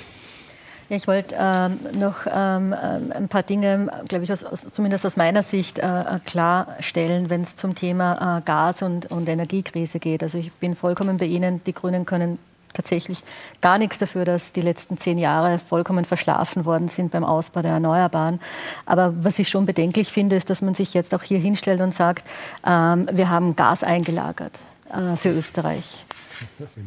Ja, 0.89 0.95
ich 0.95 1.07
wollte 1.07 1.35
ähm, 1.39 1.79
noch 1.99 2.25
ähm, 2.25 2.73
ähm, 2.73 3.13
ein 3.13 3.27
paar 3.27 3.43
Dinge, 3.43 3.91
glaube 4.07 4.23
ich, 4.23 4.31
aus, 4.31 4.43
aus, 4.43 4.65
zumindest 4.71 5.05
aus 5.05 5.17
meiner 5.17 5.43
Sicht 5.43 5.77
äh, 5.77 5.83
äh, 5.83 6.19
klarstellen, 6.25 7.29
wenn 7.29 7.41
es 7.41 7.55
zum 7.55 7.75
Thema 7.75 8.39
äh, 8.39 8.41
Gas- 8.41 8.81
und, 8.81 9.05
und 9.11 9.29
Energiekrise 9.29 9.99
geht. 9.99 10.23
Also 10.23 10.39
ich 10.39 10.51
bin 10.53 10.75
vollkommen 10.75 11.17
bei 11.17 11.27
Ihnen. 11.27 11.63
Die 11.65 11.73
Grünen 11.73 12.07
können 12.07 12.39
tatsächlich 12.73 13.23
gar 13.61 13.77
nichts 13.77 13.99
dafür, 13.99 14.25
dass 14.25 14.51
die 14.51 14.61
letzten 14.61 14.97
zehn 14.97 15.19
Jahre 15.19 15.59
vollkommen 15.59 16.05
verschlafen 16.05 16.65
worden 16.65 16.89
sind 16.89 17.11
beim 17.11 17.23
Ausbau 17.23 17.61
der 17.61 17.73
Erneuerbaren. 17.73 18.39
Aber 18.87 19.13
was 19.23 19.37
ich 19.37 19.47
schon 19.47 19.67
bedenklich 19.67 20.11
finde, 20.11 20.37
ist, 20.37 20.49
dass 20.49 20.63
man 20.63 20.73
sich 20.73 20.95
jetzt 20.95 21.13
auch 21.13 21.21
hier 21.23 21.39
hinstellt 21.39 21.81
und 21.81 21.93
sagt, 21.93 22.25
ähm, 22.65 23.07
wir 23.11 23.29
haben 23.29 23.55
Gas 23.55 23.83
eingelagert 23.83 24.57
äh, 24.91 25.15
für 25.15 25.29
Österreich. 25.29 26.05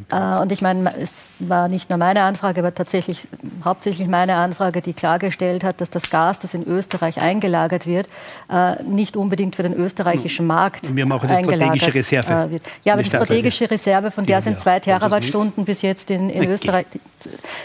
Äh, 0.09 0.39
und 0.39 0.51
ich 0.51 0.61
meine, 0.61 0.95
es 0.97 1.11
war 1.49 1.67
nicht 1.67 1.89
nur 1.89 1.97
meine 1.97 2.23
Anfrage, 2.23 2.61
aber 2.61 2.73
tatsächlich 2.73 3.27
hauptsächlich 3.63 4.07
meine 4.07 4.35
Anfrage, 4.35 4.81
die 4.81 4.93
klargestellt 4.93 5.63
hat, 5.63 5.81
dass 5.81 5.89
das 5.89 6.09
Gas, 6.09 6.39
das 6.39 6.53
in 6.53 6.65
Österreich 6.65 7.19
eingelagert 7.21 7.85
wird, 7.85 8.07
äh, 8.49 8.81
nicht 8.83 9.15
unbedingt 9.15 9.55
für 9.55 9.63
den 9.63 9.73
österreichischen 9.73 10.47
Markt 10.47 10.95
Wir 10.95 11.03
haben 11.03 11.11
auch 11.11 11.23
eine 11.23 11.43
strategische 11.43 11.93
Reserve. 11.93 12.33
Äh, 12.33 12.51
wird. 12.51 12.63
Ja, 12.83 12.93
aber 12.93 13.03
die 13.03 13.09
strategische 13.09 13.69
Reserve, 13.69 14.11
von 14.11 14.25
der 14.25 14.41
sind 14.41 14.59
zwei 14.59 14.79
Terawattstunden 14.79 15.65
bis 15.65 15.81
jetzt 15.81 16.09
in, 16.09 16.29
in 16.29 16.49
Österreich. 16.49 16.85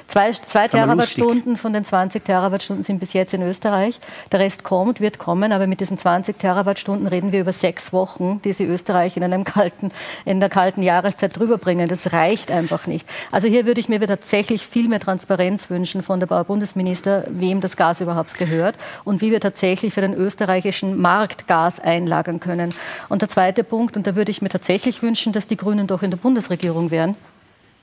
Zwei, 0.07 0.33
zwei 0.33 0.69
Terawattstunden 0.69 1.57
von 1.57 1.73
den 1.73 1.85
20 1.85 2.25
Terawattstunden 2.25 2.85
sind 2.85 3.01
bis 3.01 3.13
jetzt 3.13 3.35
in 3.35 3.43
Österreich. 3.43 3.99
Der 4.31 4.39
Rest 4.39 4.63
kommt, 4.63 5.01
wird 5.01 5.19
kommen, 5.19 5.53
aber 5.53 5.67
mit 5.67 5.81
diesen 5.81 5.99
20 5.99 6.39
Terawattstunden 6.39 7.09
reden 7.09 7.33
wir 7.33 7.41
über 7.41 7.53
sechs 7.53 7.93
Wochen, 7.93 8.41
die 8.45 8.53
sie 8.53 8.65
Österreich 8.65 9.17
in 9.17 9.25
einem 9.25 9.43
kalten, 9.43 9.91
in 10.25 10.39
der 10.39 10.49
kalten 10.49 10.83
Jahreszeit 10.83 11.37
drüber 11.37 11.59
bringen 11.59 11.69
bringen. 11.69 11.89
Das 11.89 12.13
reicht 12.13 12.51
einfach 12.51 12.87
nicht. 12.87 13.07
Also 13.31 13.47
hier 13.47 13.67
würde 13.69 13.81
ich 13.81 13.91
mir 13.91 14.01
tatsächlich 14.01 14.67
viel 14.67 14.89
mehr 14.89 14.99
Transparenz 14.99 15.69
wünschen 15.69 16.03
von 16.03 16.21
der 16.21 16.27
Bundesminister, 16.27 17.25
wem 17.29 17.61
das 17.61 17.77
Gas 17.77 18.01
überhaupt 18.01 18.39
gehört 18.39 18.77
und 19.05 19.21
wie 19.21 19.31
wir 19.31 19.41
tatsächlich 19.41 19.93
für 19.93 20.01
den 20.01 20.15
österreichischen 20.15 20.99
Markt 20.99 21.47
Gas 21.47 21.79
einlagern 21.79 22.41
können. 22.41 22.75
Und 23.11 23.21
der 23.21 23.29
zweite 23.29 23.65
Punkt, 23.65 23.95
und 23.95 24.07
da 24.07 24.17
würde 24.17 24.31
ich 24.31 24.41
mir 24.41 24.49
tatsächlich 24.49 25.03
wünschen, 25.03 25.35
dass 25.35 25.47
die 25.47 25.59
Grünen 25.59 25.87
doch 25.87 26.03
in 26.03 26.11
der 26.11 26.17
Bundesregierung 26.17 26.91
wären. 26.91 27.15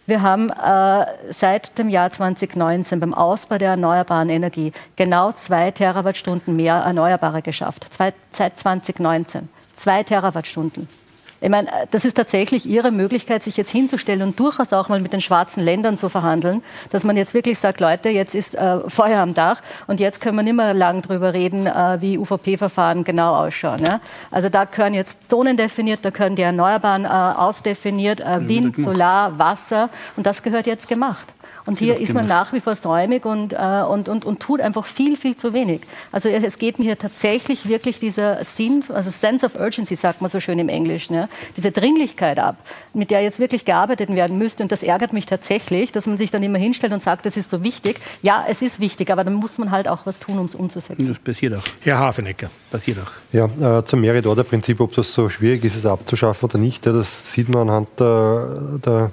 Wir 0.07 0.23
haben 0.23 0.49
äh, 0.49 1.05
seit 1.31 1.77
dem 1.77 1.89
Jahr 1.89 2.09
2019 2.09 2.99
beim 2.99 3.13
Ausbau 3.13 3.59
der 3.59 3.71
erneuerbaren 3.71 4.29
Energie 4.29 4.73
genau 4.95 5.33
zwei 5.33 5.69
Terawattstunden 5.69 6.55
mehr 6.55 6.77
Erneuerbare 6.77 7.43
geschafft. 7.43 7.87
Zwei, 7.91 8.11
seit 8.31 8.57
2019. 8.59 9.49
Zwei 9.77 10.01
Terawattstunden. 10.01 10.87
Ich 11.41 11.49
meine, 11.49 11.69
das 11.91 12.05
ist 12.05 12.15
tatsächlich 12.15 12.65
Ihre 12.65 12.91
Möglichkeit, 12.91 13.43
sich 13.43 13.57
jetzt 13.57 13.71
hinzustellen 13.71 14.21
und 14.21 14.39
durchaus 14.39 14.71
auch 14.73 14.89
mal 14.89 14.99
mit 14.99 15.13
den 15.13 15.21
schwarzen 15.21 15.63
Ländern 15.63 15.99
zu 15.99 16.09
verhandeln, 16.09 16.63
dass 16.91 17.03
man 17.03 17.17
jetzt 17.17 17.33
wirklich 17.33 17.59
sagt, 17.59 17.81
Leute, 17.81 18.09
jetzt 18.09 18.33
ist 18.33 18.55
äh, 18.55 18.89
Feuer 18.89 19.21
am 19.21 19.33
Dach 19.33 19.61
und 19.87 19.99
jetzt 19.99 20.21
können 20.21 20.37
wir 20.37 20.43
nicht 20.43 20.55
mehr 20.55 20.73
lang 20.73 21.01
darüber 21.01 21.33
reden, 21.33 21.67
äh, 21.67 21.97
wie 21.99 22.17
UVP-Verfahren 22.17 23.03
genau 23.03 23.35
ausschauen. 23.35 23.83
Ja? 23.83 23.99
Also 24.31 24.49
da 24.49 24.65
gehören 24.65 24.93
jetzt 24.93 25.29
Zonen 25.29 25.57
definiert, 25.57 25.99
da 26.03 26.11
können 26.11 26.35
die 26.35 26.41
Erneuerbaren 26.41 27.05
äh, 27.05 27.07
ausdefiniert, 27.07 28.21
äh, 28.21 28.47
Wind, 28.47 28.77
Solar, 28.77 29.37
Wasser 29.37 29.89
und 30.15 30.25
das 30.25 30.41
gehört 30.41 30.65
jetzt 30.65 30.87
gemacht. 30.87 31.34
Und 31.65 31.79
hier 31.79 31.99
ist 31.99 32.13
man 32.13 32.27
nach 32.27 32.53
wie 32.53 32.59
vor 32.59 32.75
säumig 32.75 33.25
und, 33.25 33.53
äh, 33.53 33.83
und, 33.87 34.07
und, 34.07 34.23
und 34.23 34.39
tut 34.39 34.61
einfach 34.61 34.85
viel, 34.85 35.17
viel 35.17 35.35
zu 35.35 35.53
wenig. 35.53 35.81
Also 36.11 36.29
es, 36.29 36.43
es 36.43 36.57
geht 36.59 36.77
mir 36.77 36.85
hier 36.85 36.97
tatsächlich 36.97 37.67
wirklich 37.67 37.99
dieser 37.99 38.43
Sinn, 38.43 38.83
also 38.89 39.09
Sense 39.09 39.45
of 39.45 39.55
Urgency, 39.55 39.95
sagt 39.95 40.21
man 40.21 40.29
so 40.29 40.39
schön 40.39 40.59
im 40.59 40.69
Englischen, 40.69 41.15
ja, 41.15 41.27
diese 41.57 41.71
Dringlichkeit 41.71 42.39
ab, 42.39 42.57
mit 42.93 43.09
der 43.09 43.21
jetzt 43.21 43.39
wirklich 43.39 43.65
gearbeitet 43.65 44.13
werden 44.13 44.37
müsste. 44.37 44.61
Und 44.61 44.71
das 44.71 44.83
ärgert 44.83 45.11
mich 45.11 45.25
tatsächlich, 45.25 45.91
dass 45.91 46.05
man 46.05 46.17
sich 46.17 46.29
dann 46.29 46.43
immer 46.43 46.59
hinstellt 46.59 46.93
und 46.93 47.01
sagt, 47.01 47.25
das 47.25 47.35
ist 47.35 47.49
so 47.49 47.63
wichtig. 47.63 47.99
Ja, 48.21 48.45
es 48.47 48.61
ist 48.61 48.79
wichtig, 48.79 49.11
aber 49.11 49.23
dann 49.23 49.33
muss 49.33 49.57
man 49.57 49.71
halt 49.71 49.87
auch 49.87 50.05
was 50.05 50.19
tun, 50.19 50.37
um 50.37 50.45
es 50.45 50.53
umzusetzen. 50.53 51.07
Das 51.07 51.19
passiert 51.19 51.55
auch. 51.55 51.63
Herr 51.81 51.97
Hafenecker, 51.97 52.49
passiert 52.69 52.99
auch. 52.99 53.11
Ja, 53.31 53.79
äh, 53.79 53.85
zum 53.85 54.01
Merit-Order-Prinzip, 54.01 54.79
ob 54.79 54.93
das 54.93 55.11
so 55.13 55.29
schwierig 55.29 55.63
ist, 55.63 55.75
es 55.75 55.85
abzuschaffen 55.85 56.49
oder 56.49 56.59
nicht, 56.59 56.85
ja, 56.85 56.91
das 56.91 57.31
sieht 57.31 57.49
man 57.49 57.69
anhand 57.69 57.89
der, 57.99 58.77
der 58.85 59.11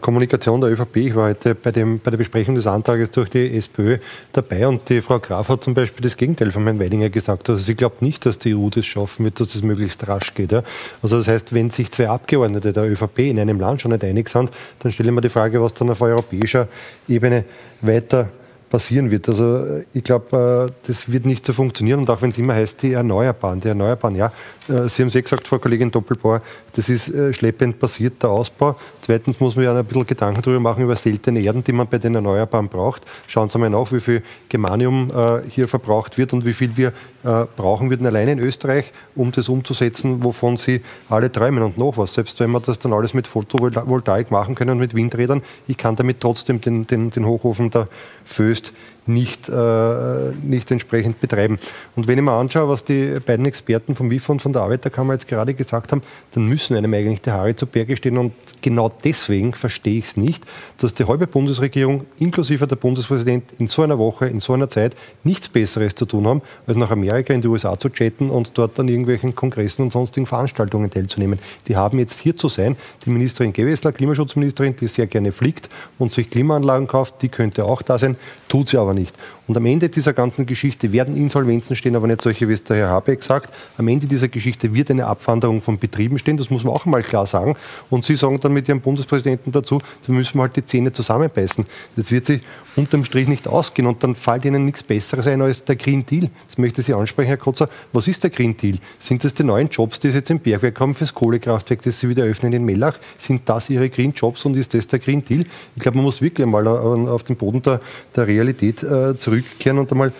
Kommunikation 0.00 0.60
der 0.60 0.70
ÖVP. 0.70 0.96
Ich 0.96 1.14
war 1.14 1.28
heute 1.28 1.54
bei, 1.54 1.72
dem, 1.72 1.98
bei 1.98 2.10
der 2.10 2.18
Besprechung 2.18 2.54
des 2.54 2.66
Antrages 2.66 3.10
durch 3.10 3.30
die 3.30 3.56
SPÖ 3.56 3.98
dabei 4.32 4.68
und 4.68 4.88
die 4.88 5.00
Frau 5.00 5.18
Graf 5.18 5.48
hat 5.48 5.64
zum 5.64 5.74
Beispiel 5.74 6.02
das 6.02 6.16
Gegenteil 6.16 6.52
von 6.52 6.62
Herrn 6.64 6.78
Weidinger 6.78 7.10
gesagt. 7.10 7.50
Also 7.50 7.60
sie 7.60 7.74
glaubt 7.74 8.00
nicht, 8.00 8.24
dass 8.24 8.38
die 8.38 8.54
EU 8.54 8.68
das 8.70 8.86
schaffen 8.86 9.24
wird, 9.24 9.40
dass 9.40 9.52
das 9.52 9.62
möglichst 9.62 10.06
rasch 10.06 10.34
geht. 10.34 10.52
Ja. 10.52 10.62
Also 11.02 11.18
das 11.18 11.26
heißt, 11.26 11.52
wenn 11.52 11.70
sich 11.70 11.90
zwei 11.90 12.08
Abgeordnete 12.08 12.72
der 12.72 12.84
ÖVP 12.84 13.18
in 13.20 13.40
einem 13.40 13.58
Land 13.58 13.80
schon 13.80 13.90
nicht 13.90 14.04
einig 14.04 14.28
sind, 14.28 14.50
dann 14.78 14.92
stelle 14.92 15.08
ich 15.08 15.14
mir 15.14 15.20
die 15.20 15.28
Frage, 15.28 15.60
was 15.60 15.74
dann 15.74 15.90
auf 15.90 16.00
europäischer 16.00 16.68
Ebene 17.08 17.44
weiter 17.80 18.28
passieren 18.72 19.10
wird. 19.10 19.28
Also 19.28 19.56
äh, 19.58 19.84
ich 19.92 20.02
glaube, 20.02 20.66
äh, 20.70 20.72
das 20.86 21.12
wird 21.12 21.26
nicht 21.26 21.44
so 21.44 21.52
funktionieren 21.52 22.00
und 22.00 22.08
auch 22.08 22.22
wenn 22.22 22.30
es 22.30 22.38
immer 22.38 22.54
heißt, 22.54 22.82
die 22.82 22.94
Erneuerbaren, 22.94 23.60
die 23.60 23.68
Erneuerbaren, 23.68 24.16
ja, 24.16 24.32
äh, 24.66 24.88
Sie 24.88 25.02
haben 25.02 25.08
es 25.08 25.14
ja 25.14 25.20
gesagt, 25.20 25.46
Frau 25.46 25.58
Kollegin 25.58 25.90
Doppelbauer, 25.90 26.40
das 26.72 26.88
ist 26.88 27.12
schleppend 27.34 27.78
passiert, 27.78 28.22
der 28.22 28.30
Ausbau. 28.30 28.76
Zweitens 29.02 29.38
muss 29.40 29.56
man 29.56 29.66
ja 29.66 29.78
ein 29.78 29.84
bisschen 29.84 30.06
Gedanken 30.06 30.40
darüber 30.40 30.60
machen, 30.60 30.84
über 30.84 30.96
seltene 30.96 31.42
Erden, 31.42 31.62
die 31.62 31.72
man 31.72 31.86
bei 31.86 31.98
den 31.98 32.14
Erneuerbaren 32.14 32.68
braucht. 32.68 33.02
Schauen 33.26 33.50
Sie 33.50 33.58
mal 33.58 33.68
nach, 33.68 33.92
wie 33.92 34.00
viel 34.00 34.22
Germanium 34.48 35.12
hier 35.50 35.68
verbraucht 35.68 36.16
wird 36.16 36.32
und 36.32 36.46
wie 36.46 36.54
viel 36.54 36.74
wir 36.76 36.94
brauchen 37.22 37.90
würden 37.90 38.06
allein 38.06 38.28
in 38.28 38.38
Österreich, 38.38 38.92
um 39.14 39.30
das 39.30 39.48
umzusetzen, 39.48 40.24
wovon 40.24 40.56
Sie 40.56 40.82
alle 41.08 41.30
träumen 41.30 41.62
und 41.62 41.78
noch 41.78 41.96
was. 41.96 42.14
Selbst 42.14 42.40
wenn 42.40 42.50
wir 42.50 42.60
das 42.60 42.78
dann 42.78 42.92
alles 42.92 43.14
mit 43.14 43.26
Photovoltaik 43.26 44.30
machen 44.30 44.54
können 44.54 44.70
und 44.70 44.78
mit 44.78 44.94
Windrädern, 44.94 45.42
ich 45.68 45.76
kann 45.76 45.96
damit 45.96 46.20
trotzdem 46.20 46.60
den, 46.60 46.86
den, 46.86 47.10
den 47.10 47.26
Hochofen 47.26 47.70
der 47.70 47.88
Föst 48.24 48.72
nicht, 49.06 49.48
äh, 49.48 50.32
nicht 50.42 50.70
entsprechend 50.70 51.20
betreiben. 51.20 51.58
Und 51.96 52.06
wenn 52.06 52.18
ich 52.18 52.24
mir 52.24 52.32
anschaue, 52.32 52.68
was 52.68 52.84
die 52.84 53.18
beiden 53.24 53.46
Experten 53.46 53.96
vom 53.96 54.10
WIFA 54.10 54.32
und 54.32 54.42
von 54.42 54.52
der 54.52 54.62
Arbeiterkammer 54.62 55.14
jetzt 55.14 55.26
gerade 55.26 55.54
gesagt 55.54 55.92
haben, 55.92 56.02
dann 56.32 56.46
müssen 56.46 56.76
einem 56.76 56.94
eigentlich 56.94 57.20
die 57.20 57.30
Haare 57.30 57.56
zu 57.56 57.66
Berge 57.66 57.96
stehen. 57.96 58.16
Und 58.18 58.32
genau 58.60 58.92
deswegen 59.02 59.54
verstehe 59.54 59.98
ich 59.98 60.06
es 60.06 60.16
nicht, 60.16 60.44
dass 60.78 60.94
die 60.94 61.04
halbe 61.04 61.26
Bundesregierung, 61.26 62.06
inklusive 62.18 62.66
der 62.66 62.76
Bundespräsident, 62.76 63.44
in 63.58 63.66
so 63.66 63.82
einer 63.82 63.98
Woche, 63.98 64.26
in 64.26 64.40
so 64.40 64.52
einer 64.52 64.68
Zeit 64.68 64.94
nichts 65.24 65.48
Besseres 65.48 65.94
zu 65.94 66.06
tun 66.06 66.26
haben, 66.26 66.42
als 66.66 66.76
nach 66.76 66.90
Amerika 66.90 67.34
in 67.34 67.40
die 67.40 67.48
USA 67.48 67.78
zu 67.78 67.88
chatten 67.88 68.30
und 68.30 68.56
dort 68.56 68.78
an 68.78 68.88
irgendwelchen 68.88 69.34
Kongressen 69.34 69.82
und 69.82 69.92
sonstigen 69.92 70.26
Veranstaltungen 70.26 70.90
teilzunehmen. 70.90 71.40
Die 71.66 71.76
haben 71.76 71.98
jetzt 71.98 72.20
hier 72.20 72.36
zu 72.36 72.48
sein. 72.48 72.76
Die 73.04 73.10
Ministerin 73.10 73.52
Gewessler, 73.52 73.92
Klimaschutzministerin, 73.92 74.76
die 74.76 74.86
sehr 74.86 75.06
gerne 75.06 75.32
fliegt 75.32 75.68
und 75.98 76.12
sich 76.12 76.30
Klimaanlagen 76.30 76.86
kauft, 76.86 77.20
die 77.22 77.28
könnte 77.28 77.64
auch 77.64 77.82
da 77.82 77.98
sein, 77.98 78.16
tut 78.48 78.68
sie 78.68 78.78
aber 78.78 78.91
aber 78.92 79.00
nicht. 79.00 79.16
Und 79.48 79.56
am 79.56 79.66
Ende 79.66 79.88
dieser 79.88 80.12
ganzen 80.12 80.46
Geschichte 80.46 80.92
werden 80.92 81.16
Insolvenzen 81.16 81.74
stehen, 81.74 81.96
aber 81.96 82.06
nicht 82.06 82.22
solche, 82.22 82.48
wie 82.48 82.52
es 82.52 82.62
der 82.62 82.76
Herr 82.76 82.88
Habeck 82.88 83.22
sagt. 83.22 83.52
Am 83.76 83.88
Ende 83.88 84.06
dieser 84.06 84.28
Geschichte 84.28 84.72
wird 84.72 84.90
eine 84.90 85.06
Abwanderung 85.06 85.60
von 85.60 85.78
Betrieben 85.78 86.18
stehen, 86.18 86.36
das 86.36 86.50
muss 86.50 86.62
man 86.62 86.72
auch 86.72 86.86
mal 86.86 87.02
klar 87.02 87.26
sagen. 87.26 87.56
Und 87.90 88.04
Sie 88.04 88.14
sagen 88.14 88.38
dann 88.40 88.52
mit 88.52 88.68
Ihrem 88.68 88.80
Bundespräsidenten 88.80 89.50
dazu, 89.50 89.80
da 90.06 90.12
müssen 90.12 90.38
wir 90.38 90.42
halt 90.42 90.56
die 90.56 90.64
Zähne 90.64 90.92
zusammenbeißen. 90.92 91.66
Das 91.96 92.12
wird 92.12 92.26
sich 92.26 92.42
unterm 92.76 93.04
Strich 93.04 93.28
nicht 93.28 93.48
ausgehen 93.48 93.86
und 93.86 94.02
dann 94.02 94.14
fällt 94.14 94.44
Ihnen 94.44 94.64
nichts 94.64 94.82
Besseres 94.82 95.26
ein 95.26 95.42
als 95.42 95.64
der 95.64 95.76
Green 95.76 96.06
Deal. 96.06 96.30
Das 96.46 96.56
möchte 96.58 96.80
ich 96.80 96.86
Sie 96.86 96.94
ansprechen, 96.94 97.28
Herr 97.28 97.36
Kotzer. 97.36 97.68
Was 97.92 98.08
ist 98.08 98.22
der 98.22 98.30
Green 98.30 98.56
Deal? 98.56 98.78
Sind 98.98 99.24
das 99.24 99.34
die 99.34 99.44
neuen 99.44 99.68
Jobs, 99.68 99.98
die 99.98 100.10
Sie 100.10 100.18
jetzt 100.18 100.30
im 100.30 100.38
Bergwerk 100.38 100.78
haben 100.80 100.94
fürs 100.94 101.12
Kohlekraftwerk, 101.12 101.82
das 101.82 101.98
Sie 101.98 102.08
wieder 102.08 102.24
öffnen 102.24 102.52
in 102.52 102.64
Mellach? 102.64 102.96
Sind 103.18 103.42
das 103.46 103.68
Ihre 103.68 103.90
Green 103.90 104.12
Jobs 104.12 104.44
und 104.44 104.56
ist 104.56 104.72
das 104.72 104.86
der 104.86 105.00
Green 105.00 105.24
Deal? 105.24 105.44
Ich 105.76 105.82
glaube, 105.82 105.98
man 105.98 106.04
muss 106.04 106.22
wirklich 106.22 106.46
einmal 106.46 106.66
auf 106.66 107.24
den 107.24 107.36
Boden 107.36 107.60
der, 107.62 107.80
der 108.14 108.26
Realität 108.26 108.82
äh, 108.82 109.16
zurückkehren 109.32 109.78
und 109.78 109.90
einmal 109.90 110.12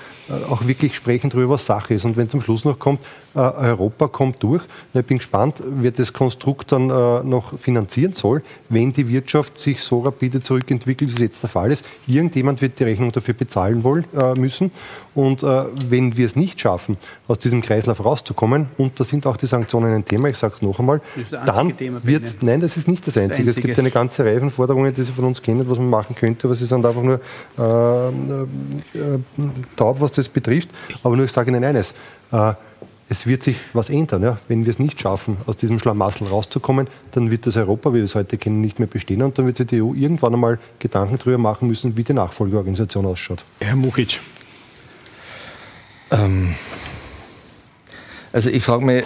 auch 0.49 0.67
wirklich 0.67 0.95
sprechen 0.95 1.31
darüber, 1.31 1.55
was 1.55 1.67
Sache 1.67 1.95
ist. 1.95 2.05
Und 2.05 2.17
wenn 2.17 2.29
zum 2.29 2.41
Schluss 2.41 2.65
noch 2.65 2.79
kommt, 2.79 3.01
äh, 3.35 3.39
Europa 3.39 4.09
kommt 4.09 4.43
durch, 4.43 4.63
ich 4.95 5.05
bin 5.05 5.19
gespannt, 5.19 5.63
wer 5.65 5.91
das 5.91 6.13
Konstrukt 6.13 6.73
dann 6.73 6.91
äh, 6.91 7.23
noch 7.23 7.59
finanzieren 7.59 8.13
soll, 8.13 8.43
wenn 8.69 8.93
die 8.93 9.09
Wirtschaft 9.09 9.61
sich 9.61 9.83
so 9.83 10.01
rapide 10.01 10.41
zurückentwickelt, 10.41 11.11
wie 11.11 11.15
es 11.15 11.21
jetzt 11.21 11.43
der 11.43 11.51
Fall 11.51 11.73
ist. 11.73 11.89
Irgendjemand 12.07 12.61
wird 12.61 12.79
die 12.79 12.85
Rechnung 12.85 13.13
dafür 13.13 13.35
bezahlen 13.35 13.85
wollen, 13.85 14.05
müssen. 14.37 14.71
Und 15.15 15.43
wenn 15.43 16.17
wir 16.17 16.27
es 16.27 16.37
nicht 16.37 16.61
schaffen, 16.61 16.97
aus 17.29 17.39
diesem 17.39 17.63
Kreislauf 17.63 18.05
rauszukommen, 18.05 18.69
und 18.79 18.99
da 18.99 19.05
sind 19.05 19.27
auch 19.27 19.37
die 19.37 19.47
Sanktionen 19.47 19.95
ein 19.95 20.05
Thema, 20.05 20.29
ich 20.29 20.39
sage 20.39 20.55
es 20.55 20.63
noch 20.63 20.79
einmal, 20.79 21.01
dann 21.47 21.77
Thema 21.77 22.01
wird, 22.05 22.43
nein, 22.43 22.61
das 22.61 22.77
ist 22.77 22.89
nicht 22.89 23.07
das 23.07 23.17
einzige. 23.17 23.47
das 23.47 23.57
einzige. 23.57 23.73
Es 23.73 23.77
gibt 23.77 23.79
eine 23.79 23.91
ganze 23.91 24.25
Reihe 24.25 24.41
von 24.41 24.51
Forderungen, 24.51 24.95
die 24.95 25.03
Sie 25.03 25.13
von 25.13 25.25
uns 25.25 25.43
kennen, 25.43 25.69
was 25.69 25.79
man 25.79 25.91
machen 25.91 26.15
könnte, 26.15 26.47
aber 26.47 26.55
Sie 26.55 26.67
sind 26.67 26.85
einfach 26.85 27.03
nur 27.03 27.21
äh, 27.59 28.09
äh, 28.09 29.19
taub, 29.77 30.01
was 30.01 30.13
das 30.13 30.22
betrifft. 30.29 30.71
Aber 31.03 31.17
nur 31.17 31.27
ich 31.27 31.33
sage 31.33 31.51
Ihnen 31.51 31.65
eines. 31.65 31.95
Äh, 32.31 32.55
es 33.13 33.27
wird 33.27 33.43
sich 33.43 33.57
was 33.75 33.91
ändern. 33.91 34.23
Ja? 34.23 34.39
Wenn 34.49 34.65
wir 34.65 34.71
es 34.71 34.79
nicht 34.79 35.01
schaffen, 35.01 35.37
aus 35.47 35.57
diesem 35.59 35.79
Schlamassel 35.79 36.27
rauszukommen, 36.27 36.89
dann 37.11 37.31
wird 37.31 37.47
das 37.47 37.57
Europa, 37.57 37.91
wie 37.91 37.97
wir 37.97 38.05
es 38.05 38.15
heute 38.15 38.39
kennen, 38.39 38.61
nicht 38.61 38.79
mehr 38.79 38.89
bestehen 38.89 39.23
und 39.23 39.39
dann 39.39 39.47
wird 39.47 39.59
sich 39.59 39.67
die 39.67 39.83
EU 39.83 39.93
irgendwann 39.93 40.33
einmal 40.33 40.59
Gedanken 40.79 41.19
darüber 41.19 41.39
machen 41.39 41.69
müssen, 41.69 41.97
wie 41.97 42.05
die 42.05 42.15
Nachfolgeorganisation 42.15 43.05
ausschaut. 43.05 43.45
Herr 43.61 43.77
Mukic. 43.77 44.21
Ähm, 46.11 46.55
also 48.33 48.49
ich 48.49 48.65
frage 48.65 48.85
mich 48.85 49.05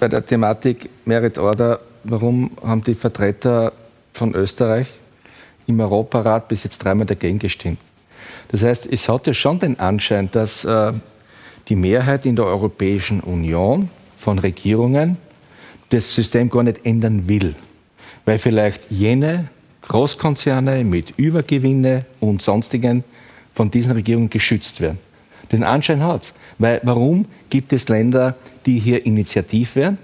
bei 0.00 0.08
der 0.08 0.26
Thematik 0.26 0.90
Merit 1.04 1.38
Order, 1.38 1.80
warum 2.02 2.50
haben 2.60 2.82
die 2.82 2.94
Vertreter 2.94 3.72
von 4.12 4.34
Österreich 4.34 4.88
im 5.66 5.78
Europarat 5.78 6.48
bis 6.48 6.64
jetzt 6.64 6.78
dreimal 6.78 7.06
dagegen 7.06 7.38
gestimmt? 7.38 7.78
Das 8.48 8.62
heißt, 8.62 8.86
es 8.90 9.08
hat 9.08 9.26
ja 9.26 9.34
schon 9.34 9.58
den 9.58 9.78
Anschein, 9.80 10.30
dass 10.30 10.64
äh, 10.64 10.92
die 11.68 11.76
Mehrheit 11.76 12.26
in 12.26 12.36
der 12.36 12.44
Europäischen 12.44 13.20
Union 13.20 13.88
von 14.18 14.38
Regierungen 14.38 15.16
das 15.90 16.14
System 16.14 16.50
gar 16.50 16.62
nicht 16.62 16.84
ändern 16.84 17.28
will, 17.28 17.54
weil 18.24 18.38
vielleicht 18.38 18.90
jene 18.90 19.48
Großkonzerne 19.82 20.82
mit 20.84 21.14
Übergewinne 21.18 22.06
und 22.20 22.42
sonstigen 22.42 23.04
von 23.54 23.70
diesen 23.70 23.92
Regierungen 23.92 24.30
geschützt 24.30 24.80
werden. 24.80 24.98
Den 25.52 25.62
Anschein 25.62 26.02
hat 26.02 26.24
es. 26.24 26.32
Weil 26.58 26.80
warum 26.84 27.26
gibt 27.50 27.72
es 27.72 27.88
Länder, 27.88 28.36
die 28.64 28.78
hier 28.78 29.04
initiativ 29.04 29.76
werden? 29.76 29.98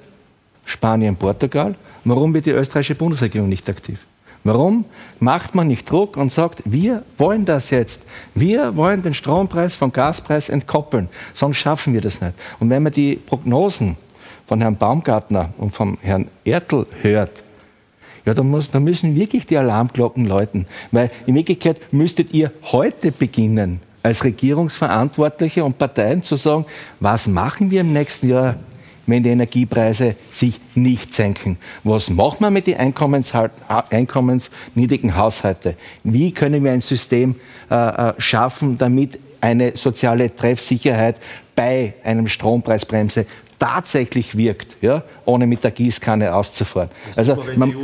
Spanien, 0.64 1.16
Portugal. 1.16 1.74
Warum 2.04 2.34
wird 2.34 2.46
die 2.46 2.50
österreichische 2.50 2.94
Bundesregierung 2.94 3.48
nicht 3.48 3.68
aktiv? 3.68 4.04
Warum 4.42 4.86
macht 5.18 5.54
man 5.54 5.68
nicht 5.68 5.90
Druck 5.90 6.16
und 6.16 6.32
sagt, 6.32 6.62
wir 6.64 7.02
wollen 7.18 7.44
das 7.44 7.70
jetzt. 7.70 8.02
Wir 8.34 8.74
wollen 8.76 9.02
den 9.02 9.12
Strompreis 9.12 9.76
vom 9.76 9.92
Gaspreis 9.92 10.48
entkoppeln. 10.48 11.08
Sonst 11.34 11.58
schaffen 11.58 11.92
wir 11.92 12.00
das 12.00 12.20
nicht. 12.20 12.34
Und 12.58 12.70
wenn 12.70 12.82
man 12.82 12.92
die 12.92 13.16
Prognosen 13.16 13.96
von 14.46 14.60
Herrn 14.60 14.76
Baumgartner 14.76 15.50
und 15.58 15.74
von 15.74 15.98
Herrn 16.00 16.28
Ertl 16.44 16.86
hört, 17.02 17.42
ja, 18.24 18.34
dann, 18.34 18.50
muss, 18.50 18.70
dann 18.70 18.84
müssen 18.84 19.14
wirklich 19.14 19.46
die 19.46 19.56
Alarmglocken 19.56 20.26
läuten. 20.26 20.66
Weil 20.90 21.10
in 21.26 21.34
Wirklichkeit 21.34 21.92
müsstet 21.92 22.32
ihr 22.32 22.52
heute 22.62 23.12
beginnen, 23.12 23.80
als 24.02 24.24
Regierungsverantwortliche 24.24 25.64
und 25.64 25.78
Parteien 25.78 26.22
zu 26.22 26.36
sagen, 26.36 26.64
was 27.00 27.26
machen 27.26 27.70
wir 27.70 27.82
im 27.82 27.92
nächsten 27.92 28.28
Jahr 28.28 28.56
wenn 29.10 29.22
die 29.22 29.30
Energiepreise 29.30 30.16
sich 30.32 30.60
nicht 30.74 31.14
senken. 31.14 31.56
Was 31.84 32.10
macht 32.10 32.40
man 32.40 32.52
mit 32.52 32.66
den 32.66 32.78
einkommensniedrigen 32.78 35.16
Haushalten? 35.16 35.76
Wie 36.04 36.32
können 36.32 36.64
wir 36.64 36.72
ein 36.72 36.80
System 36.80 37.36
äh, 37.70 37.74
äh, 37.74 38.14
schaffen, 38.18 38.78
damit 38.78 39.18
eine 39.40 39.76
soziale 39.76 40.34
Treffsicherheit 40.34 41.16
bei 41.54 41.94
einem 42.04 42.28
Strompreisbremse 42.28 43.26
tatsächlich 43.58 44.36
wirkt, 44.36 44.76
ja, 44.80 45.02
ohne 45.24 45.46
mit 45.46 45.62
der 45.62 45.70
Gießkanne 45.70 46.34
auszufahren. 46.34 46.90
Also 47.14 47.36
man, 47.56 47.74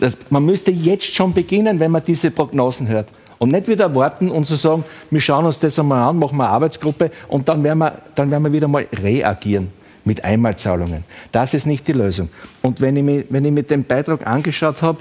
das, 0.00 0.16
man 0.28 0.44
müsste 0.44 0.70
jetzt 0.70 1.14
schon 1.14 1.32
beginnen, 1.32 1.80
wenn 1.80 1.92
man 1.92 2.04
diese 2.04 2.30
Prognosen 2.30 2.88
hört. 2.88 3.08
Und 3.38 3.52
nicht 3.52 3.68
wieder 3.68 3.94
warten 3.94 4.30
und 4.30 4.46
zu 4.46 4.56
sagen, 4.56 4.84
wir 5.10 5.20
schauen 5.20 5.44
uns 5.44 5.58
das 5.58 5.78
einmal 5.78 6.08
an, 6.08 6.18
machen 6.18 6.38
wir 6.38 6.44
eine 6.44 6.52
Arbeitsgruppe 6.52 7.10
und 7.28 7.48
dann 7.48 7.62
werden 7.62 7.78
wir, 7.78 7.98
dann 8.14 8.30
werden 8.30 8.44
wir 8.44 8.52
wieder 8.52 8.68
mal 8.68 8.86
reagieren 8.92 9.70
mit 10.06 10.24
Einmalzahlungen. 10.24 11.04
Das 11.32 11.52
ist 11.52 11.66
nicht 11.66 11.86
die 11.86 11.92
Lösung. 11.92 12.30
Und 12.62 12.80
wenn 12.80 12.96
ich 12.96 13.02
mir, 13.02 13.24
wenn 13.28 13.44
ich 13.44 13.52
mir 13.52 13.62
den 13.62 13.84
Beitrag 13.84 14.26
angeschaut 14.26 14.80
habe, 14.80 14.98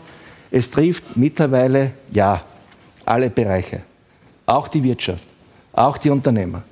es 0.51 0.69
trifft 0.69 1.15
mittlerweile, 1.15 1.91
ja, 2.11 2.43
alle 3.05 3.29
Bereiche. 3.29 3.81
Auch 4.45 4.67
die 4.67 4.83
Wirtschaft, 4.83 5.23
auch 5.71 5.97
die 5.97 6.09
Unternehmer. 6.09 6.63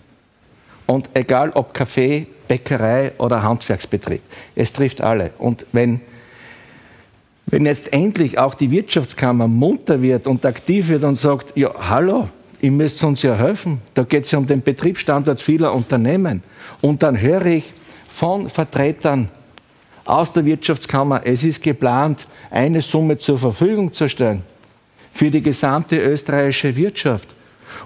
Und 0.85 1.09
egal 1.13 1.51
ob 1.51 1.73
Kaffee, 1.73 2.27
Bäckerei 2.47 3.13
oder 3.17 3.41
Handwerksbetrieb, 3.41 4.21
es 4.55 4.73
trifft 4.73 4.99
alle. 4.99 5.31
Und 5.37 5.65
wenn, 5.71 6.01
Wenn 7.45 7.65
jetzt 7.65 7.91
endlich 7.93 8.39
auch 8.39 8.55
die 8.55 8.71
Wirtschaftskammer 8.71 9.47
munter 9.47 10.01
wird 10.01 10.27
und 10.27 10.45
aktiv 10.45 10.87
wird 10.87 11.03
und 11.03 11.17
sagt, 11.17 11.55
ja, 11.55 11.69
hallo, 11.77 12.29
ihr 12.61 12.71
müsst 12.71 13.03
uns 13.03 13.21
ja 13.21 13.35
helfen, 13.35 13.81
da 13.93 14.03
geht 14.03 14.25
es 14.25 14.31
ja 14.31 14.39
um 14.39 14.47
den 14.47 14.61
Betriebsstandort 14.61 15.41
vieler 15.41 15.73
Unternehmen. 15.73 16.41
Und 16.81 17.03
dann 17.03 17.19
höre 17.19 17.45
ich 17.45 17.73
von 18.13 18.49
Vertretern 18.49 19.29
aus 20.05 20.31
der 20.33 20.45
Wirtschaftskammer, 20.45 21.21
es 21.25 21.43
ist 21.43 21.63
geplant, 21.63 22.27
eine 22.51 22.81
Summe 22.81 23.17
zur 23.17 23.39
Verfügung 23.39 23.91
zu 23.91 24.07
stellen 24.07 24.43
für 25.13 25.31
die 25.31 25.41
gesamte 25.41 25.97
österreichische 25.97 26.75
Wirtschaft. 26.75 27.27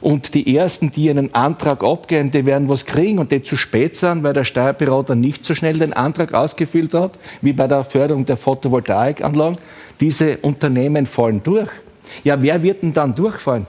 Und 0.01 0.33
die 0.33 0.55
Ersten, 0.55 0.91
die 0.91 1.09
einen 1.09 1.33
Antrag 1.33 1.81
abgeben, 1.81 2.29
die 2.31 2.45
werden 2.45 2.67
was 2.67 2.85
kriegen 2.85 3.19
und 3.19 3.31
die 3.31 3.41
zu 3.41 3.55
spät 3.55 3.95
sind, 3.95 4.21
weil 4.21 4.33
der 4.33 4.43
Steuerberater 4.43 5.15
nicht 5.15 5.45
so 5.45 5.55
schnell 5.55 5.79
den 5.79 5.93
Antrag 5.93 6.33
ausgefüllt 6.33 6.93
hat, 6.93 7.17
wie 7.41 7.53
bei 7.53 7.67
der 7.67 7.85
Förderung 7.85 8.25
der 8.25 8.37
Photovoltaikanlagen. 8.37 9.57
Diese 10.01 10.37
Unternehmen 10.37 11.05
fallen 11.05 11.41
durch. 11.41 11.69
Ja, 12.23 12.41
wer 12.41 12.61
wird 12.63 12.83
denn 12.83 12.93
dann 12.93 13.15
durchfallen? 13.15 13.65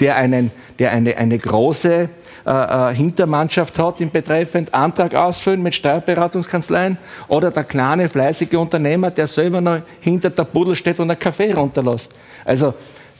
Der, 0.00 0.16
einen, 0.16 0.50
der 0.78 0.92
eine, 0.92 1.16
eine 1.16 1.38
große 1.38 2.08
äh, 2.46 2.50
äh 2.50 2.94
Hintermannschaft 2.94 3.78
hat 3.78 4.00
im 4.00 4.10
betreffend 4.10 4.72
Antrag 4.74 5.14
ausfüllen 5.14 5.62
mit 5.62 5.74
Steuerberatungskanzleien 5.74 6.98
oder 7.28 7.50
der 7.50 7.64
kleine, 7.64 8.08
fleißige 8.08 8.54
Unternehmer, 8.54 9.10
der 9.10 9.26
selber 9.26 9.60
noch 9.60 9.80
hinter 10.00 10.30
der 10.30 10.44
Buddel 10.44 10.76
steht 10.76 10.98
und 11.00 11.10
einen 11.10 11.18
Kaffee 11.18 11.52
runterlässt. 11.52 12.14
Also 12.44 12.74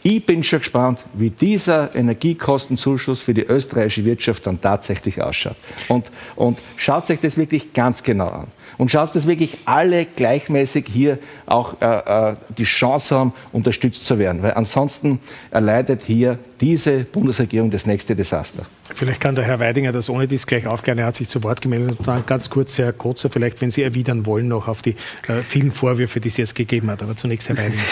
ich 0.05 0.27
bin 0.27 0.43
schon 0.43 0.59
gespannt, 0.59 0.99
wie 1.15 1.31
dieser 1.31 1.95
Energiekostenzuschuss 1.95 3.21
für 3.21 3.35
die 3.35 3.45
österreichische 3.45 4.05
Wirtschaft 4.05 4.45
dann 4.47 4.61
tatsächlich 4.61 5.23
ausschaut. 5.23 5.55
Und, 5.87 6.11
und 6.35 6.59
schaut 6.77 7.07
sich 7.07 7.21
das 7.21 7.37
wirklich 7.37 7.73
ganz 7.73 8.03
genau 8.03 8.27
an. 8.27 8.47
Und 8.79 8.91
schaut, 8.91 9.15
dass 9.15 9.29
wirklich 9.29 9.59
alle 9.65 10.07
gleichmäßig 10.07 10.87
hier 10.93 11.19
auch 11.47 11.81
äh, 11.81 12.31
äh, 12.31 12.35
die 12.59 12.65
Chance 12.65 13.15
haben, 13.17 13.33
unterstützt 13.53 14.05
zu 14.05 14.19
werden. 14.19 14.43
Weil 14.43 14.55
ansonsten 14.55 15.21
erleidet 15.53 16.03
hier 16.05 16.37
diese 16.61 17.05
Bundesregierung 17.05 17.71
das 17.71 17.87
nächste 17.87 18.17
Desaster. 18.17 18.67
Vielleicht 18.95 19.21
kann 19.21 19.35
der 19.35 19.45
Herr 19.45 19.61
Weidinger 19.61 19.93
das 19.93 20.09
ohne 20.09 20.29
dies 20.29 20.47
gleich 20.47 20.67
aufklären. 20.67 20.99
Er 20.99 21.07
hat 21.07 21.17
sich 21.17 21.29
zu 21.29 21.43
Wort 21.43 21.61
gemeldet. 21.61 21.99
Und 21.99 22.09
dann 22.09 22.27
ganz 22.27 22.51
kurz, 22.51 22.79
Herr 22.79 22.93
Kotzer, 22.93 23.31
vielleicht, 23.31 23.61
wenn 23.61 23.71
Sie 23.71 23.83
erwidern 23.83 24.27
wollen, 24.27 24.49
noch 24.49 24.69
auf 24.69 24.83
die 24.83 24.97
äh, 25.29 25.43
vielen 25.43 25.73
Vorwürfe, 25.73 26.21
die 26.21 26.29
es 26.29 26.37
jetzt 26.37 26.55
gegeben 26.55 26.91
hat. 26.91 27.03
Aber 27.03 27.17
zunächst 27.17 27.49
Herr 27.49 27.59
Weidinger. 27.59 27.83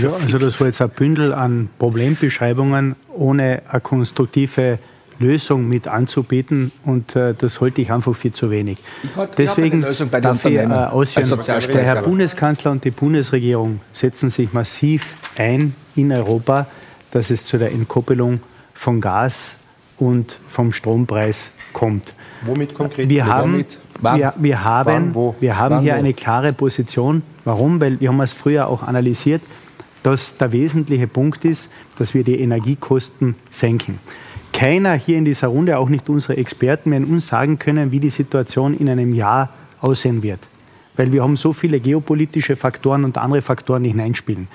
Ja, 0.00 0.08
also 0.10 0.38
das 0.38 0.60
war 0.60 0.66
jetzt 0.66 0.80
ein 0.80 0.90
Bündel 0.90 1.32
an 1.32 1.68
Problembeschreibungen 1.78 2.96
ohne 3.14 3.62
eine 3.68 3.80
konstruktive 3.80 4.78
Lösung 5.18 5.68
mit 5.68 5.88
anzubieten 5.88 6.72
und 6.84 7.16
äh, 7.16 7.34
das 7.34 7.60
halte 7.60 7.80
ich 7.80 7.92
einfach 7.92 8.14
für 8.14 8.32
zu 8.32 8.50
wenig. 8.50 8.78
Deswegen 9.38 9.82
darf 9.82 10.44
ich 10.44 10.56
äh, 10.56 10.66
ausführen, 10.66 11.40
der 11.46 11.84
Herr 11.84 12.02
Bundeskanzler 12.02 12.70
und 12.70 12.84
die 12.84 12.90
Bundesregierung 12.90 13.80
setzen 13.92 14.30
sich 14.30 14.52
massiv 14.52 15.14
ein 15.36 15.74
in 15.94 16.12
Europa, 16.12 16.66
dass 17.12 17.30
es 17.30 17.46
zu 17.46 17.58
der 17.58 17.72
Entkoppelung 17.72 18.40
von 18.74 19.00
Gas 19.00 19.54
und 20.02 20.40
vom 20.48 20.72
Strompreis 20.72 21.50
kommt. 21.72 22.14
Womit 22.44 22.74
konkret? 22.74 23.08
Wir 23.08 23.26
haben, 23.26 23.64
wir, 24.00 24.34
wir 24.36 24.64
haben, 24.64 25.14
Wann, 25.14 25.34
wir 25.40 25.58
haben 25.58 25.76
Wann, 25.76 25.82
hier 25.82 25.94
wo? 25.94 25.98
eine 25.98 26.12
klare 26.12 26.52
Position. 26.52 27.22
Warum? 27.44 27.80
Weil 27.80 28.00
wir 28.00 28.08
haben 28.08 28.20
es 28.20 28.32
früher 28.32 28.68
auch 28.68 28.82
analysiert 28.82 29.42
dass 30.02 30.36
der 30.36 30.52
wesentliche 30.52 31.06
Punkt 31.06 31.44
ist, 31.44 31.70
dass 31.98 32.14
wir 32.14 32.24
die 32.24 32.40
Energiekosten 32.40 33.36
senken. 33.50 33.98
Keiner 34.52 34.94
hier 34.94 35.16
in 35.16 35.24
dieser 35.24 35.48
Runde, 35.48 35.78
auch 35.78 35.88
nicht 35.88 36.08
unsere 36.08 36.36
Experten, 36.36 36.90
werden 36.90 37.08
uns 37.08 37.28
sagen 37.28 37.58
können, 37.58 37.90
wie 37.90 38.00
die 38.00 38.10
Situation 38.10 38.76
in 38.76 38.88
einem 38.88 39.14
Jahr 39.14 39.50
aussehen 39.80 40.22
wird. 40.22 40.40
Weil 41.02 41.10
wir 41.10 41.24
haben 41.24 41.34
so 41.34 41.52
viele 41.52 41.80
geopolitische 41.80 42.54
Faktoren 42.54 43.02
und 43.02 43.18
andere 43.18 43.42
Faktoren, 43.42 43.82
die 43.82 43.90
hineinspielen. 43.90 44.46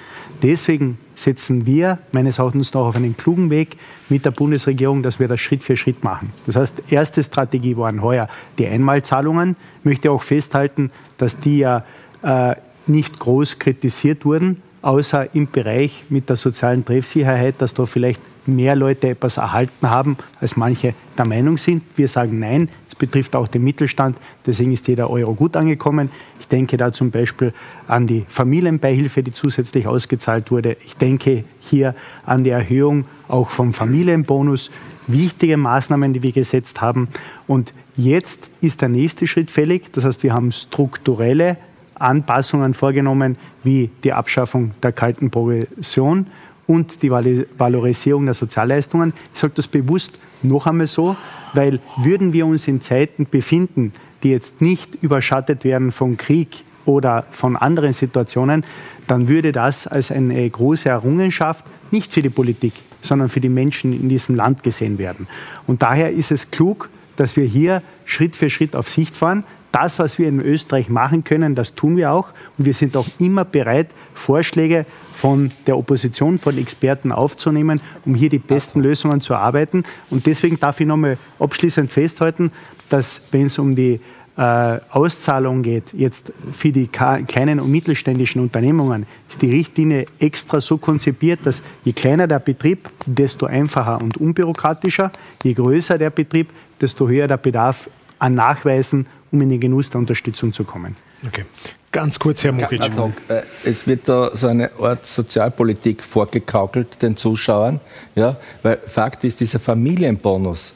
Deswegen 0.42 0.98
setzen 1.14 1.66
wir 1.66 2.00
meines 2.14 2.40
Erachtens 2.40 2.74
noch 2.74 2.88
auf 2.88 2.96
einen 2.96 3.18
klugen 3.18 3.50
Weg 3.50 3.76
mit 4.08 4.24
der 4.24 4.32
Bundesregierung, 4.32 5.04
dass 5.04 5.20
wir 5.20 5.28
das 5.28 5.42
Schritt 5.42 5.62
für 5.62 5.76
Schritt 5.76 6.06
machen. 6.06 6.32
Das 6.46 6.56
heißt, 6.56 6.84
erste 6.90 7.22
Strategie 7.22 7.76
waren 7.76 8.02
heuer 8.02 8.30
die 8.60 8.66
Einmalzahlungen. 8.66 9.58
Ich 9.80 9.86
möchte 9.86 10.10
auch 10.10 10.22
festhalten, 10.22 10.90
dass 11.18 11.38
die 11.38 11.58
ja 11.58 11.84
äh, 12.22 12.56
nicht 12.86 13.20
groß 13.20 13.60
kritisiert 13.60 14.24
wurden, 14.24 14.62
außer 14.82 15.36
im 15.36 15.52
Bereich 15.52 16.06
mit 16.08 16.30
der 16.30 16.38
sozialen 16.38 16.86
Treffsicherheit, 16.86 17.56
dass 17.58 17.74
da 17.74 17.86
vielleicht 17.86 18.22
mehr 18.48 18.76
Leute 18.76 19.10
etwas 19.10 19.36
erhalten 19.36 19.90
haben, 19.90 20.18
als 20.40 20.56
manche 20.56 20.94
der 21.18 21.28
Meinung 21.28 21.58
sind. 21.58 21.84
Wir 21.98 22.08
sagen 22.08 22.40
nein, 22.40 22.70
es 22.88 22.96
betrifft 22.96 23.36
auch 23.36 23.48
den 23.48 23.64
Mittelstand, 23.64 24.18
deswegen 24.46 24.72
ist 24.72 24.88
jeder 24.88 25.10
Euro 25.10 25.34
gut 25.34 25.56
angekommen. 25.56 26.10
Ich 26.48 26.50
denke 26.50 26.78
da 26.78 26.94
zum 26.94 27.12
Beispiel 27.12 27.54
an 27.90 28.08
die 28.08 28.24
Familienbeihilfe, 28.30 29.22
die 29.22 29.34
zusätzlich 29.34 29.86
ausgezahlt 29.86 30.50
wurde. 30.50 30.78
Ich 30.86 30.96
denke 30.96 31.44
hier 31.60 31.94
an 32.26 32.46
die 32.46 32.52
Erhöhung 32.52 33.04
auch 33.28 33.50
vom 33.50 33.74
Familienbonus. 33.74 34.72
Wichtige 35.08 35.58
Maßnahmen, 35.58 36.14
die 36.14 36.24
wir 36.24 36.32
gesetzt 36.32 36.80
haben. 36.80 37.10
Und 37.48 37.74
jetzt 37.98 38.50
ist 38.62 38.80
der 38.80 38.88
nächste 38.88 39.28
Schritt 39.28 39.52
fällig. 39.52 39.92
Das 39.92 40.06
heißt, 40.06 40.24
wir 40.24 40.32
haben 40.32 40.54
strukturelle 40.54 41.58
Anpassungen 41.96 42.74
vorgenommen, 42.74 43.36
wie 43.66 43.90
die 44.06 44.14
Abschaffung 44.14 44.72
der 44.82 44.94
kalten 44.94 45.30
Progression 45.30 46.28
und 46.66 47.04
die 47.04 47.12
Valorisierung 47.12 48.24
der 48.24 48.36
Sozialleistungen. 48.36 49.12
Ich 49.34 49.42
sage 49.42 49.52
das 49.54 49.68
bewusst 49.68 50.18
noch 50.44 50.66
einmal 50.66 50.88
so, 50.88 51.18
weil 51.54 51.82
würden 51.98 52.32
wir 52.32 52.46
uns 52.46 52.70
in 52.70 52.80
Zeiten 52.80 53.28
befinden, 53.30 53.92
die 54.24 54.30
jetzt 54.30 54.62
nicht 54.62 54.96
überschattet 55.02 55.64
werden 55.64 55.92
von 55.92 56.18
Krieg 56.18 56.64
oder 56.86 57.26
von 57.32 57.56
anderen 57.56 57.94
Situationen, 57.94 58.64
dann 59.08 59.28
würde 59.28 59.52
das 59.52 59.88
als 59.88 60.12
eine 60.12 60.50
große 60.50 60.90
Errungenschaft 60.90 61.66
nicht 61.92 62.14
für 62.14 62.22
die 62.22 62.30
Politik, 62.30 62.74
sondern 63.02 63.30
für 63.30 63.42
die 63.42 63.50
Menschen 63.50 63.94
in 63.94 64.10
diesem 64.10 64.36
Land 64.36 64.64
gesehen 64.64 64.98
werden. 64.98 65.28
Und 65.68 65.82
daher 65.82 66.12
ist 66.12 66.32
es 66.32 66.52
klug, 66.52 66.90
dass 67.16 67.36
wir 67.36 67.46
hier 67.46 67.82
Schritt 68.06 68.36
für 68.36 68.50
Schritt 68.50 68.76
auf 68.76 68.90
Sicht 68.90 69.16
fahren 69.16 69.44
das, 69.78 70.00
was 70.00 70.18
wir 70.18 70.28
in 70.28 70.40
Österreich 70.40 70.90
machen 70.90 71.24
können, 71.24 71.54
das 71.54 71.76
tun 71.76 71.98
wir 71.98 72.12
auch. 72.12 72.30
Und 72.58 72.66
wir 72.66 72.74
sind 72.74 72.98
auch 72.98 73.08
immer 73.20 73.46
bereit, 73.46 73.90
Vorschläge 74.16 74.86
von 75.16 75.52
der 75.68 75.78
Opposition, 75.78 76.40
von 76.40 76.58
Experten 76.58 77.12
aufzunehmen, 77.12 77.82
um 78.06 78.16
hier 78.16 78.30
die 78.30 78.40
besten 78.40 78.82
Lösungen 78.82 79.22
zu 79.22 79.34
erarbeiten. 79.34 79.84
Und 80.10 80.26
deswegen 80.26 80.60
darf 80.60 80.80
ich 80.80 80.88
nochmal 80.88 81.18
abschließend 81.40 81.92
festhalten, 81.92 82.52
dass 82.90 83.22
wenn 83.32 83.48
es 83.48 83.58
um 83.60 83.76
die 83.76 84.00
äh, 84.38 84.80
Auszahlung 84.92 85.64
geht, 85.64 85.94
jetzt 85.94 86.32
für 86.52 86.72
die 86.72 86.88
kleinen 86.88 87.60
und 87.60 87.72
mittelständischen 87.72 88.42
Unternehmungen, 88.42 89.08
ist 89.30 89.42
die 89.42 89.50
Richtlinie 89.50 90.06
extra 90.20 90.62
so 90.62 90.78
konzipiert, 90.78 91.40
dass 91.44 91.62
je 91.84 91.94
kleiner 91.94 92.28
der 92.28 92.40
Betrieb, 92.40 92.90
desto 93.06 93.48
einfacher 93.48 94.02
und 94.02 94.18
unbürokratischer, 94.18 95.12
je 95.44 95.54
größer 95.54 95.98
der 95.98 96.12
Betrieb, 96.12 96.50
desto 96.80 97.08
höher 97.08 97.28
der 97.28 97.38
Bedarf 97.38 97.90
an 98.20 98.36
Nachweisen 98.36 99.08
um 99.32 99.42
in 99.42 99.50
den 99.50 99.60
Genuss 99.60 99.90
der 99.90 100.00
Unterstützung 100.00 100.54
zu 100.54 100.64
kommen. 100.64 100.96
Okay. 101.26 101.46
Ganz 101.92 102.20
kurz, 102.20 102.44
Herr 102.44 102.52
Mukic. 102.52 102.80
Ja, 102.80 103.12
äh, 103.30 103.42
es 103.64 103.88
wird 103.88 104.08
da 104.08 104.36
so 104.36 104.48
eine 104.48 104.72
Art 104.80 105.06
Sozialpolitik 105.06 106.04
vorgekaukelt 106.04 107.02
den 107.02 107.18
Zuschauern, 107.18 107.80
ja, 108.14 108.38
weil 108.62 108.78
Fakt 108.88 109.24
ist, 109.24 109.40
dieser 109.40 109.60
Familienbonus, 109.60 110.74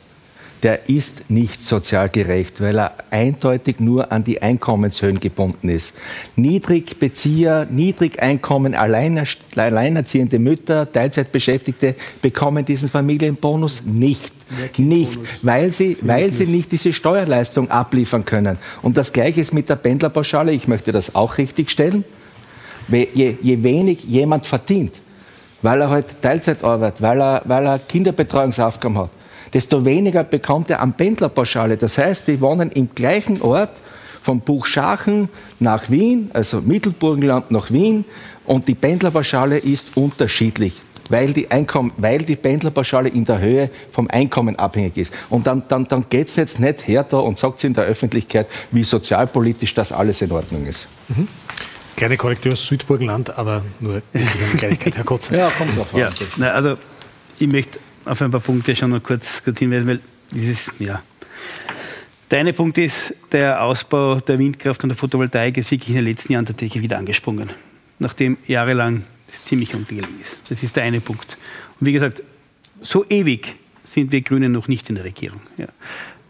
der 0.63 0.89
ist 0.89 1.29
nicht 1.29 1.63
sozial 1.63 2.09
gerecht, 2.09 2.61
weil 2.61 2.77
er 2.77 2.93
eindeutig 3.09 3.79
nur 3.79 4.11
an 4.11 4.23
die 4.23 4.41
Einkommenshöhen 4.41 5.19
gebunden 5.19 5.69
ist. 5.69 5.93
Niedrigbezieher, 6.35 7.65
Niedrigeinkommen, 7.69 8.75
alleinerziehende 8.75 10.37
Mütter, 10.37 10.91
Teilzeitbeschäftigte 10.91 11.95
bekommen 12.21 12.63
diesen 12.63 12.89
Familienbonus 12.89 13.81
nicht. 13.85 14.31
Nicht, 14.77 15.17
weil 15.41 15.71
sie, 15.71 15.97
weil 16.01 16.33
sie 16.33 16.45
nicht 16.45 16.71
diese 16.73 16.91
Steuerleistung 16.91 17.71
abliefern 17.71 18.25
können. 18.25 18.57
Und 18.81 18.97
das 18.97 19.13
Gleiche 19.13 19.41
ist 19.41 19.53
mit 19.53 19.69
der 19.69 19.77
Pendlerpauschale. 19.77 20.51
Ich 20.51 20.67
möchte 20.67 20.91
das 20.91 21.15
auch 21.15 21.37
richtig 21.37 21.71
stellen. 21.71 22.03
Je, 22.89 23.37
je 23.41 23.63
wenig 23.63 24.03
jemand 24.03 24.45
verdient, 24.45 24.93
weil 25.61 25.79
er 25.79 25.89
halt 25.89 26.21
Teilzeit 26.21 26.63
arbeitet, 26.63 27.01
weil 27.01 27.21
er, 27.21 27.41
weil 27.45 27.65
er 27.65 27.79
Kinderbetreuungsaufgaben 27.79 28.97
hat, 28.97 29.09
desto 29.53 29.83
weniger 29.85 30.23
bekommt 30.23 30.69
er 30.69 30.81
an 30.81 30.93
Pendlerpauschale. 30.93 31.77
Das 31.77 31.97
heißt, 31.97 32.27
die 32.27 32.39
wohnen 32.41 32.71
im 32.71 32.89
gleichen 32.95 33.41
Ort, 33.41 33.71
von 34.21 34.39
Buchschachen 34.39 35.29
nach 35.59 35.89
Wien, 35.89 36.29
also 36.33 36.61
Mittelburgenland 36.61 37.51
nach 37.51 37.71
Wien, 37.71 38.05
und 38.45 38.67
die 38.67 38.75
Pendlerpauschale 38.75 39.57
ist 39.57 39.95
unterschiedlich. 39.95 40.75
Weil 41.09 41.33
die, 41.33 41.51
Einkommen, 41.51 41.91
weil 41.97 42.19
die 42.19 42.37
Pendlerpauschale 42.37 43.09
in 43.09 43.25
der 43.25 43.39
Höhe 43.39 43.69
vom 43.91 44.09
Einkommen 44.09 44.55
abhängig 44.55 44.95
ist. 44.95 45.13
Und 45.29 45.45
dann, 45.45 45.63
dann, 45.67 45.85
dann 45.85 46.05
geht 46.07 46.29
es 46.29 46.37
jetzt 46.37 46.59
nicht 46.59 46.87
her 46.87 47.03
da 47.03 47.17
und 47.17 47.37
sagt 47.37 47.59
sie 47.59 47.67
in 47.67 47.73
der 47.73 47.83
Öffentlichkeit, 47.83 48.47
wie 48.71 48.83
sozialpolitisch 48.83 49.73
das 49.73 49.91
alles 49.91 50.21
in 50.21 50.31
Ordnung 50.31 50.65
ist. 50.65 50.87
Mhm. 51.09 51.27
Kleine 51.97 52.15
Korrektur 52.15 52.53
aus 52.53 52.65
Südburgenland, 52.65 53.37
aber 53.37 53.61
nur 53.81 54.01
eine 54.13 54.25
Kleinigkeit, 54.57 54.95
Herr 54.95 55.03
Kotzer. 55.03 55.37
Ja, 55.37 55.49
kommt 55.49 55.77
drauf 55.77 55.87
ja. 55.93 56.09
also 56.51 56.77
ich 57.37 57.47
möchte 57.47 57.79
auf 58.05 58.21
ein 58.21 58.31
paar 58.31 58.39
Punkte 58.39 58.75
schon 58.75 58.91
noch 58.91 59.03
kurz, 59.03 59.43
kurz 59.43 59.59
hinweisen, 59.59 59.87
weil 59.87 59.99
dieses, 60.31 60.71
ja. 60.79 61.01
Der 62.29 62.39
eine 62.39 62.53
Punkt 62.53 62.77
ist, 62.77 63.13
der 63.31 63.61
Ausbau 63.61 64.19
der 64.21 64.39
Windkraft 64.39 64.83
und 64.83 64.89
der 64.89 64.97
Photovoltaik 64.97 65.57
ist 65.57 65.69
wirklich 65.71 65.89
in 65.89 65.95
den 65.95 66.05
letzten 66.05 66.33
Jahren 66.33 66.45
tatsächlich 66.45 66.81
wieder 66.81 66.97
angesprungen. 66.97 67.49
nachdem 68.01 68.37
jahrelang 68.47 69.03
das 69.31 69.45
ziemlich 69.45 69.73
untergelegen 69.73 70.19
ist. 70.21 70.41
Das 70.49 70.61
ist 70.61 70.75
der 70.75 70.83
eine 70.83 70.99
Punkt. 70.99 71.37
Und 71.79 71.85
wie 71.85 71.93
gesagt, 71.93 72.23
so 72.81 73.05
ewig 73.07 73.55
sind 73.85 74.11
wir 74.11 74.21
Grünen 74.21 74.51
noch 74.51 74.67
nicht 74.67 74.89
in 74.89 74.95
der 74.95 75.05
Regierung. 75.05 75.41
Ja. 75.57 75.67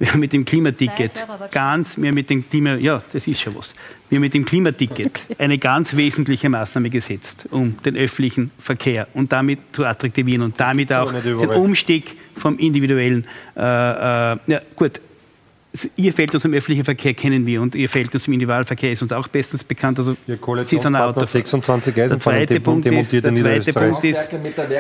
Wir 0.01 0.11
haben 0.13 0.19
mit 0.19 0.33
dem 0.33 0.45
Klimaticket 0.45 1.11
ganz, 1.51 1.95
wir 1.95 2.11
mit 2.11 2.27
dem 2.31 2.49
Klima, 2.49 2.73
ja, 2.73 3.03
das 3.13 3.27
ist 3.27 3.39
schon 3.39 3.55
was. 3.55 3.71
Wir 4.09 4.19
mit 4.19 4.33
dem 4.33 4.45
Klimaticket 4.45 5.27
eine 5.37 5.59
ganz 5.59 5.95
wesentliche 5.95 6.49
Maßnahme 6.49 6.89
gesetzt, 6.89 7.47
um 7.51 7.77
den 7.85 7.95
öffentlichen 7.95 8.49
Verkehr 8.57 9.07
und 9.13 9.31
damit 9.31 9.59
zu 9.73 9.85
attraktivieren 9.85 10.41
und 10.41 10.59
damit 10.59 10.91
auch 10.91 11.13
den 11.13 11.49
Umstieg 11.49 12.17
vom 12.35 12.57
individuellen, 12.57 13.27
äh, 13.55 13.59
äh, 13.59 14.37
ja 14.47 14.61
gut, 14.75 14.99
Ihr 15.95 16.11
Verhältnis 16.11 16.43
im 16.45 16.53
öffentlichen 16.55 16.83
Verkehr 16.83 17.13
kennen 17.13 17.45
wir 17.45 17.61
und 17.61 17.75
Ihr 17.75 17.87
Verhältnis 17.87 18.25
im 18.25 18.33
Individualverkehr 18.33 18.91
ist 18.91 19.03
uns 19.03 19.11
auch 19.13 19.27
bestens 19.27 19.63
bekannt. 19.63 19.99
Also 19.99 20.17
Ihr 20.25 20.37
Koalitionspartner 20.37 21.27
26 21.27 21.93
Eisenbahnen 21.93 22.09
der 22.09 22.19
zweite 22.19 22.59
Punkt 22.59 22.85
ist, 22.87 23.13
der 23.13 23.35
zweite 23.35 23.71
Punkt 23.71 24.03
ist, 24.03 24.29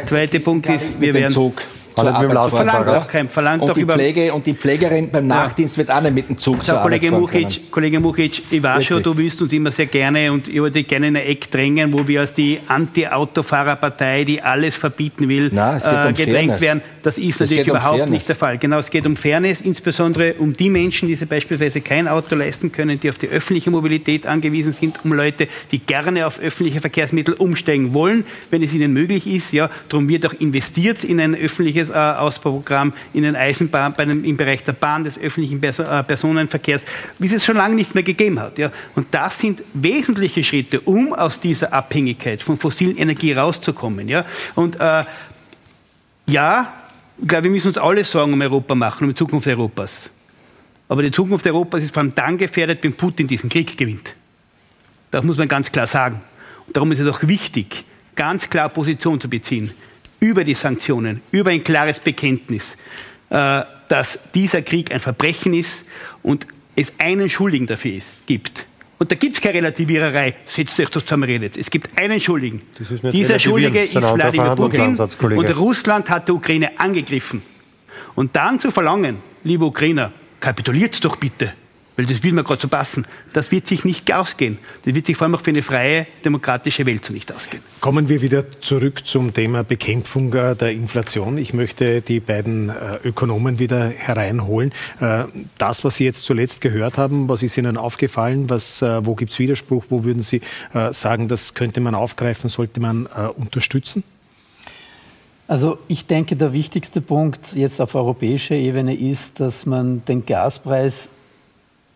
zweite 0.07 0.39
Punkt 0.39 0.67
ist, 0.67 0.99
wir 0.99 1.13
werden 1.13 1.53
verlangt 1.93 2.87
auch 2.87 3.07
kein, 3.07 3.29
verlangt 3.29 3.63
und, 3.63 3.77
die 3.77 3.85
Pflege, 3.85 4.33
und 4.33 4.45
die 4.45 4.53
Pflegerin 4.53 5.09
beim 5.09 5.27
Nachdienst 5.27 5.77
wird 5.77 5.91
auch 5.91 6.01
nicht 6.01 6.13
mit 6.13 6.29
dem 6.29 6.37
Zug 6.37 6.63
so, 6.63 6.75
Kollege 6.75 7.11
Mukic, 7.11 7.71
Kollege 7.71 7.99
Mukic, 7.99 8.41
ich 8.49 8.63
weiß 8.63 8.85
schon, 8.85 9.03
du 9.03 9.17
willst 9.17 9.41
uns 9.41 9.53
immer 9.53 9.71
sehr 9.71 9.85
gerne 9.85 10.31
und 10.31 10.47
ich 10.47 10.55
würde 10.55 10.71
dich 10.71 10.87
gerne 10.87 11.07
in 11.07 11.15
ein 11.15 11.23
Eck 11.23 11.49
drängen, 11.51 11.93
wo 11.93 12.07
wir 12.07 12.21
als 12.21 12.33
die 12.33 12.59
Anti-Autofahrerpartei, 12.67 14.23
die 14.23 14.41
alles 14.41 14.75
verbieten 14.75 15.27
will, 15.29 15.49
Nein, 15.51 15.81
äh, 15.83 16.07
um 16.07 16.13
gedrängt 16.13 16.57
Fairness. 16.57 16.61
werden. 16.61 16.81
Das 17.03 17.17
ist 17.17 17.39
natürlich 17.39 17.65
um 17.65 17.71
überhaupt 17.71 17.95
Fairness. 17.97 18.11
nicht 18.11 18.29
der 18.29 18.35
Fall. 18.35 18.57
Genau, 18.57 18.79
es 18.79 18.89
geht 18.89 19.05
um 19.05 19.15
Fairness, 19.15 19.61
insbesondere 19.61 20.33
um 20.33 20.55
die 20.55 20.69
Menschen, 20.69 21.07
die 21.07 21.15
sich 21.15 21.27
beispielsweise 21.27 21.81
kein 21.81 22.07
Auto 22.07 22.35
leisten 22.35 22.71
können, 22.71 22.99
die 22.99 23.09
auf 23.09 23.17
die 23.17 23.27
öffentliche 23.27 23.71
Mobilität 23.71 24.25
angewiesen 24.25 24.73
sind, 24.73 25.03
um 25.03 25.13
Leute, 25.13 25.47
die 25.71 25.79
gerne 25.79 26.27
auf 26.27 26.39
öffentliche 26.39 26.79
Verkehrsmittel 26.81 27.33
umsteigen 27.35 27.93
wollen, 27.93 28.23
wenn 28.49 28.63
es 28.63 28.73
ihnen 28.73 28.93
möglich 28.93 29.27
ist. 29.27 29.51
Ja, 29.53 29.69
darum 29.89 30.07
wird 30.09 30.25
auch 30.25 30.33
investiert 30.33 31.03
in 31.03 31.19
ein 31.19 31.35
öffentliches 31.35 31.80
öffentliches 31.81 31.89
äh, 31.89 32.19
Ausbauprogramm 32.19 32.93
in 33.13 33.23
den 33.23 33.35
Eisenbahn, 33.35 33.93
dem, 33.93 34.23
im 34.23 34.37
Bereich 34.37 34.63
der 34.63 34.73
Bahn, 34.73 35.03
des 35.03 35.17
öffentlichen 35.17 35.59
Perso 35.59 35.83
äh, 35.83 36.03
Personenverkehrs, 36.03 36.85
wie 37.19 37.27
es 37.27 37.33
es 37.33 37.45
schon 37.45 37.57
lange 37.57 37.75
nicht 37.75 37.95
mehr 37.95 38.03
gegeben 38.03 38.39
hat. 38.39 38.57
Ja. 38.57 38.71
Und 38.95 39.07
das 39.11 39.39
sind 39.39 39.61
wesentliche 39.73 40.43
Schritte, 40.43 40.81
um 40.81 41.13
aus 41.13 41.39
dieser 41.39 41.73
Abhängigkeit 41.73 42.41
von 42.41 42.57
fossilen 42.57 42.97
Energie 42.97 43.33
rauszukommen. 43.33 44.07
Ja. 44.07 44.25
Und 44.55 44.79
äh, 44.79 45.03
ja, 46.27 46.73
ich 47.21 47.27
glaube, 47.27 47.45
wir 47.45 47.51
müssen 47.51 47.69
uns 47.69 47.77
alle 47.77 48.03
Sorgen 48.03 48.33
um 48.33 48.41
Europa 48.41 48.75
machen, 48.75 49.03
um 49.03 49.09
die 49.09 49.15
Zukunft 49.15 49.47
Europas. 49.47 50.09
Aber 50.87 51.03
die 51.03 51.11
Zukunft 51.11 51.45
Europas 51.47 51.83
ist 51.83 51.93
vor 51.93 52.03
allem 52.03 52.13
dann 52.15 52.37
gefährdet, 52.37 52.79
wenn 52.81 52.93
Putin 52.93 53.27
diesen 53.27 53.49
Krieg 53.49 53.77
gewinnt. 53.77 54.13
Das 55.09 55.23
muss 55.23 55.37
man 55.37 55.47
ganz 55.47 55.71
klar 55.71 55.87
sagen. 55.87 56.21
Und 56.67 56.75
darum 56.75 56.91
ist 56.91 56.99
es 56.99 57.07
auch 57.07 57.21
wichtig, 57.23 57.85
ganz 58.15 58.49
klar 58.49 58.69
Position 58.69 59.19
zu 59.19 59.29
beziehen 59.29 59.71
über 60.21 60.43
die 60.45 60.53
Sanktionen, 60.53 61.21
über 61.31 61.49
ein 61.49 61.63
klares 61.63 61.99
Bekenntnis, 61.99 62.77
äh, 63.29 63.63
dass 63.89 64.19
dieser 64.33 64.61
Krieg 64.61 64.93
ein 64.93 65.01
Verbrechen 65.01 65.53
ist 65.53 65.83
und 66.23 66.47
es 66.75 66.93
einen 66.99 67.27
Schuldigen 67.27 67.67
dafür 67.67 67.95
ist, 67.95 68.25
gibt. 68.27 68.65
Und 68.99 69.11
da 69.11 69.15
gibt 69.15 69.35
es 69.35 69.41
keine 69.41 69.55
Relativiererei, 69.55 70.35
setzt 70.47 70.79
euch 70.79 70.89
zusammen, 70.89 71.23
redet. 71.23 71.57
Es 71.57 71.71
gibt 71.71 71.97
einen 71.97 72.21
Schuldigen. 72.21 72.61
Dieser 73.11 73.39
Schuldige 73.39 73.83
ist 73.83 73.95
Wladimir 73.95 74.55
Putin 74.55 74.95
und 74.95 75.57
Russland 75.57 76.07
hat 76.09 76.27
die 76.27 76.31
Ukraine 76.31 76.79
angegriffen. 76.79 77.41
Und 78.13 78.35
dann 78.35 78.59
zu 78.59 78.69
verlangen, 78.69 79.17
liebe 79.43 79.65
Ukrainer, 79.65 80.11
kapituliert 80.39 81.03
doch 81.03 81.15
bitte 81.15 81.53
weil 82.01 82.07
das 82.07 82.23
will 82.23 82.31
mir 82.31 82.43
gerade 82.43 82.59
so 82.59 82.67
passen, 82.67 83.05
das 83.31 83.51
wird 83.51 83.67
sich 83.67 83.85
nicht 83.85 84.11
ausgehen. 84.11 84.57
Das 84.85 84.95
wird 84.95 85.05
sich 85.05 85.15
vor 85.15 85.25
allem 85.25 85.35
auch 85.35 85.41
für 85.41 85.51
eine 85.51 85.61
freie, 85.61 86.07
demokratische 86.25 86.83
Welt 86.87 87.05
so 87.05 87.13
nicht 87.13 87.31
ausgehen. 87.31 87.61
Kommen 87.79 88.09
wir 88.09 88.23
wieder 88.23 88.59
zurück 88.59 89.05
zum 89.05 89.35
Thema 89.35 89.63
Bekämpfung 89.63 90.33
äh, 90.33 90.55
der 90.55 90.71
Inflation. 90.71 91.37
Ich 91.37 91.53
möchte 91.53 92.01
die 92.01 92.19
beiden 92.19 92.69
äh, 92.69 92.97
Ökonomen 93.03 93.59
wieder 93.59 93.87
hereinholen. 93.89 94.71
Äh, 94.99 95.25
das, 95.59 95.83
was 95.83 95.97
Sie 95.97 96.05
jetzt 96.05 96.23
zuletzt 96.23 96.59
gehört 96.61 96.97
haben, 96.97 97.29
was 97.29 97.43
ist 97.43 97.55
Ihnen 97.55 97.77
aufgefallen? 97.77 98.49
Was, 98.49 98.81
wo 98.81 99.13
gibt 99.13 99.33
es 99.33 99.37
Widerspruch? 99.39 99.85
Wo 99.89 100.03
würden 100.03 100.23
Sie 100.23 100.41
sagen, 100.91 101.27
das 101.27 101.53
könnte 101.53 101.81
man 101.81 101.93
aufgreifen, 101.93 102.49
sollte 102.49 102.79
man 102.79 103.05
unterstützen? 103.05 104.03
Also 105.47 105.77
ich 105.87 106.07
denke, 106.07 106.35
der 106.35 106.53
wichtigste 106.53 107.01
Punkt 107.01 107.53
jetzt 107.53 107.79
auf 107.79 107.93
europäischer 107.93 108.55
Ebene 108.55 108.95
ist, 108.95 109.39
dass 109.39 109.65
man 109.65 110.03
den 110.05 110.25
Gaspreis 110.25 111.09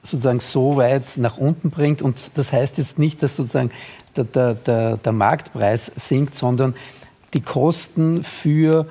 sozusagen 0.06 0.40
so 0.40 0.78
weit 0.78 1.18
nach 1.18 1.38
unten 1.38 1.70
bringt. 1.72 2.02
Und 2.02 2.32
das 2.36 2.52
heißt 2.52 2.78
jetzt 2.78 3.00
nicht, 3.00 3.22
dass 3.24 3.36
sozusagen 3.36 3.72
der, 4.16 4.24
der, 4.24 4.54
der, 4.54 4.98
der 4.98 5.12
Marktpreis 5.12 5.92
sinkt, 5.96 6.36
sondern 6.36 6.76
die 7.34 7.42
Kosten 7.42 8.24
für 8.24 8.88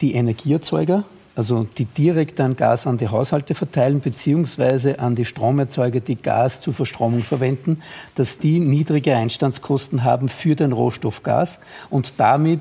die 0.00 0.14
Energieerzeuger, 0.14 1.04
also 1.34 1.66
die 1.78 1.84
direkt 1.84 2.38
dann 2.38 2.56
Gas 2.56 2.86
an 2.86 2.98
die 2.98 3.08
Haushalte 3.08 3.54
verteilen, 3.54 4.00
beziehungsweise 4.00 4.98
an 4.98 5.14
die 5.14 5.24
Stromerzeuger, 5.24 6.00
die 6.00 6.16
Gas 6.16 6.60
zur 6.60 6.74
Verstromung 6.74 7.22
verwenden, 7.22 7.82
dass 8.14 8.38
die 8.38 8.58
niedrige 8.58 9.14
Einstandskosten 9.14 10.02
haben 10.02 10.28
für 10.28 10.56
den 10.56 10.72
Rohstoff 10.72 11.22
Gas 11.22 11.58
und 11.90 12.14
damit 12.18 12.60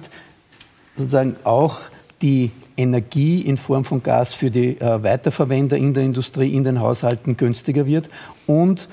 sozusagen 0.97 1.37
auch 1.43 1.79
die 2.21 2.51
Energie 2.77 3.41
in 3.41 3.57
Form 3.57 3.85
von 3.85 4.03
Gas 4.03 4.33
für 4.33 4.51
die 4.51 4.79
äh, 4.79 5.03
Weiterverwender 5.03 5.77
in 5.77 5.93
der 5.93 6.03
Industrie, 6.03 6.53
in 6.53 6.63
den 6.63 6.79
Haushalten 6.79 7.37
günstiger 7.37 7.85
wird 7.85 8.09
und 8.47 8.87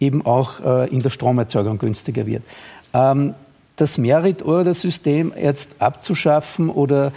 eben 0.00 0.24
auch 0.24 0.60
äh, 0.60 0.88
in 0.88 1.02
der 1.02 1.10
Stromerzeugung 1.10 1.78
günstiger 1.78 2.26
wird. 2.26 2.42
Ähm, 2.92 3.34
das 3.76 3.96
Merit-Order-System 3.96 5.32
jetzt 5.40 5.70
abzuschaffen 5.78 6.68
oder, 6.68 7.12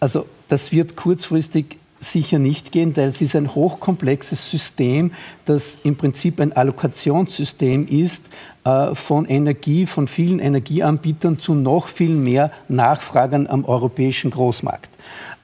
also 0.00 0.26
das 0.48 0.72
wird 0.72 0.96
kurzfristig 0.96 1.78
sicher 2.00 2.38
nicht 2.38 2.72
gehen, 2.72 2.96
weil 2.96 3.08
es 3.08 3.20
ist 3.20 3.36
ein 3.36 3.54
hochkomplexes 3.54 4.50
System, 4.50 5.12
das 5.44 5.76
im 5.84 5.96
Prinzip 5.96 6.40
ein 6.40 6.52
Allokationssystem 6.52 7.86
ist 7.86 8.24
äh, 8.64 8.94
von 8.94 9.26
Energie, 9.26 9.86
von 9.86 10.08
vielen 10.08 10.40
Energieanbietern 10.40 11.38
zu 11.38 11.54
noch 11.54 11.86
viel 11.86 12.14
mehr 12.14 12.50
Nachfragern 12.68 13.46
am 13.46 13.64
europäischen 13.64 14.32
Großmarkt. 14.32 14.90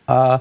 Äh, 0.09 0.39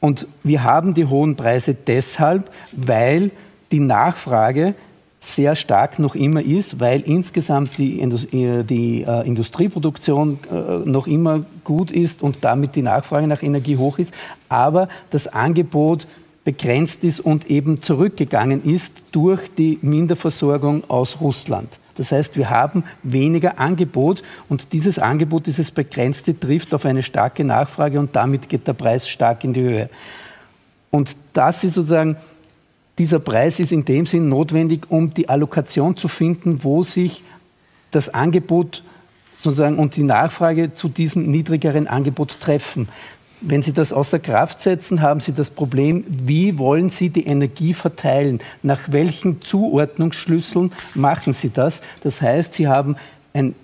und 0.00 0.26
wir 0.42 0.62
haben 0.62 0.94
die 0.94 1.04
hohen 1.04 1.36
Preise 1.36 1.74
deshalb, 1.74 2.50
weil 2.72 3.32
die 3.70 3.80
Nachfrage 3.80 4.74
sehr 5.22 5.54
stark 5.54 5.98
noch 5.98 6.14
immer 6.14 6.40
ist, 6.40 6.80
weil 6.80 7.02
insgesamt 7.02 7.76
die, 7.76 8.00
äh, 8.00 8.64
die 8.64 9.02
äh, 9.02 9.26
Industrieproduktion 9.26 10.38
noch 10.86 11.06
immer 11.06 11.44
gut 11.64 11.90
ist 11.90 12.22
und 12.22 12.38
damit 12.40 12.74
die 12.74 12.82
Nachfrage 12.82 13.26
nach 13.26 13.42
Energie 13.42 13.76
hoch 13.76 13.98
ist, 13.98 14.14
aber 14.48 14.88
das 15.10 15.26
Angebot 15.26 16.06
begrenzt 16.42 17.04
ist 17.04 17.20
und 17.20 17.50
eben 17.50 17.82
zurückgegangen 17.82 18.64
ist 18.64 18.94
durch 19.12 19.42
die 19.58 19.78
Minderversorgung 19.82 20.84
aus 20.88 21.20
Russland. 21.20 21.79
Das 21.96 22.12
heißt, 22.12 22.36
wir 22.36 22.50
haben 22.50 22.84
weniger 23.02 23.58
Angebot 23.58 24.22
und 24.48 24.72
dieses 24.72 24.98
Angebot, 24.98 25.46
dieses 25.46 25.70
begrenzte, 25.70 26.38
trifft 26.38 26.72
auf 26.74 26.84
eine 26.84 27.02
starke 27.02 27.44
Nachfrage 27.44 27.98
und 27.98 28.14
damit 28.16 28.48
geht 28.48 28.66
der 28.66 28.72
Preis 28.72 29.08
stark 29.08 29.44
in 29.44 29.52
die 29.52 29.62
Höhe. 29.62 29.90
Und 30.90 31.16
das 31.32 31.64
ist 31.64 31.74
sozusagen, 31.74 32.16
dieser 32.98 33.18
Preis 33.18 33.60
ist 33.60 33.72
in 33.72 33.84
dem 33.84 34.06
Sinn 34.06 34.28
notwendig, 34.28 34.90
um 34.90 35.14
die 35.14 35.28
Allokation 35.28 35.96
zu 35.96 36.08
finden, 36.08 36.64
wo 36.64 36.82
sich 36.82 37.22
das 37.90 38.12
Angebot 38.12 38.82
sozusagen 39.38 39.78
und 39.78 39.96
die 39.96 40.02
Nachfrage 40.02 40.74
zu 40.74 40.88
diesem 40.88 41.30
niedrigeren 41.30 41.86
Angebot 41.86 42.40
treffen. 42.40 42.88
Wenn 43.42 43.62
Sie 43.62 43.72
das 43.72 43.92
außer 43.92 44.18
Kraft 44.18 44.60
setzen, 44.60 45.00
haben 45.00 45.20
Sie 45.20 45.32
das 45.32 45.48
Problem, 45.48 46.04
wie 46.06 46.58
wollen 46.58 46.90
Sie 46.90 47.08
die 47.08 47.26
Energie 47.26 47.72
verteilen? 47.72 48.40
Nach 48.62 48.80
welchen 48.92 49.40
Zuordnungsschlüsseln 49.40 50.72
machen 50.94 51.32
Sie 51.32 51.50
das? 51.50 51.80
Das 52.02 52.20
heißt, 52.20 52.52
Sie 52.54 52.68
haben 52.68 52.96
ein 53.32 53.54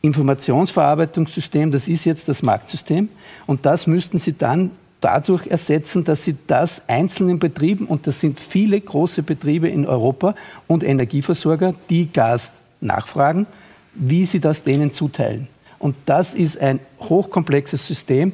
Informationsverarbeitungssystem, 0.00 1.70
das 1.70 1.86
ist 1.88 2.04
jetzt 2.04 2.28
das 2.28 2.42
Marktsystem, 2.42 3.10
und 3.46 3.66
das 3.66 3.86
müssten 3.86 4.18
Sie 4.18 4.32
dann 4.32 4.70
dadurch 5.02 5.46
ersetzen, 5.46 6.04
dass 6.04 6.24
Sie 6.24 6.36
das 6.46 6.88
einzelnen 6.88 7.38
Betrieben, 7.38 7.86
und 7.86 8.06
das 8.06 8.20
sind 8.20 8.40
viele 8.40 8.80
große 8.80 9.22
Betriebe 9.22 9.68
in 9.68 9.84
Europa 9.84 10.34
und 10.66 10.82
Energieversorger, 10.82 11.74
die 11.90 12.10
Gas 12.10 12.50
nachfragen, 12.80 13.46
wie 13.94 14.24
Sie 14.24 14.40
das 14.40 14.62
denen 14.62 14.92
zuteilen. 14.92 15.48
Und 15.78 15.94
das 16.06 16.32
ist 16.32 16.58
ein 16.58 16.80
hochkomplexes 17.00 17.86
System, 17.86 18.32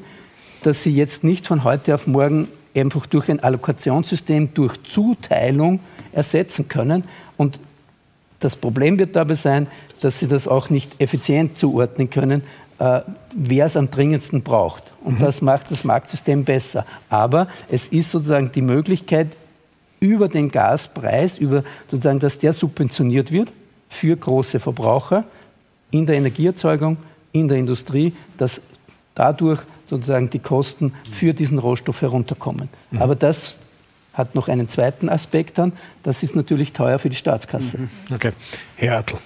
dass 0.63 0.83
sie 0.83 0.95
jetzt 0.95 1.25
nicht 1.25 1.47
von 1.47 1.65
heute 1.65 1.95
auf 1.95 2.07
morgen 2.07 2.49
einfach 2.75 3.07
durch 3.07 3.31
ein 3.31 3.41
Allokationssystem, 3.41 4.55
durch 4.55 4.83
Zuteilung 4.85 5.81
ersetzen 6.13 6.69
können. 6.69 7.05
Und 7.37 7.61
das 8.41 8.57
Problem 8.57 8.99
wird 8.99 9.15
dabei 9.15 9.35
sein, 9.35 9.67
dass 10.01 10.19
sie 10.19 10.27
das 10.27 10.49
auch 10.49 10.71
nicht 10.71 11.01
effizient 11.01 11.59
zuordnen 11.59 12.11
können, 12.11 12.43
äh, 12.79 13.01
wer 13.37 13.67
es 13.67 13.77
am 13.77 13.91
dringendsten 13.91 14.43
braucht. 14.43 14.93
Und 15.05 15.19
mhm. 15.19 15.25
das 15.25 15.43
macht 15.43 15.71
das 15.71 15.85
Marktsystem 15.85 16.45
besser. 16.45 16.87
Aber 17.09 17.49
es 17.69 17.89
ist 17.89 18.11
sozusagen 18.11 18.51
die 18.53 18.63
Möglichkeit, 18.63 19.29
über 20.01 20.29
den 20.29 20.51
Gaspreis, 20.51 21.39
über 21.39 21.63
sozusagen, 21.89 22.19
dass 22.19 22.41
der 22.41 22.53
subventioniert 22.53 23.31
wird 23.31 23.53
für 23.89 24.17
große 24.17 24.59
Verbraucher, 24.59 25.25
in 25.93 26.07
der 26.07 26.17
Energieerzeugung, 26.17 26.97
in 27.31 27.47
der 27.47 27.59
Industrie, 27.59 28.15
dass 28.37 28.61
dadurch 29.15 29.61
sozusagen 29.93 30.31
die 30.31 30.39
Kosten 30.39 30.95
für 31.13 31.35
diesen 31.35 31.59
Rohstoff 31.59 32.01
herunterkommen. 32.01 32.71
Mhm. 32.91 33.03
Aber 33.03 33.15
das 33.15 33.57
hat 34.15 34.35
noch 34.35 34.49
einen 34.49 34.69
zweiten 34.69 35.11
Aspekt 35.11 35.59
dann, 35.59 35.73
das 36.03 36.23
ist 36.23 36.35
natürlich 36.35 36.73
teuer 36.73 36.99
für 36.99 37.11
die 37.11 37.17
Staatskasse. 37.17 37.79
Mhm. 37.79 37.91
Okay. 38.15 38.33
Herr 38.77 38.97
Ertl. 38.97 39.19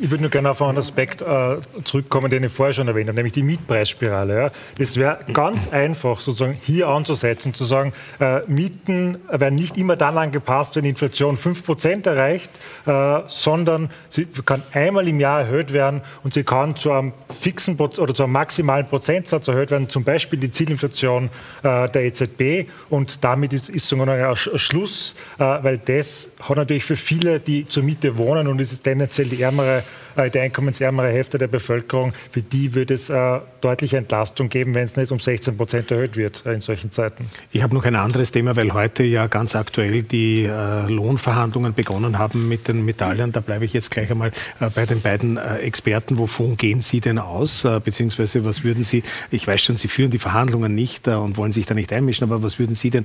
Ich 0.00 0.10
würde 0.10 0.22
nur 0.22 0.30
gerne 0.30 0.50
auf 0.50 0.62
einen 0.62 0.78
Aspekt 0.78 1.20
äh, 1.20 1.56
zurückkommen, 1.84 2.30
den 2.30 2.44
ich 2.44 2.52
vorher 2.52 2.72
schon 2.72 2.88
erwähnt 2.88 3.08
habe, 3.08 3.16
nämlich 3.16 3.34
die 3.34 3.42
Mietpreisspirale. 3.42 4.34
Ja. 4.34 4.50
Es 4.78 4.96
wäre 4.96 5.18
ganz 5.32 5.68
einfach, 5.68 6.20
sozusagen 6.20 6.58
hier 6.62 6.88
anzusetzen, 6.88 7.52
zu 7.52 7.64
sagen, 7.64 7.92
äh, 8.18 8.40
Mieten 8.46 9.18
werden 9.30 9.54
nicht 9.54 9.76
immer 9.76 9.96
dann 9.96 10.16
angepasst, 10.16 10.76
wenn 10.76 10.84
die 10.84 10.90
Inflation 10.90 11.36
5% 11.36 12.08
erreicht, 12.08 12.50
äh, 12.86 13.20
sondern 13.28 13.90
sie 14.08 14.26
kann 14.44 14.62
einmal 14.72 15.06
im 15.08 15.20
Jahr 15.20 15.40
erhöht 15.40 15.72
werden 15.72 16.00
und 16.24 16.32
sie 16.32 16.42
kann 16.42 16.76
zu 16.76 16.92
einem 16.92 17.12
fixen 17.38 17.76
oder 17.78 18.14
zu 18.14 18.22
einem 18.22 18.32
maximalen 18.32 18.86
Prozentsatz 18.86 19.46
erhöht 19.48 19.70
werden, 19.70 19.90
zum 19.90 20.04
Beispiel 20.04 20.38
die 20.38 20.50
Zielinflation 20.50 21.28
äh, 21.62 21.88
der 21.90 22.04
EZB. 22.04 22.70
Und 22.88 23.22
damit 23.24 23.52
ist, 23.52 23.68
ist 23.68 23.88
sogar 23.88 24.08
ein 24.08 24.36
Schluss, 24.36 25.14
äh, 25.38 25.42
weil 25.42 25.78
das 25.78 26.30
hat 26.40 26.56
natürlich 26.56 26.84
für 26.84 26.96
viele, 26.96 27.40
die 27.40 27.66
zur 27.68 27.82
Miete 27.82 28.16
wohnen 28.16 28.48
und 28.48 28.60
es 28.60 28.72
ist 28.72 28.82
tendenziell 28.82 29.28
die 29.28 29.35
ärmere, 29.40 29.84
äh, 30.16 30.30
die 30.30 30.38
einkommensärmere 30.38 31.08
Hälfte 31.08 31.38
der 31.38 31.48
Bevölkerung, 31.48 32.12
für 32.30 32.42
die 32.42 32.74
würde 32.74 32.94
es 32.94 33.10
äh, 33.10 33.40
deutliche 33.60 33.98
Entlastung 33.98 34.48
geben, 34.48 34.74
wenn 34.74 34.84
es 34.84 34.96
nicht 34.96 35.12
um 35.12 35.20
16 35.20 35.56
Prozent 35.56 35.90
erhöht 35.90 36.16
wird 36.16 36.44
äh, 36.46 36.54
in 36.54 36.60
solchen 36.60 36.90
Zeiten. 36.90 37.30
Ich 37.52 37.62
habe 37.62 37.74
noch 37.74 37.84
ein 37.84 37.96
anderes 37.96 38.32
Thema, 38.32 38.56
weil 38.56 38.72
heute 38.72 39.02
ja 39.02 39.26
ganz 39.26 39.54
aktuell 39.54 40.02
die 40.02 40.44
äh, 40.44 40.86
Lohnverhandlungen 40.88 41.74
begonnen 41.74 42.18
haben 42.18 42.48
mit 42.48 42.68
den 42.68 42.84
Metalliern. 42.84 43.32
Da 43.32 43.40
bleibe 43.40 43.64
ich 43.64 43.72
jetzt 43.72 43.90
gleich 43.90 44.10
einmal 44.10 44.32
äh, 44.60 44.70
bei 44.74 44.86
den 44.86 45.00
beiden 45.00 45.36
äh, 45.36 45.58
Experten. 45.58 46.18
Wovon 46.18 46.56
gehen 46.56 46.82
Sie 46.82 47.00
denn 47.00 47.18
aus? 47.18 47.66
beziehungsweise 47.84 48.44
was 48.44 48.64
würden 48.64 48.84
Sie, 48.84 49.02
ich 49.30 49.46
weiß 49.46 49.60
schon, 49.60 49.76
Sie 49.76 49.88
führen 49.88 50.10
die 50.10 50.18
Verhandlungen 50.18 50.74
nicht 50.74 51.08
und 51.08 51.36
wollen 51.36 51.52
sich 51.52 51.66
da 51.66 51.74
nicht 51.74 51.92
einmischen, 51.92 52.24
aber 52.24 52.42
was 52.42 52.58
würden 52.58 52.74
Sie 52.74 52.90
denn 52.90 53.04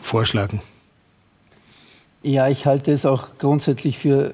vorschlagen? 0.00 0.60
Ja, 2.22 2.48
ich 2.48 2.66
halte 2.66 2.92
es 2.92 3.06
auch 3.06 3.28
grundsätzlich 3.38 3.98
für 3.98 4.26
äh, 4.26 4.32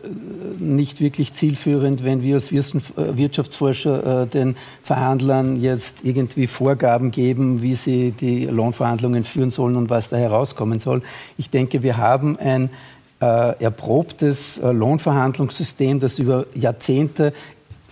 nicht 0.58 1.00
wirklich 1.00 1.34
zielführend, 1.34 2.02
wenn 2.02 2.20
wir 2.20 2.34
als 2.34 2.50
äh, 2.50 2.80
Wirtschaftsforscher 2.96 4.22
äh, 4.22 4.26
den 4.26 4.56
Verhandlern 4.82 5.60
jetzt 5.62 5.98
irgendwie 6.02 6.48
Vorgaben 6.48 7.12
geben, 7.12 7.62
wie 7.62 7.76
sie 7.76 8.10
die 8.10 8.46
Lohnverhandlungen 8.46 9.22
führen 9.22 9.50
sollen 9.50 9.76
und 9.76 9.88
was 9.88 10.08
da 10.08 10.16
herauskommen 10.16 10.80
soll. 10.80 11.02
Ich 11.38 11.50
denke, 11.50 11.82
wir 11.82 11.96
haben 11.96 12.36
ein 12.38 12.70
erprobtes 13.18 14.60
Lohnverhandlungssystem, 14.62 16.00
das 16.00 16.18
über 16.18 16.44
Jahrzehnte 16.54 17.32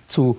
zu 0.07 0.37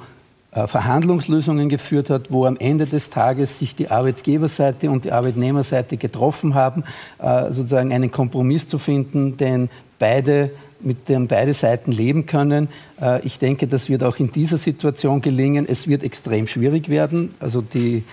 Verhandlungslösungen 0.55 1.67
geführt 1.67 2.09
hat, 2.09 2.31
wo 2.31 2.45
am 2.45 2.55
Ende 2.55 2.85
des 2.85 3.09
Tages 3.09 3.59
sich 3.59 3.75
die 3.75 3.89
Arbeitgeberseite 3.89 4.89
und 4.89 5.03
die 5.03 5.11
Arbeitnehmerseite 5.11 5.97
getroffen 5.97 6.55
haben, 6.55 6.85
äh, 7.19 7.51
sozusagen 7.51 7.91
einen 7.91 8.09
Kompromiss 8.09 8.65
zu 8.67 8.79
finden, 8.79 9.35
den 9.35 9.69
beide 9.99 10.51
mit 10.79 11.09
dem 11.09 11.27
beide 11.27 11.53
Seiten 11.53 11.91
leben 11.91 12.25
können. 12.25 12.69
Äh, 13.01 13.25
ich 13.25 13.37
denke, 13.37 13.67
das 13.67 13.89
wird 13.89 14.03
auch 14.03 14.17
in 14.17 14.31
dieser 14.31 14.57
Situation 14.57 15.21
gelingen. 15.21 15.65
Es 15.67 15.89
wird 15.89 16.03
extrem 16.03 16.47
schwierig 16.47 16.87
werden. 16.89 17.33
Also 17.39 17.61
die 17.61 18.03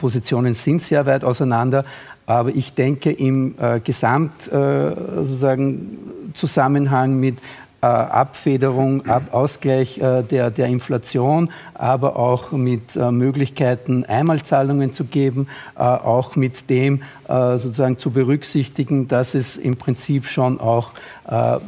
Positionen 0.00 0.54
sind 0.54 0.82
sehr 0.82 1.06
weit 1.06 1.22
auseinander. 1.22 1.84
Aber 2.26 2.50
ich 2.50 2.74
denke, 2.74 3.12
im 3.12 3.54
Gesamt 3.84 4.32
sozusagen 4.50 5.98
Zusammenhang 6.34 7.20
mit 7.20 7.36
äh, 7.82 7.86
Abfederung, 7.86 9.06
Ab 9.06 9.34
Ausgleich 9.34 9.98
äh, 9.98 10.22
der, 10.22 10.52
der 10.52 10.68
Inflation, 10.68 11.50
aber 11.74 12.14
auch 12.14 12.52
mit 12.52 12.94
äh, 12.94 13.10
Möglichkeiten, 13.10 14.04
Einmalzahlungen 14.04 14.92
zu 14.92 15.02
geben, 15.04 15.48
auch 15.74 16.36
mit 16.36 16.70
dem 16.70 17.02
sozusagen 17.26 17.98
zu 17.98 18.10
berücksichtigen, 18.10 19.08
dass 19.08 19.34
es 19.34 19.56
im 19.56 19.76
Prinzip 19.76 20.26
schon 20.26 20.60
auch 20.60 20.90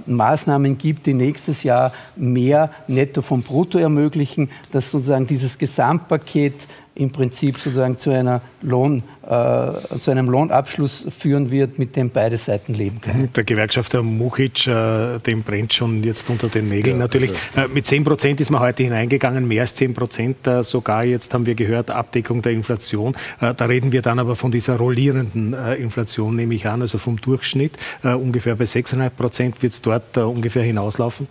Maßnahmen 0.06 0.76
gibt, 0.76 1.06
die 1.06 1.14
nächstes 1.14 1.62
Jahr 1.62 1.92
mehr 2.16 2.70
Netto 2.86 3.22
vom 3.22 3.42
Brutto 3.42 3.78
ermöglichen, 3.78 4.50
dass 4.72 4.90
sozusagen 4.90 5.26
dieses 5.26 5.58
Gesamtpaket 5.58 6.66
im 6.96 7.10
Prinzip 7.10 7.58
sozusagen 7.58 7.98
zu, 7.98 8.10
einer 8.10 8.40
Lohn, 8.62 9.02
äh, 9.22 9.98
zu 9.98 10.10
einem 10.10 10.28
Lohnabschluss 10.28 11.06
führen 11.18 11.50
wird, 11.50 11.78
mit 11.78 11.96
dem 11.96 12.10
beide 12.10 12.38
Seiten 12.38 12.74
leben 12.74 13.00
können. 13.00 13.30
Der 13.34 13.44
Gewerkschafter 13.44 14.02
Muchic, 14.02 14.66
äh, 14.66 15.18
dem 15.18 15.42
brennt 15.42 15.72
schon 15.72 16.04
jetzt 16.04 16.30
unter 16.30 16.48
den 16.48 16.68
Nägeln 16.68 16.96
ja, 16.96 17.02
natürlich. 17.02 17.32
Also. 17.56 17.70
Äh, 17.70 17.74
mit 17.74 17.86
10 17.86 18.04
Prozent 18.04 18.40
ist 18.40 18.50
man 18.50 18.60
heute 18.60 18.84
hineingegangen, 18.84 19.48
mehr 19.48 19.62
als 19.62 19.74
10 19.74 19.94
Prozent 19.94 20.46
äh, 20.46 20.62
sogar. 20.62 21.04
Jetzt 21.04 21.34
haben 21.34 21.46
wir 21.46 21.56
gehört, 21.56 21.90
Abdeckung 21.90 22.42
der 22.42 22.52
Inflation. 22.52 23.16
Äh, 23.40 23.54
da 23.54 23.64
reden 23.64 23.90
wir 23.90 24.02
dann 24.02 24.20
aber 24.20 24.36
von 24.36 24.52
dieser 24.52 24.76
rollierenden 24.76 25.52
äh, 25.52 25.74
Inflation, 25.74 26.36
nehme 26.36 26.54
ich 26.54 26.66
an, 26.66 26.80
also 26.80 26.98
vom 26.98 27.20
Durchschnitt. 27.20 27.72
ungefähr 28.02 28.54
bei 28.54 28.64
6,5 28.64 29.10
Prozent 29.10 29.62
wird 29.62 29.72
es 29.72 29.82
dort 29.82 30.16
ungefähr 30.16 30.62
hinauslaufen. 30.62 31.26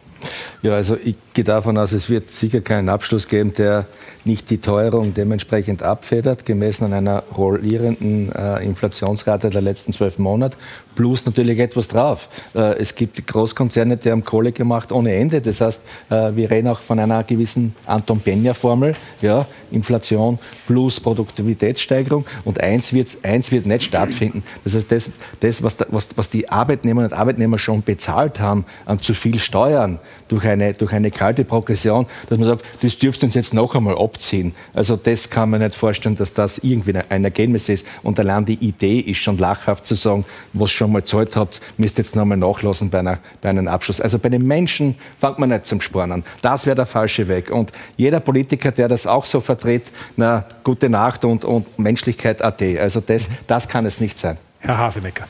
Ja, 0.64 0.76
also 0.76 0.96
ich 0.96 1.16
gehe 1.34 1.44
davon 1.44 1.78
aus, 1.78 1.92
es 1.92 2.10
wird 2.10 2.30
sicher 2.30 2.62
keinen 2.62 2.88
Abschluss 2.88 3.28
geben, 3.28 3.54
der 3.54 3.86
nicht 4.24 4.50
die 4.50 4.60
Teuerung 4.60 5.14
dementsprechend 5.14 5.84
abfedert, 5.84 6.46
gemessen 6.46 6.86
an 6.86 6.94
einer 6.94 7.24
rollierenden 7.36 8.32
äh, 8.32 8.64
Inflationsrate 8.64 9.50
der 9.50 9.62
letzten 9.62 9.92
zwölf 9.92 10.18
Monate, 10.18 10.56
plus 10.96 11.26
natürlich 11.26 11.60
etwas 11.60 11.90
drauf. 11.90 12.30
Äh, 12.56 12.78
es 12.78 12.96
gibt 12.96 13.28
Großkonzerne, 13.28 13.98
die 13.98 14.10
haben 14.10 14.24
Kohle 14.24 14.54
gemacht 14.54 14.94
ohne 14.94 15.14
Ende. 15.14 15.42
Das 15.42 15.60
heißt, 15.60 15.82
äh, 16.10 16.34
wir 16.34 16.50
reden 16.50 16.70
auch 16.70 16.80
von 16.80 16.98
einer 16.98 17.24
gewissen 17.26 17.76
Anton 17.86 18.22
Benja-Formel, 18.22 18.96
ja, 19.22 19.46
Inflation 19.70 20.40
plus 20.66 21.00
Produktivitätssteigerung 21.00 22.26
und 22.46 22.62
eins, 22.62 22.94
wird's, 22.94 23.18
eins 23.24 23.52
wird 23.52 23.66
nicht 23.66 23.84
stattfinden. 23.84 24.44
Das 24.64 24.76
heißt, 24.76 24.92
das, 24.92 25.10
das 25.42 25.62
was, 25.62 25.78
was, 25.90 26.10
was 26.16 26.30
die 26.30 26.48
Arbeitnehmerinnen 26.48 27.12
und 27.12 27.18
Arbeitnehmer 27.18 27.58
schon 27.58 27.82
bezahlt 27.82 28.40
haben 28.40 28.66
an 28.86 29.00
zu 29.00 29.14
viel 29.14 29.40
Steuern 29.40 30.00
durch 30.30 30.46
eine, 30.46 30.53
durch 30.58 30.94
eine 30.94 31.12
kalte 31.12 31.44
Progression, 31.44 32.06
dass 32.30 32.38
man 32.38 32.50
sagt, 32.50 32.66
das 32.82 32.98
dürft 32.98 33.24
uns 33.24 33.36
jetzt 33.36 33.54
noch 33.54 33.76
einmal 33.76 33.98
abziehen. 33.98 34.54
Also 34.74 34.96
das 34.96 35.30
kann 35.30 35.50
man 35.50 35.62
nicht 35.62 35.76
vorstellen, 35.76 36.16
dass 36.16 36.34
das 36.34 36.58
irgendwie 36.60 36.94
ein 37.10 37.24
Ergebnis 37.24 37.70
ist. 37.70 37.86
Und 38.04 38.20
allein 38.20 38.46
die 38.46 38.56
Idee 38.56 39.00
ist 39.00 39.18
schon 39.18 39.38
lachhaft 39.38 39.86
zu 39.86 39.96
sagen, 39.96 40.26
was 40.54 40.72
schon 40.72 40.92
mal 40.92 41.04
zahlt 41.04 41.36
habt, 41.36 41.62
müsst 41.78 41.98
jetzt 41.98 42.16
noch 42.16 42.24
einmal 42.24 42.38
nachlassen 42.38 42.90
bei, 42.90 43.00
einer, 43.00 43.20
bei 43.42 43.50
einem 43.50 43.68
Abschluss. 43.68 44.02
Also 44.02 44.20
bei 44.20 44.30
den 44.30 44.46
Menschen 44.46 44.96
fängt 45.20 45.40
man 45.40 45.50
nicht 45.50 45.66
zum 45.66 45.82
Sparen 45.82 46.12
an. 46.12 46.24
Das 46.42 46.66
wäre 46.66 46.76
der 46.76 46.86
falsche 46.86 47.28
Weg. 47.28 47.52
Und 47.52 47.72
jeder 47.98 48.20
Politiker, 48.20 48.72
der 48.72 48.88
das 48.88 49.08
auch 49.08 49.26
so 49.26 49.42
vertritt, 49.42 49.84
na, 50.16 50.46
gute 50.64 50.90
Nacht 50.90 51.26
und, 51.26 51.46
und 51.46 51.80
Menschlichkeit 51.80 52.42
AT. 52.44 52.62
Also 52.62 53.02
das, 53.02 53.28
das 53.48 53.68
kann 53.68 53.86
es 53.86 54.00
nicht 54.00 54.18
sein. 54.18 54.38
Herr 54.60 54.78
Hafenecker. 54.78 55.26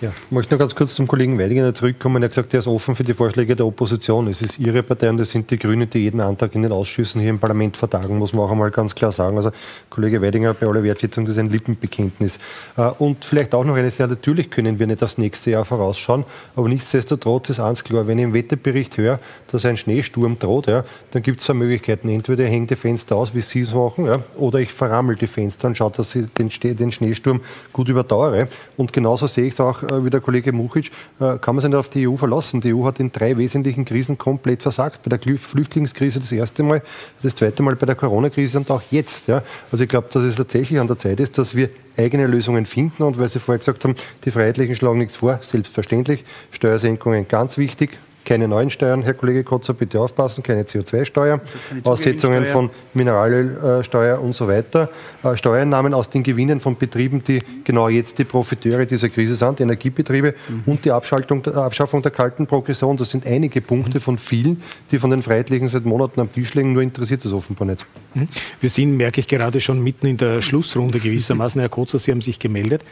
Ja, 0.00 0.10
ich 0.10 0.30
möchte 0.30 0.54
noch 0.54 0.60
ganz 0.60 0.76
kurz 0.76 0.94
zum 0.94 1.08
Kollegen 1.08 1.40
Weidinger 1.40 1.74
zurückkommen. 1.74 2.22
Er 2.22 2.26
hat 2.26 2.30
gesagt, 2.30 2.54
er 2.54 2.60
ist 2.60 2.68
offen 2.68 2.94
für 2.94 3.02
die 3.02 3.14
Vorschläge 3.14 3.56
der 3.56 3.66
Opposition. 3.66 4.28
Es 4.28 4.40
ist 4.42 4.56
Ihre 4.56 4.84
Partei 4.84 5.10
und 5.10 5.16
das 5.16 5.30
sind 5.30 5.50
die 5.50 5.58
Grünen, 5.58 5.90
die 5.90 5.98
jeden 5.98 6.20
Antrag 6.20 6.54
in 6.54 6.62
den 6.62 6.70
Ausschüssen 6.70 7.20
hier 7.20 7.30
im 7.30 7.40
Parlament 7.40 7.76
vertagen, 7.76 8.16
muss 8.16 8.32
man 8.32 8.44
auch 8.44 8.52
einmal 8.52 8.70
ganz 8.70 8.94
klar 8.94 9.10
sagen. 9.10 9.36
Also 9.36 9.50
Kollege 9.90 10.22
Weidinger, 10.22 10.54
bei 10.54 10.68
aller 10.68 10.84
Wertschätzung, 10.84 11.24
das 11.24 11.32
ist 11.32 11.40
ein 11.40 11.50
Lippenbekenntnis. 11.50 12.38
Äh, 12.76 12.90
und 13.00 13.24
vielleicht 13.24 13.52
auch 13.56 13.64
noch 13.64 13.74
eine 13.74 13.90
Sache, 13.90 14.10
natürlich 14.10 14.52
können 14.52 14.78
wir 14.78 14.86
nicht 14.86 15.02
aufs 15.02 15.18
nächste 15.18 15.50
Jahr 15.50 15.64
vorausschauen, 15.64 16.24
aber 16.54 16.68
nichtsdestotrotz 16.68 17.50
ist 17.50 17.58
eins 17.58 17.82
klar, 17.82 18.06
wenn 18.06 18.18
ich 18.18 18.24
im 18.24 18.34
Wetterbericht 18.34 18.98
höre, 18.98 19.18
dass 19.50 19.64
ein 19.64 19.76
Schneesturm 19.76 20.38
droht, 20.38 20.68
ja, 20.68 20.84
dann 21.10 21.22
gibt 21.22 21.40
es 21.40 21.46
zwei 21.46 21.54
Möglichkeiten. 21.54 22.08
Entweder 22.08 22.44
ich 22.44 22.52
hänge 22.52 22.68
die 22.68 22.76
Fenster 22.76 23.16
aus, 23.16 23.34
wie 23.34 23.40
Sie 23.40 23.62
es 23.62 23.74
machen, 23.74 24.06
ja, 24.06 24.20
oder 24.36 24.60
ich 24.60 24.72
verrammel 24.72 25.16
die 25.16 25.26
Fenster 25.26 25.66
und 25.66 25.76
schaue, 25.76 25.90
dass 25.90 26.14
ich 26.14 26.28
den, 26.34 26.50
den 26.76 26.92
Schneesturm 26.92 27.40
gut 27.72 27.88
überdauere. 27.88 28.46
Und 28.76 28.92
genauso 28.92 29.26
sehe 29.26 29.46
ich 29.46 29.54
es 29.54 29.60
auch 29.60 29.87
wie 30.04 30.10
der 30.10 30.20
Kollege 30.20 30.52
Muchic, 30.52 30.90
äh, 31.20 31.38
kann 31.38 31.54
man 31.54 31.60
sich 31.62 31.70
nicht 31.70 31.78
auf 31.78 31.88
die 31.88 32.08
EU 32.08 32.16
verlassen. 32.16 32.60
Die 32.60 32.74
EU 32.74 32.84
hat 32.84 33.00
in 33.00 33.12
drei 33.12 33.36
wesentlichen 33.36 33.84
Krisen 33.84 34.18
komplett 34.18 34.62
versagt. 34.62 35.02
Bei 35.02 35.16
der 35.16 35.38
Flüchtlingskrise 35.38 36.20
das 36.20 36.32
erste 36.32 36.62
Mal, 36.62 36.82
das 37.22 37.36
zweite 37.36 37.62
Mal 37.62 37.76
bei 37.76 37.86
der 37.86 37.94
Corona-Krise 37.94 38.58
und 38.58 38.70
auch 38.70 38.82
jetzt. 38.90 39.28
Ja. 39.28 39.42
Also 39.72 39.84
ich 39.84 39.88
glaube, 39.90 40.08
dass 40.12 40.22
es 40.22 40.36
tatsächlich 40.36 40.78
an 40.78 40.86
der 40.86 40.98
Zeit 40.98 41.20
ist, 41.20 41.38
dass 41.38 41.54
wir 41.54 41.70
eigene 41.96 42.26
Lösungen 42.26 42.66
finden. 42.66 43.02
Und 43.02 43.18
weil 43.18 43.28
Sie 43.28 43.40
vorher 43.40 43.58
gesagt 43.58 43.84
haben, 43.84 43.94
die 44.24 44.30
Freiheitlichen 44.30 44.74
schlagen 44.74 44.98
nichts 44.98 45.16
vor, 45.16 45.38
selbstverständlich. 45.42 46.24
Steuersenkungen 46.50 47.26
ganz 47.28 47.58
wichtig, 47.58 47.98
keine 48.28 48.46
neuen 48.46 48.68
Steuern, 48.68 49.02
Herr 49.02 49.14
Kollege 49.14 49.42
Kotzer, 49.42 49.72
bitte 49.72 49.98
aufpassen, 49.98 50.42
keine 50.42 50.64
CO2-Steuer, 50.64 51.40
also 51.76 51.90
Aussetzungen 51.90 52.44
von 52.44 52.68
Mineralölsteuer 52.92 54.20
und 54.20 54.36
so 54.36 54.46
weiter, 54.46 54.90
äh, 55.24 55.34
Steuereinnahmen 55.34 55.94
aus 55.94 56.10
den 56.10 56.22
Gewinnen 56.22 56.60
von 56.60 56.76
Betrieben, 56.76 57.24
die 57.24 57.40
genau 57.64 57.88
jetzt 57.88 58.18
die 58.18 58.24
Profiteure 58.24 58.84
dieser 58.84 59.08
Krise 59.08 59.34
sind, 59.34 59.60
die 59.60 59.62
Energiebetriebe 59.62 60.34
mhm. 60.46 60.62
und 60.66 60.84
die 60.84 60.92
Abschaltung, 60.92 61.42
Abschaffung 61.46 62.02
der 62.02 62.10
kalten 62.10 62.46
Progression. 62.46 62.98
Das 62.98 63.10
sind 63.10 63.26
einige 63.26 63.62
Punkte 63.62 63.98
von 63.98 64.18
vielen, 64.18 64.62
die 64.90 64.98
von 64.98 65.08
den 65.10 65.22
Freiheitlichen 65.22 65.68
seit 65.68 65.86
Monaten 65.86 66.20
am 66.20 66.30
Tisch 66.30 66.52
liegen, 66.52 66.74
nur 66.74 66.82
interessiert 66.82 67.24
es 67.24 67.32
offenbar 67.32 67.66
nicht. 67.66 67.86
Mhm. 68.12 68.28
Wir 68.60 68.68
sind, 68.68 68.94
merke 68.94 69.22
ich, 69.22 69.28
gerade 69.28 69.58
schon 69.62 69.82
mitten 69.82 70.06
in 70.06 70.18
der 70.18 70.42
Schlussrunde 70.42 71.00
gewissermaßen. 71.00 71.58
Herr 71.62 71.70
Kotzer, 71.70 71.98
Sie 71.98 72.10
haben 72.10 72.20
sich 72.20 72.38
gemeldet. 72.38 72.82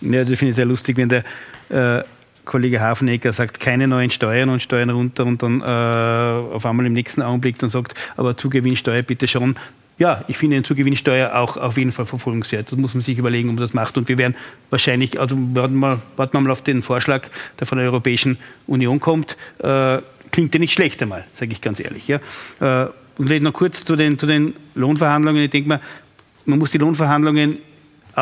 Ja, 0.00 0.24
das 0.24 0.38
finde 0.38 0.50
ich 0.50 0.56
sehr 0.56 0.66
lustig, 0.66 0.96
wenn 0.96 1.08
der 1.08 1.24
äh, 1.68 2.02
Kollege 2.50 2.80
Hafenegger 2.80 3.32
sagt, 3.32 3.60
keine 3.60 3.86
neuen 3.86 4.10
Steuern 4.10 4.48
und 4.48 4.60
Steuern 4.60 4.90
runter 4.90 5.24
und 5.24 5.40
dann 5.40 5.60
äh, 5.60 6.54
auf 6.54 6.66
einmal 6.66 6.84
im 6.84 6.92
nächsten 6.92 7.22
Augenblick 7.22 7.60
dann 7.60 7.70
sagt, 7.70 7.94
aber 8.16 8.36
Zugewinnsteuer 8.36 9.02
bitte 9.02 9.28
schon. 9.28 9.54
Ja, 9.98 10.24
ich 10.26 10.36
finde 10.36 10.56
eine 10.56 10.64
Zugewinnsteuer 10.64 11.36
auch 11.36 11.56
auf 11.56 11.78
jeden 11.78 11.92
Fall 11.92 12.06
verfolgenswert. 12.06 12.72
Das 12.72 12.76
muss 12.76 12.92
man 12.92 13.04
sich 13.04 13.18
überlegen, 13.18 13.50
ob 13.50 13.54
man 13.54 13.62
das 13.62 13.72
macht. 13.72 13.96
Und 13.96 14.08
wir 14.08 14.18
werden 14.18 14.34
wahrscheinlich, 14.68 15.20
also 15.20 15.36
warten 15.54 15.78
wir, 15.78 16.02
warten 16.16 16.32
wir 16.32 16.40
mal 16.40 16.50
auf 16.50 16.62
den 16.62 16.82
Vorschlag, 16.82 17.28
der 17.60 17.68
von 17.68 17.78
der 17.78 17.86
Europäischen 17.86 18.36
Union 18.66 18.98
kommt. 18.98 19.36
Äh, 19.58 19.98
klingt 20.32 20.52
ja 20.52 20.58
nicht 20.58 20.72
schlecht 20.72 21.00
einmal, 21.02 21.26
sage 21.34 21.52
ich 21.52 21.60
ganz 21.60 21.78
ehrlich. 21.78 22.08
Ja. 22.08 22.18
Äh, 22.58 22.88
und 23.16 23.28
vielleicht 23.28 23.44
noch 23.44 23.52
kurz 23.52 23.84
zu 23.84 23.94
den, 23.94 24.18
zu 24.18 24.26
den 24.26 24.54
Lohnverhandlungen. 24.74 25.44
Ich 25.44 25.50
denke 25.50 25.68
mal, 25.68 25.80
man 26.46 26.58
muss 26.58 26.72
die 26.72 26.78
Lohnverhandlungen 26.78 27.58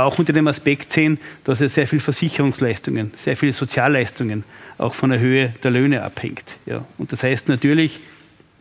auch 0.05 0.19
unter 0.19 0.33
dem 0.33 0.49
Aspekt 0.49 0.93
sehen, 0.93 1.19
dass 1.45 1.61
es 1.61 1.75
sehr 1.75 1.87
viel 1.87 2.01
Versicherungsleistungen, 2.01 3.12
sehr 3.16 3.37
viele 3.37 3.53
Sozialleistungen 3.53 4.45
auch 4.79 4.95
von 4.95 5.11
der 5.11 5.19
Höhe 5.19 5.55
der 5.62 5.70
Löhne 5.70 6.03
abhängt. 6.03 6.57
Ja. 6.66 6.85
Und 6.99 7.12
das 7.12 7.23
heißt 7.23 7.49
natürlich, 7.49 8.01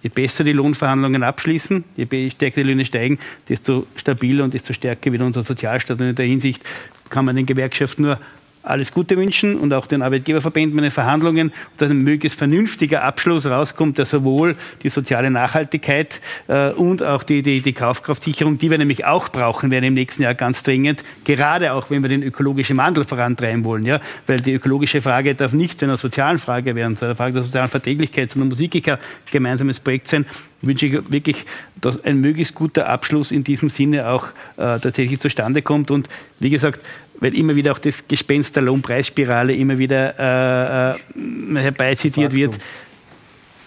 je 0.02 0.10
besser 0.10 0.44
die 0.44 0.54
Lohnverhandlungen 0.54 1.24
abschließen, 1.24 1.84
je 1.96 2.30
stärker 2.30 2.62
die 2.62 2.68
Löhne 2.68 2.86
steigen, 2.86 3.20
desto 3.50 3.88
stabiler 3.96 4.44
und 4.44 4.54
desto 4.54 4.74
stärker 4.74 5.12
wird 5.12 5.22
unser 5.22 5.44
Sozialstaat. 5.44 6.00
Und 6.02 6.10
in 6.10 6.16
der 6.16 6.26
Hinsicht 6.26 6.64
kann 7.10 7.26
man 7.26 7.36
den 7.36 7.46
Gewerkschaften 7.46 8.04
nur 8.04 8.20
alles 8.70 8.92
Gute 8.92 9.18
wünschen 9.18 9.58
und 9.58 9.74
auch 9.74 9.88
den 9.88 10.02
Arbeitgeberverbänden 10.02 10.76
bei 10.76 10.82
den 10.82 10.92
Verhandlungen, 10.92 11.52
dass 11.78 11.90
ein 11.90 12.04
möglichst 12.04 12.38
vernünftiger 12.38 13.04
Abschluss 13.04 13.46
rauskommt, 13.46 13.98
der 13.98 14.06
sowohl 14.06 14.56
die 14.84 14.90
soziale 14.90 15.32
Nachhaltigkeit 15.32 16.22
äh, 16.48 16.72
und 16.72 17.04
auch 17.04 17.24
die, 17.24 17.42
die, 17.42 17.62
die 17.62 17.74
Kaufkraftsicherung, 17.74 18.58
die 18.58 18.70
wir 18.70 18.78
nämlich 18.78 19.06
auch 19.06 19.30
brauchen 19.30 19.72
werden 19.72 19.86
im 19.86 19.94
nächsten 19.94 20.24
Jahr 20.24 20.36
ganz 20.36 20.64
dringend, 20.64 21.04
gerade 21.24 21.74
auch 21.74 21.90
wenn 21.90 22.02
wir 22.02 22.10
den 22.10 22.24
ökologischen 22.24 22.78
Wandel 22.78 23.06
vorantreiben 23.06 23.64
wollen. 23.64 23.86
Ja? 23.86 24.00
Weil 24.28 24.40
die 24.40 24.54
ökologische 24.54 25.02
Frage 25.02 25.36
darf 25.36 25.54
nicht 25.54 25.80
zu 25.80 25.86
einer 25.86 25.98
sozialen 25.98 26.38
Frage 26.38 26.76
werden, 26.76 26.98
zu 26.98 27.06
einer 27.06 27.16
Frage 27.16 27.34
der 27.34 27.44
sozialen 27.44 27.70
Verträglichkeit, 27.70 28.32
sondern 28.32 28.50
muss 28.50 28.60
wirklich 28.60 28.92
ein 28.92 28.98
gemeinsames 29.32 29.80
Projekt 29.80 30.08
sein 30.08 30.26
wünsche 30.62 30.88
ich 30.88 31.12
wirklich, 31.12 31.46
dass 31.80 32.04
ein 32.04 32.20
möglichst 32.20 32.56
guter 32.56 32.90
Abschluss 32.90 33.32
in 33.32 33.44
diesem 33.44 33.70
Sinne 33.70 34.10
auch 34.10 34.28
äh, 34.58 34.80
tatsächlich 34.80 35.20
zustande 35.20 35.62
kommt. 35.62 35.92
Und 35.92 36.10
wie 36.40 36.50
gesagt, 36.50 36.82
weil 37.20 37.36
immer 37.36 37.56
wieder 37.56 37.72
auch 37.72 37.80
das 37.80 38.08
Gespenst 38.08 38.56
der 38.56 38.64
Lohnpreisspirale 38.64 39.56
immer 39.56 39.78
wieder 39.78 40.96
äh, 41.16 41.20
äh 41.20 41.62
herbeizitiert 41.62 42.34
wird. 42.34 42.58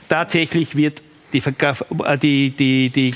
Tatsächlich 0.08 0.76
wird 0.76 1.02
die, 1.32 1.38
äh, 1.38 2.18
die, 2.18 2.50
die, 2.50 2.90
die 2.90 3.14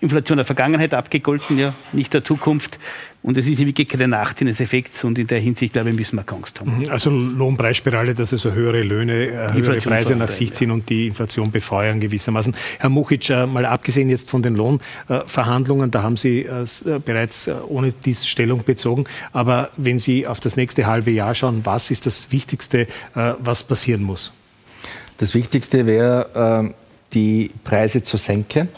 Inflation 0.00 0.38
der 0.38 0.46
Vergangenheit 0.46 0.94
abgegolten, 0.94 1.58
ja, 1.58 1.74
nicht 1.92 2.14
der 2.14 2.24
Zukunft. 2.24 2.78
Und 3.22 3.36
es 3.36 3.46
ist 3.46 3.58
wirklich 3.58 3.86
kein 3.86 4.10
Nachteil 4.10 4.48
des 4.48 4.60
Effekts 4.60 5.04
und 5.04 5.18
in 5.18 5.26
der 5.26 5.40
Hinsicht, 5.40 5.74
glaube 5.74 5.90
ich, 5.90 5.94
müssen 5.96 6.16
wir 6.16 6.24
Angst 6.32 6.58
haben. 6.58 6.78
Mhm. 6.78 6.90
Also 6.90 7.10
Lohnpreisspirale, 7.10 8.14
dass 8.14 8.32
es 8.32 8.40
so 8.40 8.52
höhere 8.52 8.80
Löhne, 8.80 9.26
äh, 9.26 9.52
höhere 9.52 9.76
Preise 9.76 10.16
nach 10.16 10.30
sich 10.30 10.54
ziehen 10.54 10.70
und 10.70 10.88
die 10.88 11.08
Inflation 11.08 11.50
befeuern 11.50 12.00
gewissermaßen. 12.00 12.56
Herr 12.78 12.88
Muchic, 12.88 13.28
äh, 13.28 13.46
mal 13.46 13.66
abgesehen 13.66 14.08
jetzt 14.08 14.30
von 14.30 14.42
den 14.42 14.54
Lohnverhandlungen, 14.54 15.90
da 15.90 16.02
haben 16.02 16.16
Sie 16.16 16.46
äh, 16.46 16.64
bereits 17.04 17.50
ohne 17.68 17.92
dies 17.92 18.26
Stellung 18.26 18.64
bezogen. 18.64 19.04
Aber 19.32 19.68
wenn 19.76 19.98
Sie 19.98 20.26
auf 20.26 20.40
das 20.40 20.56
nächste 20.56 20.86
halbe 20.86 21.10
Jahr 21.10 21.34
schauen, 21.34 21.60
was 21.64 21.90
ist 21.90 22.06
das 22.06 22.32
Wichtigste, 22.32 22.86
was 23.14 23.62
passieren 23.62 24.02
muss? 24.02 24.32
Das 25.18 25.34
Wichtigste 25.34 25.86
wäre, 25.86 26.74
die 27.12 27.50
Preise 27.64 28.02
zu 28.02 28.16
senken 28.16 28.68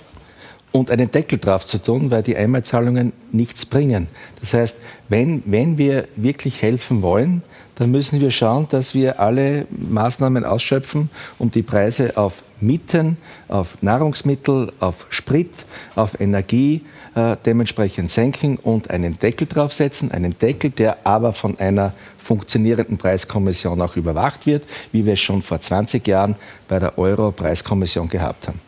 und 0.73 0.91
einen 0.91 1.11
Deckel 1.11 1.39
drauf 1.39 1.67
zu 1.67 1.79
tun, 1.79 2.11
weil 2.11 2.23
die 2.23 2.37
Einmalzahlungen 2.37 3.13
nichts 3.31 3.67
bringen. 3.67 4.09
Das 4.41 4.55
heißt, 4.55 4.77
wenn, 5.09 5.43
wenn 5.47 5.79
wir 5.79 6.09
wirklich 6.17 6.63
helfen 6.63 7.03
wollen, 7.03 7.43
dann 7.77 7.91
müssen 7.91 8.21
wir 8.21 8.31
schauen, 8.31 8.67
dass 8.71 8.95
wir 8.95 9.21
alle 9.21 9.67
Maßnahmen 9.71 10.45
ausschöpfen, 10.45 11.11
um 11.39 11.51
die 11.51 11.63
Preise 11.63 12.17
auf 12.17 12.43
Mieten, 12.61 13.17
auf 13.49 13.77
Nahrungsmittel, 13.83 14.73
auf 14.79 15.07
Sprit, 15.11 15.51
auf 15.97 16.21
Energie 16.21 16.83
äh, 17.15 17.37
dementsprechend 17.45 18.11
senken 18.11 18.57
und 18.57 18.91
einen 18.91 19.19
Deckel 19.19 19.47
draufsetzen. 19.47 20.13
Einen 20.13 20.39
Deckel, 20.39 20.71
der 20.71 21.07
aber 21.07 21.33
von 21.33 21.59
einer 21.59 21.93
funktionierenden 22.19 22.99
Preiskommission 22.99 23.81
auch 23.81 23.97
überwacht 23.97 24.47
wird, 24.47 24.65
wie 24.93 25.05
wir 25.05 25.15
es 25.15 25.21
schon 25.21 25.43
vor 25.43 25.61
20 25.61 26.07
Jahren 26.07 26.37
bei 26.69 26.79
der 26.79 26.97
Euro-Preiskommission 26.99 28.09
gehabt 28.09 28.49
haben. 28.49 28.61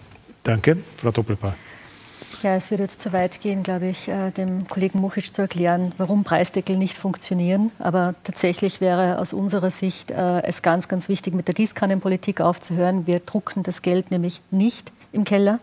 Danke, 0.43 0.79
Frau 0.97 1.11
Doppelpaar. 1.11 1.55
Ja, 2.45 2.57
es 2.57 2.71
wird 2.71 2.81
jetzt 2.81 3.01
zu 3.01 3.15
weit 3.15 3.41
gehen, 3.41 3.62
glaube 3.62 3.87
ich, 3.87 4.07
äh, 4.07 4.31
dem 4.31 4.69
Kollegen 4.69 5.01
Muchic 5.01 5.33
zu 5.33 5.41
erklären, 5.41 5.93
warum 5.97 6.25
Preisdeckel 6.25 6.77
nicht 6.77 6.95
funktionieren. 6.95 7.73
Aber 7.79 8.15
tatsächlich 8.23 8.83
wäre 8.83 9.19
aus 9.19 9.33
unserer 9.33 9.71
Sicht 9.71 10.11
äh, 10.11 10.43
es 10.43 10.61
ganz, 10.61 10.87
ganz 10.87 11.09
wichtig, 11.09 11.33
mit 11.33 11.49
der 11.49 11.55
Gießkannenpolitik 11.55 12.43
aufzuhören. 12.43 13.07
Wir 13.07 13.21
drucken 13.21 13.62
das 13.62 13.81
Geld 13.81 14.11
nämlich 14.11 14.43
nicht 14.51 14.93
im 15.11 15.25
Keller. 15.25 15.59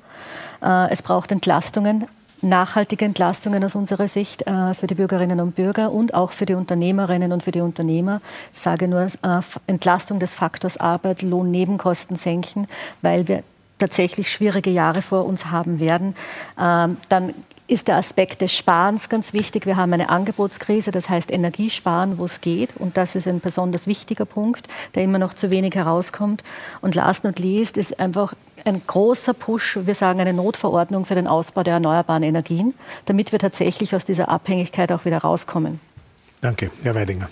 Äh, 0.63 0.89
es 0.89 1.03
braucht 1.03 1.31
Entlastungen, 1.31 2.07
nachhaltige 2.41 3.05
Entlastungen 3.05 3.63
aus 3.63 3.75
unserer 3.75 4.07
Sicht 4.07 4.43
für 4.47 4.87
die 4.87 4.95
Bürgerinnen 4.95 5.39
und 5.39 5.53
Bürger 5.53 5.91
und 5.91 6.15
auch 6.15 6.31
für 6.31 6.47
die 6.47 6.55
Unternehmerinnen 6.55 7.31
und 7.31 7.43
für 7.43 7.51
die 7.51 7.61
Unternehmer. 7.61 8.19
Ich 8.51 8.59
sage 8.59 8.87
nur 8.87 9.05
Entlastung 9.67 10.17
des 10.17 10.33
Faktors 10.33 10.77
Arbeit, 10.77 11.21
Lohnnebenkosten 11.21 12.17
senken, 12.17 12.67
weil 13.03 13.27
wir 13.27 13.43
tatsächlich 13.81 14.31
schwierige 14.31 14.69
Jahre 14.69 15.01
vor 15.01 15.25
uns 15.25 15.47
haben 15.47 15.79
werden. 15.79 16.15
Ähm, 16.57 16.97
dann 17.09 17.33
ist 17.67 17.87
der 17.87 17.95
Aspekt 17.95 18.41
des 18.41 18.53
Sparens 18.53 19.07
ganz 19.07 19.31
wichtig. 19.31 19.65
Wir 19.65 19.77
haben 19.77 19.93
eine 19.93 20.09
Angebotskrise, 20.09 20.91
das 20.91 21.09
heißt 21.09 21.31
Energiesparen, 21.31 22.17
wo 22.17 22.25
es 22.25 22.41
geht. 22.41 22.75
Und 22.75 22.97
das 22.97 23.15
ist 23.15 23.27
ein 23.27 23.39
besonders 23.39 23.87
wichtiger 23.87 24.25
Punkt, 24.25 24.67
der 24.93 25.03
immer 25.03 25.19
noch 25.19 25.33
zu 25.33 25.51
wenig 25.51 25.75
herauskommt. 25.75 26.43
Und 26.81 26.95
last 26.95 27.23
not 27.23 27.39
least 27.39 27.77
ist 27.77 27.97
einfach 27.99 28.33
ein 28.65 28.81
großer 28.85 29.33
Push, 29.33 29.79
wir 29.85 29.95
sagen 29.95 30.19
eine 30.19 30.33
Notverordnung 30.33 31.05
für 31.05 31.15
den 31.15 31.27
Ausbau 31.27 31.63
der 31.63 31.75
erneuerbaren 31.75 32.23
Energien, 32.23 32.73
damit 33.05 33.31
wir 33.31 33.39
tatsächlich 33.39 33.95
aus 33.95 34.05
dieser 34.05 34.29
Abhängigkeit 34.29 34.91
auch 34.91 35.05
wieder 35.05 35.19
rauskommen. 35.19 35.79
Danke, 36.41 36.71
Herr 36.83 36.93
Weidinger. 36.93 37.29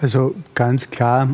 Also 0.00 0.34
ganz 0.54 0.90
klar, 0.90 1.28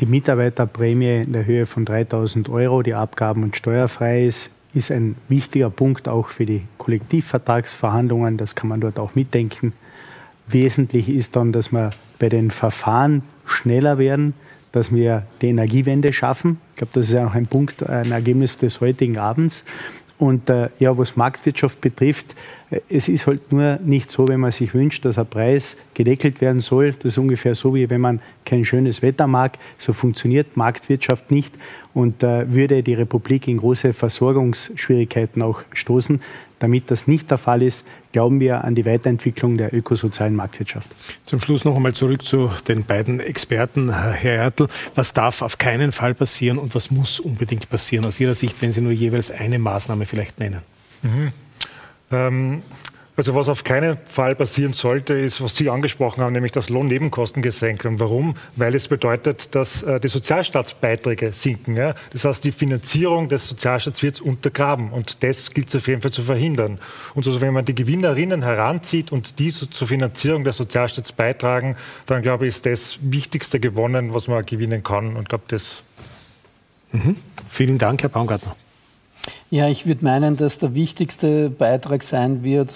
die 0.00 0.06
Mitarbeiterprämie 0.06 1.22
in 1.22 1.32
der 1.32 1.46
Höhe 1.46 1.66
von 1.66 1.84
3000 1.84 2.48
Euro, 2.48 2.82
die 2.82 2.94
abgaben- 2.94 3.42
und 3.42 3.56
steuerfrei 3.56 4.26
ist, 4.26 4.50
ist 4.74 4.90
ein 4.90 5.14
wichtiger 5.28 5.70
Punkt 5.70 6.08
auch 6.08 6.28
für 6.28 6.46
die 6.46 6.62
Kollektivvertragsverhandlungen. 6.78 8.36
Das 8.36 8.54
kann 8.54 8.68
man 8.68 8.80
dort 8.80 8.98
auch 8.98 9.14
mitdenken. 9.14 9.72
Wesentlich 10.48 11.08
ist 11.08 11.36
dann, 11.36 11.52
dass 11.52 11.72
wir 11.72 11.90
bei 12.18 12.28
den 12.28 12.50
Verfahren 12.50 13.22
schneller 13.46 13.98
werden, 13.98 14.34
dass 14.72 14.92
wir 14.92 15.22
die 15.40 15.48
Energiewende 15.48 16.12
schaffen. 16.12 16.58
Ich 16.72 16.78
glaube, 16.78 16.92
das 16.94 17.08
ist 17.08 17.16
auch 17.16 17.34
ein 17.34 17.46
Punkt, 17.46 17.88
ein 17.88 18.10
Ergebnis 18.10 18.58
des 18.58 18.80
heutigen 18.80 19.16
Abends. 19.16 19.64
Und 20.16 20.48
äh, 20.48 20.68
ja, 20.78 20.96
was 20.96 21.16
Marktwirtschaft 21.16 21.80
betrifft, 21.80 22.34
äh, 22.70 22.80
es 22.88 23.08
ist 23.08 23.26
halt 23.26 23.50
nur 23.50 23.78
nicht 23.84 24.10
so, 24.10 24.28
wenn 24.28 24.40
man 24.40 24.52
sich 24.52 24.72
wünscht, 24.72 25.04
dass 25.04 25.18
ein 25.18 25.26
Preis 25.26 25.76
gedeckelt 25.94 26.40
werden 26.40 26.60
soll. 26.60 26.92
Das 26.92 27.04
ist 27.04 27.18
ungefähr 27.18 27.54
so, 27.54 27.74
wie 27.74 27.90
wenn 27.90 28.00
man 28.00 28.20
kein 28.44 28.64
schönes 28.64 29.02
Wetter 29.02 29.26
mag. 29.26 29.58
So 29.78 29.92
funktioniert 29.92 30.56
Marktwirtschaft 30.56 31.30
nicht 31.30 31.54
und 31.94 32.22
äh, 32.22 32.52
würde 32.52 32.82
die 32.82 32.94
Republik 32.94 33.48
in 33.48 33.56
große 33.56 33.92
Versorgungsschwierigkeiten 33.92 35.42
auch 35.42 35.62
stoßen. 35.72 36.20
Damit 36.64 36.90
das 36.90 37.06
nicht 37.06 37.30
der 37.30 37.36
Fall 37.36 37.60
ist, 37.60 37.84
glauben 38.12 38.40
wir 38.40 38.64
an 38.64 38.74
die 38.74 38.86
Weiterentwicklung 38.86 39.58
der 39.58 39.74
ökosozialen 39.74 40.34
Marktwirtschaft. 40.34 40.88
Zum 41.26 41.38
Schluss 41.38 41.66
noch 41.66 41.76
einmal 41.76 41.92
zurück 41.92 42.24
zu 42.24 42.50
den 42.66 42.84
beiden 42.86 43.20
Experten. 43.20 43.92
Herr 43.92 44.36
Ertl, 44.36 44.68
was 44.94 45.12
darf 45.12 45.42
auf 45.42 45.58
keinen 45.58 45.92
Fall 45.92 46.14
passieren 46.14 46.56
und 46.56 46.74
was 46.74 46.90
muss 46.90 47.20
unbedingt 47.20 47.68
passieren 47.68 48.06
aus 48.06 48.18
Ihrer 48.18 48.32
Sicht, 48.32 48.62
wenn 48.62 48.72
Sie 48.72 48.80
nur 48.80 48.92
jeweils 48.92 49.30
eine 49.30 49.58
Maßnahme 49.58 50.06
vielleicht 50.06 50.38
nennen? 50.38 50.62
Mhm. 51.02 51.32
Ähm, 52.10 52.62
also 53.16 53.34
was 53.36 53.48
auf 53.48 53.62
keinen 53.62 53.96
Fall 54.06 54.34
passieren 54.34 54.72
sollte, 54.72 55.14
ist, 55.14 55.40
was 55.40 55.54
Sie 55.54 55.70
angesprochen 55.70 56.22
haben, 56.22 56.32
nämlich 56.32 56.50
das 56.50 56.68
Lohnnebenkosten 56.68 57.42
gesenkt. 57.42 57.84
Und 57.86 58.00
warum? 58.00 58.34
Weil 58.56 58.74
es 58.74 58.88
bedeutet, 58.88 59.54
dass 59.54 59.84
äh, 59.84 60.00
die 60.00 60.08
Sozialstaatsbeiträge 60.08 61.32
sinken. 61.32 61.76
Ja? 61.76 61.94
Das 62.12 62.24
heißt, 62.24 62.42
die 62.42 62.50
Finanzierung 62.50 63.28
des 63.28 63.48
Sozialstaats 63.48 64.02
wird 64.02 64.20
untergraben. 64.20 64.90
Und 64.90 65.22
das 65.22 65.52
gilt 65.52 65.68
es 65.68 65.76
auf 65.76 65.86
jeden 65.86 66.02
Fall 66.02 66.10
zu 66.10 66.22
verhindern. 66.22 66.80
Und 67.14 67.24
also, 67.26 67.40
wenn 67.40 67.52
man 67.52 67.64
die 67.64 67.74
Gewinnerinnen 67.74 68.42
heranzieht 68.42 69.12
und 69.12 69.38
die 69.38 69.50
so 69.50 69.66
zur 69.66 69.86
Finanzierung 69.86 70.42
des 70.42 70.56
Sozialstaats 70.56 71.12
beitragen, 71.12 71.76
dann 72.06 72.20
glaube 72.20 72.46
ich, 72.46 72.56
ist 72.56 72.66
das 72.66 72.98
Wichtigste 73.00 73.60
gewonnen, 73.60 74.12
was 74.12 74.26
man 74.26 74.44
gewinnen 74.44 74.82
kann. 74.82 75.16
Und 75.16 75.28
glaube, 75.28 75.44
das. 75.48 75.84
Mhm. 76.90 77.16
Vielen 77.48 77.78
Dank, 77.78 78.02
Herr 78.02 78.08
Baumgartner. 78.08 78.56
Ja, 79.50 79.68
ich 79.68 79.86
würde 79.86 80.04
meinen, 80.04 80.36
dass 80.36 80.58
der 80.58 80.74
wichtigste 80.74 81.48
Beitrag 81.48 82.02
sein 82.02 82.42
wird, 82.42 82.72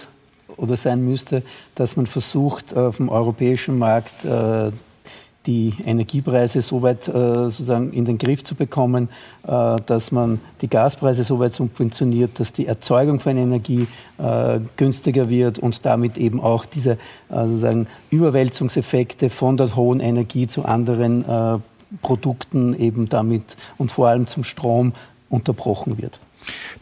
oder 0.58 0.76
sein 0.76 1.04
müsste, 1.04 1.42
dass 1.74 1.96
man 1.96 2.06
versucht, 2.06 2.76
auf 2.76 2.98
dem 2.98 3.08
europäischen 3.08 3.78
Markt 3.78 4.24
äh, 4.24 4.70
die 5.48 5.72
Energiepreise 5.84 6.60
so 6.60 6.82
weit 6.82 7.08
äh, 7.08 7.12
sozusagen 7.12 7.92
in 7.92 8.04
den 8.04 8.18
Griff 8.18 8.44
zu 8.44 8.54
bekommen, 8.54 9.08
äh, 9.46 9.76
dass 9.86 10.12
man 10.12 10.40
die 10.60 10.68
Gaspreise 10.68 11.24
so 11.24 11.38
weit 11.38 11.54
subventioniert, 11.54 12.38
dass 12.38 12.52
die 12.52 12.66
Erzeugung 12.66 13.18
von 13.18 13.36
Energie 13.36 13.86
äh, 14.18 14.60
günstiger 14.76 15.30
wird 15.30 15.58
und 15.58 15.86
damit 15.86 16.18
eben 16.18 16.40
auch 16.40 16.66
diese 16.66 16.92
äh, 16.92 16.98
sozusagen 17.30 17.86
Überwälzungseffekte 18.10 19.30
von 19.30 19.56
der 19.56 19.74
hohen 19.74 20.00
Energie 20.00 20.48
zu 20.48 20.66
anderen 20.66 21.24
äh, 21.24 21.58
Produkten 22.02 22.78
eben 22.78 23.08
damit 23.08 23.56
und 23.78 23.90
vor 23.90 24.08
allem 24.08 24.26
zum 24.26 24.44
Strom 24.44 24.92
unterbrochen 25.30 25.96
wird. 25.96 26.20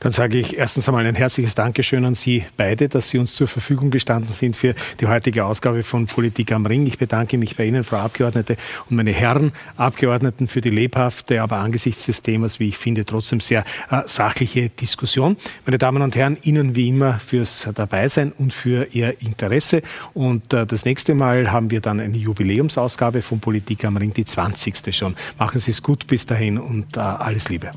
Dann 0.01 0.13
sage 0.13 0.39
ich 0.39 0.57
erstens 0.57 0.89
einmal 0.89 1.07
ein 1.07 1.15
herzliches 1.15 1.55
Dankeschön 1.55 2.05
an 2.05 2.15
Sie 2.15 2.45
beide, 2.57 2.89
dass 2.89 3.09
Sie 3.09 3.19
uns 3.19 3.35
zur 3.35 3.49
Verfügung 3.49 3.91
gestanden 3.91 4.33
sind 4.33 4.57
für 4.57 4.75
die 5.01 5.07
heutige 5.07 5.45
Ausgabe 5.45 5.83
von 5.83 6.07
Politik 6.07 6.53
am 6.53 6.67
Ring. 6.67 6.87
Ich 6.87 6.99
bedanke 6.99 7.39
mich 7.39 7.57
bei 7.57 7.65
Ihnen, 7.65 7.85
Frau 7.85 7.97
Abgeordnete, 7.97 8.57
und 8.89 8.97
meine 8.97 9.13
Herren 9.13 9.53
Abgeordneten 9.77 10.49
für 10.49 10.61
die 10.61 10.71
lebhafte, 10.71 11.43
aber 11.43 11.59
angesichts 11.59 12.07
des 12.07 12.23
Themas, 12.23 12.61
wie 12.61 12.69
ich 12.69 12.79
finde, 12.79 13.05
trotzdem 13.05 13.41
sehr 13.41 13.65
äh, 13.91 14.03
sachliche 14.07 14.69
Diskussion. 14.69 15.37
Meine 15.65 15.79
Damen 15.79 16.03
und 16.03 16.15
Herren, 16.17 16.37
Ihnen 16.43 16.75
wie 16.77 16.89
immer 16.89 17.19
fürs 17.19 17.69
Dabeisein 17.75 18.33
und 18.33 18.53
für 18.53 18.89
Ihr 18.93 19.21
Interesse. 19.21 19.83
Und 20.15 20.53
äh, 20.53 20.67
das 20.67 20.85
nächste 20.85 21.15
Mal 21.15 21.51
haben 21.51 21.71
wir 21.71 21.81
dann 21.81 22.01
eine 22.01 22.17
Jubiläumsausgabe 22.17 23.23
von 23.23 23.41
Politik 23.41 23.85
am 23.85 23.97
Ring, 23.97 24.13
die 24.13 24.25
20. 24.25 24.95
schon. 24.95 25.17
Machen 25.39 25.61
Sie 25.61 25.71
es 25.71 25.83
gut 25.83 26.07
bis 26.07 26.27
dahin 26.27 26.59
und 26.59 26.97
äh, 26.97 27.01
alles 27.01 27.49
Liebe. 27.49 27.71